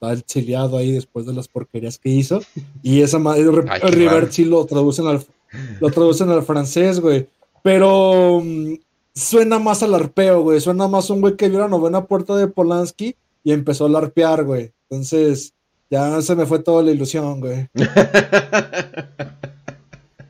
Está 0.01 0.13
el 0.13 0.25
chileado 0.25 0.79
ahí 0.79 0.93
después 0.93 1.27
de 1.27 1.33
las 1.33 1.49
porquerías 1.49 1.99
que 1.99 2.09
hizo. 2.09 2.41
Y 2.85 3.03
esa 3.03 3.19
madre, 3.19 3.51
River 3.91 4.33
sí 4.33 4.45
lo 4.45 4.65
traducen 4.65 5.09
al, 5.09 5.25
lo 5.81 5.91
traducen 5.91 6.31
al 6.31 6.45
francés, 6.45 7.01
güey. 7.01 7.27
Pero 7.65 8.41
mm, 8.45 8.75
suena 9.13 9.59
más 9.59 9.83
al 9.83 9.97
arpeo, 9.97 10.43
güey. 10.43 10.61
Suena 10.61 10.87
más 10.87 11.11
un 11.11 11.21
güey 11.21 11.35
que 11.35 11.49
vio 11.49 11.59
la 11.59 11.67
novena 11.67 12.05
puerta 12.05 12.37
de 12.37 12.47
Polanski 12.47 13.17
y 13.43 13.51
empezó 13.51 13.87
a 13.87 13.99
arpear, 13.99 14.45
güey. 14.45 14.71
Entonces, 14.89 15.53
ya 15.91 16.23
se 16.23 16.37
me 16.37 16.47
fue 16.47 16.61
toda 16.61 16.85
la 16.85 16.93
ilusión, 16.93 17.41
güey. 17.41 17.67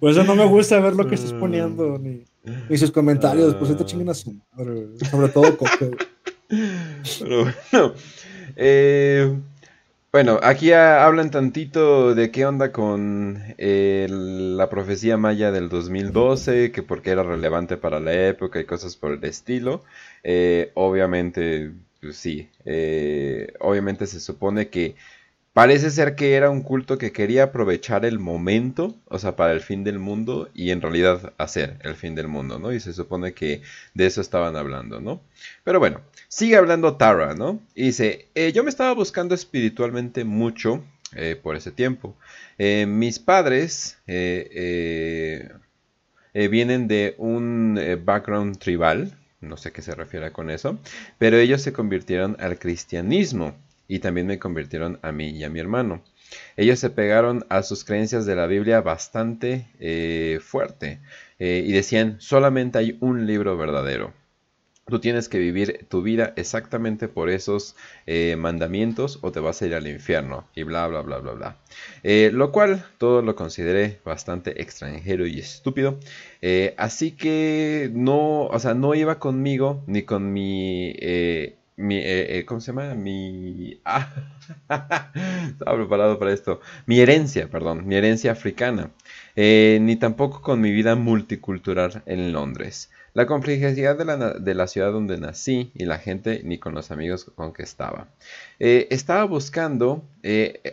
Por 0.00 0.10
eso 0.10 0.24
no 0.24 0.34
me 0.34 0.46
gusta 0.46 0.80
ver 0.80 0.94
lo 0.94 1.06
que 1.06 1.16
estás 1.16 1.34
poniendo, 1.34 1.98
ni, 1.98 2.24
sus 2.78 2.90
comentarios. 2.90 3.54
Pues 3.54 3.70
esto 3.70 3.84
chingan 3.84 4.08
a 4.08 4.14
su 4.14 4.34
madre, 4.56 4.86
sobre 5.10 5.28
todo 5.28 5.58
Coque. 5.58 5.90
Pero 7.18 7.42
bueno. 7.70 7.92
Eh, 8.56 9.36
bueno, 10.12 10.40
aquí 10.42 10.72
hablan 10.72 11.30
tantito 11.30 12.14
de 12.14 12.30
qué 12.30 12.46
onda 12.46 12.72
con 12.72 13.42
la 13.58 14.68
profecía 14.70 15.16
maya 15.18 15.52
del 15.52 15.68
2012, 15.68 16.72
que 16.72 16.82
porque 16.82 17.10
era 17.10 17.22
relevante 17.22 17.76
para 17.76 18.00
la 18.00 18.12
época 18.14 18.58
y 18.60 18.64
cosas 18.64 18.96
por 18.96 19.12
el 19.12 19.24
estilo. 19.24 19.84
Eh, 20.24 20.72
obviamente, 20.74 21.72
pues 22.00 22.16
sí, 22.16 22.48
eh, 22.64 23.52
obviamente 23.60 24.06
se 24.06 24.20
supone 24.20 24.68
que 24.68 24.96
Parece 25.58 25.90
ser 25.90 26.14
que 26.14 26.34
era 26.34 26.50
un 26.50 26.62
culto 26.62 26.98
que 26.98 27.10
quería 27.10 27.42
aprovechar 27.42 28.04
el 28.04 28.20
momento, 28.20 28.94
o 29.06 29.18
sea, 29.18 29.34
para 29.34 29.52
el 29.52 29.60
fin 29.60 29.82
del 29.82 29.98
mundo, 29.98 30.48
y 30.54 30.70
en 30.70 30.80
realidad 30.80 31.32
hacer 31.36 31.80
el 31.82 31.96
fin 31.96 32.14
del 32.14 32.28
mundo, 32.28 32.60
¿no? 32.60 32.72
Y 32.72 32.78
se 32.78 32.92
supone 32.92 33.32
que 33.32 33.62
de 33.92 34.06
eso 34.06 34.20
estaban 34.20 34.54
hablando, 34.54 35.00
¿no? 35.00 35.20
Pero 35.64 35.80
bueno, 35.80 36.00
sigue 36.28 36.54
hablando 36.54 36.96
Tara, 36.96 37.34
¿no? 37.34 37.60
Y 37.74 37.86
dice, 37.86 38.28
eh, 38.36 38.52
yo 38.52 38.62
me 38.62 38.70
estaba 38.70 38.94
buscando 38.94 39.34
espiritualmente 39.34 40.22
mucho 40.22 40.84
eh, 41.16 41.34
por 41.42 41.56
ese 41.56 41.72
tiempo. 41.72 42.14
Eh, 42.56 42.86
mis 42.86 43.18
padres 43.18 43.98
vienen 44.06 45.58
de 46.86 47.16
un 47.18 47.80
background 48.04 48.58
tribal, 48.58 49.18
no 49.40 49.56
sé 49.56 49.72
qué 49.72 49.82
se 49.82 49.96
refiere 49.96 50.30
con 50.30 50.50
eso, 50.50 50.78
pero 51.18 51.36
ellos 51.36 51.62
se 51.62 51.72
convirtieron 51.72 52.36
al 52.38 52.60
cristianismo 52.60 53.56
y 53.88 53.98
también 54.00 54.26
me 54.26 54.38
convirtieron 54.38 55.00
a 55.02 55.10
mí 55.10 55.30
y 55.30 55.42
a 55.42 55.50
mi 55.50 55.58
hermano. 55.58 56.04
Ellos 56.56 56.78
se 56.78 56.90
pegaron 56.90 57.46
a 57.48 57.62
sus 57.62 57.84
creencias 57.84 58.26
de 58.26 58.36
la 58.36 58.46
Biblia 58.46 58.82
bastante 58.82 59.66
eh, 59.80 60.40
fuerte 60.42 61.00
eh, 61.38 61.64
y 61.66 61.72
decían, 61.72 62.16
solamente 62.20 62.78
hay 62.78 62.98
un 63.00 63.26
libro 63.26 63.56
verdadero. 63.56 64.12
Tú 64.86 65.00
tienes 65.00 65.28
que 65.28 65.38
vivir 65.38 65.86
tu 65.90 66.00
vida 66.00 66.32
exactamente 66.36 67.08
por 67.08 67.28
esos 67.28 67.76
eh, 68.06 68.36
mandamientos 68.38 69.18
o 69.20 69.32
te 69.32 69.40
vas 69.40 69.60
a 69.60 69.66
ir 69.66 69.74
al 69.74 69.86
infierno 69.86 70.48
y 70.54 70.62
bla, 70.62 70.86
bla, 70.86 71.02
bla, 71.02 71.18
bla, 71.18 71.32
bla. 71.32 71.56
lo 72.32 72.52
cual 72.52 72.86
todo 72.96 73.20
lo 73.20 73.36
consideré 73.36 74.00
bastante 74.02 74.62
extranjero 74.62 75.26
y 75.26 75.40
estúpido. 75.40 75.98
así 76.78 77.12
que 77.12 77.90
no, 77.92 78.46
o 78.46 78.58
sea, 78.58 78.72
no 78.72 78.94
iba 78.94 79.18
conmigo 79.18 79.84
ni 79.86 80.04
con 80.04 80.32
mi 80.32 80.94
mi, 81.78 81.96
eh, 81.96 82.38
eh, 82.38 82.44
¿cómo 82.44 82.60
se 82.60 82.72
llama? 82.72 82.94
Mi... 82.94 83.80
Ah, 84.70 85.12
estaba 85.46 85.76
preparado 85.76 86.18
para 86.18 86.32
esto. 86.32 86.60
Mi 86.86 87.00
herencia, 87.00 87.48
perdón, 87.48 87.86
mi 87.86 87.96
herencia 87.96 88.32
africana. 88.32 88.90
Eh, 89.36 89.78
ni 89.82 89.96
tampoco 89.96 90.40
con 90.40 90.60
mi 90.60 90.72
vida 90.72 90.94
multicultural 90.96 92.02
en 92.06 92.32
Londres. 92.32 92.90
La 93.12 93.26
complejidad 93.26 93.96
de 93.96 94.04
la, 94.04 94.16
de 94.34 94.54
la, 94.54 94.66
ciudad 94.66 94.90
donde 94.90 95.18
nací 95.18 95.70
y 95.74 95.84
la 95.84 95.98
gente 95.98 96.40
ni 96.44 96.58
con 96.58 96.74
los 96.74 96.90
amigos 96.90 97.26
con 97.34 97.52
que 97.52 97.62
estaba. 97.62 98.08
estaba 98.58 99.24
buscando 99.24 100.04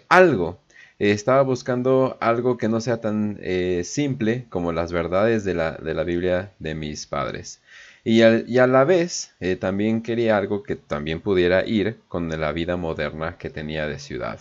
algo. 0.10 0.62
estaba 1.00 1.42
buscando 1.42 2.18
algo 2.22 2.58
que 2.58 2.70
no 2.70 2.80
sea 2.82 3.02
tan 3.02 3.40
simple 3.84 4.46
como 4.50 4.72
las 4.72 4.92
verdades 4.94 5.44
de 5.44 5.54
la, 5.54 5.72
de 5.74 5.94
la 5.94 6.04
Biblia 6.04 6.54
de 6.60 6.76
mis 6.76 7.08
padres. 7.08 7.62
Y 8.08 8.22
a, 8.22 8.68
la 8.68 8.84
vez 8.84 9.34
eh, 9.40 9.56
también 9.56 10.04
quería 10.04 10.38
algo 10.38 10.62
que 10.62 10.76
también 10.76 11.22
pudiera 11.22 11.66
ir 11.66 11.98
con 12.08 12.30
la 12.30 12.52
vida 12.52 12.78
moderna 12.78 13.36
que 13.40 13.50
tenía 13.50 13.88
de 13.88 13.98
ciudad. 13.98 14.40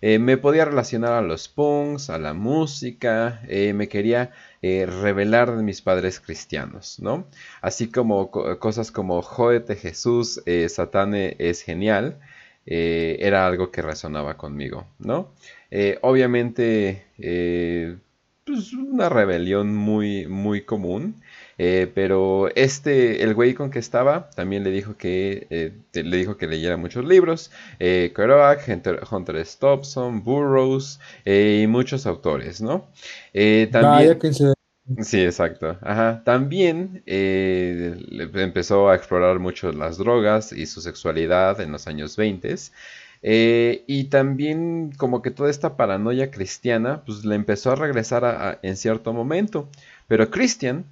Eh, 0.00 0.18
me 0.18 0.38
podía 0.38 0.64
relacionar 0.64 1.12
a 1.12 1.20
los 1.20 1.48
punks, 1.48 2.08
a 2.08 2.16
la 2.16 2.32
música, 2.32 3.42
eh, 3.46 3.74
me 3.74 3.88
quería 3.88 4.32
revelar 4.62 5.54
de 5.54 5.62
mis 5.62 5.82
padres 5.82 6.18
cristianos, 6.18 6.98
¿no? 6.98 7.26
Así 7.60 7.90
como 7.90 8.30
cosas 8.30 8.90
como 8.90 9.20
Joete 9.20 9.76
Jesús, 9.76 10.42
Satán 10.68 11.14
es 11.14 11.60
genial, 11.60 12.18
era 12.64 13.46
algo 13.46 13.70
que 13.70 13.82
resonaba 13.82 14.38
conmigo, 14.38 14.86
¿no? 14.98 15.34
obviamente, 16.00 17.04
pues 18.46 18.72
una 18.72 19.10
rebelión 19.10 19.74
muy, 19.74 20.26
muy 20.26 20.62
común. 20.62 21.22
Eh, 21.58 21.90
pero 21.94 22.48
este, 22.54 23.22
el 23.22 23.34
güey 23.34 23.54
con 23.54 23.70
que 23.70 23.78
estaba, 23.78 24.30
también 24.30 24.64
le 24.64 24.70
dijo 24.70 24.96
que, 24.96 25.46
eh, 25.50 25.72
le 25.92 26.16
dijo 26.16 26.36
que 26.36 26.46
leyera 26.46 26.76
muchos 26.76 27.04
libros. 27.04 27.50
Eh, 27.78 28.12
Kerouac, 28.14 28.68
Hunter, 28.68 29.00
Hunter 29.10 29.44
Stobson, 29.46 30.22
Burroughs 30.24 31.00
y 31.24 31.66
muchos 31.68 32.06
autores, 32.06 32.60
¿no? 32.60 32.88
también... 33.70 34.18
Sí, 35.00 35.22
exacto. 35.22 35.78
Ajá. 35.80 36.22
También 36.24 37.02
empezó 37.06 38.90
a 38.90 38.94
explorar 38.94 39.38
mucho 39.38 39.72
las 39.72 39.96
drogas 39.96 40.52
y 40.52 40.66
su 40.66 40.82
sexualidad 40.82 41.58
en 41.62 41.72
los 41.72 41.86
años 41.86 42.16
20. 42.16 42.54
y 43.22 44.04
también 44.04 44.92
como 44.98 45.22
que 45.22 45.30
toda 45.30 45.48
esta 45.48 45.78
paranoia 45.78 46.30
cristiana, 46.30 47.02
pues 47.06 47.24
le 47.24 47.34
empezó 47.34 47.72
a 47.72 47.76
regresar 47.76 48.58
en 48.62 48.76
cierto 48.76 49.14
momento. 49.14 49.70
Pero 50.06 50.30
Christian 50.30 50.84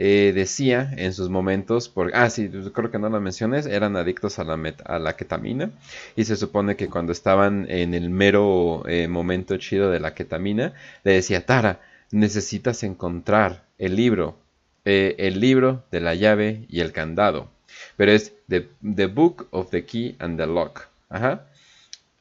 eh, 0.00 0.32
decía 0.32 0.94
en 0.96 1.12
sus 1.12 1.28
momentos, 1.28 1.88
por, 1.88 2.12
ah, 2.14 2.30
sí, 2.30 2.48
creo 2.72 2.88
que 2.92 3.00
no 3.00 3.08
lo 3.08 3.20
menciones, 3.20 3.66
eran 3.66 3.96
adictos 3.96 4.38
a 4.38 4.44
la, 4.44 4.56
a 4.84 4.98
la 5.00 5.16
ketamina 5.16 5.72
y 6.14 6.24
se 6.24 6.36
supone 6.36 6.76
que 6.76 6.86
cuando 6.86 7.10
estaban 7.10 7.66
en 7.68 7.94
el 7.94 8.08
mero 8.08 8.84
eh, 8.86 9.08
momento 9.08 9.56
chido 9.56 9.90
de 9.90 9.98
la 9.98 10.14
ketamina, 10.14 10.72
le 11.02 11.14
decía, 11.14 11.44
Tara, 11.44 11.80
necesitas 12.12 12.84
encontrar 12.84 13.64
el 13.76 13.96
libro, 13.96 14.38
eh, 14.84 15.16
el 15.18 15.40
libro 15.40 15.82
de 15.90 16.00
la 16.00 16.14
llave 16.14 16.64
y 16.68 16.78
el 16.78 16.92
candado, 16.92 17.50
pero 17.96 18.12
es 18.12 18.34
the, 18.48 18.68
the, 18.94 19.06
Book 19.06 19.48
of 19.50 19.70
the 19.70 19.84
Key 19.84 20.14
and 20.20 20.38
the 20.38 20.46
Lock. 20.46 20.86
Ajá. 21.08 21.46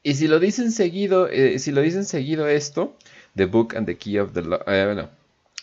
Y 0.02 0.16
si 0.16 0.28
lo 0.28 0.40
dicen 0.40 0.72
seguido, 0.72 1.30
si 1.60 1.72
lo 1.72 1.82
dicen 1.82 2.06
seguido 2.06 2.48
esto, 2.48 2.98
The 3.36 3.46
Book 3.46 3.76
and 3.76 3.86
the 3.86 3.98
Key 3.98 4.18
of 4.18 4.34
the 4.34 4.42
Lock, 4.42 4.66
bueno, 4.66 5.10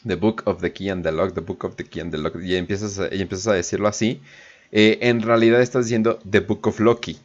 The 0.06 0.16
Book 0.16 0.43
of 0.47 0.60
the 0.60 0.72
Key 0.72 0.90
and 0.90 1.05
the 1.05 1.12
Lock, 1.12 1.35
The 1.35 1.40
Book 1.40 1.64
of 1.64 1.76
the 1.76 1.85
Key 1.85 2.01
and 2.01 2.10
the 2.10 2.18
Lock, 2.18 2.36
y 2.43 2.56
empiezas 2.56 2.98
a, 2.98 3.14
y 3.14 3.20
empiezas 3.20 3.48
a 3.48 3.55
decirlo 3.55 3.89
así, 3.89 4.20
eh, 4.72 4.98
en 5.02 5.22
realidad 5.22 5.62
estás 5.62 5.86
diciendo 5.86 6.18
The 6.28 6.40
Book 6.40 6.66
of 6.66 6.81
Loki. 6.81 7.18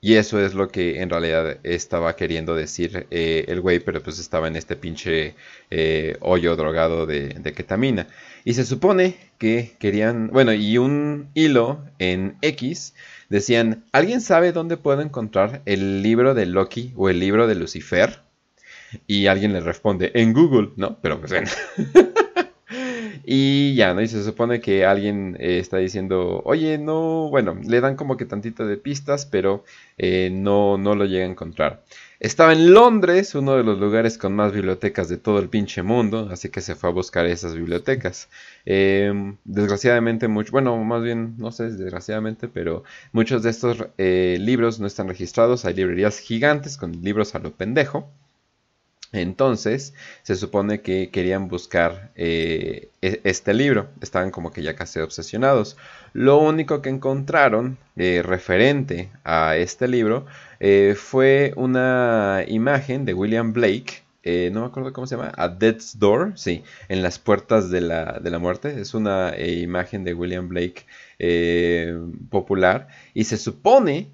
Y 0.00 0.14
eso 0.14 0.40
es 0.40 0.54
lo 0.54 0.68
que 0.68 1.02
en 1.02 1.10
realidad 1.10 1.58
estaba 1.64 2.14
queriendo 2.14 2.54
decir 2.54 3.08
eh, 3.10 3.46
el 3.48 3.60
güey, 3.60 3.80
pero 3.80 4.00
pues 4.00 4.20
estaba 4.20 4.46
en 4.46 4.54
este 4.54 4.76
pinche 4.76 5.34
eh, 5.72 6.16
hoyo 6.20 6.54
drogado 6.54 7.04
de, 7.04 7.30
de, 7.30 7.52
ketamina. 7.52 8.06
Y 8.44 8.54
se 8.54 8.64
supone 8.64 9.16
que 9.38 9.72
querían, 9.80 10.28
bueno, 10.28 10.52
y 10.52 10.78
un 10.78 11.30
hilo 11.34 11.80
en 11.98 12.36
X 12.42 12.94
decían, 13.28 13.84
¿alguien 13.90 14.20
sabe 14.20 14.52
dónde 14.52 14.76
puedo 14.76 15.00
encontrar 15.00 15.62
el 15.66 16.02
libro 16.02 16.32
de 16.34 16.46
Loki 16.46 16.92
o 16.96 17.08
el 17.08 17.18
libro 17.18 17.48
de 17.48 17.56
Lucifer? 17.56 18.20
Y 19.06 19.26
alguien 19.26 19.52
le 19.52 19.60
responde, 19.60 20.10
en 20.14 20.32
Google, 20.32 20.70
¿no? 20.76 20.98
Pero 21.00 21.20
pues 21.20 21.32
bueno. 21.32 21.48
Y 23.30 23.74
ya, 23.74 23.92
¿no? 23.92 24.00
Y 24.00 24.08
se 24.08 24.24
supone 24.24 24.58
que 24.62 24.86
alguien 24.86 25.36
eh, 25.38 25.58
está 25.58 25.76
diciendo, 25.76 26.40
oye, 26.46 26.78
no, 26.78 27.28
bueno, 27.28 27.58
le 27.62 27.82
dan 27.82 27.94
como 27.94 28.16
que 28.16 28.24
tantito 28.24 28.66
de 28.66 28.78
pistas, 28.78 29.26
pero 29.26 29.64
eh, 29.98 30.30
no, 30.32 30.78
no 30.78 30.94
lo 30.94 31.04
llega 31.04 31.26
a 31.26 31.28
encontrar. 31.28 31.82
Estaba 32.20 32.54
en 32.54 32.72
Londres, 32.72 33.34
uno 33.34 33.54
de 33.54 33.64
los 33.64 33.78
lugares 33.78 34.16
con 34.16 34.34
más 34.34 34.52
bibliotecas 34.52 35.10
de 35.10 35.18
todo 35.18 35.40
el 35.40 35.50
pinche 35.50 35.82
mundo, 35.82 36.28
así 36.32 36.48
que 36.48 36.62
se 36.62 36.74
fue 36.74 36.88
a 36.88 36.92
buscar 36.94 37.26
esas 37.26 37.54
bibliotecas. 37.54 38.30
Em, 38.64 39.36
desgraciadamente, 39.44 40.26
mucho, 40.26 40.50
bueno, 40.52 40.76
más 40.82 41.02
bien, 41.02 41.34
no 41.36 41.52
sé, 41.52 41.64
desgraciadamente, 41.70 42.48
pero 42.48 42.82
muchos 43.12 43.42
de 43.42 43.50
estos 43.50 43.88
eh, 43.98 44.38
libros 44.40 44.80
no 44.80 44.86
están 44.86 45.06
registrados. 45.06 45.66
Hay 45.66 45.74
librerías 45.74 46.18
gigantes 46.18 46.78
con 46.78 46.92
libros 47.02 47.34
a 47.34 47.40
lo 47.40 47.52
pendejo. 47.52 48.10
Entonces, 49.12 49.94
se 50.22 50.36
supone 50.36 50.82
que 50.82 51.10
querían 51.10 51.48
buscar 51.48 52.12
eh, 52.14 52.90
e-, 53.00 53.20
este 53.24 53.54
libro, 53.54 53.88
estaban 54.02 54.30
como 54.30 54.52
que 54.52 54.62
ya 54.62 54.76
casi 54.76 55.00
obsesionados. 55.00 55.76
Lo 56.12 56.38
único 56.38 56.82
que 56.82 56.90
encontraron 56.90 57.78
eh, 57.96 58.22
referente 58.22 59.10
a 59.24 59.56
este 59.56 59.88
libro 59.88 60.26
eh, 60.60 60.94
fue 60.96 61.52
una 61.56 62.44
imagen 62.48 63.04
de 63.04 63.14
William 63.14 63.52
Blake, 63.52 64.02
no 64.52 64.60
me 64.60 64.66
acuerdo 64.66 64.92
cómo 64.92 65.06
se 65.06 65.16
llama, 65.16 65.32
a 65.38 65.48
Death's 65.48 65.98
Door, 65.98 66.34
sí, 66.36 66.62
en 66.90 67.00
las 67.00 67.18
puertas 67.18 67.70
de 67.70 67.80
la, 67.80 68.20
de 68.22 68.30
la 68.30 68.38
muerte. 68.38 68.78
Es 68.78 68.92
una 68.92 69.32
imagen 69.38 70.04
de 70.04 70.12
William 70.12 70.50
Blake 70.50 70.84
popular 72.28 72.88
y 73.14 73.24
se 73.24 73.38
supone 73.38 74.10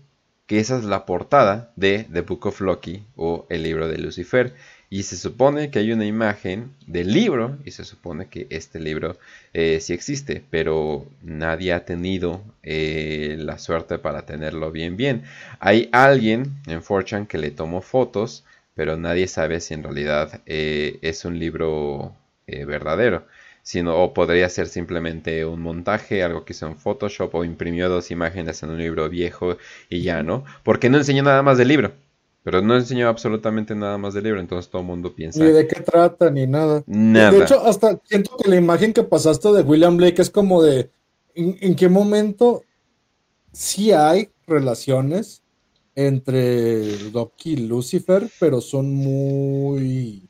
que 0.46 0.60
esa 0.60 0.78
es 0.78 0.84
la 0.84 1.06
portada 1.06 1.72
de 1.76 2.06
The 2.12 2.20
Book 2.20 2.46
of 2.46 2.60
Loki 2.60 3.04
o 3.16 3.46
el 3.48 3.62
libro 3.62 3.88
de 3.88 3.98
Lucifer. 3.98 4.54
Y 4.90 5.02
se 5.04 5.16
supone 5.16 5.70
que 5.70 5.80
hay 5.80 5.92
una 5.92 6.06
imagen 6.06 6.70
del 6.86 7.12
libro 7.12 7.58
y 7.64 7.72
se 7.72 7.84
supone 7.84 8.28
que 8.28 8.46
este 8.50 8.80
libro 8.80 9.18
eh, 9.52 9.80
sí 9.80 9.92
existe, 9.92 10.42
pero 10.50 11.06
nadie 11.22 11.72
ha 11.72 11.84
tenido 11.84 12.42
eh, 12.62 13.36
la 13.38 13.58
suerte 13.58 13.98
para 13.98 14.26
tenerlo 14.26 14.70
bien 14.70 14.96
bien. 14.96 15.24
Hay 15.58 15.88
alguien 15.92 16.54
en 16.66 16.82
Fortune 16.82 17.26
que 17.26 17.38
le 17.38 17.50
tomó 17.50 17.80
fotos, 17.82 18.44
pero 18.74 18.96
nadie 18.96 19.26
sabe 19.28 19.60
si 19.60 19.74
en 19.74 19.82
realidad 19.82 20.42
eh, 20.46 20.98
es 21.02 21.24
un 21.24 21.38
libro 21.38 22.14
verdadero. 22.46 23.26
Sino, 23.62 23.96
o 23.96 24.12
podría 24.12 24.48
ser 24.50 24.66
simplemente 24.68 25.46
un 25.46 25.60
montaje, 25.62 26.22
algo 26.22 26.44
que 26.44 26.52
hizo 26.52 26.66
en 26.66 26.76
Photoshop 26.76 27.34
o 27.34 27.44
imprimió 27.44 27.88
dos 27.88 28.10
imágenes 28.10 28.62
en 28.62 28.68
un 28.70 28.78
libro 28.78 29.08
viejo 29.08 29.56
y 29.88 30.02
ya, 30.02 30.22
¿no? 30.22 30.44
Porque 30.62 30.90
no 30.90 30.98
enseñó 30.98 31.22
nada 31.22 31.42
más 31.42 31.56
del 31.56 31.68
libro. 31.68 31.94
Pero 32.44 32.60
no 32.60 32.76
enseñó 32.76 33.08
absolutamente 33.08 33.74
nada 33.74 33.96
más 33.96 34.12
del 34.12 34.24
libro, 34.24 34.38
entonces 34.38 34.70
todo 34.70 34.82
el 34.82 34.88
mundo 34.88 35.14
piensa. 35.14 35.42
Ni 35.42 35.50
de 35.50 35.66
qué 35.66 35.80
trata, 35.80 36.30
ni 36.30 36.46
nada. 36.46 36.84
Nada. 36.86 37.30
De 37.30 37.42
hecho, 37.42 37.64
hasta 37.64 37.98
siento 38.04 38.36
que 38.36 38.50
la 38.50 38.56
imagen 38.56 38.92
que 38.92 39.02
pasaste 39.02 39.50
de 39.50 39.62
William 39.62 39.96
Blake 39.96 40.20
es 40.20 40.30
como 40.30 40.62
de. 40.62 40.90
¿En, 41.34 41.74
qué 41.74 41.88
momento 41.88 42.62
sí 43.50 43.92
hay 43.92 44.28
relaciones 44.46 45.42
entre 45.94 47.10
Loki 47.12 47.54
y 47.54 47.56
Lucifer, 47.56 48.30
pero 48.38 48.60
son 48.60 48.94
muy. 48.94 50.28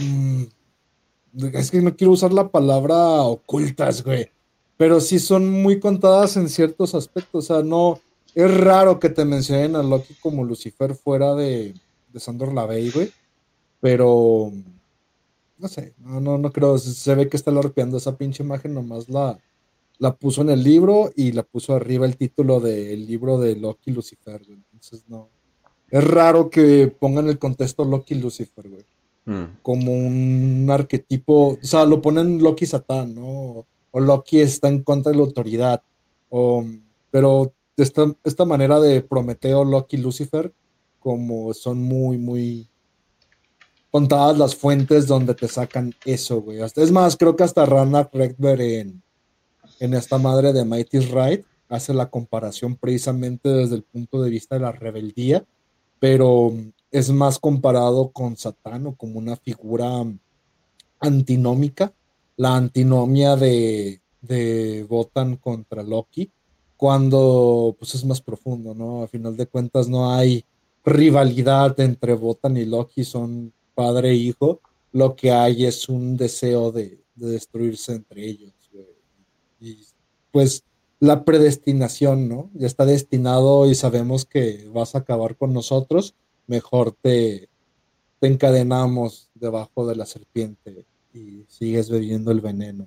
Mm, 0.00 0.44
es 1.52 1.70
que 1.70 1.82
no 1.82 1.94
quiero 1.94 2.14
usar 2.14 2.32
la 2.32 2.48
palabra 2.48 2.96
ocultas, 2.96 4.02
güey. 4.02 4.30
Pero 4.78 4.98
sí 5.00 5.18
son 5.18 5.46
muy 5.46 5.78
contadas 5.78 6.38
en 6.38 6.48
ciertos 6.48 6.94
aspectos. 6.94 7.50
O 7.50 7.54
sea, 7.54 7.62
no 7.62 8.00
es 8.34 8.56
raro 8.56 8.98
que 8.98 9.10
te 9.10 9.24
mencionen 9.24 9.76
a 9.76 9.82
Loki 9.82 10.14
como 10.14 10.44
Lucifer 10.44 10.94
fuera 10.94 11.34
de, 11.34 11.74
de 12.12 12.20
Sandor 12.20 12.52
Lavey, 12.52 12.90
güey. 12.90 13.12
Pero 13.80 14.52
no 15.58 15.68
sé, 15.68 15.94
no, 15.98 16.20
no, 16.20 16.38
no 16.38 16.52
creo. 16.52 16.78
Se 16.78 17.14
ve 17.14 17.28
que 17.28 17.36
está 17.36 17.50
larpeando 17.50 17.96
esa 17.96 18.16
pinche 18.16 18.42
imagen, 18.42 18.74
nomás 18.74 19.08
la, 19.08 19.38
la 19.98 20.14
puso 20.14 20.42
en 20.42 20.50
el 20.50 20.62
libro 20.62 21.12
y 21.14 21.32
la 21.32 21.42
puso 21.42 21.74
arriba 21.74 22.06
el 22.06 22.16
título 22.16 22.60
del 22.60 23.06
libro 23.06 23.38
de 23.38 23.56
Loki 23.56 23.92
Lucifer, 23.92 24.42
güey. 24.44 24.58
Entonces 24.72 25.04
no. 25.08 25.28
Es 25.90 26.02
raro 26.02 26.50
que 26.50 26.88
pongan 26.88 27.28
el 27.28 27.38
contexto 27.38 27.84
Loki 27.84 28.14
Lucifer, 28.16 28.68
güey. 28.68 28.84
Mm. 29.26 29.58
Como 29.62 29.92
un 29.92 30.68
arquetipo, 30.70 31.50
o 31.52 31.58
sea, 31.62 31.84
lo 31.84 32.02
ponen 32.02 32.42
Loki 32.42 32.66
Satán, 32.66 33.14
¿no? 33.14 33.64
O 33.90 34.00
Loki 34.00 34.40
está 34.40 34.68
en 34.68 34.82
contra 34.82 35.12
de 35.12 35.18
la 35.18 35.24
autoridad. 35.24 35.82
O, 36.30 36.64
pero 37.10 37.52
esta, 37.82 38.14
esta 38.24 38.44
manera 38.44 38.80
de 38.80 39.02
Prometeo, 39.02 39.64
Loki, 39.64 39.96
Lucifer, 39.96 40.52
como 41.00 41.52
son 41.54 41.82
muy, 41.82 42.18
muy 42.18 42.68
contadas 43.90 44.38
las 44.38 44.56
fuentes 44.56 45.06
donde 45.06 45.34
te 45.34 45.48
sacan 45.48 45.94
eso, 46.04 46.40
güey. 46.40 46.60
Es 46.60 46.90
más, 46.90 47.16
creo 47.16 47.36
que 47.36 47.44
hasta 47.44 47.66
Rana 47.66 48.08
Redberg 48.12 48.60
en, 48.60 49.02
en 49.80 49.94
esta 49.94 50.18
madre 50.18 50.52
de 50.52 50.64
Mighty 50.64 50.98
Right 51.00 51.44
hace 51.68 51.94
la 51.94 52.10
comparación 52.10 52.76
precisamente 52.76 53.48
desde 53.48 53.76
el 53.76 53.82
punto 53.82 54.22
de 54.22 54.30
vista 54.30 54.56
de 54.56 54.62
la 54.62 54.72
rebeldía, 54.72 55.44
pero 55.98 56.52
es 56.90 57.10
más 57.10 57.38
comparado 57.38 58.10
con 58.10 58.36
Satán 58.36 58.92
como 58.92 59.18
una 59.18 59.36
figura 59.36 60.04
antinómica, 61.00 61.92
la 62.36 62.56
antinomia 62.56 63.36
de, 63.36 64.00
de 64.20 64.86
contra 65.40 65.82
Loki, 65.82 66.30
cuando 66.76 67.76
pues 67.78 67.94
es 67.94 68.04
más 68.04 68.20
profundo, 68.20 68.74
¿no? 68.74 69.02
A 69.02 69.08
final 69.08 69.36
de 69.36 69.46
cuentas 69.46 69.88
no 69.88 70.12
hay 70.12 70.44
rivalidad 70.84 71.78
entre 71.80 72.14
Botan 72.14 72.56
y 72.56 72.64
Loki, 72.64 73.04
son 73.04 73.52
padre 73.74 74.10
e 74.10 74.14
hijo, 74.14 74.60
lo 74.92 75.16
que 75.16 75.32
hay 75.32 75.64
es 75.64 75.88
un 75.88 76.16
deseo 76.16 76.70
de, 76.72 77.00
destruirse 77.14 77.92
entre 77.92 78.26
ellos. 78.26 78.52
Y 79.60 79.78
pues 80.30 80.64
la 81.00 81.24
predestinación, 81.24 82.28
¿no? 82.28 82.50
Ya 82.54 82.66
está 82.66 82.84
destinado 82.84 83.66
y 83.66 83.74
sabemos 83.74 84.24
que 84.24 84.68
vas 84.72 84.94
a 84.94 84.98
acabar 84.98 85.36
con 85.36 85.52
nosotros, 85.52 86.14
mejor 86.46 86.92
te, 86.92 87.48
te 88.20 88.26
encadenamos 88.26 89.30
debajo 89.34 89.86
de 89.86 89.96
la 89.96 90.06
serpiente 90.06 90.86
y 91.12 91.44
sigues 91.48 91.88
bebiendo 91.88 92.30
el 92.30 92.40
veneno. 92.40 92.86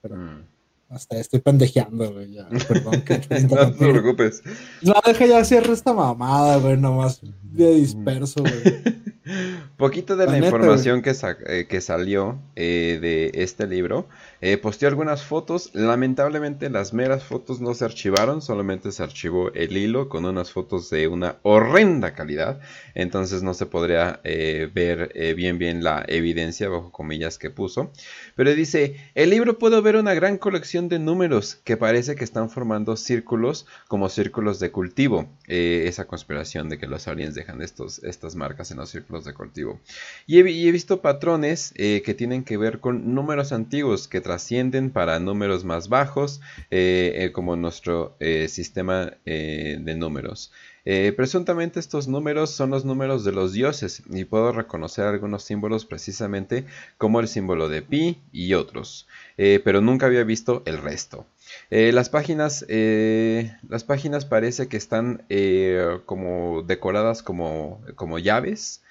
Pero, 0.00 0.16
mm. 0.16 0.55
Hasta 0.88 1.18
estoy 1.18 1.40
pendejeando, 1.40 2.12
güey. 2.12 2.32
Ya, 2.32 2.48
perdón. 2.68 3.02
Que 3.02 3.18
no 3.50 3.72
te 3.72 3.88
preocupes. 3.88 4.42
No, 4.82 4.94
deja 5.04 5.26
ya 5.26 5.44
cierra 5.44 5.72
esta 5.72 5.92
mamada, 5.92 6.58
güey. 6.58 6.76
Nomás 6.76 7.20
de 7.42 7.74
disperso, 7.74 8.42
güey. 8.42 9.06
Poquito 9.76 10.16
de 10.16 10.26
la, 10.26 10.38
información 10.38 11.02
que, 11.02 11.12
eh, 11.48 11.66
que, 11.68 11.80
salió 11.80 12.38
eh, 12.54 12.98
de 13.00 13.42
este 13.42 13.66
libro. 13.66 14.06
Eh, 14.40 14.60
algunas 14.86 15.22
fotos. 15.22 15.70
Lamentablemente 15.74 16.70
las 16.70 16.92
meras 16.92 17.24
fotos 17.24 17.60
no 17.60 17.74
se 17.74 17.84
archivaron. 17.84 18.42
Solamente 18.42 18.92
se 18.92 19.02
archivó 19.02 19.52
el 19.54 19.76
hilo 19.76 20.08
con 20.08 20.24
unas 20.24 20.52
fotos 20.52 20.90
de 20.90 21.08
una 21.08 21.36
horrenda 21.42 22.14
calidad. 22.14 22.60
Entonces 22.94 23.42
no 23.42 23.54
se 23.54 23.66
podría 23.66 24.20
ver 24.22 25.12
bien 25.36 25.58
bien 25.58 25.82
la 25.82 26.04
evidencia 26.08 26.68
bajo 26.68 26.92
comillas 26.92 27.38
que 27.38 27.50
puso. 27.50 27.92
Pero 28.34 28.54
dice, 28.54 28.96
el 29.14 29.30
libro 29.30 29.58
puedo 29.58 29.80
ver 29.82 29.96
una 29.96 30.14
gran 30.14 30.38
colección 30.38 30.88
de 30.88 30.98
números 30.98 31.56
que 31.64 31.76
parece 31.76 32.14
que 32.16 32.24
están 32.24 32.50
formando 32.50 32.96
círculos 32.96 33.66
como 33.88 34.08
círculos 34.08 34.60
de 34.60 34.70
cultivo. 34.70 35.28
esa 35.46 36.06
conspiración 36.06 36.68
de 36.68 36.78
que 36.78 36.86
los 36.86 37.08
aliens 37.08 37.34
dejan 37.34 37.62
estos, 37.62 38.02
estas 38.04 38.34
marcas 38.34 38.70
en 38.70 38.78
los 38.78 38.90
círculos 38.90 39.24
de 39.24 39.34
cultivo. 39.34 39.80
Y 40.26 40.38
he, 40.38 40.72
visto 40.72 41.00
patrones 41.00 41.72
eh, 41.76 42.02
que 42.04 42.14
tienen 42.14 42.44
que 42.44 42.56
ver 42.56 42.80
con 42.80 43.14
números 43.14 43.52
antiguos 43.52 44.08
que 44.08 44.20
trascienden 44.26 44.90
para 44.90 45.20
números 45.20 45.64
más 45.64 45.88
bajos, 45.88 46.40
eh, 46.72 47.12
eh, 47.14 47.32
como 47.32 47.54
nuestro 47.54 48.16
sistema 48.48 49.12
de 49.24 49.94
números. 49.96 50.50
presuntamente 51.16 51.78
estos 51.78 52.08
números 52.08 52.50
son 52.50 52.70
los 52.70 52.84
números 52.84 53.24
de 53.24 53.30
los 53.30 53.52
dioses 53.52 54.02
y 54.10 54.24
puedo 54.24 54.50
reconocer 54.50 55.04
algunos 55.04 55.44
símbolos 55.44 55.84
precisamente 55.84 56.64
como 56.98 57.20
el 57.20 57.28
símbolo 57.28 57.68
de 57.68 57.82
pi 57.82 58.20
y 58.32 58.54
otros, 58.54 59.06
pero 59.36 59.80
nunca 59.80 60.06
había 60.06 60.24
visto 60.24 60.62
el 60.66 60.78
resto. 60.78 61.26
las 61.70 62.08
páginas, 62.08 62.66
las 62.68 63.84
páginas 63.84 64.24
parece 64.24 64.66
que 64.66 64.76
están 64.76 65.24
como 66.04 66.64
decoradas 66.66 67.22
como, 67.22 67.80
como 67.94 68.18
llaves 68.18 68.82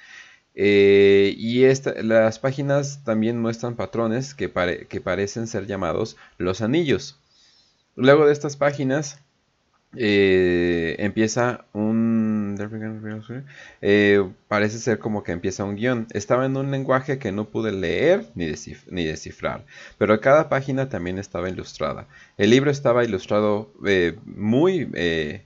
eh, 0.55 1.35
y 1.37 1.65
las 2.03 2.39
páginas 2.39 3.03
también 3.03 3.41
muestran 3.41 3.75
patrones 3.75 4.33
que, 4.33 4.51
que, 4.89 5.01
parecen 5.01 5.47
ser 5.47 5.67
llamados 5.67 6.15
los 6.37 6.61
anillos. 6.61 7.19
Luego 7.95 8.25
de 8.25 8.33
estas 8.33 8.55
páginas 8.55 9.19
eh, 9.95 10.95
empieza 10.99 11.65
un... 11.73 12.14
Eh, 13.81 14.27
parece 14.47 14.79
ser 14.79 14.99
como 14.99 15.23
que 15.23 15.31
empieza 15.31 15.63
un 15.63 15.75
guion. 15.75 16.07
Estaba 16.11 16.45
en 16.45 16.57
un 16.57 16.71
lenguaje 16.71 17.17
que 17.19 17.31
no 17.31 17.45
pude 17.45 17.71
leer 17.71 18.25
ni, 18.35 18.45
descifrar, 18.45 19.65
pero 19.97 20.19
cada 20.21 20.49
página 20.49 20.89
también 20.89 21.19
estaba 21.19 21.49
ilustrada. 21.49 22.07
El 22.37 22.49
libro 22.49 22.71
estaba 22.71 23.03
ilustrado 23.03 23.71
eh, 23.85 24.17
muy 24.25 24.89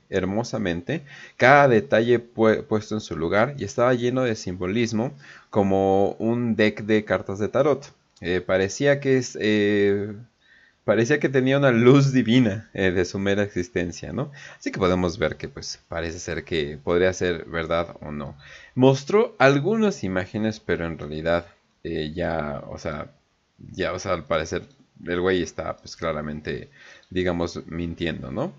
hermosamente, 0.10 1.04
cada 1.38 1.68
detalle 1.68 2.20
puesto 2.20 2.96
en 2.96 3.02
su 3.02 3.18
lugar 3.18 3.56
y 3.58 3.64
estaba 3.64 3.94
lleno 3.94 4.24
de 4.24 4.36
simbolismo 4.36 5.14
como 5.50 6.12
un 6.20 6.56
deck 6.56 6.84
de 6.84 7.06
cartas 7.06 7.40
de 7.40 7.50
tarot. 7.50 7.94
parecía 8.46 9.00
que 9.00 9.18
es 9.18 9.38
parecía 10.90 11.20
que 11.20 11.30
tenía 11.30 11.60
una 11.60 11.70
luz 11.70 12.12
divina 12.14 12.68
eh, 12.74 12.90
de 12.90 13.06
su 13.06 13.20
mera 13.20 13.44
existencia, 13.44 14.12
¿no? 14.12 14.32
Así 14.58 14.72
que 14.72 14.80
podemos 14.80 15.20
ver 15.20 15.38
que 15.38 15.48
pues 15.48 15.80
parece 15.88 16.18
ser 16.18 16.44
que 16.44 16.80
podría 16.84 17.14
ser 17.14 17.46
verdad 17.46 17.96
o 18.02 18.12
no. 18.12 18.36
Mostró 18.74 19.36
algunas 19.38 20.04
imágenes, 20.04 20.60
pero 20.60 20.88
en 20.88 20.98
realidad 20.98 21.46
eh, 21.84 22.12
ya, 22.16 22.64
o 22.68 22.80
sea, 22.80 23.12
ya, 23.72 23.94
o 23.94 24.00
sea, 24.00 24.14
al 24.14 24.26
parecer 24.26 24.64
el 25.06 25.22
güey 25.22 25.44
está 25.44 25.78
pues 25.78 25.96
claramente, 25.96 26.72
digamos, 27.12 27.64
mintiendo, 27.68 28.32
¿no? 28.32 28.54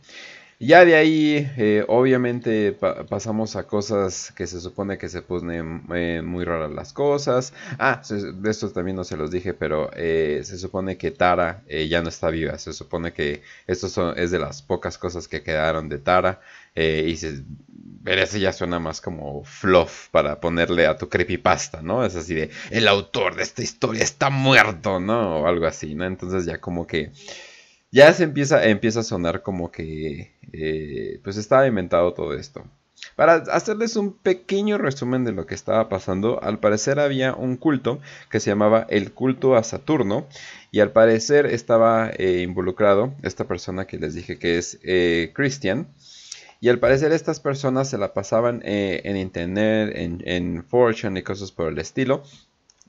Ya 0.63 0.85
de 0.85 0.95
ahí, 0.95 1.51
eh, 1.57 1.87
obviamente, 1.89 2.73
pasamos 3.09 3.57
a 3.57 3.67
cosas 3.67 4.31
que 4.37 4.47
se 4.47 4.61
supone 4.61 4.99
que 4.99 5.09
se 5.09 5.23
ponen 5.23 5.85
eh, 5.95 6.21
muy 6.23 6.45
raras 6.45 6.71
las 6.71 6.93
cosas. 6.93 7.55
Ah, 7.79 8.03
de 8.11 8.51
esto 8.51 8.71
también 8.71 8.95
no 8.95 9.05
se 9.05 9.17
los 9.17 9.31
dije, 9.31 9.55
pero 9.55 9.91
eh, 9.97 10.43
se 10.45 10.59
supone 10.59 10.99
que 10.99 11.13
Tara 11.13 11.63
ya 11.67 12.03
no 12.03 12.11
está 12.11 12.29
viva. 12.29 12.59
Se 12.59 12.75
supone 12.75 13.15
que 13.15 13.43
esto 13.67 13.89
son, 13.89 14.19
es 14.19 14.33
de 14.33 14.39
las 14.39 14.61
pocas 14.61 14.99
cosas 14.99 15.29
que 15.29 15.43
quedaron 15.43 15.89
de 15.89 15.99
Tara. 15.99 16.41
y 16.77 17.17
se, 17.17 17.43
ese 18.05 18.41
ya 18.41 18.53
suena 18.53 18.79
más 18.79 19.01
como 19.01 19.43
fluff 19.45 20.09
para 20.11 20.41
ponerle 20.41 20.87
a 20.87 20.99
tu 20.99 21.09
creepypasta, 21.09 21.81
¿no? 21.81 22.05
Es 22.05 22.17
así 22.17 22.35
de, 22.35 22.51
el 22.71 22.87
autor 22.87 23.35
de 23.35 23.45
esta 23.45 23.63
historia 23.63 24.03
está 24.05 24.29
muerto, 24.29 25.01
¿no? 25.01 25.41
O 25.41 25.47
algo 25.47 25.67
así, 25.67 25.95
¿no? 25.95 26.05
Entonces 26.05 26.45
ya 26.45 26.61
como 26.61 26.87
que 26.87 27.13
ya 27.93 28.13
se 28.13 28.25
empieza, 28.25 28.65
empieza 28.65 29.01
a 29.01 29.05
sonar 29.05 29.43
como 29.43 29.71
que 29.71 30.33
eh, 30.53 31.21
pues 31.23 31.37
estaba 31.37 31.67
inventado 31.67 32.15
todo 32.15 32.35
esto. 32.35 32.65
Para 33.17 33.35
hacerles 33.35 33.97
un 33.97 34.13
pequeño 34.13 34.77
resumen 34.77 35.25
de 35.25 35.33
lo 35.33 35.47
que 35.47 35.55
estaba 35.55 35.89
pasando, 35.89 36.43
al 36.43 36.61
parecer 36.61 37.01
había 37.01 37.35
un 37.35 37.57
culto 37.57 37.99
que 38.31 38.41
se 38.41 38.51
llamaba 38.51 38.87
el 38.91 39.13
culto 39.13 39.57
a 39.57 39.65
Saturno 39.65 40.27
y 40.71 40.81
al 40.81 40.93
parecer 40.93 41.47
estaba 41.47 42.11
eh, 42.11 42.43
involucrado 42.43 43.15
esta 43.23 43.45
persona 43.45 43.87
que 43.87 43.99
les 43.99 44.15
dije 44.15 44.39
que 44.39 44.59
es 44.59 44.79
eh, 44.83 45.33
Christian. 45.35 45.89
Y 46.61 46.69
al 46.69 46.79
parecer 46.79 47.13
estas 47.13 47.41
personas 47.41 47.89
se 47.89 47.97
la 47.97 48.13
pasaban 48.13 48.61
en 48.65 49.17
internet, 49.17 49.93
en, 49.97 50.23
en 50.27 50.63
Fortune 50.63 51.21
y 51.21 51.23
cosas 51.23 51.53
por 51.53 51.69
el 51.69 51.79
estilo, 51.79 52.23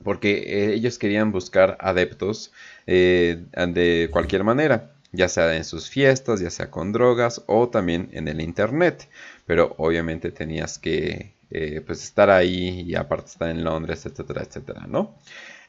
porque 0.02 0.72
ellos 0.74 0.98
querían 0.98 1.32
buscar 1.32 1.76
adeptos 1.80 2.52
de 2.86 4.08
cualquier 4.12 4.44
manera 4.44 4.92
ya 5.12 5.28
sea 5.28 5.54
en 5.56 5.64
sus 5.64 5.88
fiestas, 5.90 6.40
ya 6.40 6.50
sea 6.50 6.70
con 6.70 6.92
drogas 6.92 7.42
o 7.46 7.68
también 7.68 8.08
en 8.12 8.28
el 8.28 8.40
internet. 8.40 9.08
Pero 9.46 9.74
obviamente 9.78 10.32
tenías 10.32 10.78
que 10.78 11.34
eh, 11.50 11.82
pues 11.86 12.02
estar 12.02 12.30
ahí 12.30 12.80
y 12.80 12.94
aparte 12.94 13.26
estar 13.26 13.50
en 13.50 13.62
Londres, 13.62 14.06
etcétera, 14.06 14.42
etcétera, 14.42 14.86
¿no? 14.88 15.14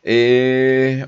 Eh, 0.06 1.06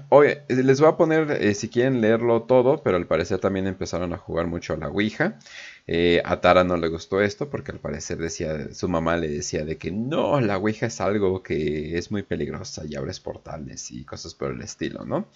les 0.48 0.80
voy 0.80 0.90
a 0.90 0.96
poner 0.96 1.32
eh, 1.32 1.54
si 1.54 1.68
quieren 1.70 2.00
leerlo 2.00 2.44
todo, 2.44 2.82
pero 2.82 2.96
al 2.98 3.08
parecer 3.08 3.40
también 3.40 3.68
empezaron 3.68 4.14
a 4.14 4.18
jugar 4.18 4.48
mucho 4.48 4.74
a 4.74 4.78
la 4.78 4.90
Ouija. 4.90 5.38
Eh, 5.88 6.22
a 6.26 6.42
Tara 6.42 6.64
no 6.64 6.78
le 6.78 6.88
gustó 6.88 7.22
esto 7.22 7.50
porque 7.50 7.72
al 7.72 7.80
parecer 7.80 8.18
decía, 8.18 8.74
su 8.74 8.90
mamá 8.90 9.18
le 9.18 9.28
decía 9.28 9.66
de 9.66 9.78
que 9.78 9.92
no, 9.92 10.42
la 10.42 10.58
Ouija 10.58 10.88
es 10.88 11.00
algo 11.02 11.44
que 11.44 11.98
es 11.98 12.12
muy 12.12 12.24
peligrosa 12.24 12.84
y 12.88 12.96
abres 12.96 13.20
portales 13.20 13.92
y 13.92 14.04
cosas 14.04 14.34
por 14.34 14.52
el 14.52 14.62
estilo, 14.62 15.06
¿no? 15.06 15.28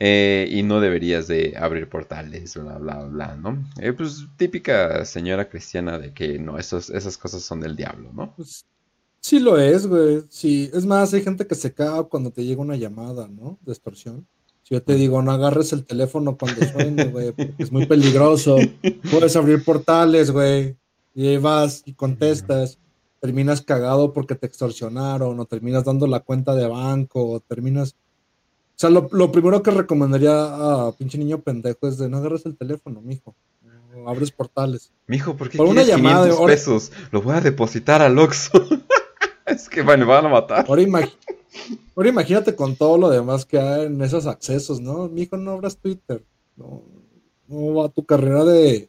y 0.00 0.62
no 0.62 0.80
deberías 0.80 1.26
de 1.26 1.54
abrir 1.56 1.88
portales, 1.88 2.54
bla, 2.56 2.78
bla, 2.78 3.04
bla, 3.04 3.36
¿no? 3.36 3.64
pues 3.96 4.26
típica 4.36 5.04
señora 5.04 5.48
cristiana 5.48 5.98
de 5.98 6.12
que 6.12 6.38
no, 6.38 6.58
esas 6.58 7.18
cosas 7.18 7.42
son 7.42 7.60
del 7.60 7.76
diablo, 7.76 8.10
¿no? 8.12 8.34
Pues 8.36 8.64
Sí 9.20 9.40
lo 9.40 9.58
es, 9.58 9.86
güey. 9.86 10.24
Sí, 10.30 10.70
es 10.72 10.86
más, 10.86 11.12
hay 11.12 11.22
gente 11.22 11.46
que 11.46 11.54
se 11.54 11.72
caga 11.72 12.04
cuando 12.04 12.30
te 12.30 12.44
llega 12.44 12.62
una 12.62 12.76
llamada, 12.76 13.28
¿no? 13.28 13.58
De 13.62 13.72
extorsión. 13.72 14.26
Si 14.68 14.74
yo 14.74 14.82
te 14.82 14.96
digo, 14.96 15.22
no 15.22 15.32
agarres 15.32 15.72
el 15.72 15.86
teléfono 15.86 16.36
cuando 16.36 16.62
suene, 16.66 17.06
güey, 17.06 17.32
porque 17.32 17.54
es 17.56 17.72
muy 17.72 17.86
peligroso. 17.86 18.58
Puedes 19.10 19.34
abrir 19.34 19.64
portales, 19.64 20.30
güey. 20.30 20.76
Y 21.14 21.26
ahí 21.26 21.38
vas 21.38 21.82
y 21.86 21.94
contestas. 21.94 22.78
Terminas 23.18 23.62
cagado 23.62 24.12
porque 24.12 24.34
te 24.34 24.46
extorsionaron, 24.46 25.40
o 25.40 25.44
terminas 25.46 25.84
dando 25.84 26.06
la 26.06 26.20
cuenta 26.20 26.54
de 26.54 26.68
banco, 26.68 27.30
o 27.30 27.40
terminas. 27.40 27.92
O 27.92 28.74
sea, 28.74 28.90
lo, 28.90 29.32
primero 29.32 29.62
que 29.62 29.70
recomendaría 29.70 30.34
a 30.34 30.92
pinche 30.92 31.16
niño 31.16 31.40
pendejo 31.40 31.88
es 31.88 31.96
de 31.96 32.10
no 32.10 32.18
agarres 32.18 32.44
el 32.44 32.54
teléfono, 32.54 33.00
mijo. 33.00 33.34
Abres 34.06 34.30
portales. 34.30 34.92
Mijo, 35.06 35.34
¿por 35.34 35.48
qué 35.48 35.56
Por 35.56 35.68
una 35.68 35.82
llamada, 35.82 36.24
500 36.24 36.46
pesos? 36.46 36.92
Lo 37.10 37.22
voy 37.22 37.34
a 37.34 37.40
depositar 37.40 38.02
al 38.02 38.18
Oxxo. 38.18 38.52
es 39.46 39.70
que 39.70 39.80
bueno, 39.80 40.04
me 40.04 40.12
van 40.12 40.26
a 40.26 40.28
matar. 40.28 40.66
Ahora, 40.68 40.82
imagínate 42.06 42.54
con 42.54 42.76
todo 42.76 42.98
lo 42.98 43.10
demás 43.10 43.44
que 43.44 43.58
hay 43.58 43.86
en 43.86 44.00
esos 44.02 44.26
accesos, 44.26 44.80
¿no? 44.80 45.08
Mi 45.08 45.22
hijo, 45.22 45.36
no 45.36 45.52
abras 45.52 45.76
Twitter. 45.76 46.24
No, 46.56 46.82
no 47.48 47.74
va 47.74 47.88
tu 47.88 48.04
carrera 48.04 48.44
de, 48.44 48.88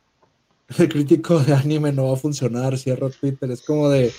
crítico 0.90 1.40
de 1.40 1.54
anime, 1.54 1.92
no 1.92 2.08
va 2.08 2.14
a 2.14 2.18
funcionar. 2.18 2.78
Cierra 2.78 3.10
Twitter. 3.10 3.50
Es 3.52 3.62
como 3.62 3.90
de. 3.90 4.12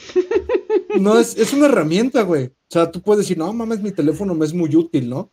No, 1.01 1.19
es, 1.19 1.37
es 1.37 1.53
una 1.53 1.67
herramienta, 1.67 2.23
güey. 2.23 2.47
O 2.47 2.53
sea, 2.69 2.91
tú 2.91 3.01
puedes 3.01 3.25
decir, 3.25 3.39
no 3.39 3.53
mames, 3.53 3.81
mi 3.81 3.93
teléfono 3.93 4.35
me 4.35 4.45
es 4.45 4.53
muy 4.53 4.75
útil, 4.75 5.09
¿no? 5.09 5.31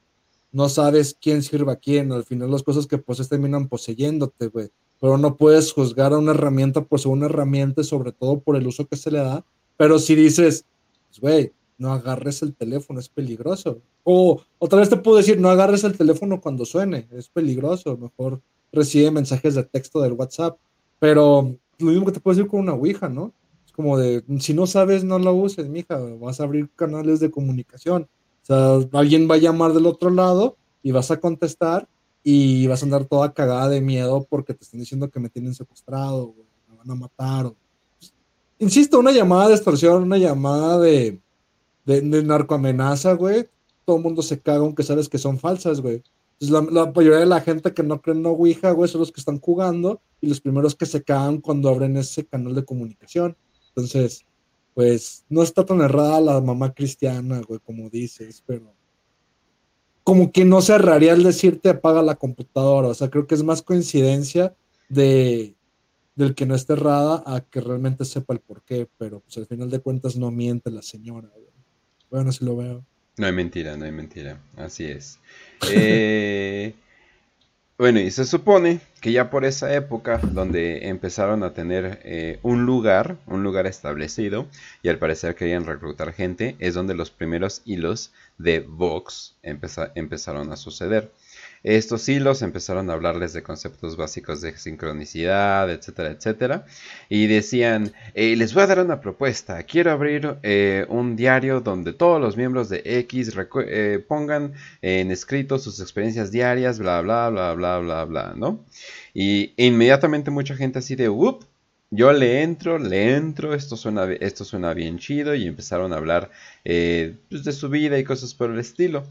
No 0.52 0.70
sabes 0.70 1.18
quién 1.20 1.42
sirve 1.42 1.72
a 1.72 1.76
quién. 1.76 2.12
Al 2.12 2.24
final, 2.24 2.52
las 2.52 2.64
cosas 2.64 2.86
que 2.86 2.98
poses 2.98 3.28
terminan 3.28 3.68
poseyéndote, 3.68 4.48
güey. 4.48 4.70
Pero 5.02 5.18
no 5.18 5.36
puedes 5.36 5.72
juzgar 5.74 6.14
a 6.14 6.20
una 6.20 6.32
herramienta 6.32 6.84
por 6.84 7.00
ser 7.00 7.12
una 7.12 7.26
herramienta, 7.26 7.84
sobre 7.84 8.12
todo 8.12 8.40
por 8.40 8.56
el 8.56 8.68
uso 8.68 8.88
que 8.88 8.98
se 8.98 9.12
le 9.12 9.20
da. 9.20 9.44
Pero 9.78 10.00
si 10.00 10.16
dices, 10.16 10.66
pues, 11.08 11.20
güey, 11.20 11.52
no 11.78 11.92
agarres 11.94 12.42
el 12.42 12.56
teléfono, 12.56 13.00
es 13.00 13.10
peligroso. 13.10 13.82
O 14.04 14.42
otra 14.58 14.80
vez 14.80 14.90
te 14.90 14.98
puedo 14.98 15.18
decir, 15.18 15.40
no 15.40 15.50
agarres 15.50 15.84
el 15.84 15.98
teléfono 15.98 16.42
cuando 16.42 16.66
suene, 16.66 17.08
es 17.12 17.30
peligroso, 17.30 17.98
mejor 17.98 18.42
recibe 18.72 19.12
mensajes 19.12 19.56
de 19.56 19.64
texto 19.64 20.02
del 20.02 20.14
WhatsApp. 20.14 20.58
Pero 21.00 21.56
lo 21.78 21.92
mismo 21.92 22.06
que 22.06 22.12
te 22.12 22.20
puedo 22.20 22.36
decir 22.36 22.50
con 22.50 22.62
una 22.62 22.74
Ouija, 22.74 23.10
¿no? 23.10 23.34
Es 23.66 23.72
como 23.72 23.98
de, 23.98 24.24
si 24.40 24.54
no 24.54 24.66
sabes, 24.66 25.04
no 25.04 25.20
la 25.20 25.32
uses, 25.32 25.68
mija, 25.70 25.98
vas 26.20 26.40
a 26.40 26.44
abrir 26.44 26.70
canales 26.76 27.20
de 27.20 27.32
comunicación. 27.32 28.08
O 28.44 28.46
sea, 28.46 29.00
alguien 29.00 29.30
va 29.30 29.36
a 29.36 29.40
llamar 29.40 29.74
del 29.74 29.86
otro 29.86 30.10
lado 30.10 30.58
y 30.82 30.92
vas 30.92 31.12
a 31.12 31.20
contestar 31.20 31.88
y 32.24 32.68
vas 32.68 32.82
a 32.82 32.86
andar 32.86 33.06
toda 33.06 33.34
cagada 33.34 33.70
de 33.70 33.82
miedo 33.82 34.26
porque 34.30 34.54
te 34.54 34.64
están 34.64 34.80
diciendo 34.80 35.10
que 35.10 35.20
me 35.20 35.30
tienen 35.30 35.54
secuestrado, 35.54 36.24
o 36.24 36.36
me 36.70 36.78
van 36.78 36.92
a 36.92 36.96
matar, 36.96 37.46
o 37.46 37.56
insisto, 38.60 39.00
una 39.00 39.12
llamada 39.12 39.50
de 39.50 39.56
extorsión, 39.56 40.04
una 40.04 40.18
llamada 40.18 40.80
de, 40.80 41.20
de, 41.88 42.24
narcoamenaza, 42.24 43.14
güey. 43.14 43.50
Todo 43.86 43.98
el 43.98 44.04
mundo 44.04 44.22
se 44.22 44.40
caga 44.40 44.60
aunque 44.60 44.84
sabes 44.84 45.08
que 45.08 45.18
son 45.18 45.40
falsas, 45.40 45.82
güey. 45.82 46.04
la, 46.40 46.62
mayoría 46.62 47.20
de 47.20 47.26
la 47.26 47.42
gente 47.42 47.74
que 47.74 47.84
no 47.84 48.02
cree 48.02 48.16
en 48.16 48.22
no 48.22 48.32
Ouija, 48.32 48.72
güey, 48.72 48.90
son 48.90 49.00
los 49.00 49.12
que 49.12 49.22
están 49.22 49.40
jugando 49.40 50.02
y 50.20 50.28
los 50.28 50.42
primeros 50.42 50.76
que 50.76 50.86
se 50.86 51.04
cagan 51.04 51.40
cuando 51.40 51.70
abren 51.70 51.96
ese 51.98 52.26
canal 52.26 52.54
de 52.54 52.66
comunicación. 52.66 53.38
Entonces, 53.70 54.26
pues 54.74 55.24
no 55.30 55.42
está 55.42 55.66
tan 55.66 55.82
errada 55.82 56.20
la 56.20 56.42
mamá 56.42 56.74
cristiana, 56.74 57.42
güey, 57.42 57.60
como 57.60 57.90
dices, 57.90 58.44
pero 58.46 58.74
como 60.04 60.32
que 60.32 60.46
no 60.46 60.62
se 60.62 60.74
erraría 60.74 61.14
el 61.14 61.24
decirte 61.24 61.70
apaga 61.70 62.02
la 62.02 62.16
computadora. 62.16 62.90
O 62.90 62.94
sea, 62.94 63.10
creo 63.10 63.28
que 63.28 63.36
es 63.36 63.44
más 63.44 63.62
coincidencia 63.62 64.56
de 64.90 65.58
del 66.18 66.34
que 66.34 66.48
no 66.48 66.56
esté 66.56 66.74
errada 66.74 67.24
a 67.28 67.42
que 67.42 67.62
realmente 67.62 68.04
sepa 68.04 68.34
el 68.34 68.40
por 68.40 68.64
qué, 68.64 68.90
pero 68.98 69.20
pues 69.20 69.38
al 69.38 69.46
final 69.46 69.70
de 69.70 69.80
cuentas 69.80 70.18
no 70.18 70.32
miente 70.32 70.72
la 70.72 70.82
señora. 70.82 71.30
Bueno, 72.10 72.30
así 72.30 72.46
lo 72.46 72.56
veo. 72.56 72.86
No 73.18 73.26
hay 73.26 73.34
mentira, 73.34 73.76
no 73.78 73.86
hay 73.86 73.92
mentira, 73.92 74.40
así 74.56 74.86
es. 74.86 75.20
Eh, 75.72 76.76
bueno, 77.80 78.00
y 78.00 78.10
se 78.10 78.26
supone 78.26 78.80
que 79.02 79.12
ya 79.12 79.30
por 79.30 79.46
esa 79.46 79.74
época, 79.74 80.18
donde 80.18 80.88
empezaron 80.88 81.44
a 81.44 81.54
tener 81.54 82.00
eh, 82.04 82.40
un 82.42 82.66
lugar, 82.66 83.18
un 83.28 83.44
lugar 83.44 83.68
establecido, 83.68 84.48
y 84.82 84.90
al 84.90 84.98
parecer 84.98 85.36
querían 85.36 85.66
reclutar 85.66 86.14
gente, 86.14 86.56
es 86.58 86.74
donde 86.74 86.96
los 86.96 87.12
primeros 87.12 87.62
hilos 87.66 88.12
de 88.40 88.62
Vox 88.62 89.36
empezaron 89.44 90.52
a 90.52 90.58
suceder. 90.58 91.12
Estos 91.64 92.08
hilos 92.10 92.42
empezaron 92.42 92.90
a 92.90 92.94
hablarles 92.94 93.34
de 93.34 93.44
conceptos 93.44 93.98
básicos 93.98 94.42
de 94.42 94.58
sincronicidad, 94.58 95.70
etcétera, 95.72 96.12
etcétera. 96.12 96.66
Y 97.10 97.28
decían, 97.28 97.94
eh, 98.14 98.36
les 98.36 98.54
voy 98.54 98.64
a 98.64 98.68
dar 98.68 98.80
una 98.80 99.02
propuesta. 99.02 99.64
Quiero 99.64 99.92
abrir 99.92 100.38
eh, 100.44 100.86
un 100.90 101.16
diario 101.16 101.62
donde 101.62 101.94
todos 101.94 102.22
los 102.22 102.38
miembros 102.38 102.70
de 102.70 102.82
X 102.86 103.34
eh, 103.68 104.04
pongan 104.08 104.54
en 104.82 105.12
escrito 105.12 105.60
sus 105.60 105.80
experiencias 105.80 106.32
diarias, 106.32 106.80
bla, 106.80 107.02
bla, 107.02 107.30
bla, 107.30 107.54
bla, 107.54 107.80
bla, 107.80 108.06
bla, 108.06 108.34
¿no? 108.36 108.66
Y 109.14 109.54
inmediatamente 109.58 110.32
mucha 110.32 110.56
gente 110.56 110.80
así 110.80 110.96
de, 110.96 111.10
up, 111.10 111.46
yo 111.90 112.12
le 112.12 112.44
entro, 112.44 112.80
le 112.80 113.16
entro, 113.16 113.54
esto 113.54 113.78
suena, 113.78 114.12
esto 114.20 114.44
suena 114.44 114.74
bien 114.74 115.00
chido 115.00 115.36
y 115.36 115.48
empezaron 115.48 115.94
a 115.94 115.98
hablar 115.98 116.32
eh, 116.66 117.16
pues, 117.30 117.44
de 117.44 117.54
su 117.54 117.70
vida 117.70 117.98
y 117.98 118.04
cosas 118.04 118.34
por 118.34 118.52
el 118.52 118.60
estilo. 118.60 119.06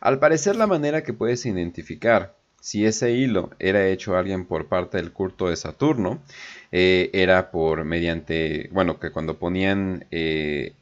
Al 0.00 0.18
parecer 0.18 0.56
la 0.56 0.66
manera 0.66 1.02
que 1.02 1.12
puedes 1.12 1.44
identificar 1.44 2.34
si 2.60 2.86
ese 2.86 3.10
hilo 3.10 3.50
era 3.58 3.88
hecho 3.88 4.14
a 4.14 4.20
alguien 4.20 4.46
por 4.46 4.68
parte 4.68 4.96
del 4.96 5.12
culto 5.12 5.48
de 5.48 5.56
Saturno, 5.56 6.22
eh, 6.70 7.10
era 7.12 7.50
por 7.50 7.84
mediante, 7.84 8.68
bueno, 8.72 9.00
que 9.00 9.10
cuando 9.10 9.36
ponían 9.36 10.06
eh, 10.12 10.74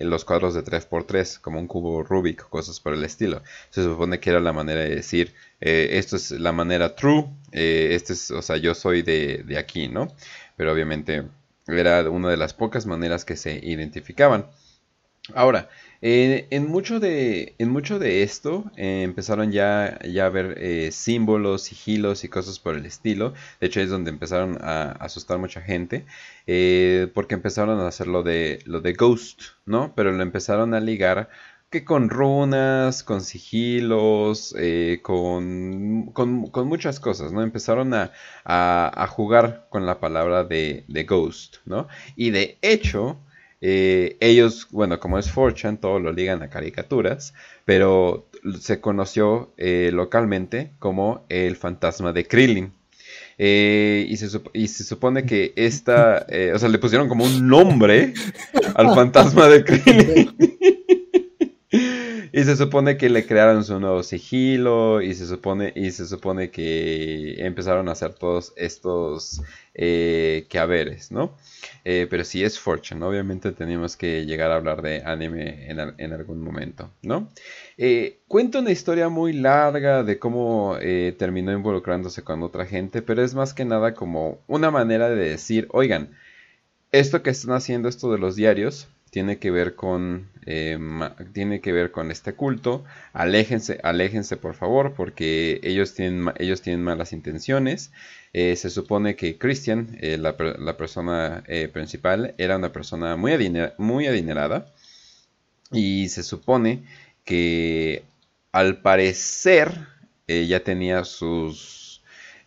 los 0.00 0.24
cuadros 0.24 0.52
de 0.52 0.64
3x3 0.64 1.40
como 1.40 1.60
un 1.60 1.68
cubo 1.68 2.02
Rubik, 2.02 2.48
cosas 2.48 2.80
por 2.80 2.92
el 2.92 3.04
estilo, 3.04 3.40
se 3.70 3.84
supone 3.84 4.18
que 4.18 4.30
era 4.30 4.40
la 4.40 4.52
manera 4.52 4.80
de 4.80 4.96
decir, 4.96 5.32
esto 5.60 6.16
es 6.16 6.32
la 6.32 6.52
manera 6.52 6.96
true, 6.96 7.26
este 7.52 8.14
es, 8.14 8.30
o 8.32 8.42
sea, 8.42 8.56
yo 8.56 8.74
soy 8.74 9.02
de, 9.02 9.44
de 9.46 9.58
aquí, 9.58 9.86
¿no? 9.86 10.08
Pero 10.60 10.74
obviamente 10.74 11.24
era 11.66 12.10
una 12.10 12.28
de 12.28 12.36
las 12.36 12.52
pocas 12.52 12.84
maneras 12.84 13.24
que 13.24 13.34
se 13.34 13.60
identificaban. 13.64 14.44
Ahora, 15.34 15.70
en, 16.02 16.68
mucho 16.68 17.00
de, 17.00 17.54
en 17.56 17.70
mucho 17.70 17.98
de 17.98 18.22
esto 18.22 18.70
eh, 18.76 19.00
empezaron 19.02 19.52
ya, 19.52 19.98
ya 20.04 20.26
a 20.26 20.28
ver 20.28 20.56
eh, 20.58 20.90
símbolos, 20.92 21.62
sigilos 21.62 22.24
y 22.24 22.28
cosas 22.28 22.58
por 22.58 22.76
el 22.76 22.84
estilo. 22.84 23.32
De 23.58 23.68
hecho, 23.68 23.80
es 23.80 23.88
donde 23.88 24.10
empezaron 24.10 24.58
a 24.60 24.92
asustar 25.00 25.38
mucha 25.38 25.62
gente. 25.62 26.04
Eh, 26.46 27.10
porque 27.14 27.34
empezaron 27.34 27.80
a 27.80 27.88
hacer 27.88 28.06
lo 28.06 28.22
de, 28.22 28.58
lo 28.66 28.82
de 28.82 28.92
Ghost, 28.92 29.40
¿no? 29.64 29.94
Pero 29.94 30.12
lo 30.12 30.22
empezaron 30.22 30.74
a 30.74 30.80
ligar 30.80 31.30
que 31.70 31.84
con 31.84 32.10
runas, 32.10 33.04
con 33.04 33.20
sigilos, 33.20 34.54
eh, 34.58 34.98
con, 35.02 36.10
con, 36.12 36.66
muchas 36.66 36.98
cosas, 36.98 37.32
¿no? 37.32 37.42
Empezaron 37.42 37.94
a, 37.94 38.10
a, 38.44 39.06
jugar 39.06 39.66
con 39.70 39.86
la 39.86 40.00
palabra 40.00 40.42
de, 40.42 40.84
de, 40.88 41.04
ghost, 41.04 41.58
¿no? 41.66 41.86
Y 42.16 42.30
de 42.30 42.58
hecho, 42.60 43.18
eh, 43.60 44.16
ellos, 44.18 44.66
bueno, 44.72 44.98
como 44.98 45.18
es 45.18 45.30
Fortune, 45.30 45.76
todo 45.76 46.00
lo 46.00 46.12
ligan 46.12 46.42
a 46.42 46.50
caricaturas, 46.50 47.34
pero 47.64 48.26
se 48.58 48.80
conoció 48.80 49.52
eh, 49.56 49.90
localmente 49.92 50.72
como 50.80 51.24
el 51.28 51.54
fantasma 51.54 52.12
de 52.12 52.26
Krillin. 52.26 52.72
y, 53.38 54.16
se, 54.16 54.40
y, 54.54 54.66
se, 54.68 54.84
supone 54.84 55.24
que 55.24 55.52
esta, 55.54 56.26
o 56.52 56.58
sea, 56.58 56.68
le 56.68 56.78
pusieron 56.78 57.08
como 57.08 57.24
un 57.24 57.46
nombre 57.48 58.12
al 58.74 58.92
fantasma 58.94 59.46
de 59.46 59.64
Krillin. 59.64 60.36
Y 62.40 62.44
se 62.44 62.56
supone 62.56 62.96
que 62.96 63.10
le 63.10 63.26
crearon 63.26 63.64
su 63.64 63.78
nuevo 63.78 64.02
sigilo 64.02 65.02
y 65.02 65.12
se 65.12 65.26
supone, 65.26 65.74
y 65.76 65.90
se 65.90 66.06
supone 66.06 66.50
que 66.50 67.34
empezaron 67.44 67.86
a 67.86 67.92
hacer 67.92 68.14
todos 68.14 68.54
estos 68.56 69.42
eh, 69.74 70.46
quehaceres, 70.48 71.12
¿no? 71.12 71.36
Eh, 71.84 72.06
pero 72.08 72.24
si 72.24 72.42
es 72.42 72.58
Fortune, 72.58 73.04
obviamente 73.04 73.52
tenemos 73.52 73.94
que 73.94 74.24
llegar 74.24 74.52
a 74.52 74.54
hablar 74.54 74.80
de 74.80 75.02
anime 75.04 75.70
en, 75.70 76.12
algún 76.14 76.42
momento, 76.42 76.90
¿no? 77.02 77.28
Eh, 77.76 78.20
cuenta 78.26 78.60
una 78.60 78.70
historia 78.70 79.10
muy 79.10 79.34
larga 79.34 80.02
de 80.02 80.18
cómo 80.18 80.78
eh, 80.80 81.14
terminó 81.18 81.52
involucrándose 81.52 82.22
con 82.22 82.42
otra 82.42 82.64
gente, 82.64 83.02
pero 83.02 83.22
es 83.22 83.34
más 83.34 83.52
que 83.52 83.66
nada 83.66 83.92
como 83.92 84.38
una 84.46 84.70
manera 84.70 85.10
de 85.10 85.28
decir, 85.28 85.68
oigan, 85.72 86.16
esto 86.90 87.22
que 87.22 87.28
están 87.28 87.54
haciendo, 87.54 87.90
esto 87.90 88.10
de 88.10 88.18
los 88.18 88.34
diarios, 88.34 88.88
tiene 89.10 89.38
que 89.38 89.50
ver 89.50 89.74
con 89.74 90.28
eh, 90.46 90.78
tiene 91.32 91.60
que 91.60 91.72
ver 91.72 91.90
con 91.90 92.10
este 92.10 92.34
culto. 92.34 92.84
Aléjense 93.12 93.80
aléjense 93.82 94.36
por 94.36 94.54
favor 94.54 94.94
porque 94.94 95.60
ellos 95.62 95.94
tienen 95.94 96.32
ellos 96.38 96.62
tienen 96.62 96.82
malas 96.84 97.12
intenciones. 97.12 97.92
Eh, 98.32 98.56
se 98.56 98.70
supone 98.70 99.16
que 99.16 99.38
Christian 99.38 99.98
eh, 100.00 100.16
la, 100.16 100.36
persona 100.76 101.42
principal 101.72 102.34
era 102.38 102.56
una 102.56 102.72
persona 102.72 103.16
muy, 103.16 103.32
muy 103.78 104.06
adinerada. 104.06 104.72
Y 105.72 106.08
se 106.08 106.22
supone 106.22 106.84
que 107.24 108.02
al 108.52 108.80
parecer 108.82 109.72
ya 110.26 110.60
tenía 110.60 111.04
sus 111.04 111.79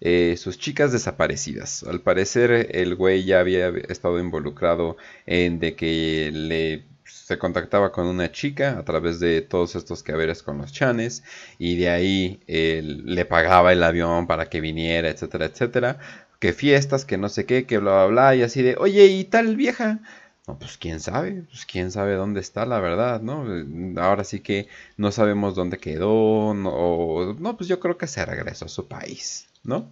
eh, 0.05 0.35
sus 0.37 0.59
chicas 0.59 0.91
desaparecidas. 0.91 1.83
Al 1.83 2.01
parecer 2.01 2.51
el 2.75 2.95
güey 2.95 3.23
ya 3.23 3.39
había 3.39 3.69
estado 3.69 4.19
involucrado 4.19 4.97
en 5.25 5.59
de 5.59 5.75
que 5.75 6.29
le 6.33 6.83
se 7.05 7.37
contactaba 7.37 7.93
con 7.93 8.07
una 8.07 8.31
chica 8.31 8.77
a 8.77 8.83
través 8.83 9.19
de 9.21 9.41
todos 9.41 9.75
estos 9.75 10.03
haberes 10.09 10.43
con 10.43 10.57
los 10.57 10.73
chanes 10.73 11.23
y 11.57 11.77
de 11.77 11.89
ahí 11.89 12.41
le 12.47 13.25
pagaba 13.25 13.71
el 13.71 13.81
avión 13.81 14.27
para 14.27 14.49
que 14.49 14.59
viniera, 14.61 15.09
etcétera, 15.09 15.45
etcétera. 15.45 15.99
Que 16.39 16.51
fiestas, 16.51 17.05
que 17.05 17.17
no 17.17 17.29
sé 17.29 17.45
qué, 17.45 17.65
que 17.65 17.77
bla, 17.77 18.05
bla, 18.05 18.05
bla, 18.07 18.35
y 18.35 18.41
así 18.43 18.61
de, 18.61 18.75
oye, 18.77 19.05
¿y 19.05 19.23
tal 19.23 19.55
vieja? 19.55 20.01
No, 20.47 20.59
pues 20.59 20.77
quién 20.77 20.99
sabe, 20.99 21.43
pues 21.49 21.65
quién 21.65 21.91
sabe 21.91 22.15
dónde 22.15 22.41
está, 22.41 22.65
la 22.65 22.81
verdad, 22.81 23.21
¿no? 23.21 23.45
Ahora 24.01 24.25
sí 24.25 24.41
que 24.41 24.67
no 24.97 25.11
sabemos 25.13 25.55
dónde 25.55 25.77
quedó, 25.77 26.53
no, 26.53 27.33
no 27.39 27.57
pues 27.57 27.69
yo 27.69 27.79
creo 27.79 27.97
que 27.97 28.07
se 28.07 28.25
regresó 28.25 28.65
a 28.65 28.69
su 28.69 28.87
país. 28.89 29.47
¿No? 29.63 29.89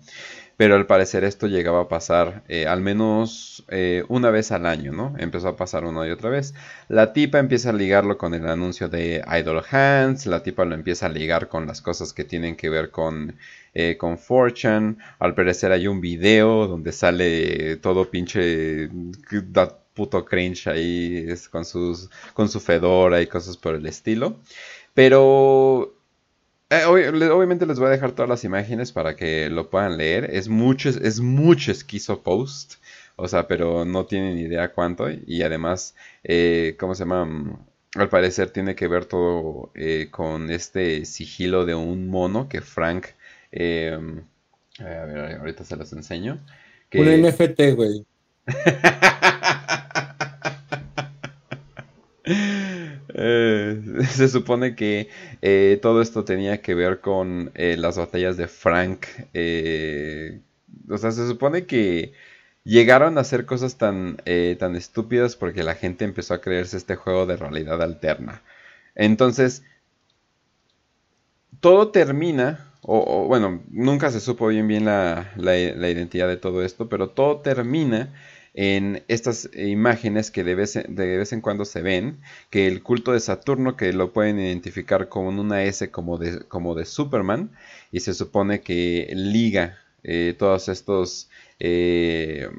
Pero 0.57 0.75
al 0.75 0.85
parecer 0.85 1.23
esto 1.23 1.47
llegaba 1.47 1.81
a 1.81 1.87
pasar 1.87 2.43
eh, 2.47 2.67
al 2.67 2.81
menos 2.81 3.65
eh, 3.69 4.03
una 4.09 4.29
vez 4.29 4.51
al 4.51 4.67
año, 4.67 4.91
¿no? 4.91 5.15
Empezó 5.17 5.47
a 5.47 5.55
pasar 5.55 5.85
una 5.85 6.07
y 6.07 6.11
otra 6.11 6.29
vez. 6.29 6.53
La 6.87 7.13
tipa 7.13 7.39
empieza 7.39 7.71
a 7.71 7.73
ligarlo 7.73 8.17
con 8.17 8.33
el 8.35 8.47
anuncio 8.47 8.87
de 8.87 9.23
Idol 9.39 9.63
Hands, 9.71 10.25
la 10.27 10.43
tipa 10.43 10.65
lo 10.65 10.75
empieza 10.75 11.07
a 11.07 11.09
ligar 11.09 11.47
con 11.47 11.65
las 11.65 11.81
cosas 11.81 12.13
que 12.13 12.25
tienen 12.25 12.55
que 12.55 12.69
ver 12.69 12.91
con, 12.91 13.37
eh, 13.73 13.97
con 13.97 14.19
Fortune. 14.19 14.97
Al 15.19 15.33
parecer 15.33 15.71
hay 15.71 15.87
un 15.87 15.99
video 15.99 16.67
donde 16.67 16.91
sale 16.91 17.77
todo 17.77 18.11
pinche 18.11 18.89
puto 19.95 20.25
cringe 20.25 20.67
ahí 20.67 21.27
con, 21.49 21.65
sus, 21.65 22.09
con 22.33 22.49
su 22.49 22.59
fedora 22.59 23.21
y 23.21 23.27
cosas 23.27 23.57
por 23.57 23.75
el 23.75 23.85
estilo. 23.87 24.39
Pero 24.93 25.95
eh, 26.71 26.85
obviamente 26.85 27.65
les 27.65 27.77
voy 27.79 27.87
a 27.87 27.91
dejar 27.91 28.13
todas 28.13 28.29
las 28.29 28.43
imágenes 28.43 28.91
para 28.91 29.15
que 29.15 29.49
lo 29.49 29.69
puedan 29.69 29.97
leer. 29.97 30.29
Es 30.31 30.47
mucho, 30.47 30.89
es 30.89 31.19
mucho 31.19 31.71
esquizo 31.71 32.21
post. 32.23 32.75
O 33.17 33.27
sea, 33.27 33.47
pero 33.47 33.85
no 33.85 34.05
tienen 34.05 34.39
idea 34.39 34.71
cuánto. 34.71 35.07
Y 35.09 35.43
además, 35.43 35.95
eh, 36.23 36.75
¿cómo 36.79 36.95
se 36.95 37.03
llama? 37.03 37.25
Mm, 37.25 37.59
al 37.95 38.09
parecer 38.09 38.49
tiene 38.51 38.73
que 38.75 38.87
ver 38.87 39.05
todo 39.05 39.71
eh, 39.75 40.07
con 40.09 40.49
este 40.49 41.05
sigilo 41.05 41.65
de 41.65 41.75
un 41.75 42.07
mono 42.07 42.47
que 42.49 42.61
Frank... 42.61 43.07
A 43.53 45.05
ver, 45.05 45.35
ahorita 45.39 45.63
se 45.65 45.75
los 45.75 45.91
enseño. 45.93 46.39
Un 46.93 47.21
NFT, 47.21 47.75
güey. 47.75 48.05
Eh, 53.23 53.81
se 54.09 54.27
supone 54.27 54.75
que 54.75 55.09
eh, 55.41 55.79
todo 55.81 56.01
esto 56.01 56.25
tenía 56.25 56.61
que 56.61 56.73
ver 56.73 57.01
con 57.01 57.51
eh, 57.55 57.75
las 57.77 57.97
batallas 57.97 58.35
de 58.37 58.47
Frank. 58.47 59.05
o 60.89 60.97
sea, 60.97 61.11
se 61.11 61.27
supone 61.27 61.65
que 61.65 62.13
llegaron 62.63 63.17
a 63.17 63.21
hacer 63.21 63.45
cosas 63.45 63.77
tan, 63.77 64.17
tan 64.59 64.75
estúpidas 64.75 65.35
porque 65.35 65.63
la 65.63 65.75
gente 65.75 66.05
empezó 66.05 66.33
a 66.33 66.41
creerse 66.41 66.77
este 66.77 66.95
juego 66.95 67.25
de 67.25 67.37
realidad 67.37 67.81
alterna. 67.81 68.41
Entonces, 68.95 69.63
todo 71.59 71.91
termina, 71.91 72.71
o, 72.81 73.27
bueno, 73.27 73.61
nunca 73.69 74.09
se 74.11 74.19
supo 74.19 74.47
bien 74.47 74.67
bien 74.67 74.85
la, 74.85 75.31
la 75.35 75.55
identidad 75.89 76.27
de 76.27 76.37
todo 76.37 76.63
esto, 76.63 76.89
pero 76.89 77.09
todo 77.09 77.41
termina 77.41 78.13
en 78.53 79.03
estas 79.07 79.49
imágenes 79.55 80.31
que 80.31 80.43
de 80.43 80.55
vez, 80.55 80.75
en, 80.75 80.95
de 80.95 81.17
vez 81.17 81.33
en 81.33 81.41
cuando 81.41 81.65
se 81.65 81.81
ven, 81.81 82.19
que 82.49 82.67
el 82.67 82.83
culto 82.83 83.13
de 83.13 83.19
Saturno, 83.19 83.75
que 83.75 83.93
lo 83.93 84.11
pueden 84.13 84.39
identificar 84.39 85.09
con 85.09 85.39
una 85.39 85.63
S 85.63 85.89
como 85.91 86.17
de, 86.17 86.41
como 86.47 86.75
de 86.75 86.85
Superman, 86.85 87.51
y 87.91 88.01
se 88.01 88.13
supone 88.13 88.61
que 88.61 89.11
liga 89.15 89.77
eh, 90.03 90.35
todos 90.37 90.67
estos 90.69 91.29
eh, 91.59 92.49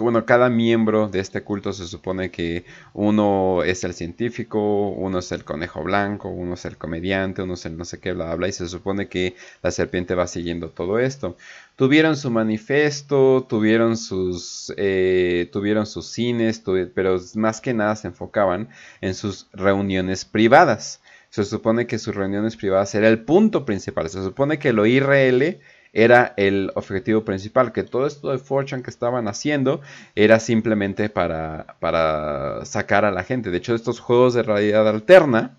bueno, 0.00 0.26
cada 0.26 0.50
miembro 0.50 1.08
de 1.08 1.20
este 1.20 1.42
culto 1.42 1.72
se 1.72 1.86
supone 1.86 2.30
que 2.30 2.66
uno 2.92 3.62
es 3.62 3.84
el 3.84 3.94
científico, 3.94 4.90
uno 4.90 5.20
es 5.20 5.32
el 5.32 5.44
conejo 5.44 5.82
blanco, 5.82 6.28
uno 6.28 6.54
es 6.54 6.66
el 6.66 6.76
comediante, 6.76 7.40
uno 7.40 7.54
es 7.54 7.64
el 7.64 7.78
no 7.78 7.86
sé 7.86 7.98
qué, 7.98 8.12
bla, 8.12 8.34
bla, 8.34 8.48
y 8.48 8.52
se 8.52 8.68
supone 8.68 9.08
que 9.08 9.34
la 9.62 9.70
serpiente 9.70 10.14
va 10.14 10.26
siguiendo 10.26 10.68
todo 10.70 10.98
esto. 10.98 11.38
Tuvieron 11.74 12.16
su 12.18 12.30
manifiesto, 12.30 13.46
tuvieron 13.48 13.96
sus, 13.96 14.74
eh, 14.76 15.48
tuvieron 15.52 15.86
sus 15.86 16.06
cines, 16.06 16.62
pero 16.94 17.18
más 17.34 17.62
que 17.62 17.72
nada 17.72 17.96
se 17.96 18.08
enfocaban 18.08 18.68
en 19.00 19.14
sus 19.14 19.48
reuniones 19.52 20.26
privadas. 20.26 21.00
Se 21.30 21.44
supone 21.44 21.86
que 21.86 21.98
sus 21.98 22.14
reuniones 22.14 22.56
privadas 22.56 22.94
era 22.94 23.08
el 23.08 23.24
punto 23.24 23.64
principal. 23.64 24.08
Se 24.10 24.22
supone 24.22 24.58
que 24.58 24.72
lo 24.72 24.86
IRL 24.86 25.60
era 25.96 26.34
el 26.36 26.72
objetivo 26.74 27.24
principal, 27.24 27.72
que 27.72 27.82
todo 27.82 28.06
esto 28.06 28.30
de 28.30 28.38
Fortune 28.38 28.82
que 28.82 28.90
estaban 28.90 29.28
haciendo 29.28 29.80
era 30.14 30.38
simplemente 30.40 31.08
para, 31.08 31.76
para 31.80 32.66
sacar 32.66 33.06
a 33.06 33.10
la 33.10 33.24
gente. 33.24 33.50
De 33.50 33.56
hecho, 33.56 33.74
estos 33.74 33.98
juegos 33.98 34.34
de 34.34 34.42
realidad 34.42 34.86
alterna 34.86 35.56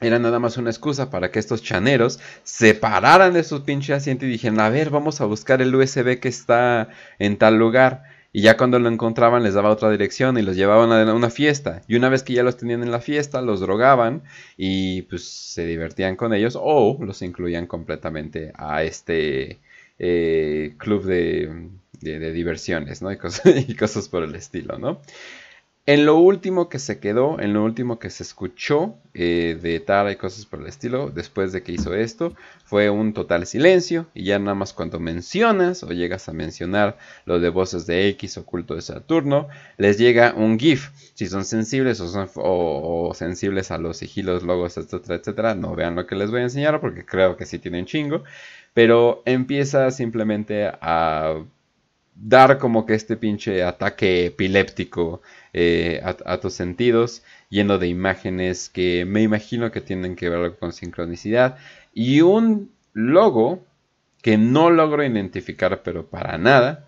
era 0.00 0.20
nada 0.20 0.38
más 0.38 0.56
una 0.56 0.70
excusa 0.70 1.10
para 1.10 1.32
que 1.32 1.40
estos 1.40 1.64
chaneros 1.64 2.20
se 2.44 2.74
pararan 2.74 3.32
de 3.32 3.42
su 3.42 3.64
pinche 3.64 3.92
asiento 3.92 4.24
y 4.24 4.28
dijeran, 4.28 4.60
a 4.60 4.68
ver, 4.68 4.90
vamos 4.90 5.20
a 5.20 5.24
buscar 5.24 5.60
el 5.62 5.74
USB 5.74 6.20
que 6.20 6.28
está 6.28 6.88
en 7.18 7.38
tal 7.38 7.58
lugar. 7.58 8.04
Y 8.32 8.42
ya 8.42 8.56
cuando 8.56 8.78
lo 8.78 8.88
encontraban 8.88 9.42
les 9.42 9.54
daba 9.54 9.70
otra 9.70 9.90
dirección 9.90 10.36
y 10.38 10.42
los 10.42 10.56
llevaban 10.56 10.92
a 10.92 11.14
una 11.14 11.30
fiesta. 11.30 11.82
Y 11.88 11.96
una 11.96 12.08
vez 12.08 12.22
que 12.22 12.34
ya 12.34 12.42
los 12.42 12.56
tenían 12.56 12.82
en 12.82 12.90
la 12.90 13.00
fiesta, 13.00 13.40
los 13.40 13.60
drogaban 13.60 14.22
y 14.56 15.02
pues 15.02 15.28
se 15.28 15.64
divertían 15.66 16.16
con 16.16 16.34
ellos 16.34 16.58
o 16.60 16.98
los 17.00 17.22
incluían 17.22 17.66
completamente 17.66 18.52
a 18.54 18.82
este 18.82 19.58
eh, 19.98 20.74
club 20.78 21.04
de, 21.04 21.70
diversiones, 22.00 23.02
¿no? 23.02 23.10
Y 23.10 23.16
cosas, 23.16 23.44
y 23.68 23.74
cosas 23.74 24.08
por 24.08 24.22
el 24.22 24.34
estilo, 24.34 24.78
¿no? 24.78 25.00
En 25.88 26.04
lo 26.04 26.18
último 26.18 26.68
que 26.68 26.78
se 26.78 27.00
quedó, 27.00 27.40
en 27.40 27.54
lo 27.54 27.64
último 27.64 27.98
que 27.98 28.10
se 28.10 28.22
escuchó 28.22 28.96
eh, 29.14 29.58
de 29.58 29.80
Tara 29.80 30.12
y 30.12 30.16
cosas 30.16 30.44
por 30.44 30.60
el 30.60 30.66
estilo, 30.66 31.08
después 31.08 31.50
de 31.50 31.62
que 31.62 31.72
hizo 31.72 31.94
esto, 31.94 32.34
fue 32.66 32.90
un 32.90 33.14
total 33.14 33.46
silencio. 33.46 34.04
Y 34.12 34.24
ya 34.24 34.38
nada 34.38 34.54
más 34.54 34.74
cuando 34.74 35.00
mencionas 35.00 35.82
o 35.82 35.88
llegas 35.92 36.28
a 36.28 36.34
mencionar 36.34 36.98
lo 37.24 37.40
de 37.40 37.48
voces 37.48 37.86
de 37.86 38.06
X 38.08 38.36
o 38.36 38.44
culto 38.44 38.74
de 38.74 38.82
Saturno, 38.82 39.48
les 39.78 39.96
llega 39.96 40.34
un 40.36 40.58
GIF. 40.58 40.90
Si 41.14 41.26
son 41.26 41.46
sensibles 41.46 41.98
o, 42.00 42.08
son, 42.08 42.28
o, 42.34 43.14
sensibles 43.14 43.70
a 43.70 43.78
los 43.78 43.96
sigilos, 43.96 44.42
logos, 44.42 44.76
etcétera, 44.76 45.14
etcétera, 45.14 45.54
no 45.54 45.74
vean 45.74 45.94
lo 45.94 46.06
que 46.06 46.16
les 46.16 46.30
voy 46.30 46.40
a 46.40 46.42
enseñar 46.42 46.82
porque 46.82 47.06
creo 47.06 47.38
que 47.38 47.46
sí 47.46 47.58
tienen 47.58 47.86
chingo. 47.86 48.24
Pero 48.74 49.22
empieza 49.24 49.90
simplemente 49.90 50.66
a 50.66 51.42
dar 52.20 52.58
como 52.58 52.84
que 52.84 52.94
este 52.94 53.16
pinche 53.16 53.62
ataque 53.62 54.26
epiléptico 54.26 55.22
eh, 55.52 56.00
a, 56.02 56.40
tus 56.40 56.52
sentidos, 56.52 57.22
lleno 57.48 57.78
de 57.78 57.88
imágenes 57.88 58.68
que 58.68 59.04
me 59.04 59.22
imagino 59.22 59.70
que 59.70 59.80
tienen 59.80 60.16
que 60.16 60.28
ver 60.28 60.56
con 60.58 60.72
sincronicidad. 60.72 61.56
Y 61.94 62.20
un 62.20 62.70
logo 62.92 63.64
que 64.22 64.36
no 64.36 64.70
logro 64.70 65.04
identificar, 65.04 65.82
pero 65.82 66.06
para 66.06 66.38
nada, 66.38 66.86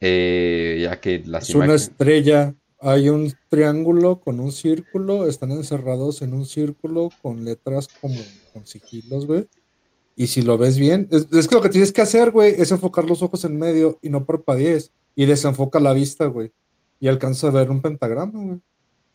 eh, 0.00 0.78
ya 0.82 1.00
que 1.00 1.22
las 1.24 1.48
es 1.48 1.54
una 1.54 1.74
estrella. 1.74 2.54
Hay 2.78 3.08
un 3.08 3.32
triángulo 3.48 4.20
con 4.20 4.38
un 4.38 4.52
círculo, 4.52 5.26
están 5.26 5.50
encerrados 5.50 6.20
en 6.20 6.34
un 6.34 6.44
círculo 6.44 7.08
con 7.22 7.44
letras 7.44 7.88
como 8.00 8.20
con 8.52 8.66
sigilos, 8.66 9.26
güey. 9.26 9.48
Y 10.16 10.28
si 10.28 10.40
lo 10.40 10.56
ves 10.56 10.78
bien, 10.78 11.08
es, 11.10 11.46
que 11.46 11.54
lo 11.54 11.60
que 11.60 11.68
tienes 11.68 11.92
que 11.92 12.00
hacer, 12.00 12.30
güey, 12.30 12.54
es 12.58 12.72
enfocar 12.72 13.04
los 13.04 13.22
ojos 13.22 13.44
en 13.44 13.58
medio 13.58 13.98
y 14.00 14.08
no 14.08 14.24
parpadees. 14.24 14.90
Y 15.14 15.26
desenfoca 15.26 15.78
la 15.78 15.92
vista, 15.92 16.24
güey. 16.26 16.52
Y 16.98 17.08
alcanza 17.08 17.48
a 17.48 17.50
ver 17.50 17.70
un 17.70 17.82
pentagrama, 17.82 18.32
güey. 18.32 18.60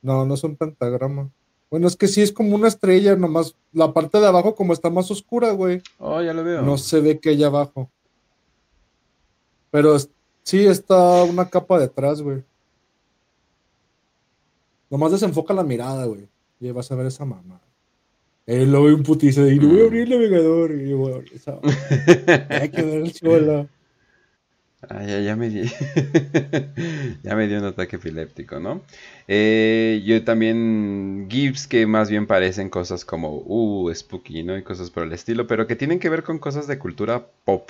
No, 0.03 0.25
no 0.25 0.35
es 0.35 0.43
un 0.43 0.55
pentagrama. 0.55 1.29
Bueno, 1.71 1.87
es 1.87 1.95
que 1.95 2.07
sí 2.07 2.21
es 2.21 2.31
como 2.31 2.55
una 2.55 2.67
estrella, 2.67 3.15
nomás 3.15 3.55
la 3.73 3.91
parte 3.93 4.19
de 4.19 4.27
abajo 4.27 4.53
como 4.55 4.73
está 4.73 4.91
más 4.91 5.09
oscura, 5.09 5.51
güey. 5.51 5.81
Oh, 5.97 6.21
ya 6.21 6.33
lo 6.33 6.43
veo. 6.43 6.61
No 6.61 6.77
se 6.77 6.99
ve 6.99 7.19
que 7.19 7.29
hay 7.29 7.43
abajo. 7.43 7.89
Pero 9.71 9.97
sí 10.43 10.65
está 10.67 11.23
una 11.23 11.49
capa 11.49 11.79
detrás, 11.79 12.21
güey. 12.21 12.43
Nomás 14.89 15.13
desenfoca 15.13 15.53
la 15.53 15.63
mirada, 15.63 16.05
güey. 16.05 16.27
Y 16.59 16.69
vas 16.71 16.91
a 16.91 16.95
ver 16.95 17.07
esa 17.07 17.25
mamá. 17.25 17.59
Él 18.45 18.71
lo 18.71 18.83
ve 18.83 18.93
un 18.93 19.03
putizo 19.03 19.49
y 19.49 19.59
no 19.59 19.69
voy 19.69 19.81
a 19.81 19.83
abrir 19.85 20.01
el 20.03 20.09
navegador. 20.09 20.71
Y 20.71 20.89
yo, 20.89 21.21
hay 22.49 22.69
que 22.69 22.81
ver 22.81 23.01
el 23.03 23.13
chuelo. 23.13 23.69
Ah, 24.89 25.03
ya, 25.03 25.19
ya, 25.19 25.35
me 25.35 25.49
di... 25.49 25.61
ya 27.23 27.35
me 27.35 27.47
dio 27.47 27.59
un 27.59 27.65
ataque 27.65 27.97
epiléptico, 27.97 28.59
¿no? 28.59 28.81
Eh, 29.27 30.01
yo 30.03 30.23
también 30.23 31.27
GIFs 31.29 31.67
que 31.67 31.85
más 31.85 32.09
bien 32.09 32.25
parecen 32.25 32.69
cosas 32.69 33.05
como, 33.05 33.43
uh, 33.45 33.93
spooky, 33.93 34.41
¿no? 34.43 34.57
Y 34.57 34.63
cosas 34.63 34.89
por 34.89 35.03
el 35.03 35.13
estilo, 35.13 35.45
pero 35.45 35.67
que 35.67 35.75
tienen 35.75 35.99
que 35.99 36.09
ver 36.09 36.23
con 36.23 36.39
cosas 36.39 36.65
de 36.65 36.79
cultura 36.79 37.27
pop 37.45 37.69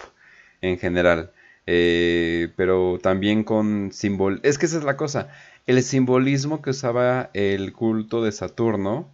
en 0.61 0.79
general. 0.79 1.31
Eh, 1.67 2.49
pero 2.55 2.97
también 3.01 3.43
con 3.43 3.91
símbolo... 3.91 4.39
Es 4.43 4.57
que 4.57 4.65
esa 4.65 4.77
es 4.77 4.85
la 4.85 4.95
cosa. 4.95 5.29
El 5.67 5.83
simbolismo 5.83 6.61
que 6.61 6.69
usaba 6.69 7.29
el 7.33 7.73
culto 7.73 8.23
de 8.23 8.31
Saturno 8.31 9.09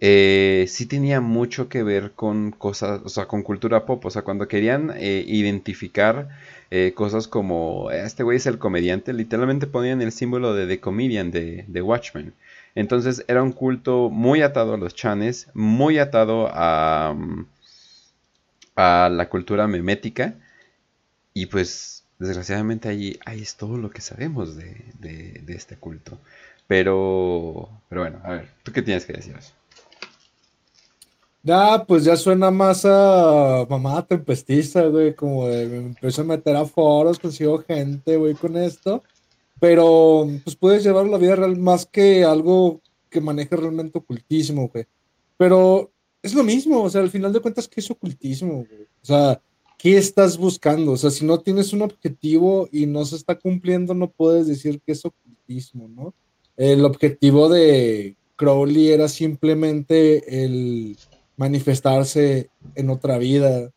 eh, 0.00 0.66
sí 0.68 0.86
tenía 0.86 1.20
mucho 1.20 1.68
que 1.68 1.82
ver 1.82 2.12
con 2.12 2.52
cosas, 2.52 3.00
o 3.04 3.08
sea, 3.08 3.26
con 3.26 3.42
cultura 3.42 3.84
pop, 3.84 4.04
o 4.06 4.10
sea, 4.10 4.22
cuando 4.22 4.46
querían 4.46 4.92
eh, 4.96 5.24
identificar 5.26 6.28
eh, 6.70 6.92
cosas 6.94 7.26
como, 7.26 7.90
este 7.90 8.22
güey 8.22 8.36
es 8.36 8.46
el 8.46 8.58
comediante, 8.58 9.12
literalmente 9.12 9.66
ponían 9.66 10.00
el 10.02 10.12
símbolo 10.12 10.54
de 10.54 10.66
The 10.68 10.80
Comedian 10.80 11.30
de, 11.32 11.82
Watchmen. 11.82 12.34
Entonces 12.74 13.24
era 13.28 13.42
un 13.42 13.52
culto 13.52 14.10
muy 14.10 14.42
atado 14.42 14.74
a 14.74 14.76
los 14.78 14.94
chanes, 14.94 15.48
muy 15.54 15.98
atado 15.98 16.48
a, 16.52 17.14
mm, 17.16 17.46
a 18.76 19.08
la 19.10 19.28
cultura 19.28 19.66
memética, 19.66 20.34
y 21.34 21.46
pues 21.46 22.04
desgraciadamente 22.18 22.88
ahí, 22.88 23.18
es 23.26 23.56
todo 23.56 23.76
lo 23.78 23.90
que 23.90 24.00
sabemos 24.00 24.56
de, 24.56 24.84
de, 24.98 25.54
este 25.54 25.76
culto. 25.76 26.18
Pero, 26.66 27.68
pero 27.88 28.02
bueno, 28.02 28.20
a 28.24 28.30
ver, 28.32 28.48
¿tú 28.62 28.72
qué 28.72 28.82
tienes 28.82 29.06
que 29.06 29.14
decir? 29.14 29.36
Ya, 31.48 31.82
pues 31.86 32.04
ya 32.04 32.14
suena 32.14 32.50
más 32.50 32.84
a 32.84 33.66
mamá 33.70 34.06
tempestista, 34.06 34.86
güey, 34.88 35.14
como 35.14 35.48
de, 35.48 35.64
me 35.66 35.76
empiezo 35.78 36.20
a 36.20 36.24
meter 36.26 36.54
a 36.54 36.66
foros, 36.66 37.18
consigo 37.18 37.64
gente, 37.66 38.18
güey, 38.18 38.34
con 38.34 38.54
esto. 38.58 39.02
Pero, 39.58 40.28
pues 40.44 40.56
puedes 40.56 40.84
llevar 40.84 41.06
la 41.06 41.16
vida 41.16 41.36
real 41.36 41.56
más 41.56 41.86
que 41.86 42.22
algo 42.22 42.82
que 43.08 43.22
maneje 43.22 43.56
realmente 43.56 43.98
ocultismo, 43.98 44.68
güey. 44.68 44.84
Pero 45.38 45.90
es 46.20 46.34
lo 46.34 46.44
mismo, 46.44 46.82
o 46.82 46.90
sea, 46.90 47.00
al 47.00 47.08
final 47.08 47.32
de 47.32 47.40
cuentas, 47.40 47.66
¿qué 47.66 47.80
es 47.80 47.90
ocultismo, 47.90 48.66
güey? 48.68 48.82
O 48.82 49.06
sea, 49.06 49.40
¿qué 49.78 49.96
estás 49.96 50.36
buscando? 50.36 50.92
O 50.92 50.96
sea, 50.98 51.10
si 51.10 51.24
no 51.24 51.40
tienes 51.40 51.72
un 51.72 51.80
objetivo 51.80 52.68
y 52.70 52.84
no 52.84 53.06
se 53.06 53.16
está 53.16 53.38
cumpliendo, 53.38 53.94
no 53.94 54.10
puedes 54.10 54.48
decir 54.48 54.82
que 54.84 54.92
es 54.92 55.02
ocultismo, 55.02 55.88
¿no? 55.88 56.12
El 56.58 56.84
objetivo 56.84 57.48
de 57.48 58.16
Crowley 58.36 58.90
era 58.90 59.08
simplemente 59.08 60.44
el 60.44 60.98
manifestarse 61.38 62.50
en 62.74 62.90
otra 62.90 63.16
vida. 63.16 63.70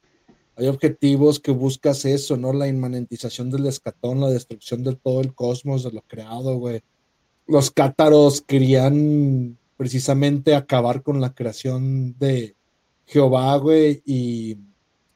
Hay 0.58 0.68
objetivos 0.68 1.40
que 1.40 1.52
buscas 1.52 2.04
eso, 2.04 2.36
¿no? 2.36 2.52
La 2.52 2.68
inmanentización 2.68 3.50
del 3.50 3.68
escatón, 3.68 4.20
la 4.20 4.30
destrucción 4.30 4.84
de 4.84 4.96
todo 4.96 5.22
el 5.22 5.34
cosmos, 5.34 5.84
de 5.84 5.92
lo 5.92 6.02
creado, 6.02 6.58
güey. 6.58 6.82
Los 7.48 7.72
cátaros 7.72 8.42
querían 8.42 9.58
precisamente 9.78 10.56
acabar 10.56 11.04
con 11.04 11.22
la 11.22 11.34
creación 11.34 12.18
de 12.20 12.56
Jehová, 13.06 13.56
güey, 13.58 14.02
y, 14.06 14.58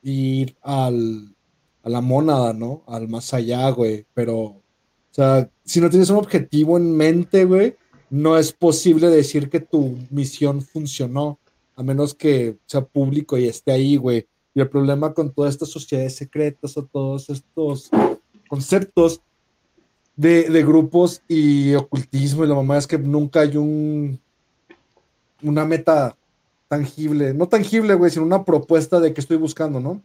ir 0.02 0.56
al, 0.62 1.36
a 1.82 1.90
la 1.90 2.02
mónada, 2.02 2.54
¿no? 2.54 2.84
Al 2.88 3.08
más 3.08 3.34
allá, 3.34 3.70
güey. 3.72 4.06
Pero, 4.14 4.38
o 4.38 4.62
sea, 5.10 5.50
si 5.64 5.82
no 5.82 5.90
tienes 5.90 6.12
un 6.12 6.18
objetivo 6.18 6.78
en 6.78 6.96
mente, 6.96 7.46
güey, 7.46 7.76
no 8.12 8.38
es 8.38 8.54
posible 8.54 9.10
decir 9.10 9.50
que 9.50 9.60
tu 9.60 9.98
misión 10.12 10.62
funcionó 10.62 11.40
a 11.76 11.84
menos 11.84 12.14
que 12.14 12.58
sea 12.66 12.86
público 12.86 13.38
y 13.38 13.48
esté 13.48 13.72
ahí, 13.72 13.98
güey. 13.98 14.28
Y 14.54 14.62
el 14.62 14.70
problema 14.70 15.14
con 15.14 15.34
todas 15.34 15.54
estas 15.54 15.70
sociedades 15.70 16.16
secretas 16.16 16.78
o 16.78 16.86
todos 16.86 17.30
estos 17.30 17.90
conceptos 18.48 19.22
de, 20.16 20.64
grupos 20.64 21.22
y 21.28 21.74
ocultismo 21.74 22.46
y 22.46 22.48
la 22.48 22.56
mamá 22.56 22.78
es 22.78 22.88
que 22.88 22.98
nunca 22.98 23.42
hay 23.42 23.58
un 23.58 24.20
una 25.44 25.66
meta 25.66 26.16
tangible, 26.70 27.34
no 27.34 27.48
tangible, 27.48 27.94
güey, 27.94 28.10
sino 28.10 28.26
una 28.26 28.46
propuesta 28.46 29.00
de 29.00 29.14
que 29.14 29.22
estoy 29.22 29.38
buscando, 29.38 29.80
¿no? 29.80 30.02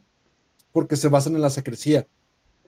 Porque 0.73 0.97
se 0.97 1.09
basan 1.09 1.37
en 1.37 1.41
la 1.41 1.51
secrecía. 1.51 2.07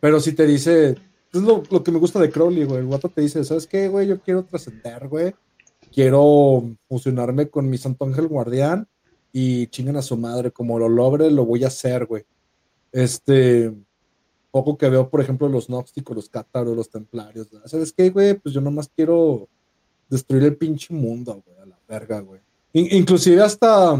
Pero 0.00 0.20
si 0.20 0.32
te 0.32 0.46
dice, 0.46 0.96
es 1.32 1.42
lo, 1.42 1.62
que 1.62 1.90
me 1.90 1.98
gusta 1.98 2.18
de 2.20 2.30
Crowley, 2.30 2.64
güey, 2.64 2.80
el 2.80 3.00
te 3.10 3.20
dice, 3.20 3.44
¿sabes 3.44 3.66
qué, 3.66 3.88
güey? 3.88 4.06
Yo 4.06 4.20
quiero 4.20 4.44
trascender, 4.44 5.08
güey. 5.08 5.34
Quiero 5.92 6.70
fusionarme 6.88 7.48
con 7.48 7.68
mi 7.68 7.76
Santo 7.76 8.06
Ángel 8.06 8.28
Guardián 8.28 8.88
y 9.32 9.66
chingan 9.68 9.96
a 9.96 10.02
su 10.02 10.16
madre, 10.16 10.50
como 10.50 10.78
lo 10.78 10.88
logre, 10.88 11.30
lo 11.30 11.46
voy 11.46 11.64
a 11.64 11.68
hacer, 11.68 12.04
güey. 12.06 12.24
Este, 12.92 13.72
poco 14.50 14.76
que 14.76 14.90
veo, 14.90 15.08
por 15.08 15.20
ejemplo, 15.20 15.48
los 15.48 15.68
gnósticos, 15.68 16.14
los 16.14 16.28
cátaros, 16.28 16.76
los 16.76 16.90
templarios, 16.90 17.48
¿sabes 17.64 17.92
qué, 17.92 18.10
güey? 18.10 18.34
Pues 18.34 18.54
yo 18.54 18.60
nomás 18.60 18.90
quiero 18.94 19.48
destruir 20.10 20.44
el 20.44 20.56
pinche 20.56 20.92
mundo, 20.92 21.42
güey, 21.46 21.58
a 21.58 21.66
la 21.66 21.78
verga, 21.88 22.20
güey. 22.20 22.40
inclusive 22.74 23.40
hasta, 23.42 23.94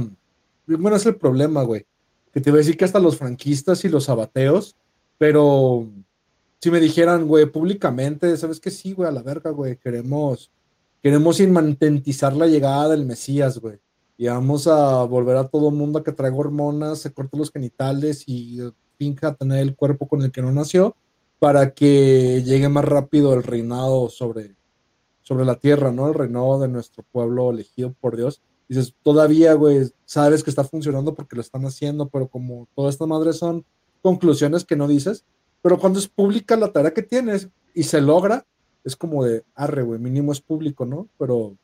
bueno, 0.66 0.96
es 0.96 1.06
el 1.06 1.16
problema, 1.16 1.62
güey, 1.62 1.86
que 2.32 2.40
te 2.40 2.50
voy 2.50 2.59
a 2.59 2.62
decir 2.62 2.76
que 2.76 2.84
hasta 2.84 3.00
los 3.00 3.16
franquistas 3.16 3.82
y 3.86 3.88
los 3.88 4.10
abateos, 4.10 4.76
pero 5.16 5.88
si 6.60 6.70
me 6.70 6.80
dijeran, 6.80 7.26
güey, 7.26 7.46
públicamente, 7.46 8.36
¿sabes 8.36 8.60
qué? 8.60 8.70
Sí, 8.70 8.92
güey, 8.92 9.09
a 9.09 9.12
la 9.12 9.22
verga, 9.22 9.50
güey, 9.50 9.78
queremos, 9.78 10.50
queremos 11.02 11.40
inmantentizar 11.40 12.36
la 12.36 12.46
llegada 12.46 12.90
del 12.90 13.06
Mesías, 13.06 13.59
güey 13.59 13.78
y 14.22 14.28
vamos 14.28 14.68
a 14.68 15.02
volver 15.02 15.36
a 15.36 15.48
todo 15.48 15.72
mundo 15.72 15.98
a 15.98 16.04
que 16.04 16.12
traiga 16.12 16.36
hormonas, 16.36 17.00
se 17.00 17.12
corte 17.12 17.36
los 17.36 17.50
genitales 17.50 18.22
y 18.28 18.60
finja 18.96 19.34
tener 19.34 19.58
el 19.58 19.74
cuerpo 19.74 20.06
con 20.06 20.22
el 20.22 20.30
que 20.30 20.40
no 20.40 20.52
nació 20.52 20.94
para 21.40 21.74
que 21.74 22.40
llegue 22.44 22.68
más 22.68 22.84
rápido 22.84 23.34
el 23.34 23.42
reinado 23.42 24.08
sobre, 24.10 24.54
sobre 25.22 25.44
la 25.44 25.56
tierra, 25.56 25.90
¿no? 25.90 26.06
El 26.06 26.14
reinado 26.14 26.60
de 26.60 26.68
nuestro 26.68 27.02
pueblo 27.10 27.50
elegido 27.50 27.96
por 28.00 28.16
Dios. 28.16 28.40
dices, 28.68 28.94
todavía, 29.02 29.54
güey, 29.54 29.90
sabes 30.04 30.44
que 30.44 30.50
está 30.50 30.62
funcionando 30.62 31.16
porque 31.16 31.34
lo 31.34 31.42
están 31.42 31.66
haciendo, 31.66 32.08
pero 32.08 32.28
como 32.28 32.68
todas 32.76 32.94
estas 32.94 33.08
madres 33.08 33.38
son 33.38 33.64
conclusiones 34.02 34.64
que 34.64 34.76
no 34.76 34.86
dices, 34.86 35.24
pero 35.62 35.80
cuando 35.80 35.98
es 35.98 36.06
pública 36.06 36.54
la 36.54 36.70
tarea 36.70 36.94
que 36.94 37.02
tienes 37.02 37.48
y 37.74 37.82
se 37.82 38.00
logra, 38.00 38.46
es 38.84 38.94
como 38.94 39.24
de, 39.24 39.42
arre, 39.56 39.82
güey, 39.82 39.98
mínimo 39.98 40.30
es 40.30 40.40
público, 40.40 40.86
¿no? 40.86 41.08
Pero, 41.18 41.56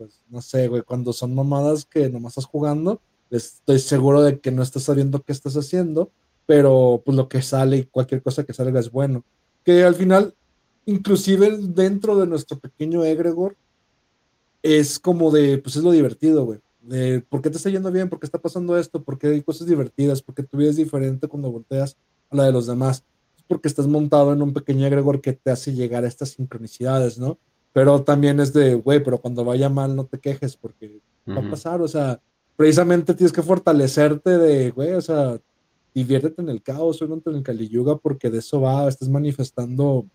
pues, 0.00 0.22
no 0.30 0.40
sé, 0.40 0.66
güey, 0.66 0.80
cuando 0.80 1.12
son 1.12 1.34
mamadas 1.34 1.84
que 1.84 2.08
nomás 2.08 2.30
estás 2.30 2.46
jugando, 2.46 3.02
estoy 3.28 3.78
seguro 3.80 4.22
de 4.22 4.40
que 4.40 4.50
no 4.50 4.62
estás 4.62 4.84
sabiendo 4.84 5.22
qué 5.22 5.32
estás 5.32 5.58
haciendo, 5.58 6.10
pero 6.46 7.02
pues 7.04 7.18
lo 7.18 7.28
que 7.28 7.42
sale 7.42 7.76
y 7.76 7.84
cualquier 7.84 8.22
cosa 8.22 8.44
que 8.44 8.54
salga 8.54 8.80
es 8.80 8.90
bueno. 8.90 9.26
Que 9.62 9.84
al 9.84 9.94
final, 9.94 10.34
inclusive 10.86 11.54
dentro 11.58 12.18
de 12.18 12.26
nuestro 12.26 12.58
pequeño 12.58 13.04
egregor, 13.04 13.58
es 14.62 14.98
como 14.98 15.30
de, 15.30 15.58
pues 15.58 15.76
es 15.76 15.82
lo 15.82 15.90
divertido, 15.90 16.46
güey. 16.46 16.60
De 16.80 17.20
por 17.20 17.42
qué 17.42 17.50
te 17.50 17.58
está 17.58 17.68
yendo 17.68 17.92
bien, 17.92 18.08
por 18.08 18.20
qué 18.20 18.24
está 18.24 18.38
pasando 18.38 18.78
esto, 18.78 19.04
por 19.04 19.18
qué 19.18 19.26
hay 19.26 19.42
cosas 19.42 19.66
divertidas, 19.66 20.22
por 20.22 20.34
qué 20.34 20.44
tu 20.44 20.56
vida 20.56 20.70
es 20.70 20.76
diferente 20.76 21.28
cuando 21.28 21.52
volteas 21.52 21.98
a 22.30 22.36
la 22.36 22.44
de 22.44 22.52
los 22.52 22.66
demás. 22.66 23.04
Porque 23.46 23.68
estás 23.68 23.86
montado 23.86 24.32
en 24.32 24.40
un 24.40 24.54
pequeño 24.54 24.86
egregor 24.86 25.20
que 25.20 25.34
te 25.34 25.50
hace 25.50 25.74
llegar 25.74 26.04
a 26.04 26.08
estas 26.08 26.30
sincronicidades, 26.30 27.18
¿no? 27.18 27.38
Pero 27.72 28.02
también 28.02 28.40
es 28.40 28.52
de, 28.52 28.74
güey, 28.74 29.02
pero 29.02 29.18
cuando 29.18 29.44
vaya 29.44 29.68
mal 29.68 29.94
no 29.94 30.04
te 30.04 30.18
quejes 30.18 30.56
porque 30.56 31.00
va 31.28 31.46
a 31.46 31.50
pasar, 31.50 31.80
o 31.80 31.88
sea, 31.88 32.20
precisamente 32.56 33.14
tienes 33.14 33.32
que 33.32 33.42
fortalecerte 33.42 34.38
de, 34.38 34.70
güey, 34.70 34.92
o 34.94 35.00
sea, 35.00 35.38
diviértete 35.94 36.42
en 36.42 36.48
el 36.48 36.62
caos, 36.62 37.00
en 37.02 37.22
el 37.26 37.42
Kali 37.42 37.68
Yuga, 37.68 37.96
porque 37.96 38.28
de 38.30 38.38
eso 38.38 38.60
va, 38.60 38.88
estás 38.88 39.08
manifestando, 39.08 40.06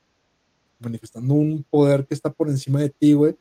manifestando 0.80 1.34
un 1.34 1.66
poder 1.70 2.06
que 2.06 2.14
está 2.14 2.30
por 2.30 2.50
encima 2.50 2.82
de 2.82 2.90
ti, 2.90 3.14
güey 3.14 3.36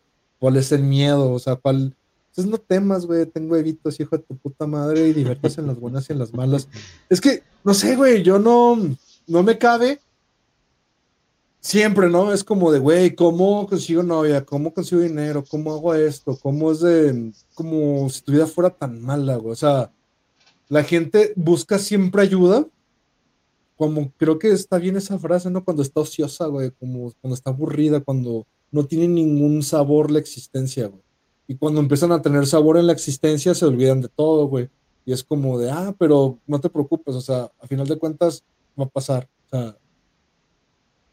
¿Cuál 0.44 0.58
es 0.58 0.72
el 0.72 0.82
miedo? 0.82 1.32
O 1.32 1.38
sea, 1.38 1.56
¿cuál? 1.56 1.96
Entonces 2.28 2.50
no 2.50 2.58
temas, 2.58 3.06
güey, 3.06 3.24
tengo 3.24 3.56
evitos, 3.56 3.98
hijo 3.98 4.18
de 4.18 4.22
tu 4.24 4.36
puta 4.36 4.66
madre, 4.66 5.08
y 5.08 5.14
divertirse 5.14 5.62
en 5.62 5.68
las 5.68 5.80
buenas 5.80 6.06
y 6.06 6.12
en 6.12 6.18
las 6.18 6.34
malas. 6.34 6.68
Es 7.08 7.18
que, 7.18 7.42
no 7.64 7.72
sé, 7.72 7.96
güey, 7.96 8.22
yo 8.22 8.38
no, 8.38 8.76
no 9.26 9.42
me 9.42 9.56
cabe. 9.56 10.00
Siempre, 11.64 12.10
¿no? 12.10 12.30
Es 12.30 12.44
como 12.44 12.70
de, 12.70 12.78
güey, 12.78 13.14
¿cómo 13.14 13.66
consigo 13.66 14.02
novia? 14.02 14.44
¿Cómo 14.44 14.74
consigo 14.74 15.00
dinero? 15.00 15.42
¿Cómo 15.48 15.72
hago 15.72 15.94
esto? 15.94 16.38
¿Cómo 16.42 16.70
es 16.70 16.80
de, 16.80 17.32
como 17.54 18.06
si 18.10 18.20
tu 18.20 18.32
vida 18.32 18.46
fuera 18.46 18.68
tan 18.68 19.00
mala, 19.00 19.36
güey? 19.36 19.52
O 19.52 19.56
sea, 19.56 19.90
la 20.68 20.84
gente 20.84 21.32
busca 21.36 21.78
siempre 21.78 22.20
ayuda, 22.20 22.66
como 23.78 24.12
creo 24.18 24.38
que 24.38 24.50
está 24.50 24.76
bien 24.76 24.98
esa 24.98 25.18
frase, 25.18 25.48
¿no? 25.48 25.64
Cuando 25.64 25.82
está 25.82 26.02
ociosa, 26.02 26.44
güey, 26.48 26.70
como 26.72 27.14
cuando 27.22 27.34
está 27.34 27.48
aburrida, 27.48 28.00
cuando 28.00 28.46
no 28.70 28.84
tiene 28.84 29.08
ningún 29.08 29.62
sabor 29.62 30.10
la 30.10 30.18
existencia, 30.18 30.88
güey. 30.88 31.02
Y 31.48 31.56
cuando 31.56 31.80
empiezan 31.80 32.12
a 32.12 32.20
tener 32.20 32.46
sabor 32.46 32.76
en 32.76 32.88
la 32.88 32.92
existencia, 32.92 33.54
se 33.54 33.64
olvidan 33.64 34.02
de 34.02 34.08
todo, 34.08 34.48
güey. 34.48 34.68
Y 35.06 35.14
es 35.14 35.24
como 35.24 35.58
de, 35.58 35.70
ah, 35.70 35.94
pero 35.98 36.38
no 36.46 36.60
te 36.60 36.68
preocupes, 36.68 37.14
o 37.14 37.22
sea, 37.22 37.50
a 37.58 37.66
final 37.66 37.88
de 37.88 37.96
cuentas 37.96 38.44
va 38.78 38.84
a 38.84 38.88
pasar. 38.88 39.30
O 39.46 39.56
sea, 39.56 39.78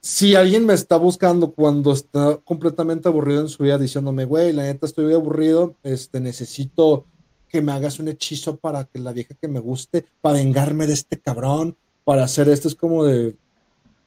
si 0.01 0.35
alguien 0.35 0.65
me 0.65 0.73
está 0.73 0.97
buscando 0.97 1.51
cuando 1.51 1.93
está 1.93 2.37
completamente 2.37 3.07
aburrido 3.07 3.41
en 3.41 3.49
su 3.49 3.63
vida, 3.63 3.77
diciéndome, 3.77 4.25
güey, 4.25 4.51
la 4.51 4.63
neta 4.63 4.85
estoy 4.85 5.13
aburrido, 5.13 5.75
este, 5.83 6.19
necesito 6.19 7.05
que 7.47 7.61
me 7.61 7.71
hagas 7.71 7.99
un 7.99 8.07
hechizo 8.07 8.57
para 8.57 8.85
que 8.85 8.99
la 8.99 9.13
vieja 9.13 9.35
que 9.39 9.47
me 9.47 9.59
guste, 9.59 10.05
para 10.21 10.37
vengarme 10.37 10.87
de 10.87 10.93
este 10.93 11.19
cabrón, 11.19 11.77
para 12.03 12.23
hacer 12.23 12.49
esto, 12.49 12.67
es 12.67 12.75
como 12.75 13.05
de, 13.05 13.35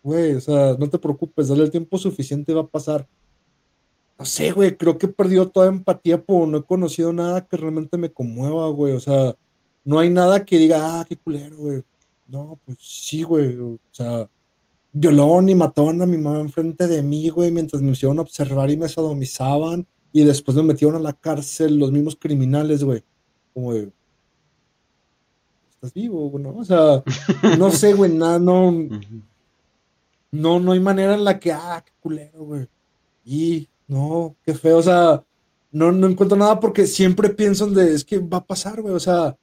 güey, 0.03 0.35
o 0.35 0.41
sea, 0.41 0.77
no 0.79 0.89
te 0.91 0.99
preocupes, 0.99 1.49
dale 1.49 1.63
el 1.63 1.71
tiempo 1.71 1.97
suficiente, 1.99 2.55
va 2.55 2.63
a 2.63 2.67
pasar 2.67 3.07
no 4.19 4.25
sé, 4.25 4.53
güey, 4.53 4.77
creo 4.77 4.97
que 4.97 5.07
he 5.07 5.09
perdido 5.09 5.49
toda 5.51 5.69
empatía 5.69 6.23
por 6.23 6.47
no 6.47 6.59
he 6.59 6.65
conocido 6.65 7.13
nada 7.13 7.47
que 7.47 7.57
realmente 7.57 7.97
me 7.97 8.13
conmueva, 8.13 8.69
güey. 8.69 8.93
O 8.95 9.01
sea, 9.01 9.35
no 9.85 9.99
hay 9.99 10.11
nada 10.11 10.45
que 10.45 10.59
diga, 10.59 11.01
ah, 11.01 11.05
qué 11.09 11.17
culero, 11.17 11.57
güey. 11.57 11.83
No, 12.29 12.59
pues 12.65 12.79
sí, 12.81 13.23
güey. 13.23 13.59
O 13.59 13.79
sea, 13.91 14.29
violaron 14.95 15.49
y 15.49 15.55
mataron 15.55 16.01
a 16.01 16.07
mi 16.07 16.17
mamá 16.17 16.41
enfrente 16.41 16.87
de 16.87 17.03
mí, 17.03 17.29
güey, 17.29 17.51
mientras 17.51 17.83
me 17.83 17.91
hicieron 17.91 18.21
observar 18.21 18.71
y 18.71 18.77
me 18.77 18.89
sodomizaban. 18.89 19.87
Y 20.13 20.25
después 20.25 20.57
me 20.57 20.63
metieron 20.63 20.97
a 20.97 21.01
la 21.01 21.13
cárcel 21.13 21.77
los 21.77 21.91
mismos 21.91 22.17
criminales, 22.17 22.85
güey. 22.85 23.03
Como 23.53 23.75
de, 23.75 23.91
estás 25.69 25.93
vivo, 25.93 26.31
güey, 26.31 26.45
¿no? 26.45 26.57
O 26.57 26.65
sea, 26.65 27.03
no 27.59 27.71
sé, 27.73 27.93
güey, 27.93 28.13
nada, 28.13 28.39
no. 28.39 28.73
No, 30.31 30.61
no 30.61 30.73
hay 30.73 30.81
manera 30.81 31.15
en 31.15 31.25
la 31.25 31.39
que, 31.39 31.53
ah, 31.53 31.83
qué 31.85 31.93
culero, 32.01 32.45
güey. 32.45 32.69
Y 33.25 33.69
no, 33.89 34.37
qué 34.45 34.55
feo, 34.55 34.79
o 34.79 34.83
sea, 34.83 35.25
no, 35.73 35.91
no 35.91 36.07
encuentro 36.07 36.39
nada 36.39 36.61
porque 36.61 36.87
siempre 36.87 37.31
pienso 37.31 37.67
en 37.67 37.75
de, 37.75 37.95
es 37.95 38.05
que 38.05 38.19
va 38.19 38.39
a 38.39 38.45
pasar, 38.45 38.81
güey, 38.81 38.95
o 38.95 39.01
sea, 39.01 39.37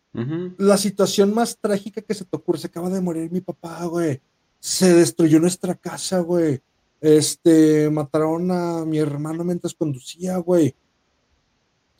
la 0.57 0.77
situación 0.77 1.33
más 1.33 1.57
trágica 1.57 2.01
que 2.01 2.13
se 2.13 2.25
te 2.25 2.37
ocurre, 2.37 2.59
se 2.59 2.67
acaba 2.67 2.89
de 2.89 3.01
morir 3.01 3.31
mi 3.31 3.41
papá, 3.41 3.85
güey, 3.85 4.21
se 4.61 4.93
destruyó 4.93 5.41
nuestra 5.41 5.75
casa, 5.75 6.19
güey, 6.19 6.61
este, 7.01 7.89
mataron 7.89 8.49
a 8.51 8.85
mi 8.85 8.99
hermano 8.99 9.43
mientras 9.43 9.73
conducía, 9.73 10.37
güey, 10.37 10.73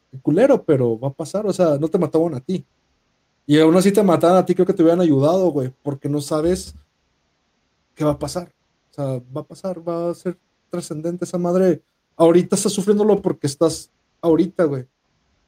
qué 0.10 0.20
culero, 0.22 0.64
pero 0.64 0.98
va 0.98 1.10
a 1.10 1.14
pasar, 1.14 1.46
o 1.46 1.52
sea, 1.52 1.78
no 1.78 1.90
te 1.90 1.98
mataban 1.98 2.36
a 2.36 2.40
ti. 2.40 2.64
Y 3.46 3.60
aún 3.60 3.76
así 3.76 3.92
te 3.92 4.02
mataban 4.02 4.38
a 4.38 4.46
ti, 4.46 4.56
creo 4.56 4.66
que 4.66 4.74
te 4.74 4.84
hubieran 4.84 5.02
ayudado, 5.02 5.50
güey, 5.50 5.74
porque 5.84 6.08
no 6.08 6.22
sabes 6.22 6.74
qué 7.96 8.06
va 8.06 8.12
a 8.12 8.20
pasar. 8.20 8.54
O 8.92 8.94
sea, 8.94 9.06
va 9.36 9.42
a 9.42 9.46
pasar, 9.46 9.86
va 9.86 10.12
a 10.12 10.14
ser 10.14 10.38
trascendente 10.70 11.26
esa 11.26 11.38
madre 11.38 11.82
ahorita 12.22 12.56
estás 12.56 12.74
sufriéndolo 12.74 13.22
porque 13.22 13.48
estás 13.48 13.90
ahorita, 14.22 14.66
güey. 14.66 14.86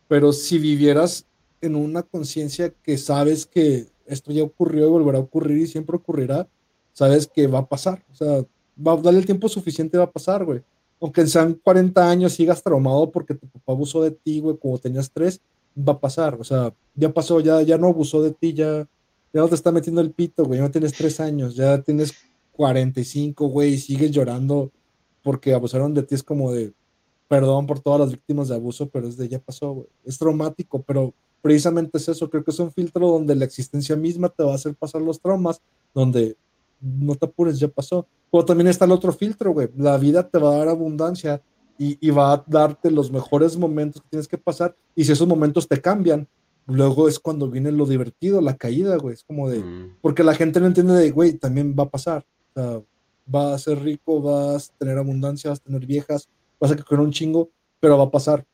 Pero 0.07 0.33
si 0.33 0.57
vivieras 0.57 1.27
en 1.61 1.75
una 1.75 2.01
conciencia 2.01 2.73
que 2.83 2.97
sabes 2.97 3.45
que 3.45 3.87
esto 4.07 4.31
ya 4.31 4.43
ocurrió 4.43 4.87
y 4.87 4.89
volverá 4.89 5.19
a 5.19 5.21
ocurrir 5.21 5.59
y 5.59 5.67
siempre 5.67 5.95
ocurrirá, 5.95 6.47
sabes 6.93 7.27
que 7.27 7.47
va 7.47 7.59
a 7.59 7.67
pasar. 7.67 8.03
O 8.11 8.15
sea, 8.15 8.45
va 8.75 8.93
a 8.93 8.97
darle 8.97 9.19
el 9.19 9.25
tiempo 9.25 9.49
suficiente, 9.49 9.97
va 9.97 10.05
a 10.05 10.11
pasar, 10.11 10.45
güey. 10.45 10.61
Aunque 11.01 11.27
sean 11.27 11.53
40 11.55 12.09
años, 12.09 12.33
sigas 12.33 12.63
traumado 12.63 13.11
porque 13.11 13.33
tu 13.33 13.47
papá 13.47 13.73
abusó 13.73 14.01
de 14.01 14.11
ti, 14.11 14.39
güey, 14.39 14.57
como 14.57 14.77
tenías 14.77 15.11
tres, 15.11 15.41
va 15.77 15.93
a 15.93 15.99
pasar. 15.99 16.35
O 16.39 16.43
sea, 16.43 16.73
ya 16.95 17.13
pasó, 17.13 17.39
ya, 17.41 17.61
ya 17.61 17.77
no 17.77 17.87
abusó 17.87 18.23
de 18.23 18.31
ti, 18.31 18.53
ya, 18.53 18.87
ya 19.33 19.41
no 19.41 19.49
te 19.49 19.55
está 19.55 19.71
metiendo 19.71 20.01
el 20.01 20.11
pito, 20.11 20.45
güey. 20.45 20.59
Ya 20.59 20.65
no 20.65 20.71
tienes 20.71 20.93
tres 20.93 21.19
años, 21.19 21.55
ya 21.55 21.81
tienes 21.81 22.13
45, 22.53 23.47
güey, 23.47 23.73
y 23.73 23.77
sigues 23.77 24.11
llorando 24.11 24.71
porque 25.23 25.53
abusaron 25.53 25.93
de 25.93 26.03
ti, 26.03 26.15
es 26.15 26.23
como 26.23 26.51
de, 26.51 26.73
perdón 27.27 27.65
por 27.65 27.79
todas 27.79 27.99
las 28.01 28.11
víctimas 28.11 28.49
de 28.49 28.55
abuso, 28.55 28.89
pero 28.89 29.07
es 29.07 29.17
de 29.17 29.27
ya 29.27 29.39
pasó, 29.39 29.71
güey. 29.71 29.87
Es 30.03 30.17
traumático, 30.17 30.83
pero 30.83 31.13
precisamente 31.41 31.97
es 31.97 32.07
eso, 32.07 32.29
creo 32.29 32.43
que 32.43 32.51
es 32.51 32.59
un 32.59 32.71
filtro 32.71 33.07
donde 33.07 33.35
la 33.35 33.45
existencia 33.45 33.95
misma 33.95 34.29
te 34.29 34.43
va 34.43 34.51
a 34.51 34.55
hacer 34.55 34.75
pasar 34.75 35.01
los 35.01 35.19
traumas, 35.19 35.61
donde 35.93 36.37
no 36.83 37.15
te 37.15 37.25
apures, 37.25 37.59
ya 37.59 37.67
pasó. 37.67 38.05
Pero 38.31 38.45
también 38.45 38.67
está 38.67 38.85
el 38.85 38.91
otro 38.91 39.13
filtro, 39.13 39.51
güey. 39.53 39.69
La 39.77 39.97
vida 39.97 40.27
te 40.27 40.37
va 40.37 40.53
a 40.53 40.57
dar 40.57 40.67
abundancia 40.67 41.41
y, 41.77 41.97
y, 42.05 42.11
va 42.11 42.33
a 42.33 42.43
darte 42.45 42.91
los 42.91 43.11
mejores 43.11 43.57
momentos 43.57 44.01
que 44.01 44.09
tienes 44.09 44.27
que 44.27 44.37
pasar. 44.37 44.75
Y 44.95 45.05
si 45.05 45.11
esos 45.11 45.27
momentos 45.27 45.67
te 45.67 45.81
cambian, 45.81 46.27
luego 46.67 47.07
es 47.07 47.19
cuando 47.19 47.49
viene 47.49 47.71
lo 47.71 47.85
divertido, 47.85 48.41
la 48.41 48.55
caída, 48.55 48.95
güey. 48.97 49.13
Es 49.13 49.23
como 49.23 49.49
de. 49.49 49.59
Mm. 49.59 49.97
Porque 50.01 50.23
la 50.23 50.35
gente 50.35 50.59
no 50.59 50.67
entiende 50.67 50.93
de, 50.93 51.11
güey, 51.11 51.33
también 51.33 51.75
va 51.77 51.83
a 51.83 51.89
pasar. 51.89 52.25
O 52.55 52.61
sea, 52.61 52.81
vas 53.25 53.53
a 53.53 53.57
ser 53.57 53.81
rico, 53.81 54.21
vas 54.21 54.69
a 54.69 54.77
tener 54.77 54.97
abundancia, 54.97 55.49
vas 55.49 55.59
a 55.59 55.63
tener 55.63 55.85
viejas, 55.85 56.27
vas 56.59 56.71
a 56.71 56.75
quedar 56.75 56.99
un 56.99 57.11
chingo, 57.11 57.49
pero 57.79 57.97
va 57.97 58.05
a 58.05 58.11
pasar. 58.11 58.45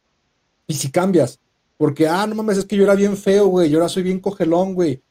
Y 0.68 0.74
si 0.74 0.92
cambias, 0.92 1.40
porque, 1.78 2.08
ah, 2.08 2.28
no 2.28 2.36
mames, 2.36 2.58
es 2.58 2.66
que 2.66 2.76
yo 2.76 2.84
era 2.84 2.96
bien 2.96 3.18
feo, 3.18 3.48
güey, 3.48 3.70
yo 3.70 3.78
ahora 3.78 3.90
soy 3.90 4.04
bien 4.04 4.20
cogelón, 4.20 4.76
güey, 4.76 5.02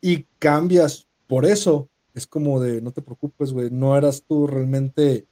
y 0.00 0.24
cambias 0.38 1.06
por 1.26 1.44
eso, 1.44 1.88
es 2.16 2.26
como 2.26 2.60
de, 2.60 2.80
no 2.80 2.92
te 2.92 3.02
preocupes, 3.02 3.52
güey, 3.52 3.70
no 3.70 3.96
eras 3.96 4.24
tú 4.26 4.46
realmente... 4.46 5.26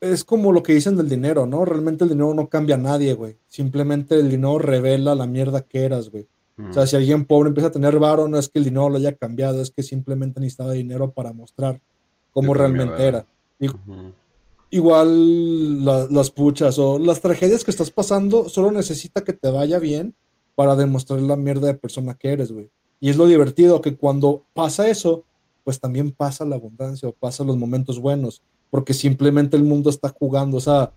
Es 0.00 0.22
como 0.22 0.52
lo 0.52 0.62
que 0.62 0.74
dicen 0.74 0.96
del 0.96 1.08
dinero, 1.08 1.46
¿no? 1.46 1.64
Realmente 1.64 2.04
el 2.04 2.10
dinero 2.10 2.32
no 2.32 2.48
cambia 2.48 2.76
a 2.76 2.78
nadie, 2.78 3.14
güey. 3.14 3.36
Simplemente 3.48 4.14
el 4.14 4.30
dinero 4.30 4.58
revela 4.58 5.14
la 5.14 5.26
mierda 5.26 5.62
que 5.62 5.84
eras, 5.84 6.10
güey. 6.10 6.28
O 6.70 6.72
sea, 6.72 6.86
si 6.86 6.94
alguien 6.94 7.24
pobre 7.24 7.48
empieza 7.48 7.68
a 7.68 7.72
tener 7.72 7.98
varo, 7.98 8.28
no 8.28 8.38
es 8.38 8.48
que 8.48 8.60
el 8.60 8.66
dinero 8.66 8.88
lo 8.88 8.98
haya 8.98 9.16
cambiado, 9.16 9.60
es 9.60 9.72
que 9.72 9.82
simplemente 9.82 10.40
necesitaba 10.40 10.72
dinero 10.72 11.10
para 11.10 11.32
mostrar 11.32 11.80
como 12.30 12.54
realmente 12.54 13.02
era. 13.02 13.26
Igual 14.70 15.84
las 15.84 16.30
puchas 16.30 16.78
o 16.78 16.98
las 16.98 17.20
tragedias 17.20 17.64
que 17.64 17.72
estás 17.72 17.90
pasando, 17.90 18.48
solo 18.48 18.70
necesita 18.70 19.24
que 19.24 19.32
te 19.32 19.50
vaya 19.50 19.80
bien 19.80 20.14
para 20.54 20.76
demostrar 20.76 21.20
la 21.20 21.36
mierda 21.36 21.66
de 21.66 21.74
persona 21.74 22.14
que 22.14 22.30
eres, 22.30 22.52
güey. 22.52 22.70
Y 23.00 23.10
es 23.10 23.16
lo 23.16 23.26
divertido, 23.26 23.80
que 23.80 23.96
cuando 23.96 24.44
pasa 24.52 24.88
eso, 24.88 25.24
pues 25.64 25.80
también 25.80 26.12
pasa 26.12 26.44
la 26.44 26.56
abundancia 26.56 27.08
o 27.08 27.12
pasa 27.12 27.42
los 27.42 27.56
momentos 27.56 27.98
buenos, 27.98 28.42
porque 28.70 28.94
simplemente 28.94 29.56
el 29.56 29.64
mundo 29.64 29.90
está 29.90 30.10
jugando, 30.10 30.58
o 30.58 30.60
sea, 30.60 30.92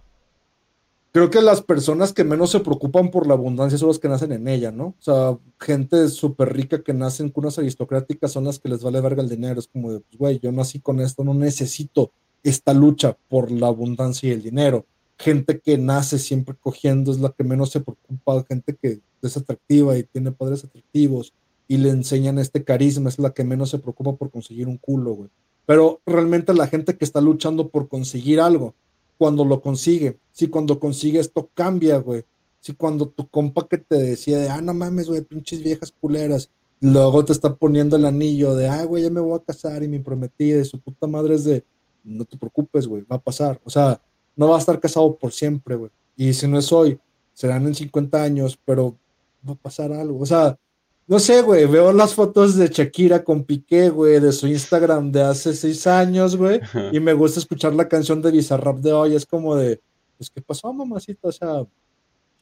creo 1.11 1.30
que 1.30 1.41
las 1.41 1.61
personas 1.61 2.14
que 2.14 2.23
menos 2.23 2.52
se 2.52 2.60
preocupan 2.60 3.10
por 3.10 3.26
la 3.26 3.34
abundancia 3.34 3.77
son 3.77 3.88
las 3.88 3.98
que 3.98 4.10
nacen 4.10 4.31
en 4.34 4.48
ella, 4.48 4.72
¿no? 4.72 4.88
O 4.88 4.95
sea, 5.02 5.38
gente 5.60 6.10
súper 6.10 6.53
rica 6.53 6.84
que 6.84 6.94
nace 6.94 7.23
en 7.23 7.30
cunas 7.30 7.57
aristocráticas 7.57 8.31
son 8.31 8.44
las 8.44 8.60
que 8.60 8.69
les 8.69 8.84
vale 8.84 9.02
verga 9.02 9.23
el 9.23 9.30
dinero. 9.30 9.60
Es 9.60 9.68
como 9.68 9.94
de, 9.94 9.99
pues, 10.02 10.18
güey, 10.18 10.39
yo 10.39 10.52
nací 10.52 10.80
con 10.80 10.99
esto, 10.99 11.23
no 11.23 11.34
necesito 11.34 12.11
esta 12.44 12.73
lucha 12.73 13.18
por 13.30 13.49
la 13.52 13.65
abundancia 13.65 14.30
y 14.30 14.34
el 14.34 14.44
dinero. 14.44 14.85
gente 15.18 15.60
que 15.60 15.80
nace 15.80 16.19
siempre 16.19 16.56
cogiendo 16.60 17.11
es 17.11 17.19
la 17.19 17.31
que 17.31 17.44
menos 17.44 17.72
se 17.72 17.80
preocupa, 17.80 18.45
gente 18.48 18.77
que 18.80 18.99
es 19.23 19.38
atractiva 19.38 19.98
y 19.98 20.03
tiene 20.03 20.31
poderes 20.31 20.64
atractivos 20.64 21.34
y 21.68 21.77
le 21.77 21.89
enseñan 21.89 22.39
este 22.39 22.64
carisma, 22.64 23.10
es 23.10 23.19
la 23.19 23.34
que 23.34 23.44
menos 23.44 23.69
se 23.69 23.80
preocupa 23.80 24.15
por 24.15 24.31
conseguir 24.31 24.68
un 24.68 24.77
culo, 24.77 25.14
güey. 25.14 25.30
Pero 25.65 26.02
realmente 26.06 26.53
la 26.53 26.68
gente 26.68 26.95
que 26.95 27.03
está 27.03 27.19
luchando 27.19 27.69
por 27.69 27.89
conseguir 27.89 28.39
algo, 28.39 28.73
cuando 29.18 29.44
lo 29.44 29.61
consigue, 29.61 30.18
si 30.31 30.48
cuando 30.48 30.80
consigue 30.80 31.19
esto 31.19 31.49
cambia, 31.53 31.98
güey. 31.98 32.23
Si 32.60 32.73
cuando 32.73 33.07
tu 33.07 33.27
compa 33.27 33.68
que 33.68 33.77
te 33.77 33.95
decía 33.95 34.39
de, 34.39 34.49
ah, 34.49 34.61
no 34.61 34.73
mames, 34.73 35.07
güey, 35.07 35.22
pinches 35.22 35.61
viejas 35.64 35.91
culeras, 35.91 36.49
luego 36.80 37.26
te 37.26 37.34
está 37.34 37.53
poniendo 37.56 37.95
el 37.95 38.06
anillo 38.06 38.56
de, 38.56 38.68
ah, 38.68 38.84
güey, 38.85 39.03
ya 39.03 39.10
me 39.10 39.19
voy 39.19 39.38
a 39.38 39.44
casar 39.44 39.84
y 39.84 39.88
me 39.88 39.99
prometí, 39.99 40.52
de 40.52 40.65
su 40.65 40.80
puta 40.80 41.07
madre 41.07 41.35
es 41.35 41.44
de, 41.44 41.64
no 42.03 42.23
te 42.26 42.38
preocupes, 42.38 42.88
güey, 42.88 43.03
va 43.03 43.18
a 43.18 43.22
pasar. 43.22 43.60
O 43.64 43.69
sea, 43.69 44.02
no 44.35 44.49
va 44.49 44.56
a 44.56 44.60
estar 44.60 44.80
casado 44.80 45.15
por 45.18 45.34
siempre, 45.34 45.76
güey. 45.76 45.91
Y 46.15 46.34
si 46.34 46.48
no 46.48 46.57
es 46.57 46.72
hoy, 46.72 46.99
serán 47.34 47.68
en 47.68 47.76
50 47.76 48.23
años, 48.23 48.57
pero 48.64 48.95
va 49.48 49.53
a 49.53 49.56
pasar 49.56 49.91
algo. 49.91 50.19
O 50.19 50.26
sea, 50.26 50.57
no 51.08 51.20
sé, 51.20 51.42
güey, 51.42 51.66
veo 51.66 51.94
las 51.94 52.14
fotos 52.14 52.56
de 52.56 52.68
Shakira 52.68 53.24
con 53.24 53.46
Piqué, 53.46 53.90
güey, 53.90 54.20
de 54.20 54.34
su 54.34 54.46
Instagram 54.46 55.10
de 55.12 55.22
hace 55.22 55.54
seis 55.54 55.88
años, 55.88 56.36
güey, 56.36 56.60
y 56.92 57.00
me 57.00 57.14
gusta 57.14 57.40
escuchar 57.40 57.74
la 57.74 57.88
canción 57.88 58.22
de 58.22 58.32
Bizarrap 58.32 58.78
de 58.80 58.92
hoy, 58.92 59.16
es 59.16 59.26
como 59.26 59.56
de, 59.56 59.80
pues, 60.18 60.30
¿qué 60.30 60.42
pasó, 60.42 60.72
mamacita? 60.74 61.30
O 61.30 61.32
sea, 61.32 61.66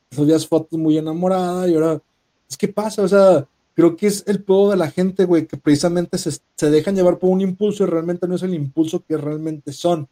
subías 0.09 0.47
fotos 0.47 0.79
muy 0.79 0.97
enamorada 0.97 1.69
y 1.69 1.75
ahora, 1.75 2.01
es 2.49 2.57
que 2.57 2.67
pasa, 2.67 3.03
o 3.03 3.07
sea, 3.07 3.47
creo 3.75 3.95
que 3.95 4.07
es 4.07 4.23
el 4.25 4.43
pedo 4.43 4.71
de 4.71 4.77
la 4.77 4.89
gente, 4.89 5.25
güey, 5.25 5.45
que 5.45 5.57
precisamente 5.57 6.17
se, 6.17 6.31
se, 6.31 6.69
dejan 6.71 6.95
llevar 6.95 7.19
por 7.19 7.29
un 7.29 7.41
impulso 7.41 7.83
y 7.83 7.87
realmente 7.87 8.27
no 8.27 8.35
es 8.35 8.43
el 8.43 8.53
impulso 8.55 9.03
que 9.07 9.17
realmente 9.17 9.73
son. 9.73 10.07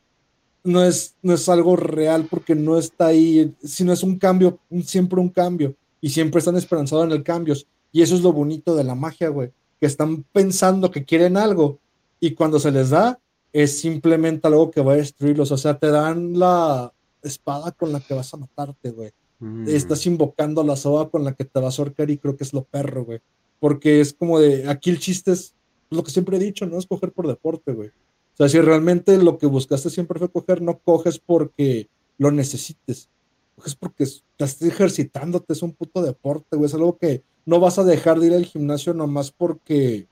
No 0.63 0.83
es, 0.83 1.15
no 1.21 1.33
es 1.33 1.49
algo 1.49 1.75
real 1.75 2.27
porque 2.29 2.55
no 2.55 2.77
está 2.77 3.07
ahí, 3.07 3.53
sino 3.63 3.91
es 3.91 4.03
un 4.03 4.17
cambio, 4.17 4.59
un, 4.69 4.83
siempre 4.83 5.19
un 5.19 5.29
cambio, 5.29 5.75
y 5.99 6.09
siempre 6.09 6.39
están 6.39 6.55
esperanzados 6.55 7.05
en 7.05 7.11
el 7.13 7.23
cambio. 7.23 7.55
Y 7.93 8.01
eso 8.01 8.15
es 8.15 8.21
lo 8.21 8.33
bonito 8.33 8.75
de 8.75 8.83
la 8.83 8.95
magia, 8.95 9.29
güey, 9.29 9.51
que 9.79 9.85
están 9.85 10.23
pensando 10.33 10.91
que 10.91 11.05
quieren 11.05 11.37
algo 11.37 11.79
y 12.19 12.33
cuando 12.33 12.59
se 12.59 12.71
les 12.71 12.89
da 12.89 13.19
es 13.53 13.79
simplemente 13.79 14.47
algo 14.47 14.69
que 14.71 14.81
va 14.81 14.93
a 14.93 14.97
destruirlos. 14.97 15.51
O 15.51 15.57
sea, 15.57 15.79
te 15.79 15.87
dan 15.87 16.37
la 16.37 16.91
espada 17.21 17.71
con 17.71 17.93
la 17.93 18.01
que 18.01 18.13
vas 18.13 18.33
a 18.33 18.37
matarte, 18.37 18.91
güey. 18.91 19.11
Mm. 19.39 19.69
Estás 19.69 20.05
invocando 20.05 20.61
la 20.63 20.75
soga 20.75 21.09
con 21.09 21.23
la 21.23 21.33
que 21.33 21.45
te 21.45 21.61
vas 21.61 21.79
a 21.79 21.83
ahorcar 21.83 22.09
y 22.09 22.17
creo 22.17 22.35
que 22.35 22.43
es 22.43 22.51
lo 22.51 22.63
perro, 22.65 23.05
güey 23.05 23.21
porque 23.63 24.01
es 24.01 24.11
como 24.11 24.41
de, 24.41 24.69
aquí 24.69 24.89
el 24.89 24.99
chiste 24.99 25.31
es 25.31 25.55
lo 25.89 26.03
que 26.03 26.11
siempre 26.11 26.35
he 26.35 26.39
dicho, 26.41 26.65
no 26.65 26.77
es 26.77 26.85
coger 26.85 27.13
por 27.13 27.29
deporte, 27.29 27.71
güey. 27.71 27.87
O 27.87 28.35
sea, 28.35 28.49
si 28.49 28.59
realmente 28.59 29.17
lo 29.17 29.37
que 29.37 29.45
buscaste 29.45 29.89
siempre 29.89 30.19
fue 30.19 30.27
coger, 30.29 30.61
no 30.61 30.79
coges 30.79 31.17
porque 31.17 31.87
lo 32.17 32.29
necesites, 32.29 33.07
coges 33.55 33.73
porque 33.75 34.03
estás 34.03 34.61
ejercitándote, 34.61 35.53
es 35.53 35.61
un 35.61 35.71
puto 35.71 36.01
deporte, 36.01 36.57
güey, 36.57 36.65
es 36.65 36.73
algo 36.73 36.97
que 36.97 37.23
no 37.45 37.59
vas 37.59 37.79
a 37.79 37.83
dejar 37.83 38.19
de 38.19 38.27
ir 38.27 38.33
al 38.33 38.45
gimnasio 38.45 38.93
nomás 38.93 39.31
porque, 39.31 40.07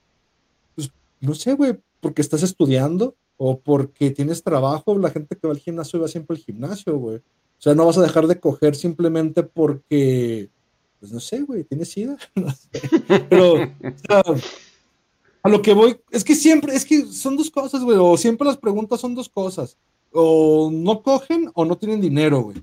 pues, 0.76 0.92
no 1.20 1.34
sé, 1.34 1.54
güey, 1.54 1.78
porque 2.00 2.22
estás 2.22 2.44
estudiando 2.44 3.16
o 3.38 3.60
porque 3.60 4.12
tienes 4.12 4.44
trabajo, 4.44 4.98
la 4.98 5.10
gente 5.10 5.36
que 5.36 5.48
va 5.48 5.54
al 5.54 5.60
gimnasio 5.60 6.00
va 6.00 6.08
siempre 6.08 6.38
al 6.38 6.44
gimnasio, 6.44 6.98
güey. 6.98 7.18
O 7.18 7.64
sea, 7.64 7.76
no 7.76 7.86
vas 7.86 7.98
a 7.98 8.02
dejar 8.02 8.28
de 8.28 8.40
coger 8.40 8.76
simplemente 8.76 9.44
porque 9.44 10.50
pues 11.02 11.12
no 11.12 11.20
sé, 11.20 11.42
güey, 11.42 11.64
¿tienes 11.64 11.90
sida? 11.90 12.16
No 12.36 12.52
sé. 12.52 12.70
Pero, 13.28 13.56
a 15.42 15.50
lo 15.50 15.62
que 15.62 15.74
voy, 15.74 16.00
es 16.12 16.24
que 16.24 16.36
siempre, 16.36 16.76
es 16.76 16.86
que 16.86 17.08
son 17.08 17.36
dos 17.36 17.50
cosas, 17.50 17.84
güey, 17.84 17.98
o 18.00 18.16
siempre 18.16 18.46
las 18.46 18.58
preguntas 18.58 19.02
son 19.02 19.16
dos 19.16 19.28
cosas, 19.28 19.76
o 20.14 20.70
no 20.72 21.02
cogen 21.02 21.50
o 21.56 21.66
no 21.66 21.76
tienen 21.76 22.00
dinero, 22.00 22.42
güey. 22.42 22.58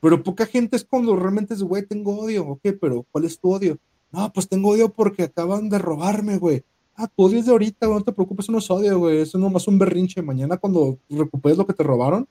Pero 0.00 0.22
poca 0.22 0.44
gente 0.44 0.76
es 0.76 0.84
cuando 0.84 1.16
realmente 1.16 1.54
es, 1.54 1.62
güey, 1.62 1.86
tengo 1.86 2.20
odio, 2.20 2.46
ok, 2.46 2.60
pero 2.78 3.06
¿cuál 3.10 3.24
es 3.24 3.40
tu 3.40 3.50
odio? 3.50 3.78
No, 4.10 4.32
pues 4.32 4.48
tengo 4.48 4.70
odio 4.70 4.90
porque 4.90 5.24
acaban 5.24 5.68
de 5.68 5.78
robarme, 5.78 6.38
güey. 6.38 6.64
Ah, 6.96 7.08
tu 7.08 7.24
odio 7.24 7.38
es 7.38 7.46
de 7.46 7.52
ahorita, 7.52 7.86
güey, 7.86 7.98
no 7.98 8.04
te 8.04 8.12
preocupes, 8.12 8.48
no 8.48 8.58
es 8.58 8.70
odio, 8.70 8.98
güey, 8.98 9.18
eso 9.18 9.38
es 9.38 9.42
nomás 9.42 9.68
un 9.68 9.78
berrinche. 9.78 10.22
Mañana 10.22 10.56
cuando 10.56 10.98
recuperes 11.08 11.58
lo 11.58 11.66
que 11.66 11.74
te 11.74 11.82
robaron, 11.82 12.26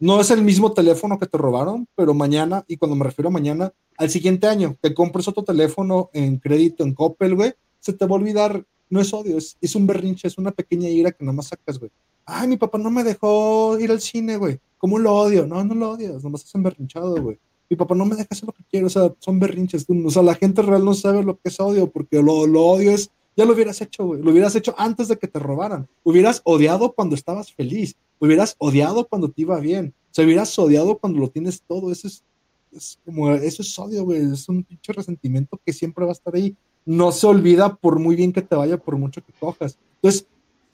no 0.00 0.20
es 0.20 0.30
el 0.30 0.42
mismo 0.42 0.72
teléfono 0.72 1.18
que 1.18 1.26
te 1.26 1.38
robaron, 1.38 1.86
pero 1.94 2.14
mañana, 2.14 2.64
y 2.68 2.76
cuando 2.76 2.96
me 2.96 3.04
refiero 3.04 3.28
a 3.28 3.32
mañana, 3.32 3.72
al 3.96 4.10
siguiente 4.10 4.46
año, 4.46 4.76
te 4.80 4.94
compres 4.94 5.28
otro 5.28 5.44
teléfono 5.44 6.10
en 6.12 6.38
crédito 6.38 6.84
en 6.84 6.94
Coppel, 6.94 7.34
güey, 7.34 7.52
se 7.80 7.92
te 7.92 8.06
va 8.06 8.12
a 8.12 8.18
olvidar, 8.18 8.64
no 8.90 9.00
es 9.00 9.12
odio, 9.12 9.36
es, 9.38 9.56
es 9.60 9.74
un 9.74 9.86
berrinche, 9.86 10.28
es 10.28 10.38
una 10.38 10.52
pequeña 10.52 10.88
ira 10.88 11.12
que 11.12 11.24
nomás 11.24 11.48
sacas, 11.48 11.78
güey. 11.78 11.90
Ay, 12.24 12.46
mi 12.46 12.56
papá 12.56 12.78
no 12.78 12.90
me 12.90 13.04
dejó 13.04 13.78
ir 13.78 13.90
al 13.90 14.00
cine, 14.00 14.36
güey. 14.36 14.60
¿Cómo 14.78 14.98
lo 14.98 15.14
odio? 15.14 15.46
No, 15.46 15.64
no 15.64 15.74
lo 15.74 15.90
odias, 15.90 16.22
nomás 16.22 16.42
estás 16.42 16.54
emberrinchado, 16.54 17.20
güey. 17.20 17.38
Mi 17.70 17.76
papá 17.76 17.94
no 17.94 18.06
me 18.06 18.16
deja 18.16 18.28
hacer 18.30 18.46
lo 18.46 18.52
que 18.52 18.64
quiero, 18.70 18.86
o 18.86 18.90
sea, 18.90 19.12
son 19.18 19.38
berrinches. 19.38 19.86
O 19.88 20.10
sea, 20.10 20.22
la 20.22 20.34
gente 20.34 20.62
real 20.62 20.84
no 20.84 20.94
sabe 20.94 21.22
lo 21.22 21.38
que 21.38 21.48
es 21.48 21.60
odio, 21.60 21.90
porque 21.90 22.22
lo, 22.22 22.46
lo 22.46 22.64
odio 22.64 22.92
es, 22.92 23.10
ya 23.36 23.44
lo 23.44 23.52
hubieras 23.52 23.80
hecho, 23.80 24.06
güey. 24.06 24.22
Lo 24.22 24.30
hubieras 24.30 24.56
hecho 24.56 24.74
antes 24.78 25.08
de 25.08 25.16
que 25.16 25.28
te 25.28 25.38
robaran. 25.38 25.88
Hubieras 26.02 26.40
odiado 26.44 26.92
cuando 26.92 27.14
estabas 27.14 27.52
feliz. 27.52 27.94
Hubieras 28.18 28.56
odiado 28.58 29.06
cuando 29.06 29.28
te 29.30 29.42
iba 29.42 29.60
bien. 29.60 29.94
O 30.10 30.14
sea, 30.14 30.24
hubieras 30.24 30.58
odiado 30.58 30.98
cuando 30.98 31.20
lo 31.20 31.28
tienes 31.28 31.62
todo. 31.62 31.92
Eso 31.92 32.08
es 32.08 32.24
es 32.72 32.98
como, 33.04 33.30
eso 33.32 33.62
es 33.62 33.78
odio, 33.78 34.04
güey, 34.04 34.32
es 34.32 34.48
un 34.48 34.62
pinche 34.62 34.92
resentimiento 34.92 35.60
que 35.64 35.72
siempre 35.72 36.04
va 36.04 36.10
a 36.10 36.12
estar 36.12 36.34
ahí. 36.34 36.56
No 36.84 37.12
se 37.12 37.26
olvida 37.26 37.74
por 37.74 37.98
muy 37.98 38.16
bien 38.16 38.32
que 38.32 38.42
te 38.42 38.54
vaya, 38.54 38.78
por 38.78 38.96
mucho 38.96 39.22
que 39.22 39.32
cojas. 39.32 39.78
Entonces, 39.96 40.26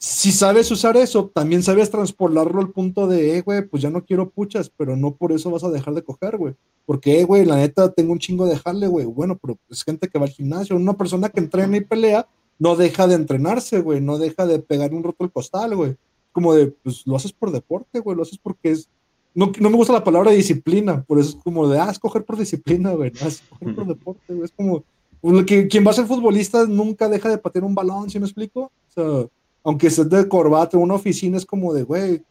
si 0.07 0.33
sabes 0.33 0.71
usar 0.71 0.99
eso, 0.99 1.31
también 1.33 1.63
sabes 1.63 1.91
transpolarlo 1.91 2.61
al 2.61 2.69
punto 2.73 3.07
de, 3.07 3.39
eh, 3.39 3.41
güey, 3.41 3.67
pues 3.67 3.83
ya 3.83 3.89
no 3.89 4.05
quiero 4.05 4.29
puchas, 4.29 4.71
pero 4.77 4.97
no 4.97 5.17
por 5.17 5.33
eso 5.33 5.51
vas 5.51 5.65
a 5.65 5.71
dejar 5.71 5.95
de 5.95 6.05
coger, 6.05 6.37
güey. 6.37 6.55
Porque, 6.85 7.21
eh, 7.21 7.25
güey, 7.25 7.47
la 7.47 7.57
neta, 7.57 7.91
tengo 7.91 8.13
un 8.13 8.19
chingo 8.19 8.45
de 8.45 8.53
dejarle, 8.53 8.87
güey. 8.87 9.07
Bueno, 9.07 9.39
pero 9.41 9.57
es 9.71 9.83
gente 9.83 10.09
que 10.09 10.19
va 10.19 10.27
al 10.27 10.31
gimnasio. 10.31 10.77
Una 10.77 10.93
persona 10.93 11.31
que 11.31 11.41
entrena 11.41 11.79
y 11.79 11.81
pelea 11.81 12.29
no 12.59 12.77
deja 12.77 13.07
de 13.07 13.15
entrenarse, 13.15 13.81
güey. 13.81 14.03
No 14.03 14.19
deja 14.19 14.45
de 14.45 14.59
pegar 14.59 14.93
un 14.93 15.05
roto 15.05 15.25
al 15.25 15.33
costal, 15.33 15.75
güey. 15.75 15.97
Como 16.33 16.53
de, 16.53 16.67
pues 16.67 17.07
lo 17.07 17.17
haces 17.17 17.33
por 17.33 17.51
deporte, 17.51 18.01
güey. 18.01 18.15
Lo 18.15 18.25
haces 18.25 18.37
porque 18.37 18.73
es, 18.73 18.91
no, 19.33 19.53
no, 19.59 19.71
me 19.71 19.77
gusta 19.77 19.95
la 19.95 20.05
palabra 20.05 20.33
disciplina, 20.33 21.03
por 21.03 21.19
eso 21.19 21.31
es 21.31 21.37
como 21.43 21.67
de, 21.67 21.79
ah, 21.79 21.91
escoger 21.91 22.27
por 22.27 22.37
disciplina, 22.37 22.93
güey, 22.93 23.11
no, 23.21 23.27
escoger 23.27 23.75
por 23.75 23.87
deporte, 23.87 24.33
güey, 24.33 24.45
es 24.45 24.53
como, 24.53 24.85
pues, 25.21 25.45
que, 25.45 25.67
quien 25.67 25.85
va 25.85 25.91
a 25.91 25.95
ser 25.95 26.07
futbolista 26.07 26.67
nunca 26.67 27.09
deja 27.09 27.29
de 27.29 27.39
patear 27.39 27.65
un 27.65 27.75
balón, 27.75 28.11
¿sí 28.11 28.21
me 28.21 28.27
explico? 28.27 28.71
O 28.91 28.93
sea, 28.93 29.29
aunque 29.65 29.89
estés 29.89 30.09
de 30.11 30.29
corbata 30.29 30.77
en 30.77 30.83
una 30.83 30.95
oficina, 30.95 31.39
es 31.39 31.47
como 31.47 31.73
de, 31.73 31.83
güey, 31.83 32.23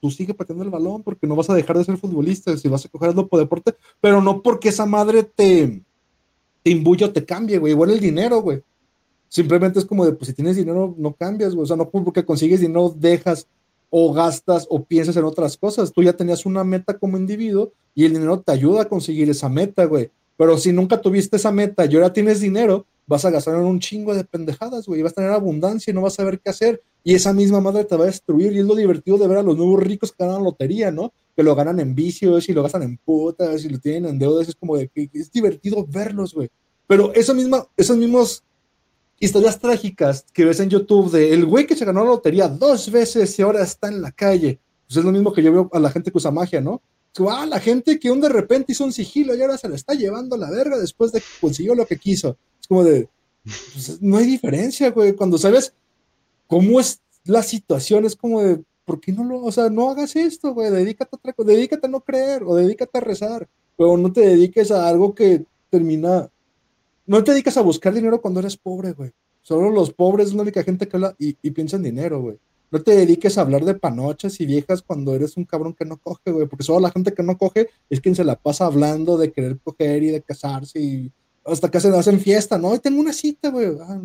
tú 0.00 0.10
sigue 0.10 0.32
pateando 0.32 0.64
el 0.64 0.70
balón 0.70 1.02
porque 1.02 1.26
no 1.26 1.36
vas 1.36 1.50
a 1.50 1.54
dejar 1.54 1.76
de 1.76 1.84
ser 1.84 1.98
futbolista, 1.98 2.56
si 2.56 2.68
vas 2.68 2.86
a 2.86 2.88
cogerlo 2.88 3.26
por 3.26 3.40
deporte, 3.40 3.74
pero 4.00 4.22
no 4.22 4.40
porque 4.40 4.70
esa 4.70 4.86
madre 4.86 5.24
te, 5.24 5.82
te 6.62 6.70
imbuye 6.70 7.04
o 7.04 7.12
te 7.12 7.24
cambie, 7.24 7.58
güey, 7.58 7.72
igual 7.72 7.90
el 7.90 8.00
dinero, 8.00 8.40
güey. 8.40 8.62
Simplemente 9.28 9.78
es 9.80 9.84
como 9.84 10.04
de, 10.06 10.12
pues 10.12 10.28
si 10.28 10.32
tienes 10.32 10.56
dinero, 10.56 10.94
no 10.96 11.12
cambias, 11.12 11.54
güey, 11.54 11.64
o 11.64 11.66
sea, 11.66 11.76
no 11.76 11.90
porque 11.90 12.24
consigues 12.24 12.60
dinero, 12.60 12.94
dejas 12.96 13.46
o 13.90 14.12
gastas 14.12 14.66
o 14.70 14.84
piensas 14.84 15.16
en 15.16 15.24
otras 15.24 15.56
cosas. 15.56 15.92
Tú 15.92 16.02
ya 16.02 16.12
tenías 16.12 16.46
una 16.46 16.64
meta 16.64 16.96
como 16.96 17.16
individuo 17.16 17.72
y 17.94 18.04
el 18.04 18.12
dinero 18.12 18.40
te 18.40 18.52
ayuda 18.52 18.82
a 18.82 18.88
conseguir 18.88 19.28
esa 19.28 19.48
meta, 19.48 19.84
güey. 19.84 20.10
Pero 20.36 20.56
si 20.58 20.72
nunca 20.72 21.00
tuviste 21.00 21.36
esa 21.36 21.52
meta 21.52 21.84
y 21.84 21.94
ahora 21.96 22.12
tienes 22.12 22.40
dinero, 22.40 22.86
vas 23.10 23.24
a 23.24 23.30
gastar 23.30 23.56
en 23.56 23.62
un 23.62 23.80
chingo 23.80 24.14
de 24.14 24.22
pendejadas, 24.22 24.86
güey. 24.86 25.02
Vas 25.02 25.10
a 25.10 25.16
tener 25.16 25.30
abundancia 25.32 25.90
y 25.90 25.94
no 25.94 26.00
vas 26.00 26.12
a 26.12 26.16
saber 26.18 26.38
qué 26.38 26.50
hacer. 26.50 26.80
Y 27.02 27.16
esa 27.16 27.32
misma 27.32 27.60
madre 27.60 27.84
te 27.84 27.96
va 27.96 28.04
a 28.04 28.06
destruir. 28.06 28.52
Y 28.52 28.60
es 28.60 28.64
lo 28.64 28.76
divertido 28.76 29.18
de 29.18 29.26
ver 29.26 29.38
a 29.38 29.42
los 29.42 29.56
nuevos 29.56 29.82
ricos 29.82 30.12
que 30.12 30.24
ganan 30.24 30.44
lotería, 30.44 30.92
¿no? 30.92 31.12
Que 31.34 31.42
lo 31.42 31.56
ganan 31.56 31.80
en 31.80 31.92
vicios 31.92 32.48
y 32.48 32.52
lo 32.52 32.62
gastan 32.62 32.84
en 32.84 32.98
putas 32.98 33.64
y 33.64 33.68
lo 33.68 33.80
tienen 33.80 34.10
en 34.10 34.18
deudas. 34.20 34.48
Es 34.48 34.54
como 34.54 34.76
de 34.76 34.86
que 34.86 35.10
es 35.12 35.32
divertido 35.32 35.84
verlos, 35.84 36.34
güey. 36.34 36.48
Pero 36.86 37.12
esa 37.12 37.34
misma, 37.34 37.66
esos 37.76 37.96
mismos 37.96 38.44
historias 39.18 39.58
trágicas 39.58 40.24
que 40.32 40.44
ves 40.44 40.60
en 40.60 40.70
YouTube 40.70 41.10
de 41.10 41.34
el 41.34 41.46
güey 41.46 41.66
que 41.66 41.74
se 41.74 41.84
ganó 41.84 42.04
la 42.04 42.10
lotería 42.10 42.46
dos 42.46 42.92
veces 42.92 43.36
y 43.36 43.42
ahora 43.42 43.64
está 43.64 43.88
en 43.88 44.02
la 44.02 44.12
calle. 44.12 44.60
Pues 44.86 44.98
es 44.98 45.04
lo 45.04 45.10
mismo 45.10 45.32
que 45.32 45.42
yo 45.42 45.50
veo 45.50 45.70
a 45.72 45.80
la 45.80 45.90
gente 45.90 46.12
que 46.12 46.18
usa 46.18 46.30
magia, 46.30 46.60
¿no? 46.60 46.80
Ah, 47.28 47.46
la 47.46 47.60
gente 47.60 47.98
que 47.98 48.10
un 48.10 48.20
de 48.20 48.28
repente 48.28 48.72
hizo 48.72 48.84
un 48.84 48.92
sigilo 48.92 49.34
y 49.34 49.42
ahora 49.42 49.58
se 49.58 49.68
lo 49.68 49.74
está 49.74 49.94
llevando 49.94 50.36
a 50.36 50.38
la 50.38 50.50
verga 50.50 50.78
después 50.78 51.12
de 51.12 51.20
que 51.20 51.26
consiguió 51.40 51.74
lo 51.74 51.86
que 51.86 51.98
quiso. 51.98 52.36
Es 52.60 52.68
como 52.68 52.84
de, 52.84 53.08
pues, 53.44 54.00
no 54.00 54.16
hay 54.16 54.26
diferencia, 54.26 54.90
güey. 54.90 55.14
Cuando 55.14 55.36
sabes 55.38 55.74
cómo 56.46 56.80
es 56.80 57.00
la 57.24 57.42
situación, 57.42 58.04
es 58.04 58.16
como 58.16 58.42
de, 58.42 58.62
¿por 58.84 59.00
qué 59.00 59.12
no 59.12 59.24
lo, 59.24 59.42
o 59.42 59.52
sea, 59.52 59.68
no 59.70 59.90
hagas 59.90 60.14
esto, 60.16 60.54
güey? 60.54 60.70
Dedícate 60.70 61.10
a 61.12 61.16
otra 61.16 61.32
cosa, 61.32 61.50
dedícate 61.50 61.86
a 61.86 61.90
no 61.90 62.00
creer 62.00 62.42
o 62.44 62.54
dedícate 62.54 62.98
a 62.98 63.00
rezar, 63.00 63.48
pero 63.76 63.96
no 63.96 64.12
te 64.12 64.20
dediques 64.20 64.70
a 64.70 64.88
algo 64.88 65.14
que 65.14 65.44
termina 65.68 66.30
no 67.10 67.24
te 67.24 67.32
dedicas 67.32 67.56
a 67.56 67.62
buscar 67.62 67.92
dinero 67.92 68.20
cuando 68.20 68.38
eres 68.38 68.56
pobre, 68.56 68.92
güey. 68.92 69.10
Solo 69.42 69.68
los 69.70 69.92
pobres 69.92 70.28
es 70.28 70.34
la 70.34 70.42
única 70.42 70.62
gente 70.62 70.86
que 70.86 70.96
habla 70.96 71.16
y, 71.18 71.32
piensa 71.50 71.74
en 71.74 71.82
dinero, 71.82 72.20
güey. 72.20 72.38
No 72.70 72.82
te 72.82 72.94
dediques 72.94 73.36
a 73.36 73.40
hablar 73.40 73.64
de 73.64 73.74
panochas 73.74 74.40
y 74.40 74.46
viejas 74.46 74.82
cuando 74.82 75.14
eres 75.14 75.36
un 75.36 75.44
cabrón 75.44 75.74
que 75.74 75.84
no 75.84 75.96
coge, 75.98 76.30
güey. 76.30 76.46
Porque 76.46 76.64
solo 76.64 76.80
la 76.80 76.90
gente 76.90 77.12
que 77.12 77.22
no 77.22 77.36
coge 77.36 77.68
es 77.88 78.00
quien 78.00 78.14
se 78.14 78.24
la 78.24 78.36
pasa 78.36 78.66
hablando 78.66 79.18
de 79.18 79.32
querer 79.32 79.58
coger 79.58 80.02
y 80.02 80.08
de 80.08 80.22
casarse 80.22 80.80
y 80.80 81.12
hasta 81.44 81.70
que 81.70 81.80
se 81.80 81.88
hacen 81.88 82.20
fiesta, 82.20 82.58
¿no? 82.58 82.74
Y 82.74 82.78
tengo 82.78 83.00
una 83.00 83.12
cita, 83.12 83.50
güey. 83.50 83.68
Ah, 83.80 83.98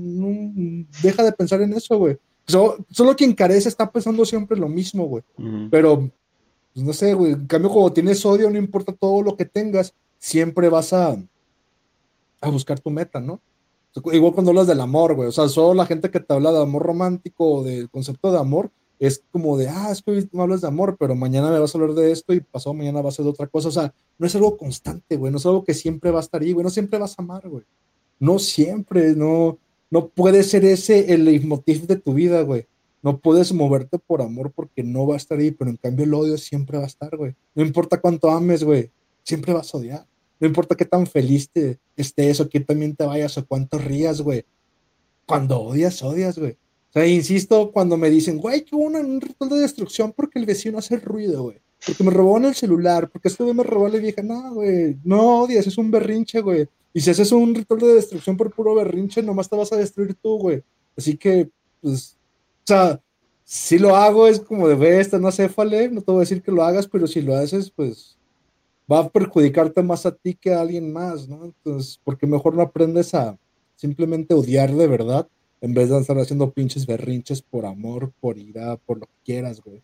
deja 1.04 1.24
de 1.24 1.32
pensar 1.32 1.62
en 1.62 1.74
eso, 1.74 1.98
güey. 1.98 2.18
Solo, 2.48 3.16
quien 3.16 3.34
carece 3.34 3.70
está 3.70 3.92
pensando 3.92 4.26
siempre 4.26 4.58
lo 4.58 4.70
mismo, 4.70 5.06
güey. 5.06 5.24
Pero 5.70 6.10
pues 6.74 6.86
no 6.86 6.94
sé, 6.94 7.14
güey. 7.14 7.34
En 7.34 7.48
cambio, 7.48 7.72
cuando 7.72 7.94
tienes 7.94 8.26
odio, 8.26 8.50
no 8.50 8.58
importa 8.58 8.94
todo 8.94 9.22
lo 9.22 9.36
que 9.38 9.46
tengas, 9.46 9.94
siempre 10.18 10.70
vas 10.70 10.92
a, 10.92 11.16
a 12.42 12.50
buscar 12.50 12.80
tu 12.80 12.90
meta, 12.90 13.20
¿no? 13.20 13.40
Igual 14.12 14.34
cuando 14.34 14.52
hablas 14.52 14.68
del 14.68 14.82
amor, 14.82 15.16
güey. 15.16 15.30
O 15.30 15.32
sea, 15.32 15.48
solo 15.48 15.74
la 15.74 15.86
gente 15.86 16.12
que 16.12 16.20
te 16.20 16.34
habla 16.34 16.52
de 16.52 16.62
amor 16.62 16.84
romántico 16.84 17.56
o 17.56 17.64
del 17.64 17.90
concepto 17.90 18.32
de 18.32 18.40
amor 18.40 18.72
es 19.00 19.24
como 19.32 19.58
de, 19.58 19.70
ah, 19.70 19.90
es 19.92 20.02
que 20.02 20.12
hoy 20.12 20.30
no 20.32 20.44
hablas 20.44 20.62
de 20.62 20.68
amor, 20.68 20.98
pero 21.00 21.16
mañana 21.16 21.50
me 21.50 21.60
vas 21.60 21.74
a 21.74 21.78
hablar 21.78 21.96
de 21.96 22.12
esto 22.12 22.34
y 22.34 22.40
pasado 22.40 22.74
mañana 22.74 23.02
va 23.02 23.10
a 23.10 23.12
ser 23.12 23.26
de 23.26 23.32
otra 23.32 23.48
cosa. 23.48 23.70
O 23.70 23.72
sea, 23.72 23.94
no 24.18 24.28
es 24.28 24.36
algo 24.36 24.58
constante, 24.58 25.18
güey. 25.18 25.32
No 25.32 25.38
es 25.38 25.46
algo 25.46 25.64
que 25.64 25.74
siempre 25.74 26.12
va 26.12 26.20
a 26.20 26.24
estar 26.24 26.42
ahí, 26.42 26.54
güey. 26.54 26.64
No 26.64 26.70
siempre 26.70 27.00
vas 27.00 27.18
a 27.18 27.22
amar, 27.22 27.48
güey. 27.48 27.64
No 28.20 28.40
siempre, 28.40 29.16
no, 29.16 29.58
no 29.90 30.08
puede 30.10 30.44
ser 30.44 30.66
ese 30.66 31.14
el 31.14 31.26
leitmotiv 31.26 31.88
de 31.88 31.98
tu 31.98 32.14
vida, 32.14 32.42
güey. 32.42 32.68
No 33.02 33.20
puedes 33.20 33.54
moverte 33.54 34.00
por 34.00 34.22
amor 34.22 34.52
porque 34.52 34.84
no 34.84 35.06
va 35.06 35.14
a 35.14 35.18
estar 35.18 35.38
ahí, 35.38 35.52
pero 35.52 35.70
en 35.70 35.78
cambio 35.78 36.06
el 36.06 36.14
odio 36.14 36.38
siempre 36.38 36.78
va 36.78 36.86
a 36.86 36.88
estar, 36.88 37.16
güey. 37.16 37.36
No 37.54 37.64
importa 37.64 38.02
cuánto 38.02 38.32
ames, 38.32 38.64
güey, 38.64 38.90
siempre 39.24 39.54
vas 39.54 39.74
a 39.74 39.78
odiar. 39.78 40.08
No 40.40 40.48
importa 40.48 40.76
qué 40.76 40.86
tan 40.86 41.08
feliz 41.08 41.50
te 41.50 41.80
estés 41.96 42.40
o 42.40 42.50
que 42.50 42.60
también 42.60 42.96
te 42.96 43.06
vayas 43.06 43.38
o 43.38 43.46
cuánto 43.46 43.78
rías, 43.78 44.22
güey. 44.22 44.46
Cuando 45.26 45.60
odias, 45.60 46.02
odias, 46.04 46.38
güey. 46.38 46.52
O 46.52 46.94
sea, 46.94 47.08
insisto, 47.08 47.72
cuando 47.72 47.98
me 47.98 48.10
dicen, 48.10 48.38
güey, 48.38 48.64
que 48.64 48.76
hubo 48.76 48.86
un 48.86 49.22
ritual 49.22 49.50
de 49.50 49.60
destrucción 49.60 50.14
porque 50.16 50.40
el 50.40 50.46
vecino 50.46 50.78
hace 50.78 50.98
ruido, 50.98 51.44
güey. 51.44 51.58
Porque 51.86 52.04
me 52.04 52.12
robó 52.12 52.38
en 52.38 52.46
el 52.46 52.56
celular, 52.56 53.10
porque 53.10 53.28
este 53.28 53.44
güey 53.44 53.56
me 53.56 53.64
robó 53.64 53.88
la 53.88 54.00
vieja. 54.00 54.22
No, 54.22 54.54
güey, 54.54 54.98
no 55.04 55.44
odias, 55.44 55.68
es 55.68 55.78
un 55.78 55.92
berrinche, 55.92 56.42
güey. 56.42 56.68
Y 56.94 57.02
si 57.02 57.10
haces 57.10 57.32
un 57.32 57.54
ritual 57.54 57.82
de 57.82 57.96
destrucción 57.96 58.38
por 58.38 58.54
puro 58.54 58.76
berrinche, 58.76 59.22
nomás 59.22 59.50
te 59.50 59.56
vas 59.56 59.72
a 59.74 59.78
destruir 59.78 60.16
tú, 60.16 60.38
güey. 60.40 60.64
Así 60.96 61.18
que, 61.18 61.50
pues, 61.82 62.18
o 62.64 62.68
sea, 62.68 63.02
si 63.44 63.78
lo 63.78 63.96
hago 63.96 64.28
es 64.28 64.40
como 64.40 64.68
de, 64.68 64.76
ve, 64.76 65.00
esta 65.00 65.20
no 65.20 65.32
fale, 65.32 65.90
no 65.90 66.02
te 66.02 66.12
voy 66.12 66.20
a 66.20 66.22
decir 66.22 66.42
que 66.42 66.52
lo 66.52 66.64
hagas, 66.64 66.88
pero 66.88 67.06
si 67.06 67.22
lo 67.22 67.36
haces, 67.36 67.70
pues 67.70 68.15
va 68.92 69.00
a 69.00 69.10
perjudicarte 69.10 69.82
más 69.84 70.06
a 70.06 70.16
ti 70.16 70.36
que 70.36 70.54
a 70.54 70.62
alguien 70.62 70.92
más, 70.92 71.28
¿no? 71.28 71.46
Entonces, 71.46 72.00
porque 72.04 72.28
mejor 72.28 72.56
no 72.56 72.62
aprendes 72.62 73.14
a 73.14 73.38
simplemente 73.76 74.34
odiar 74.34 74.74
de 74.74 74.88
verdad 74.88 75.28
en 75.62 75.74
vez 75.74 75.90
de 75.90 76.00
estar 76.00 76.18
haciendo 76.20 76.52
pinches 76.52 76.86
berrinches 76.86 77.42
por 77.42 77.66
amor, 77.66 78.12
por 78.20 78.38
ira, 78.38 78.78
por 78.78 79.00
lo 79.00 79.06
que 79.08 79.16
quieras, 79.24 79.62
güey. 79.62 79.82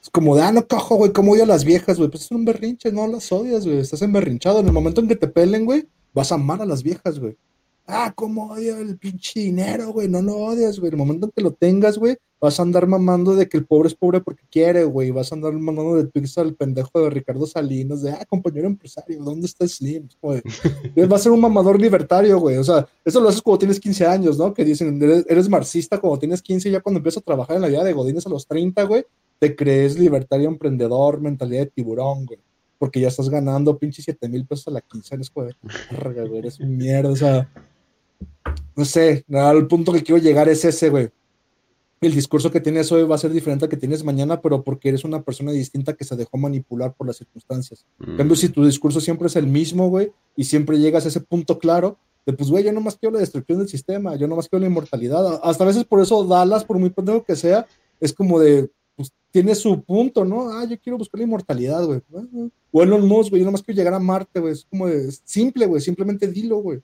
Es 0.00 0.08
como 0.08 0.36
de, 0.36 0.42
ah, 0.42 0.52
no 0.52 0.66
cojo, 0.66 0.96
güey, 0.96 1.12
¿cómo 1.12 1.32
odio 1.32 1.42
a 1.42 1.46
las 1.46 1.64
viejas, 1.64 1.98
güey? 1.98 2.08
Pues 2.08 2.24
es 2.24 2.30
un 2.30 2.44
berrinche, 2.44 2.90
no 2.92 3.06
las 3.06 3.30
odias, 3.32 3.66
güey. 3.66 3.78
Estás 3.78 4.02
emberrinchado. 4.02 4.60
En 4.60 4.66
el 4.66 4.72
momento 4.72 5.00
en 5.00 5.08
que 5.08 5.16
te 5.16 5.28
pelen, 5.28 5.66
güey, 5.66 5.88
vas 6.14 6.32
a 6.32 6.36
amar 6.36 6.62
a 6.62 6.66
las 6.66 6.82
viejas, 6.82 7.18
güey. 7.18 7.36
Ah, 7.92 8.12
¿cómo 8.14 8.52
odio 8.52 8.78
el 8.78 8.96
pinche 8.98 9.40
dinero, 9.40 9.92
güey? 9.92 10.08
No 10.08 10.22
lo 10.22 10.36
odias, 10.36 10.78
güey. 10.78 10.92
El 10.92 10.96
momento 10.96 11.26
en 11.26 11.32
que 11.32 11.42
lo 11.42 11.52
tengas, 11.52 11.98
güey, 11.98 12.16
vas 12.40 12.60
a 12.60 12.62
andar 12.62 12.86
mamando 12.86 13.34
de 13.34 13.48
que 13.48 13.56
el 13.56 13.66
pobre 13.66 13.88
es 13.88 13.94
pobre 13.94 14.20
porque 14.20 14.44
quiere, 14.48 14.84
güey. 14.84 15.10
Vas 15.10 15.32
a 15.32 15.34
andar 15.34 15.52
mandando 15.52 15.96
de 15.96 16.04
pizza 16.04 16.40
al 16.40 16.54
pendejo 16.54 17.00
de 17.02 17.10
Ricardo 17.10 17.46
Salinas, 17.46 18.02
de, 18.02 18.12
ah, 18.12 18.24
compañero 18.28 18.68
empresario, 18.68 19.20
¿dónde 19.22 19.46
está 19.46 19.66
Slim? 19.66 20.08
Güey. 20.22 20.40
Va 21.10 21.16
a 21.16 21.18
ser 21.18 21.32
un 21.32 21.40
mamador 21.40 21.80
libertario, 21.80 22.38
güey. 22.38 22.58
O 22.58 22.64
sea, 22.64 22.86
eso 23.04 23.20
lo 23.20 23.28
haces 23.28 23.42
cuando 23.42 23.58
tienes 23.58 23.80
15 23.80 24.06
años, 24.06 24.38
¿no? 24.38 24.54
Que 24.54 24.64
dicen, 24.64 25.00
eres, 25.28 25.48
marxista 25.48 25.98
cuando 25.98 26.20
tienes 26.20 26.42
15, 26.42 26.70
ya 26.70 26.80
cuando 26.80 26.98
empiezas 26.98 27.22
a 27.22 27.24
trabajar 27.24 27.56
en 27.56 27.62
la 27.62 27.68
vida 27.68 27.82
de 27.82 27.92
Godines 27.92 28.26
a 28.26 28.30
los 28.30 28.46
30, 28.46 28.84
güey, 28.84 29.04
te 29.40 29.56
crees 29.56 29.98
libertario, 29.98 30.48
emprendedor, 30.48 31.20
mentalidad 31.20 31.62
de 31.62 31.66
tiburón, 31.66 32.24
güey. 32.24 32.38
Porque 32.78 33.00
ya 33.00 33.08
estás 33.08 33.28
ganando 33.28 33.76
pinche 33.76 34.00
7 34.00 34.28
mil 34.28 34.46
pesos 34.46 34.68
a 34.68 34.70
la 34.70 34.80
quincena, 34.80 35.22
es 35.22 35.32
güey. 35.32 35.50
Eres 36.38 36.60
mierda, 36.60 37.10
o 37.10 37.16
sea 37.16 37.50
no 38.76 38.84
sé, 38.84 39.24
al 39.32 39.66
punto 39.66 39.92
que 39.92 40.02
quiero 40.02 40.20
llegar 40.20 40.48
es 40.48 40.64
ese, 40.64 40.88
güey. 40.88 41.10
El 42.00 42.14
discurso 42.14 42.50
que 42.50 42.60
tienes 42.60 42.90
hoy 42.92 43.02
va 43.02 43.16
a 43.16 43.18
ser 43.18 43.30
diferente 43.30 43.66
al 43.66 43.68
que 43.68 43.76
tienes 43.76 44.02
mañana, 44.02 44.40
pero 44.40 44.62
porque 44.64 44.88
eres 44.88 45.04
una 45.04 45.22
persona 45.22 45.52
distinta 45.52 45.92
que 45.92 46.04
se 46.04 46.16
dejó 46.16 46.38
manipular 46.38 46.94
por 46.94 47.06
las 47.06 47.18
circunstancias. 47.18 47.84
En 48.06 48.16
cambio, 48.16 48.36
si 48.36 48.48
mm. 48.48 48.52
tu 48.52 48.64
discurso 48.64 49.00
siempre 49.02 49.26
es 49.26 49.36
el 49.36 49.46
mismo, 49.46 49.88
güey, 49.90 50.10
y 50.34 50.44
siempre 50.44 50.78
llegas 50.78 51.04
a 51.04 51.08
ese 51.08 51.20
punto 51.20 51.58
claro, 51.58 51.98
de 52.24 52.32
pues, 52.32 52.50
güey, 52.50 52.64
yo 52.64 52.72
no 52.72 52.80
más 52.80 52.96
quiero 52.96 53.14
la 53.14 53.20
destrucción 53.20 53.58
del 53.58 53.68
sistema, 53.68 54.16
yo 54.16 54.26
no 54.26 54.36
más 54.36 54.48
quiero 54.48 54.60
la 54.60 54.70
inmortalidad. 54.70 55.40
Hasta 55.42 55.64
a 55.64 55.66
veces 55.66 55.84
por 55.84 56.00
eso 56.00 56.24
Dallas, 56.24 56.64
por 56.64 56.78
muy 56.78 56.90
pendejo 56.90 57.22
que 57.22 57.36
sea, 57.36 57.66
es 57.98 58.14
como 58.14 58.40
de, 58.40 58.70
pues, 58.96 59.12
tiene 59.30 59.54
su 59.54 59.82
punto, 59.82 60.24
¿no? 60.24 60.50
Ah, 60.50 60.64
yo 60.64 60.78
quiero 60.78 60.96
buscar 60.96 61.18
la 61.18 61.24
inmortalidad, 61.24 61.84
güey. 61.84 62.00
O 62.72 62.82
Elon 62.82 63.06
Musk, 63.06 63.30
güey, 63.30 63.40
yo 63.40 63.46
no 63.46 63.52
más 63.52 63.62
quiero 63.62 63.76
llegar 63.76 63.94
a 63.94 63.98
Marte, 63.98 64.40
güey. 64.40 64.54
Es 64.54 64.64
como 64.64 64.86
de, 64.86 65.10
simple, 65.24 65.66
güey, 65.66 65.80
simplemente 65.82 66.26
dilo, 66.28 66.58
güey. 66.58 66.80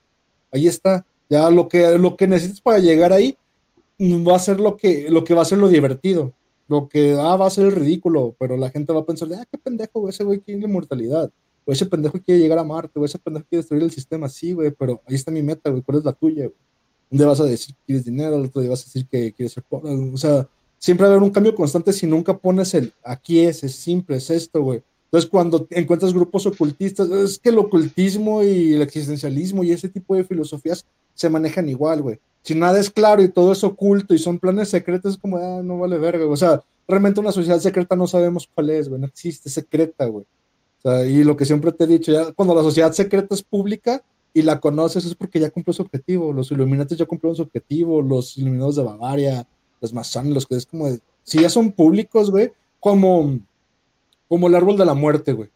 Ahí 0.53 0.67
está. 0.67 1.05
Ya 1.29 1.51
lo 1.51 1.69
que, 1.69 1.99
lo 1.99 2.17
que 2.17 2.27
necesitas 2.27 2.61
para 2.61 2.79
llegar 2.79 3.13
ahí 3.13 3.37
va 4.01 4.37
a 4.37 4.39
ser 4.39 4.61
lo 4.61 4.77
que, 4.77 5.11
lo 5.11 5.25
que 5.25 5.35
va 5.35 5.43
a 5.43 5.47
ser 5.47 5.59
lo 5.59 5.69
divertido. 5.69 6.33
Lo 6.69 6.89
que 6.89 7.13
ah, 7.13 7.37
va 7.37 7.47
a 7.47 7.51
ser 7.51 7.67
el 7.67 7.73
ridículo, 7.73 8.35
pero 8.39 8.57
la 8.57 8.71
gente 8.71 8.93
va 8.93 9.01
a 9.01 9.07
pensar, 9.07 9.29
ah, 9.35 9.45
qué 9.51 9.57
pendejo, 9.57 10.09
ese 10.09 10.25
güey 10.25 10.41
quiere 10.41 10.65
inmortalidad. 10.65 11.31
O 11.65 11.73
ese 11.73 11.87
pendejo 11.87 12.19
quiere 12.21 12.41
llegar 12.41 12.59
a 12.59 12.65
Marte, 12.65 12.99
o 12.99 13.05
ese 13.05 13.19
pendejo 13.19 13.47
quiere 13.49 13.61
destruir 13.61 13.83
el 13.83 13.91
sistema. 13.91 14.29
Sí, 14.29 14.53
güey, 14.53 14.71
pero 14.71 15.01
ahí 15.07 15.15
está 15.15 15.31
mi 15.31 15.43
meta, 15.43 15.71
güey. 15.71 15.83
¿Cuál 15.83 15.99
es 15.99 16.05
la 16.05 16.13
tuya, 16.13 16.47
güey? 16.47 16.59
¿Dónde 17.11 17.25
vas 17.25 17.41
a 17.41 17.45
decir 17.45 17.75
que 17.75 17.83
quieres 17.87 18.05
dinero? 18.05 18.33
¿Dónde 18.33 18.49
otro 18.49 18.69
vas 18.69 18.83
a 18.83 18.85
decir 18.85 19.07
que 19.07 19.33
quieres 19.33 19.53
ser 19.53 19.63
pobre. 19.63 19.93
O 20.13 20.17
sea, 20.17 20.49
siempre 20.79 21.05
va 21.05 21.13
a 21.13 21.17
haber 21.17 21.23
un 21.23 21.33
cambio 21.33 21.55
constante 21.55 21.93
si 21.93 22.07
nunca 22.07 22.37
pones 22.37 22.75
el 22.75 22.93
aquí 23.03 23.41
es, 23.41 23.63
es 23.63 23.75
simple, 23.75 24.17
es 24.17 24.31
esto, 24.31 24.61
güey. 24.61 24.83
Entonces, 25.05 25.31
cuando 25.31 25.67
encuentras 25.71 26.13
grupos 26.13 26.47
ocultistas, 26.47 27.09
es 27.11 27.39
que 27.39 27.51
el 27.51 27.59
ocultismo 27.59 28.43
y 28.43 28.75
el 28.75 28.83
existencialismo 28.83 29.63
y 29.63 29.71
ese 29.71 29.89
tipo 29.89 30.17
de 30.17 30.25
filosofías 30.25 30.85
se 31.17 31.29
manejan 31.29 31.69
igual, 31.69 32.03
güey. 32.03 32.21
Si 32.43 32.55
nada 32.55 32.79
es 32.79 32.91
claro 32.91 33.23
y 33.23 33.29
todo 33.29 33.53
es 33.53 33.65
oculto 33.65 34.15
y 34.15 34.19
son 34.19 34.39
planes 34.39 34.69
secretos, 34.69 35.15
es 35.15 35.19
como, 35.19 35.39
ah, 35.39 35.63
no 35.65 35.79
vale 35.79 35.99
verga, 35.99 36.27
O 36.27 36.37
sea, 36.37 36.63
realmente 36.87 37.19
una 37.19 37.33
sociedad 37.33 37.59
secreta 37.59 37.97
no 37.97 38.07
sabemos 38.07 38.49
cuál 38.55 38.71
es, 38.71 38.89
güey. 38.89 39.01
No 39.01 39.09
existe 39.09 39.51
secreta, 39.51 40.07
güey. 40.07 40.25
O 40.79 40.83
sea, 40.83 41.05
y 41.05 41.25
lo 41.25 41.37
que 41.37 41.45
siempre 41.45 41.73
te 41.73 41.85
he 41.85 41.87
dicho, 41.89 42.13
ya 42.13 42.31
cuando 42.33 42.55
la 42.55 42.63
sociedad 42.63 42.93
secreta 42.93 43.35
es 43.35 43.43
pública 43.43 44.03
y 44.33 44.43
la 44.43 44.61
conoces 44.61 45.05
es 45.05 45.15
porque 45.15 45.41
ya 45.41 45.51
cumplió 45.51 45.73
su 45.73 45.83
objetivo. 45.83 46.33
Los 46.33 46.53
iluminantes 46.53 46.99
ya 46.99 47.07
cumplieron 47.07 47.35
su 47.35 47.43
objetivo, 47.43 48.01
los 48.03 48.39
iluminados 48.39 48.77
de 48.77 48.85
Bavaria, 48.85 49.49
los 49.81 49.93
masones, 49.93 50.33
los 50.33 50.47
que 50.47 50.57
es 50.57 50.67
como, 50.67 50.89
si 51.25 51.41
ya 51.41 51.49
son 51.49 51.73
públicos, 51.73 52.31
güey, 52.31 52.53
como, 52.79 53.41
como 54.29 54.47
el 54.47 54.55
árbol 54.55 54.77
de 54.77 54.85
la 54.85 54.95
muerte, 54.95 55.33
güey. 55.33 55.49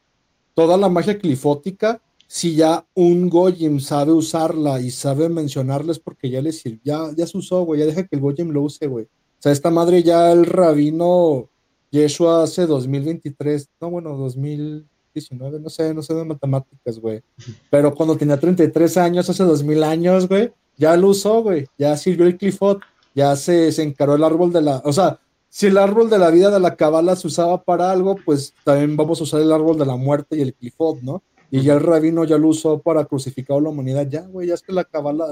Toda 0.54 0.76
la 0.76 0.88
magia 0.88 1.18
clifótica 1.18 2.00
si 2.32 2.54
ya 2.54 2.86
un 2.94 3.28
Goyim 3.28 3.80
sabe 3.80 4.12
usarla 4.12 4.80
y 4.80 4.92
sabe 4.92 5.28
mencionarles 5.28 5.98
porque 5.98 6.30
ya 6.30 6.40
le 6.40 6.52
sirve, 6.52 6.78
ya, 6.84 7.10
ya 7.16 7.26
se 7.26 7.36
usó, 7.36 7.64
güey, 7.64 7.80
ya 7.80 7.86
deja 7.86 8.06
que 8.06 8.14
el 8.14 8.22
Goyim 8.22 8.50
lo 8.50 8.62
use, 8.62 8.86
güey. 8.86 9.06
O 9.06 9.42
sea, 9.42 9.50
esta 9.50 9.68
madre 9.68 10.04
ya 10.04 10.30
el 10.30 10.46
rabino 10.46 11.48
Yeshua 11.90 12.44
hace 12.44 12.66
2023, 12.66 13.70
no, 13.80 13.90
bueno, 13.90 14.16
2019, 14.16 15.58
no 15.58 15.68
sé, 15.70 15.92
no 15.92 16.02
sé 16.02 16.14
de 16.14 16.24
matemáticas, 16.24 17.00
güey. 17.00 17.20
Pero 17.68 17.92
cuando 17.96 18.16
tenía 18.16 18.38
33 18.38 18.96
años, 18.98 19.28
hace 19.28 19.42
2000 19.42 19.82
años, 19.82 20.28
güey, 20.28 20.52
ya 20.76 20.96
lo 20.96 21.08
usó, 21.08 21.42
güey. 21.42 21.66
Ya 21.78 21.96
sirvió 21.96 22.26
el 22.26 22.36
clifot, 22.36 22.80
ya 23.12 23.34
se, 23.34 23.72
se 23.72 23.82
encaró 23.82 24.14
el 24.14 24.22
árbol 24.22 24.52
de 24.52 24.62
la, 24.62 24.80
o 24.84 24.92
sea, 24.92 25.18
si 25.48 25.66
el 25.66 25.78
árbol 25.78 26.08
de 26.08 26.20
la 26.20 26.30
vida 26.30 26.52
de 26.52 26.60
la 26.60 26.76
cabala 26.76 27.16
se 27.16 27.26
usaba 27.26 27.60
para 27.64 27.90
algo, 27.90 28.14
pues 28.24 28.54
también 28.62 28.96
vamos 28.96 29.20
a 29.20 29.24
usar 29.24 29.40
el 29.40 29.50
árbol 29.50 29.76
de 29.76 29.86
la 29.86 29.96
muerte 29.96 30.36
y 30.36 30.42
el 30.42 30.54
clifot, 30.54 31.00
¿no? 31.02 31.24
Y 31.50 31.62
ya 31.62 31.74
el 31.74 31.80
rabino 31.80 32.24
ya 32.24 32.38
lo 32.38 32.48
usó 32.48 32.80
para 32.80 33.04
crucificar 33.04 33.58
a 33.58 33.60
la 33.60 33.70
humanidad. 33.70 34.06
Ya, 34.08 34.22
güey, 34.22 34.48
ya 34.48 34.54
es 34.54 34.62
que 34.62 34.72
la 34.72 34.84
cabala, 34.84 35.26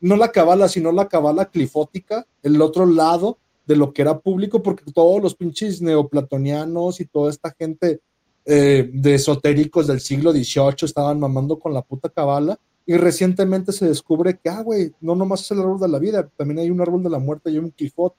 no 0.00 0.16
la 0.16 0.32
cabala, 0.32 0.68
sino 0.68 0.92
la 0.92 1.08
cabala 1.08 1.46
clifótica, 1.46 2.26
el 2.42 2.60
otro 2.60 2.86
lado 2.86 3.38
de 3.66 3.76
lo 3.76 3.92
que 3.92 4.02
era 4.02 4.18
público, 4.18 4.62
porque 4.62 4.84
todos 4.92 5.22
los 5.22 5.34
pinches 5.34 5.80
neoplatonianos 5.80 7.00
y 7.00 7.06
toda 7.06 7.30
esta 7.30 7.54
gente 7.58 8.00
eh, 8.46 8.90
de 8.92 9.14
esotéricos 9.14 9.86
del 9.86 10.00
siglo 10.00 10.32
XVIII 10.32 10.76
estaban 10.82 11.18
mamando 11.18 11.58
con 11.58 11.72
la 11.72 11.82
puta 11.82 12.08
cabala. 12.08 12.58
Y 12.86 12.96
recientemente 12.96 13.72
se 13.72 13.86
descubre 13.86 14.38
que, 14.38 14.50
ah, 14.50 14.62
güey, 14.62 14.92
no 15.00 15.14
nomás 15.14 15.40
es 15.40 15.50
el 15.52 15.60
árbol 15.60 15.80
de 15.80 15.88
la 15.88 15.98
vida, 15.98 16.28
también 16.36 16.58
hay 16.58 16.70
un 16.70 16.82
árbol 16.82 17.02
de 17.02 17.08
la 17.08 17.18
muerte 17.18 17.50
y 17.50 17.56
un 17.56 17.70
clifot. 17.70 18.14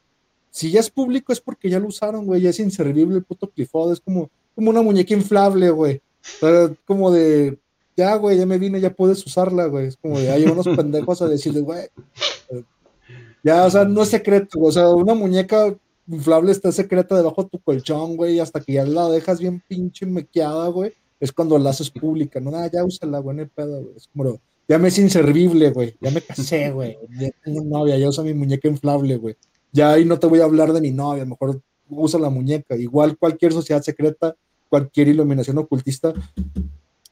Si 0.50 0.72
ya 0.72 0.80
es 0.80 0.90
público 0.90 1.32
es 1.32 1.40
porque 1.40 1.70
ya 1.70 1.80
lo 1.80 1.88
usaron, 1.88 2.26
güey, 2.26 2.42
ya 2.42 2.50
es 2.50 2.60
inservible 2.60 3.18
el 3.18 3.24
puto 3.24 3.48
clifot, 3.52 3.94
es 3.94 4.00
como, 4.00 4.32
como 4.56 4.72
una 4.72 4.82
muñeca 4.82 5.14
inflable, 5.14 5.70
güey. 5.70 6.02
Pero 6.42 6.76
como 6.86 7.12
de, 7.12 7.58
ya, 7.96 8.16
güey, 8.16 8.38
ya 8.38 8.46
me 8.46 8.58
vine, 8.58 8.82
ya 8.82 8.94
puedes 8.94 9.26
usarla, 9.26 9.66
güey. 9.66 9.88
Es 9.88 9.98
como 9.98 10.20
de, 10.20 10.30
hay 10.30 10.46
unos 10.46 10.68
pendejos 10.76 11.22
a 11.22 11.28
decirle, 11.28 11.62
güey. 11.62 11.88
Ya, 13.44 13.64
o 13.66 13.70
sea, 13.70 13.86
no 13.86 14.02
es 14.02 14.10
secreto, 14.10 14.60
o 14.60 14.72
sea, 14.72 14.90
una 14.90 15.14
muñeca 15.14 15.76
inflable 16.08 16.52
está 16.52 16.72
secreta 16.72 17.16
debajo 17.16 17.44
de 17.44 17.50
tu 17.50 17.60
colchón, 17.60 18.18
güey, 18.18 18.40
hasta 18.40 18.60
que 18.60 18.74
ya 18.74 18.86
la 18.86 19.08
dejas 19.10 19.40
bien 19.40 19.62
pinche 19.68 20.06
mequeada, 20.06 20.68
güey. 20.70 20.94
Es 21.20 21.32
cuando 21.32 21.58
la 21.58 21.70
haces 21.70 21.90
pública, 21.90 22.40
no, 22.40 22.52
nada, 22.52 22.70
ya 22.72 22.84
úsala, 22.84 23.20
güey, 23.20 23.38
no 23.38 23.48
pedo, 23.48 23.82
güey. 23.82 23.96
Es 23.96 24.08
como, 24.08 24.40
ya 24.68 24.80
me 24.80 24.88
es 24.88 24.98
inservible, 24.98 25.70
güey. 25.72 25.96
Ya 26.02 26.12
me 26.12 26.22
casé, 26.22 26.72
güey. 26.72 26.98
Ya 27.20 27.30
tengo 27.44 27.64
novia, 27.64 27.98
ya 27.98 28.10
usa 28.10 28.24
mi 28.24 28.34
muñeca 28.34 28.68
inflable, 28.68 29.16
güey. 29.18 29.36
Ya 29.72 29.92
ahí 29.92 30.06
no 30.06 30.18
te 30.20 30.28
voy 30.28 30.40
a 30.40 30.46
hablar 30.46 30.74
de 30.74 30.82
mi 30.82 30.92
novia, 30.92 31.26
mejor 31.26 31.62
usa 31.90 32.20
la 32.20 32.30
muñeca. 32.30 32.76
Igual 32.76 33.18
cualquier 33.18 33.54
sociedad 33.54 33.82
secreta 33.82 34.36
cualquier 34.76 35.08
iluminación 35.08 35.58
ocultista, 35.58 36.14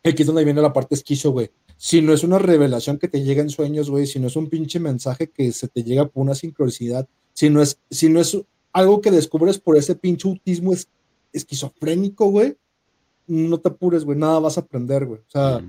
aquí 0.04 0.24
es 0.24 0.28
donde 0.28 0.44
viene 0.44 0.62
la 0.62 0.74
parte 0.74 0.96
esquizo, 0.96 1.32
güey. 1.32 1.50
Si 1.78 2.02
no 2.02 2.12
es 2.12 2.26
una 2.26 2.38
revelación 2.38 2.98
que 2.98 3.08
te 3.08 3.24
llega 3.24 3.42
en 3.42 3.50
sueños, 3.50 3.90
güey, 3.90 4.06
si 4.06 4.20
no 4.20 4.28
es 4.28 4.36
un 4.36 4.50
pinche 4.50 4.82
mensaje 4.82 5.30
que 5.30 5.50
se 5.54 5.70
te 5.70 5.82
llega 5.82 6.06
por 6.06 6.24
una 6.24 6.36
sincronicidad, 6.36 7.08
si 7.34 7.50
no 7.50 7.62
es, 7.62 7.78
si 7.90 8.10
no 8.10 8.20
es 8.20 8.38
algo 8.74 9.00
que 9.00 9.12
descubres 9.12 9.60
por 9.60 9.78
ese 9.78 9.96
pinche 9.96 10.28
autismo 10.28 10.74
esquizofrénico, 11.32 12.26
güey, 12.26 12.58
no 13.28 13.58
te 13.58 13.70
apures, 13.70 14.04
güey, 14.04 14.18
nada 14.18 14.40
vas 14.40 14.58
a 14.58 14.62
aprender, 14.62 15.06
güey. 15.06 15.22
O 15.22 15.32
sea, 15.32 15.64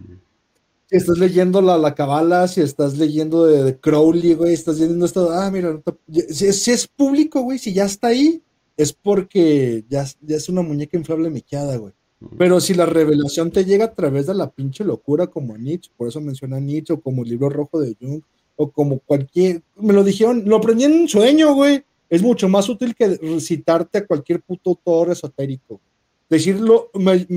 si 0.91 0.97
estás 0.97 1.16
leyendo 1.16 1.62
la, 1.62 1.79
la 1.79 1.95
cabala, 1.95 2.49
si 2.49 2.61
estás 2.61 2.99
leyendo 2.99 3.47
de, 3.47 3.79
Crowley, 3.79 4.35
güey, 4.35 4.53
estás 4.53 4.81
leyendo 4.81 5.07
esto, 5.07 5.31
ah, 5.31 5.49
mira, 5.49 5.81
si, 6.29 6.73
es 6.73 6.89
público, 6.89 7.43
güey, 7.43 7.61
si 7.61 7.73
ya 7.73 7.85
está 7.85 8.09
ahí, 8.09 8.43
es 8.76 8.92
porque 8.92 9.84
ya, 9.88 10.05
ya 10.22 10.36
es 10.36 10.48
una 10.48 10.62
muñeca 10.62 10.96
inflable 10.96 11.30
mequeada, 11.30 11.76
güey. 11.76 11.92
Pero 12.38 12.60
si 12.60 12.74
la 12.74 12.86
revelación 12.86 13.51
te 13.51 13.64
llega 13.64 13.86
a 13.86 13.94
través 13.94 14.26
de 14.26 14.34
la 14.34 14.51
pinche 14.51 14.84
locura 14.84 15.26
como 15.26 15.56
Nietzsche, 15.56 15.90
por 15.96 16.09
eso 16.09 16.20
menciona 16.20 16.59
Nietzsche, 16.59 16.94
o 16.94 17.01
como 17.01 17.22
el 17.22 17.28
libro 17.28 17.48
rojo 17.48 17.80
de 17.80 17.96
Jung, 18.01 18.22
o 18.56 18.70
como 18.70 19.01
cualquier, 19.01 19.62
me 19.76 19.92
lo 19.92 20.05
dijeron, 20.05 20.42
lo 20.46 20.56
aprendí 20.56 20.84
en 20.84 20.92
un 20.92 21.09
sueño, 21.09 21.55
güey. 21.55 21.84
Es 22.09 22.22
mucho 22.22 22.48
más 22.48 22.68
útil 22.68 22.94
que 22.94 23.16
recitarte 23.16 23.98
a 23.98 24.06
cualquier 24.06 24.40
puto 24.40 24.70
autor 24.70 25.10
esotérico. 25.10 25.80
Decirlo, 26.28 26.90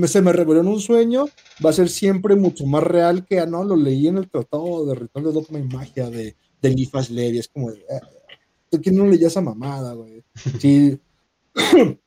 se 0.06 0.22
me 0.22 0.32
reveló 0.32 0.60
en 0.60 0.68
un 0.68 0.80
sueño, 0.80 1.26
va 1.64 1.70
a 1.70 1.74
ser 1.74 1.88
siempre 1.88 2.36
mucho 2.36 2.64
más 2.66 2.82
real 2.82 3.24
que, 3.24 3.38
ah, 3.40 3.46
no, 3.46 3.64
lo 3.64 3.76
leí 3.76 4.08
en 4.08 4.18
el 4.18 4.30
tratado 4.30 4.86
de 4.86 4.94
Ritual 4.94 5.24
de 5.24 5.32
Dogma 5.32 5.58
y 5.58 5.64
Magia 5.64 6.08
de, 6.08 6.36
de 6.62 6.70
Lifas 6.70 7.10
Levi. 7.10 7.38
Es 7.38 7.48
como 7.48 7.70
de, 7.70 7.84
ah, 7.90 8.00
¿quién 8.82 8.96
no 8.96 9.06
leía 9.06 9.28
esa 9.28 9.40
mamada, 9.40 9.94
güey? 9.94 10.22
Si, 10.58 10.98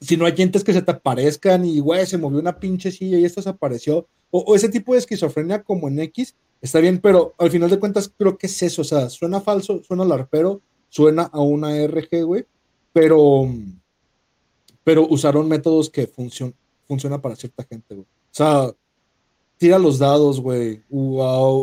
si 0.00 0.16
no 0.16 0.26
hay 0.26 0.36
gentes 0.36 0.64
que 0.64 0.72
se 0.72 0.82
te 0.82 0.90
aparezcan 0.90 1.64
y, 1.64 1.80
güey, 1.80 2.06
se 2.06 2.18
movió 2.18 2.38
una 2.38 2.58
pinche 2.58 2.90
silla 2.90 3.18
y 3.18 3.24
esto 3.24 3.42
se 3.42 3.48
apareció, 3.48 4.06
o, 4.30 4.54
ese 4.54 4.68
tipo 4.68 4.92
de 4.92 4.98
esquizofrenia 4.98 5.62
como 5.62 5.88
en 5.88 6.00
X, 6.00 6.34
está 6.60 6.80
bien, 6.80 6.98
pero 6.98 7.34
al 7.38 7.50
final 7.50 7.70
de 7.70 7.78
cuentas 7.78 8.12
creo 8.16 8.36
que 8.36 8.46
es 8.46 8.62
eso, 8.62 8.82
o 8.82 8.84
sea, 8.84 9.08
suena 9.08 9.40
falso, 9.40 9.82
suena 9.84 10.04
larpero, 10.04 10.60
suena 10.88 11.24
a 11.24 11.40
una 11.40 11.76
RG, 11.86 12.24
güey, 12.24 12.46
pero, 12.92 13.48
pero 14.82 15.06
usaron 15.08 15.48
métodos 15.48 15.90
que 15.90 16.06
funcionan 16.06 16.54
funciona 16.86 17.20
para 17.20 17.36
cierta 17.36 17.64
gente, 17.64 17.94
güey. 17.94 18.06
O 18.06 18.30
sea, 18.30 18.72
tira 19.56 19.78
los 19.78 19.98
dados, 19.98 20.40
güey, 20.40 20.82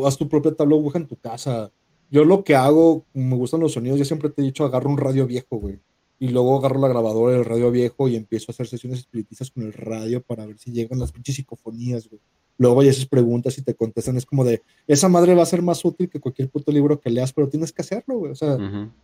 haz 0.06 0.18
tu 0.18 0.28
propia 0.28 0.54
tabla 0.54 0.76
en 0.96 1.08
tu 1.08 1.16
casa. 1.16 1.72
Yo 2.10 2.26
lo 2.26 2.44
que 2.44 2.56
hago, 2.56 3.06
me 3.14 3.36
gustan 3.36 3.62
los 3.62 3.74
sonidos, 3.74 4.00
yo 4.00 4.06
siempre 4.06 4.30
te 4.30 4.42
he 4.42 4.46
dicho, 4.46 4.66
agarro 4.66 4.90
un 4.90 4.98
radio 4.98 5.26
viejo, 5.26 5.58
güey. 5.58 5.80
Y 6.22 6.28
luego 6.28 6.56
agarro 6.56 6.80
la 6.80 6.88
grabadora 6.88 7.34
del 7.34 7.46
radio 7.46 7.72
viejo 7.72 8.08
y 8.08 8.16
empiezo 8.16 8.46
a 8.48 8.54
hacer 8.54 8.68
sesiones 8.68 9.00
espiritistas 9.00 9.50
con 9.50 9.64
el 9.64 9.74
radio 9.74 10.22
para 10.22 10.46
ver 10.46 10.56
si 10.60 10.72
llegan 10.72 11.00
las 11.00 11.12
pinches 11.12 11.36
psicofonías, 11.36 12.08
güey. 12.08 12.22
Luego 12.60 12.82
hay 12.82 12.90
esas 12.90 13.08
preguntas 13.08 13.58
y 13.58 13.64
te 13.64 13.74
contestan, 13.74 14.18
es 14.18 14.26
como 14.28 14.44
de, 14.44 14.62
esa 14.86 15.10
madre 15.10 15.34
va 15.34 15.42
a 15.42 15.48
ser 15.48 15.64
más 15.64 15.84
útil 15.84 16.08
que 16.12 16.20
cualquier 16.20 16.48
puto 16.48 16.72
libro 16.72 17.00
que 17.00 17.10
leas, 17.10 17.34
pero 17.34 17.50
tienes 17.50 17.74
que 17.74 17.82
hacerlo, 17.82 18.20
güey, 18.20 18.34
o 18.34 18.36
sea, 18.36 18.56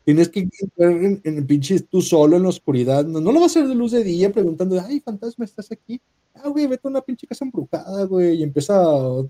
tienes 0.06 0.30
que 0.30 0.41
entrar 0.41 0.91
en, 0.91 1.19
el 1.23 1.44
pinche 1.44 1.80
tú 1.80 2.03
solo 2.03 2.38
en 2.38 2.44
la 2.44 2.49
oscuridad, 2.49 3.03
no, 3.03 3.19
lo 3.19 3.39
vas 3.39 3.56
a 3.56 3.61
hacer 3.61 3.68
de 3.68 3.73
luz 3.73 3.94
de 3.94 4.03
día 4.03 4.31
preguntando, 4.31 4.80
ay, 4.80 4.99
fantasma, 4.99 5.44
¿estás 5.44 5.72
aquí? 5.72 5.99
Ah, 6.35 6.49
güey, 6.49 6.68
vete 6.68 6.88
a 6.88 6.91
una 6.91 7.02
pinche 7.02 7.26
casa 7.26 7.45
embrujada, 7.45 8.06
güey, 8.06 8.38
y 8.38 8.44
empieza 8.44 8.80
a 8.80 9.23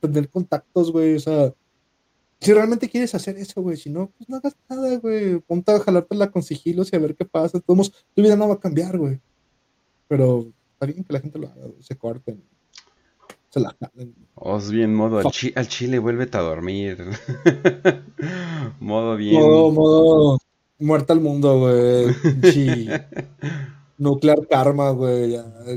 tener 0.00 0.28
contactos, 0.28 0.90
güey, 0.90 1.14
o 1.14 1.20
sea, 1.20 1.54
si 2.40 2.52
realmente 2.52 2.88
quieres 2.88 3.14
hacer 3.14 3.36
eso, 3.36 3.62
güey, 3.62 3.76
si 3.76 3.90
no, 3.90 4.10
pues 4.16 4.28
no 4.28 4.36
hagas 4.36 4.56
nada, 4.68 4.96
güey, 4.98 5.38
ponte 5.40 5.72
a 5.72 5.80
jalártela 5.80 6.30
con 6.30 6.42
sigilos 6.42 6.92
y 6.92 6.96
a 6.96 6.98
ver 6.98 7.14
qué 7.14 7.24
pasa, 7.24 7.60
todos, 7.60 7.92
tu 8.14 8.22
vida 8.22 8.36
no 8.36 8.48
va 8.48 8.54
a 8.54 8.60
cambiar, 8.60 8.98
güey, 8.98 9.20
pero 10.08 10.46
está 10.72 10.86
bien 10.86 11.04
que 11.04 11.12
la 11.12 11.20
gente 11.20 11.38
lo 11.38 11.48
haga, 11.48 11.62
se 11.80 11.96
corten 11.96 12.42
Os 14.34 14.70
bien, 14.70 14.94
modo 14.94 15.18
al, 15.20 15.68
chile, 15.68 15.98
vuélvete 15.98 16.36
a 16.36 16.40
dormir. 16.40 16.98
modo 18.80 19.16
bien. 19.16 19.40
Modo, 19.40 19.70
modo 19.70 20.38
muerta 20.78 21.12
al 21.12 21.20
mundo, 21.20 21.60
güey. 21.60 22.14
Nuclear 23.98 24.46
Karma, 24.48 24.90
güey. 24.90 25.36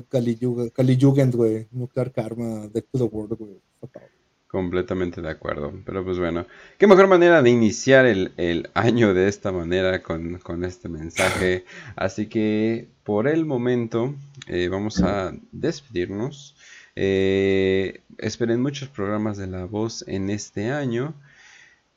Kali 0.10 0.98
Jugend, 1.00 1.36
güey. 1.36 1.68
Nuclear 1.72 2.12
Karma, 2.12 2.68
Death 2.68 2.88
to 2.92 2.98
the 2.98 3.04
World, 3.04 3.38
güey. 3.38 3.62
Completamente 4.58 5.22
de 5.22 5.30
acuerdo. 5.30 5.72
Pero 5.86 6.04
pues 6.04 6.18
bueno, 6.18 6.48
qué 6.80 6.88
mejor 6.88 7.08
manera 7.08 7.44
de 7.44 7.52
iniciar 7.52 8.08
el, 8.08 8.72
año 8.74 9.14
de 9.14 9.28
esta 9.28 9.52
manera 9.52 10.02
con, 10.02 10.64
este 10.64 10.90
mensaje. 10.90 11.64
Así 11.96 12.26
que 12.26 12.88
por 13.04 13.28
el 13.28 13.46
momento 13.46 14.16
eh, 14.48 14.68
vamos 14.68 15.04
a 15.04 15.32
despedirnos. 15.52 16.56
Eh, 16.96 18.02
esperen 18.18 18.64
muchos 18.64 18.90
programas 18.90 19.38
de 19.38 19.46
La 19.46 19.66
Voz 19.66 20.04
en 20.08 20.32
este 20.32 20.72
año, 20.72 21.14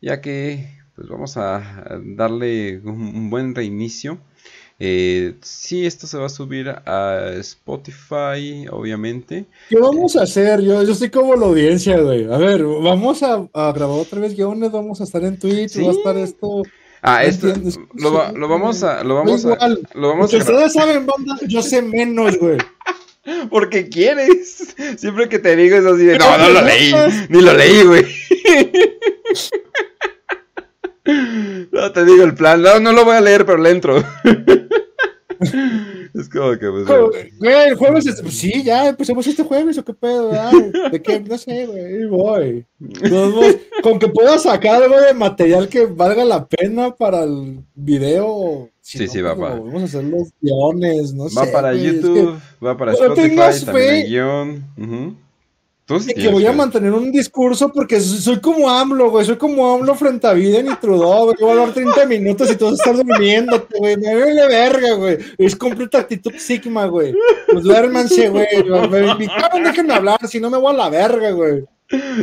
ya 0.02 0.20
que 0.20 0.68
pues 0.94 1.08
vamos 1.08 1.38
a 1.38 1.98
darle 2.04 2.80
un, 2.84 3.30
buen 3.30 3.54
reinicio. 3.54 4.18
Eh, 4.82 5.35
sí, 5.43 5.85
esto 5.85 6.07
se 6.07 6.16
va 6.16 6.24
a 6.24 6.31
subir 6.31 6.70
a 6.70 7.32
Spotify, 7.40 8.66
obviamente. 8.70 9.44
¿Qué 9.69 9.77
vamos 9.78 10.16
a 10.16 10.23
hacer? 10.23 10.62
Yo, 10.62 10.82
yo 10.82 10.93
estoy 10.93 11.11
como 11.11 11.36
la 11.36 11.44
audiencia, 11.44 12.01
güey. 12.01 12.24
A 12.32 12.39
ver, 12.39 12.65
vamos 12.65 13.23
a, 13.23 13.47
grabar 13.52 13.98
otra 13.98 14.20
vez 14.20 14.35
guiones, 14.35 14.73
vamos 14.73 15.02
a 15.02 15.05
estar 15.05 15.23
en 15.23 15.39
Twitch, 15.39 15.78
va 15.85 15.90
a 15.90 15.93
estar 15.93 16.16
esto. 16.16 16.62
Ah, 17.02 17.24
esto 17.24 17.48
lo, 17.94 18.11
vamos 18.48 18.82
a, 18.82 19.05
lo 19.05 19.16
vamos 19.16 19.44
a, 19.44 19.69
lo 19.94 20.09
vamos 20.09 20.32
a 20.32 20.39
Ustedes 20.39 20.73
saben, 20.73 21.05
banda, 21.05 21.36
yo 21.47 21.61
sé 21.61 21.82
menos, 21.82 22.39
güey. 22.39 22.57
Porque 23.51 23.90
quieres. 23.90 24.74
Siempre 24.97 25.28
que 25.28 25.39
te 25.39 25.57
digo 25.57 25.77
eso 25.77 25.93
así 25.93 26.07
de, 26.07 26.19
no, 26.19 26.39
no 26.39 26.48
lo 26.48 26.62
leí. 26.62 26.94
Ni 27.28 27.43
lo 27.43 27.52
leí, 27.52 27.82
güey. 27.85 28.07
No 31.73 31.93
te 31.93 32.05
digo 32.05 32.24
el 32.24 32.35
plan. 32.35 32.62
No, 32.62 32.78
no 32.78 32.93
lo 32.93 33.05
voy 33.05 33.16
a 33.16 33.20
leer, 33.20 33.47
pero 33.47 33.59
le 33.59 33.70
entro. 33.70 34.05
Es 36.14 36.28
como 36.28 36.58
que, 36.58 36.68
pues. 36.68 36.86
Güey, 37.38 37.68
el 37.68 37.76
jueves, 37.76 38.04
pues, 38.20 38.34
sí, 38.38 38.62
ya 38.62 38.88
empezamos 38.88 39.26
este 39.26 39.42
jueves, 39.42 39.78
o 39.78 39.84
qué 39.84 39.94
pedo, 39.94 40.30
de 40.90 41.02
qué, 41.02 41.20
no 41.20 41.38
sé, 41.38 41.66
güey, 41.66 42.06
voy. 42.06 42.66
con 43.82 43.98
que 43.98 44.08
pueda 44.08 44.38
sacar 44.38 44.82
algo 44.82 45.00
de 45.00 45.14
material 45.14 45.68
que 45.68 45.86
valga 45.86 46.24
la 46.24 46.46
pena 46.46 46.94
para 46.94 47.24
el 47.24 47.64
video. 47.74 48.68
sí, 48.80 49.08
sí, 49.08 49.22
va 49.22 49.36
para. 49.36 49.54
Vamos 49.54 49.82
a 49.82 49.84
hacer 49.86 50.04
los 50.04 50.28
guiones, 50.40 51.14
no 51.14 51.24
va 51.24 51.46
sé. 51.46 51.52
Para 51.52 51.74
YouTube, 51.74 52.38
va 52.64 52.76
para 52.76 52.92
Spotify, 52.92 53.64
también 53.64 53.94
el 53.94 54.06
guion 54.08 55.30
que 56.14 56.28
voy 56.28 56.46
a 56.46 56.52
mantener 56.52 56.92
un 56.92 57.10
discurso 57.10 57.72
porque 57.72 58.00
soy 58.00 58.40
como 58.40 58.68
AMLO, 58.68 59.10
güey. 59.10 59.26
Soy 59.26 59.36
como 59.36 59.74
AMLO 59.74 59.94
frente 59.94 60.26
a 60.26 60.32
Biden 60.32 60.70
y 60.70 60.76
Trudeau, 60.76 61.24
güey. 61.24 61.36
Voy 61.40 61.48
a 61.50 61.52
hablar 61.52 61.74
30 61.74 62.06
minutos 62.06 62.50
y 62.50 62.56
todos 62.56 62.74
están 62.74 62.96
durmiendo, 62.96 63.66
güey. 63.78 63.96
Me 63.96 64.14
de 64.14 64.48
verga, 64.48 64.94
güey. 64.94 65.18
Es 65.38 65.56
completa 65.56 65.98
actitud 65.98 66.32
sigma, 66.36 66.86
güey. 66.86 67.14
Pues 67.50 67.64
duérmanse, 67.64 68.28
güey. 68.28 68.46
Me 68.90 69.60
déjenme 69.62 69.94
hablar, 69.94 70.26
si 70.28 70.40
no 70.40 70.50
me 70.50 70.58
voy 70.58 70.74
a 70.74 70.76
la 70.76 70.88
verga, 70.88 71.30
güey. 71.32 71.64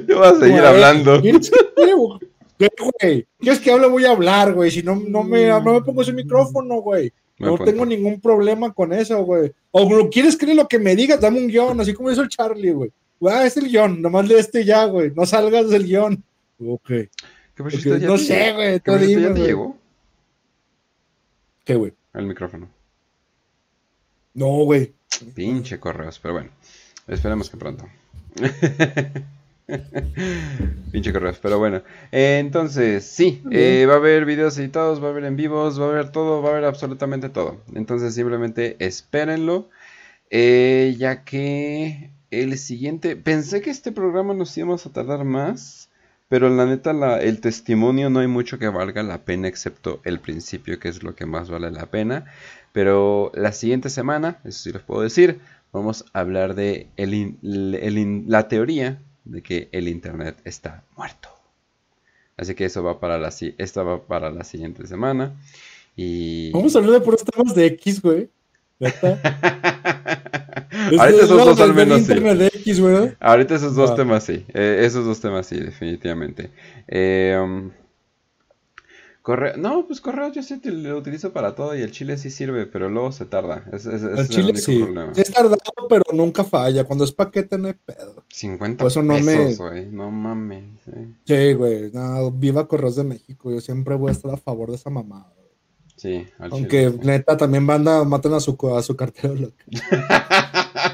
Yo 0.07 0.19
voy 0.19 0.27
a 0.27 0.35
seguir 0.35 0.61
hablando. 0.61 1.21
¿Qué, 1.21 2.69
güey? 3.01 3.27
¿Quieres 3.39 3.59
que 3.59 3.71
hable? 3.71 3.87
Voy 3.87 4.05
a 4.05 4.11
hablar, 4.11 4.53
güey. 4.53 4.71
Si 4.71 4.81
no, 4.81 4.95
no, 4.95 5.23
me, 5.23 5.47
no 5.47 5.73
me 5.73 5.81
pongo 5.81 6.01
ese 6.01 6.13
micrófono, 6.13 6.81
güey. 6.81 7.11
No 7.39 7.57
tengo 7.57 7.85
ningún 7.85 8.19
problema 8.19 8.73
con 8.73 8.93
eso, 8.93 9.23
güey. 9.23 9.51
O 9.71 10.09
quieres 10.09 10.37
creer 10.37 10.55
lo 10.55 10.67
que 10.67 10.79
me 10.79 10.95
digas, 10.95 11.21
dame 11.21 11.39
un 11.39 11.47
guion, 11.47 11.79
así 11.79 11.93
como 11.93 12.11
hizo 12.11 12.21
el 12.21 12.29
Charlie, 12.29 12.71
güey. 12.71 12.91
Ah, 13.25 13.45
es 13.45 13.57
el 13.57 13.69
guion, 13.69 14.01
nomás 14.01 14.27
lee 14.27 14.35
este 14.35 14.63
ya, 14.63 14.85
güey. 14.85 15.11
No 15.15 15.25
salgas 15.25 15.69
del 15.69 15.85
guion. 15.85 16.23
Ok. 16.59 16.87
¿Qué 16.87 17.09
no 18.01 18.17
sé, 18.17 18.53
güey. 18.53 18.79
¿Qué 18.79 18.97
dime, 18.97 19.21
ya 19.21 19.33
te 19.33 19.39
llegó? 19.39 19.77
¿Qué, 21.65 21.75
güey? 21.75 21.93
El 22.13 22.27
micrófono. 22.27 22.69
No, 24.35 24.63
güey. 24.63 24.93
Pinche 25.33 25.79
correos, 25.79 26.19
pero 26.19 26.35
bueno. 26.35 26.51
Esperemos 27.07 27.49
que 27.49 27.57
pronto. 27.57 27.87
Pinche 30.91 31.11
correos, 31.11 31.39
pero 31.41 31.57
bueno. 31.57 31.81
entonces, 32.11 33.03
sí, 33.03 33.41
eh, 33.51 33.85
va 33.87 33.95
a 33.95 33.97
haber 33.97 34.25
videos 34.25 34.57
editados, 34.57 35.01
va 35.01 35.07
a 35.07 35.09
haber 35.09 35.25
en 35.25 35.35
vivos, 35.35 35.81
va 35.81 35.85
a 35.85 35.89
haber 35.89 36.11
todo, 36.11 36.41
va 36.41 36.49
a 36.49 36.51
haber 36.53 36.65
absolutamente 36.65 37.29
todo. 37.29 37.61
Entonces, 37.73 38.13
simplemente 38.13 38.75
espérenlo. 38.79 39.69
Eh, 40.29 40.95
ya 40.97 41.23
que 41.23 42.11
el 42.31 42.57
siguiente, 42.57 43.15
pensé 43.15 43.61
que 43.61 43.69
este 43.69 43.91
programa 43.91 44.33
nos 44.33 44.57
íbamos 44.57 44.85
a 44.85 44.91
tardar 44.91 45.23
más, 45.23 45.89
pero 46.29 46.49
la 46.49 46.65
neta 46.65 46.93
la, 46.93 47.21
el 47.21 47.39
testimonio 47.39 48.09
no 48.09 48.19
hay 48.19 48.27
mucho 48.27 48.59
que 48.59 48.67
valga 48.67 49.01
la 49.03 49.23
pena 49.23 49.47
excepto 49.47 50.01
el 50.03 50.19
principio 50.19 50.79
que 50.79 50.89
es 50.89 51.03
lo 51.03 51.15
que 51.15 51.25
más 51.25 51.49
vale 51.49 51.71
la 51.71 51.85
pena. 51.85 52.25
Pero 52.73 53.31
la 53.33 53.53
siguiente 53.53 53.89
semana, 53.89 54.39
eso 54.43 54.59
sí 54.59 54.71
les 54.71 54.81
puedo 54.81 55.01
decir, 55.01 55.39
vamos 55.71 56.05
a 56.13 56.19
hablar 56.19 56.53
de 56.53 56.89
la 57.41 58.47
teoría 58.47 59.01
de 59.23 59.41
que 59.41 59.69
el 59.71 59.87
Internet 59.87 60.37
está 60.43 60.83
muerto. 60.95 61.29
Así 62.35 62.53
que 62.53 62.65
eso 62.65 62.83
va 62.83 62.99
para 62.99 63.17
la, 63.17 63.31
va 63.83 64.05
para 64.05 64.29
la 64.29 64.43
siguiente 64.43 64.85
semana. 64.85 65.35
Y... 65.95 66.51
Vamos 66.51 66.75
a 66.75 66.79
hablar 66.79 66.93
de 66.93 67.01
puros 67.01 67.23
temas 67.23 67.55
de 67.55 67.65
X, 67.65 68.01
güey. 68.01 68.29
Ahorita 70.99 71.23
esos 71.23 71.45
dos 71.45 71.59
al 71.59 71.73
menos 71.73 72.03
sí. 72.03 72.13
Ahorita 73.19 73.55
esos 73.55 73.75
dos 73.75 73.95
temas 73.95 74.23
sí. 74.23 74.45
Eh, 74.53 74.81
esos 74.83 75.05
dos 75.05 75.19
temas 75.19 75.47
sí, 75.47 75.59
definitivamente. 75.59 76.51
Eh, 76.87 77.37
um, 77.41 77.71
Correo, 79.27 79.57
no, 79.57 79.85
pues 79.85 79.99
correo 79.99 80.31
yo 80.31 80.41
sí 80.41 80.57
lo 80.63 80.97
utilizo 80.97 81.33
para 81.33 81.53
todo 81.53 81.75
y 81.75 81.81
el 81.81 81.91
chile 81.91 82.17
sí 82.17 82.29
sirve, 82.29 82.65
pero 82.65 82.89
luego 82.89 83.11
se 83.11 83.25
tarda. 83.25 83.65
Es, 83.73 83.85
es, 83.85 84.01
es 84.01 84.19
el 84.19 84.29
chile 84.29 84.55
sí. 84.55 84.81
Problema. 84.81 85.11
Es 85.17 85.33
tardado, 85.33 85.57
pero 85.89 86.03
nunca 86.13 86.45
falla. 86.45 86.85
Cuando 86.85 87.03
es 87.03 87.11
paquete 87.11 87.57
no 87.57 87.67
hay 87.67 87.73
pedo. 87.73 88.23
50 88.29 88.85
pesos, 88.85 89.03
no 89.03 89.15
güey. 89.57 89.87
No 89.87 90.11
mames. 90.11 90.63
Sí, 91.25 91.53
güey. 91.55 91.91
No, 91.91 92.31
viva 92.31 92.69
Correos 92.69 92.95
de 92.95 93.03
México. 93.03 93.51
Yo 93.51 93.59
siempre 93.59 93.95
voy 93.95 94.07
a 94.07 94.11
estar 94.13 94.33
a 94.33 94.37
favor 94.37 94.69
de 94.69 94.77
esa 94.77 94.89
mamada. 94.89 95.33
Sí, 95.97 96.25
al 96.39 96.51
Aunque 96.53 96.93
neta 97.01 97.35
también 97.35 97.67
banda 97.67 98.03
matan 98.05 98.33
a 98.35 98.39
su, 98.39 98.55
a 98.75 98.81
su 98.81 98.95
cartero. 98.95 99.51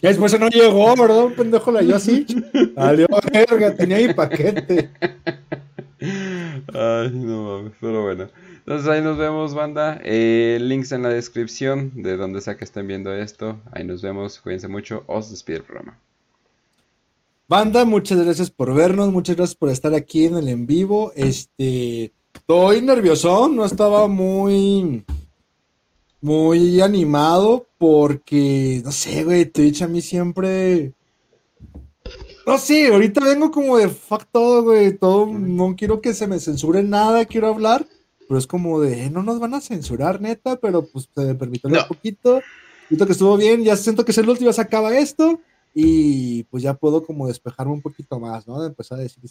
Y 0.00 0.06
después 0.06 0.38
no 0.38 0.48
llegó, 0.48 0.94
¿verdad? 0.96 1.24
Un 1.24 1.34
pendejo 1.34 1.72
la 1.72 1.82
yo 1.82 1.96
así. 1.96 2.24
Salió 2.74 3.06
verga, 3.32 3.74
tenía 3.74 3.98
mi 3.98 4.14
paquete. 4.14 4.90
Ay, 6.00 7.10
no 7.12 7.42
mames, 7.42 7.72
pero 7.80 8.02
bueno. 8.02 8.28
Entonces 8.58 8.88
ahí 8.88 9.02
nos 9.02 9.18
vemos, 9.18 9.54
banda. 9.54 10.00
Eh, 10.04 10.58
links 10.60 10.92
en 10.92 11.02
la 11.02 11.08
descripción 11.08 12.02
de 12.02 12.16
donde 12.16 12.40
sea 12.40 12.56
que 12.56 12.64
estén 12.64 12.86
viendo 12.86 13.12
esto. 13.12 13.60
Ahí 13.72 13.84
nos 13.84 14.02
vemos. 14.02 14.38
Cuídense 14.40 14.68
mucho. 14.68 15.02
Os 15.06 15.30
despide 15.30 15.58
el 15.58 15.64
programa. 15.64 15.98
Banda, 17.48 17.84
muchas 17.84 18.22
gracias 18.22 18.50
por 18.50 18.74
vernos. 18.74 19.10
Muchas 19.10 19.36
gracias 19.36 19.56
por 19.56 19.70
estar 19.70 19.94
aquí 19.94 20.26
en 20.26 20.36
el 20.36 20.48
en 20.48 20.66
vivo. 20.66 21.12
Este, 21.16 22.12
estoy 22.48 22.80
nervioso. 22.80 23.46
No 23.48 23.66
estaba 23.66 24.08
muy 24.08 25.04
muy 26.20 26.80
animado 26.80 27.66
porque, 27.76 28.80
no 28.82 28.90
sé, 28.90 29.22
güey, 29.22 29.44
Twitch 29.46 29.82
a 29.82 29.88
mí 29.88 30.00
siempre... 30.00 30.94
No 32.46 32.56
sé, 32.56 32.88
ahorita 32.88 33.22
vengo 33.22 33.50
como 33.50 33.76
de 33.76 33.90
fuck 33.90 34.24
todo, 34.32 34.62
güey, 34.62 34.96
todo, 34.96 35.26
no 35.26 35.76
quiero 35.76 36.00
que 36.00 36.14
se 36.14 36.26
me 36.26 36.40
censure 36.40 36.82
nada, 36.82 37.26
quiero 37.26 37.48
hablar, 37.48 37.86
pero 38.26 38.38
es 38.38 38.46
como 38.46 38.80
de, 38.80 39.04
eh, 39.04 39.10
no 39.10 39.22
nos 39.22 39.38
van 39.38 39.52
a 39.52 39.60
censurar, 39.60 40.18
neta, 40.22 40.56
pero 40.56 40.86
pues 40.86 41.10
te 41.14 41.34
permiten 41.34 41.76
un 41.76 41.86
poquito, 41.86 42.40
siento 42.88 43.04
que 43.04 43.12
estuvo 43.12 43.36
bien, 43.36 43.62
ya 43.62 43.76
siento 43.76 44.02
que 44.02 44.12
es 44.12 44.18
el 44.18 44.30
último, 44.30 44.50
se 44.54 44.62
acaba 44.62 44.96
esto, 44.96 45.38
y 45.74 46.44
pues 46.44 46.62
ya 46.62 46.72
puedo 46.72 47.04
como 47.04 47.28
despejarme 47.28 47.74
un 47.74 47.82
poquito 47.82 48.18
más, 48.18 48.48
¿no? 48.48 48.62
De 48.62 48.68
empezar 48.68 48.98
a 48.98 49.02
decir, 49.02 49.22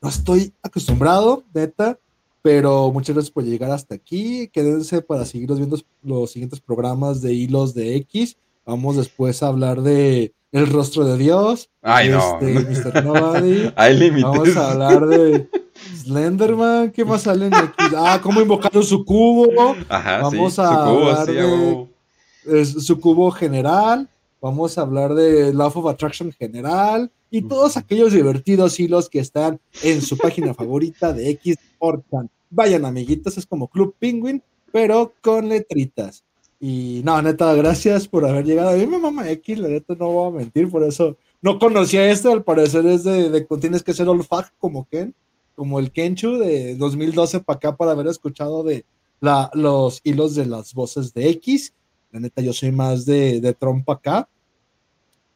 no 0.00 0.08
estoy 0.08 0.52
acostumbrado, 0.62 1.44
neta, 1.52 1.98
pero 2.42 2.92
muchas 2.92 3.14
gracias 3.14 3.32
por 3.32 3.44
llegar 3.44 3.70
hasta 3.70 3.94
aquí. 3.94 4.48
Quédense 4.48 5.02
para 5.02 5.24
seguir 5.24 5.52
viendo 5.52 5.78
los 6.02 6.30
siguientes 6.30 6.60
programas 6.60 7.20
de 7.20 7.32
Hilos 7.34 7.74
de 7.74 7.96
X. 7.96 8.36
Vamos 8.64 8.96
después 8.96 9.42
a 9.42 9.48
hablar 9.48 9.82
de 9.82 10.32
El 10.52 10.68
Rostro 10.68 11.04
de 11.04 11.18
Dios. 11.18 11.68
Ay, 11.82 12.10
no. 12.10 12.38
Este, 12.40 12.90
Mr. 12.90 13.04
Nobody. 13.04 13.72
Hay. 13.76 14.10
Vamos 14.20 14.56
a 14.56 14.70
hablar 14.70 15.06
de 15.06 15.48
Slenderman. 15.96 16.92
¿Qué 16.92 17.04
más 17.04 17.22
sale 17.22 17.46
en 17.46 17.54
X? 17.54 17.74
Ah, 17.96 18.20
cómo 18.22 18.40
invocaron 18.40 18.84
su 18.84 19.04
cubo. 19.04 19.74
Ajá, 19.88 20.22
Vamos 20.22 20.58
a 20.58 20.84
hablar 20.84 21.26
de 21.26 22.64
su 22.64 23.00
cubo 23.00 23.30
general. 23.32 24.08
Vamos 24.40 24.78
a 24.78 24.82
hablar 24.82 25.14
de 25.14 25.52
Love 25.52 25.78
of 25.78 25.86
Attraction 25.86 26.30
general 26.32 27.10
y 27.30 27.42
todos 27.42 27.76
aquellos 27.76 28.12
divertidos 28.12 28.78
hilos 28.80 29.08
que 29.08 29.20
están 29.20 29.60
en 29.82 30.00
su 30.02 30.16
página 30.16 30.54
favorita 30.54 31.12
de 31.12 31.30
X 31.30 31.56
Orcan. 31.78 32.30
Vayan, 32.50 32.84
amiguitos, 32.84 33.36
es 33.36 33.46
como 33.46 33.68
Club 33.68 33.94
Penguin, 33.98 34.42
pero 34.72 35.12
con 35.20 35.48
letritas. 35.48 36.24
Y 36.60 37.02
no, 37.04 37.20
neta, 37.22 37.54
gracias 37.54 38.08
por 38.08 38.26
haber 38.26 38.44
llegado. 38.44 38.70
A 38.70 38.74
mí 38.74 38.86
me 38.86 38.98
mama 38.98 39.30
X, 39.30 39.58
la 39.58 39.68
neta, 39.68 39.94
no 39.98 40.10
voy 40.10 40.28
a 40.28 40.38
mentir, 40.38 40.68
por 40.70 40.82
eso 40.82 41.16
no 41.40 41.58
conocía 41.58 42.10
esto. 42.10 42.32
Al 42.32 42.42
parecer 42.42 42.86
es 42.86 43.04
de, 43.04 43.30
de 43.30 43.46
tienes 43.60 43.82
que 43.82 43.94
ser 43.94 44.08
olfac 44.08 44.52
como 44.58 44.88
Ken, 44.88 45.14
como 45.54 45.78
el 45.78 45.92
Kenchu 45.92 46.38
de 46.38 46.74
2012 46.76 47.40
para 47.40 47.56
acá, 47.56 47.76
para 47.76 47.92
haber 47.92 48.08
escuchado 48.08 48.62
de 48.64 48.84
la, 49.20 49.50
los 49.54 50.00
hilos 50.02 50.34
de 50.34 50.46
las 50.46 50.74
voces 50.74 51.12
de 51.12 51.28
X. 51.30 51.74
La 52.10 52.20
neta, 52.20 52.42
yo 52.42 52.52
soy 52.52 52.72
más 52.72 53.04
de, 53.04 53.40
de 53.40 53.52
trompa 53.52 53.94
acá. 53.94 54.28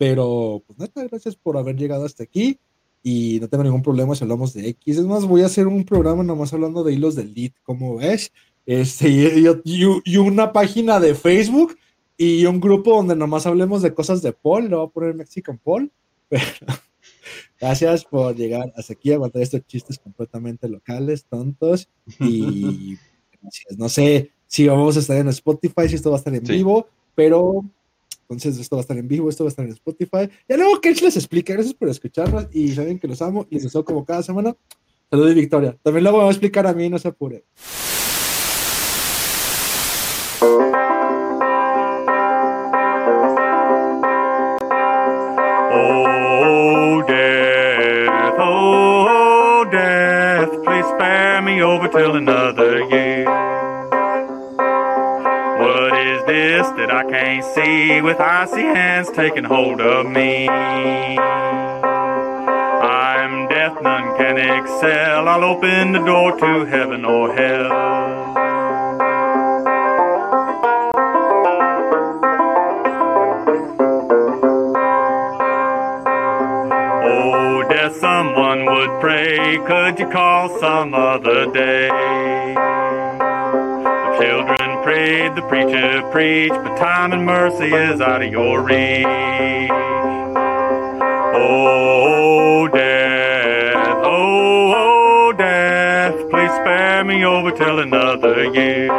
Pero, 0.02 0.64
pues 0.66 0.80
neta, 0.80 1.04
gracias 1.04 1.36
por 1.36 1.56
haber 1.56 1.76
llegado 1.76 2.04
hasta 2.04 2.24
aquí. 2.24 2.58
Y 3.04 3.38
no 3.40 3.46
tengo 3.46 3.62
ningún 3.62 3.84
problema 3.84 4.16
si 4.16 4.24
hablamos 4.24 4.52
de 4.52 4.68
X. 4.70 4.98
Es 4.98 5.06
más, 5.06 5.24
voy 5.24 5.42
a 5.42 5.46
hacer 5.46 5.68
un 5.68 5.84
programa 5.84 6.24
nomás 6.24 6.52
hablando 6.52 6.82
de 6.82 6.92
hilos 6.92 7.14
del 7.14 7.32
lead, 7.32 7.52
como 7.62 7.98
ves. 7.98 8.32
Este, 8.66 9.08
y, 9.08 10.16
una 10.16 10.52
página 10.52 10.98
de 10.98 11.14
Facebook 11.14 11.78
y 12.16 12.46
un 12.46 12.58
grupo 12.58 12.96
donde 12.96 13.14
nomás 13.14 13.46
hablemos 13.46 13.80
de 13.80 13.94
cosas 13.94 14.22
de 14.22 14.32
Paul. 14.32 14.68
Lo 14.68 14.78
voy 14.78 14.86
a 14.88 14.90
poner 14.90 15.14
Mexican 15.14 15.56
Paul. 15.62 15.92
gracias 17.60 18.04
por 18.04 18.34
llegar 18.34 18.72
hasta 18.76 18.94
aquí, 18.94 19.12
aguantar 19.12 19.42
estos 19.42 19.64
chistes 19.68 20.00
completamente 20.00 20.68
locales, 20.68 21.26
tontos. 21.26 21.88
Y 22.18 22.98
gracias. 23.40 23.78
No 23.78 23.88
sé 23.88 24.32
si 24.48 24.66
vamos 24.66 24.96
a 24.96 24.98
estar 24.98 25.16
en 25.18 25.28
Spotify, 25.28 25.88
si 25.88 25.94
esto 25.94 26.10
va 26.10 26.16
a 26.16 26.18
estar 26.18 26.34
en 26.34 26.42
vivo, 26.42 26.88
pero 27.14 27.64
entonces, 28.22 28.58
esto 28.58 28.76
va 28.76 28.80
a 28.80 28.82
estar 28.82 28.96
en 28.96 29.08
vivo, 29.08 29.28
esto 29.28 29.44
va 29.44 29.48
a 29.48 29.50
estar 29.50 29.64
en 29.64 29.72
Spotify. 29.72 30.28
Y 30.48 30.54
luego 30.54 30.80
Kench 30.80 31.02
les 31.02 31.16
explica. 31.16 31.52
Gracias 31.52 31.74
por 31.74 31.88
escucharnos 31.88 32.46
y 32.52 32.72
saben 32.72 32.98
que 32.98 33.08
los 33.08 33.20
amo 33.20 33.46
y 33.50 33.56
les 33.56 33.64
deseo 33.64 33.84
como 33.84 34.04
cada 34.04 34.22
semana. 34.22 34.54
Saludos 35.10 35.32
y 35.32 35.34
victoria. 35.34 35.76
También 35.82 36.04
lo 36.04 36.12
voy 36.12 36.24
a 36.24 36.28
explicar 36.28 36.66
a 36.66 36.72
mí, 36.72 36.88
no 36.88 36.98
se 36.98 37.08
apure. 37.08 37.44
Oh, 45.74 47.02
oh, 48.38 48.62
me 51.44 51.60
over 51.62 51.88
till 51.88 52.16
another 52.16 52.88
year. 52.88 53.01
That 56.82 56.90
I 56.90 57.04
can't 57.08 57.44
see 57.54 58.00
with 58.00 58.18
icy 58.18 58.62
hands 58.62 59.08
taking 59.10 59.44
hold 59.44 59.80
of 59.80 60.04
me. 60.04 60.48
I'm 62.82 63.46
death, 63.46 63.80
none 63.80 64.16
can 64.16 64.36
excel. 64.36 65.28
I'll 65.28 65.44
open 65.44 65.92
the 65.92 66.00
door 66.04 66.36
to 66.36 66.64
heaven 66.64 67.04
or 67.04 67.32
hell. 67.32 67.70
Oh, 77.04 77.62
death, 77.68 77.94
someone 77.98 78.64
would 78.64 79.00
pray. 79.00 79.56
Could 79.68 80.00
you 80.00 80.08
call 80.10 80.58
some 80.58 80.94
other 80.94 81.46
day? 81.52 82.71
The 85.02 85.32
the 85.34 85.42
preacher 85.48 86.00
preached, 86.12 86.54
but 86.54 86.76
time 86.76 87.12
and 87.12 87.26
mercy 87.26 87.74
is 87.74 88.00
out 88.00 88.22
of 88.22 88.30
your 88.30 88.62
reach. 88.62 89.04
Oh, 91.34 92.68
death, 92.72 93.74
oh, 94.04 94.72
oh, 94.76 95.32
death, 95.36 96.14
please 96.30 96.52
spare 96.52 97.02
me 97.02 97.24
over 97.24 97.50
till 97.50 97.80
another 97.80 98.44
year. 98.54 98.92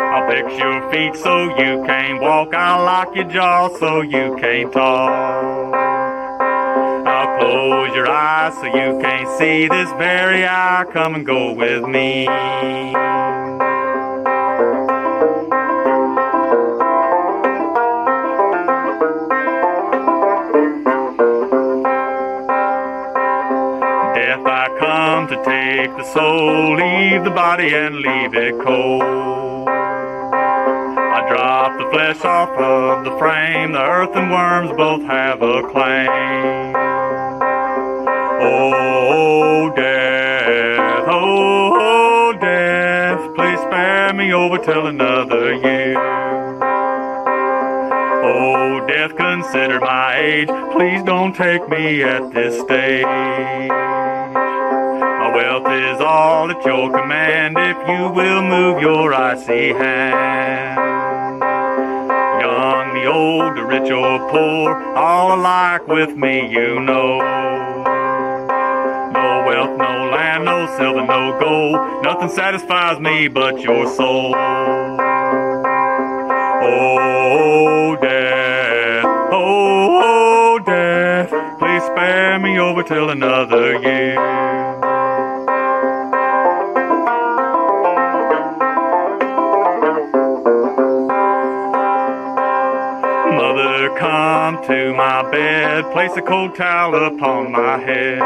I'll 0.00 0.28
fix 0.28 0.58
your 0.58 0.90
feet 0.90 1.14
so 1.14 1.44
you 1.56 1.84
can't 1.86 2.20
walk, 2.20 2.52
I'll 2.52 2.84
lock 2.84 3.14
your 3.14 3.26
jaw 3.30 3.68
so 3.78 4.00
you 4.00 4.36
can't 4.40 4.72
talk. 4.72 5.72
I'll 7.06 7.38
close 7.38 7.94
your 7.94 8.08
eyes 8.08 8.54
so 8.54 8.64
you 8.64 8.98
can't 9.00 9.38
see 9.38 9.68
this 9.68 9.88
very 9.92 10.44
hour. 10.44 10.84
Come 10.86 11.14
and 11.14 11.24
go 11.24 11.52
with 11.52 11.84
me. 11.84 12.26
To 25.30 25.36
take 25.44 25.96
the 25.96 26.04
soul, 26.12 26.74
leave 26.74 27.22
the 27.22 27.30
body 27.30 27.72
and 27.72 27.94
leave 27.94 28.34
it 28.34 28.58
cold. 28.64 29.68
I 29.68 31.24
drop 31.28 31.78
the 31.78 31.88
flesh 31.92 32.24
off 32.24 32.50
of 32.58 33.04
the 33.04 33.16
frame, 33.16 33.70
the 33.70 33.80
earth 33.80 34.10
and 34.16 34.28
worms 34.28 34.72
both 34.76 35.02
have 35.02 35.40
a 35.40 35.62
claim. 35.70 36.74
Oh, 38.42 39.72
death, 39.76 41.04
oh, 41.06 41.78
oh, 41.80 42.32
death, 42.40 43.20
please 43.36 43.60
spare 43.60 44.12
me 44.12 44.32
over 44.32 44.58
till 44.58 44.88
another 44.88 45.54
year. 45.54 45.96
Oh, 48.24 48.84
death, 48.88 49.16
consider 49.16 49.78
my 49.78 50.16
age, 50.18 50.48
please 50.72 51.04
don't 51.04 51.36
take 51.36 51.68
me 51.68 52.02
at 52.02 52.32
this 52.34 52.60
stage 52.62 53.99
wealth 55.34 55.66
is 55.66 56.00
all 56.00 56.50
at 56.50 56.64
your 56.64 56.90
command 56.90 57.56
if 57.58 57.76
you 57.88 58.08
will 58.10 58.42
move 58.42 58.80
your 58.80 59.12
icy 59.14 59.72
hand. 59.72 61.40
Young, 62.40 62.94
the 62.94 63.06
old, 63.06 63.56
the 63.56 63.64
rich 63.64 63.90
or 63.90 64.18
poor, 64.30 64.74
all 64.96 65.38
alike 65.38 65.86
with 65.86 66.16
me, 66.16 66.50
you 66.50 66.80
know. 66.80 67.18
No 69.12 69.44
wealth, 69.46 69.78
no 69.78 70.10
land, 70.10 70.44
no 70.44 70.66
silver, 70.76 71.06
no 71.06 71.38
gold. 71.38 72.02
Nothing 72.02 72.30
satisfies 72.30 72.98
me 73.00 73.28
but 73.28 73.60
your 73.60 73.86
soul. 73.94 74.34
Oh, 76.62 77.96
death, 78.00 79.04
oh, 79.04 80.00
oh, 80.02 80.58
death, 80.64 81.30
please 81.58 81.82
spare 81.84 82.38
me 82.38 82.58
over 82.58 82.82
till 82.82 83.10
another 83.10 83.80
year. 83.80 84.69
Come 93.98 94.62
to 94.66 94.94
my 94.94 95.30
bed, 95.30 95.92
place 95.92 96.16
a 96.16 96.22
cold 96.22 96.54
towel 96.54 96.94
upon 96.94 97.52
my 97.52 97.78
head. 97.78 98.18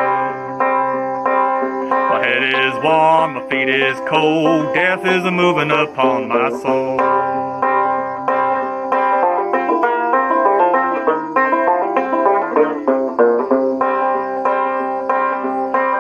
My 2.11 2.21
head 2.25 2.43
is 2.43 2.75
warm, 2.83 3.35
my 3.35 3.49
feet 3.49 3.69
is 3.69 3.99
cold, 4.09 4.75
death 4.75 5.05
is 5.05 5.25
a 5.25 5.31
moving 5.31 5.71
upon 5.71 6.29
my 6.29 6.51
soul. 6.51 7.01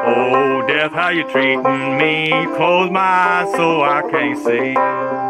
Oh, 0.06 0.64
death, 0.68 0.92
how 0.92 1.08
you 1.08 1.24
treating 1.30 1.98
me? 1.98 2.30
Close 2.56 2.90
my 2.90 3.00
eyes 3.00 3.52
so 3.54 3.82
I 3.82 4.02
can't 4.10 4.38
see. 4.38 5.23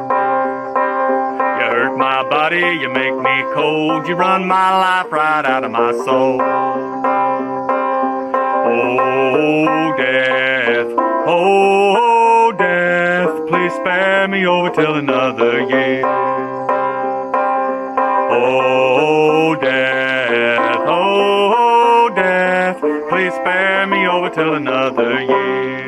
Hurt 1.84 1.98
my 1.98 2.22
body, 2.30 2.60
you 2.80 2.88
make 2.88 3.14
me 3.14 3.42
cold, 3.52 4.08
you 4.08 4.14
run 4.14 4.46
my 4.46 4.70
life 4.78 5.12
right 5.12 5.44
out 5.44 5.64
of 5.64 5.70
my 5.70 5.92
soul. 5.92 6.40
Oh, 8.72 9.94
death, 9.94 10.94
oh, 11.26 12.52
death, 12.56 13.48
please 13.50 13.74
spare 13.74 14.26
me 14.28 14.46
over 14.46 14.70
till 14.70 14.94
another 14.94 15.60
year. 15.60 16.00
Oh, 18.32 19.54
death, 19.60 20.78
oh, 20.88 22.10
death, 22.16 22.80
please 23.10 23.34
spare 23.34 23.86
me 23.86 24.06
over 24.06 24.30
till 24.30 24.54
another 24.54 25.20
year. 25.20 25.83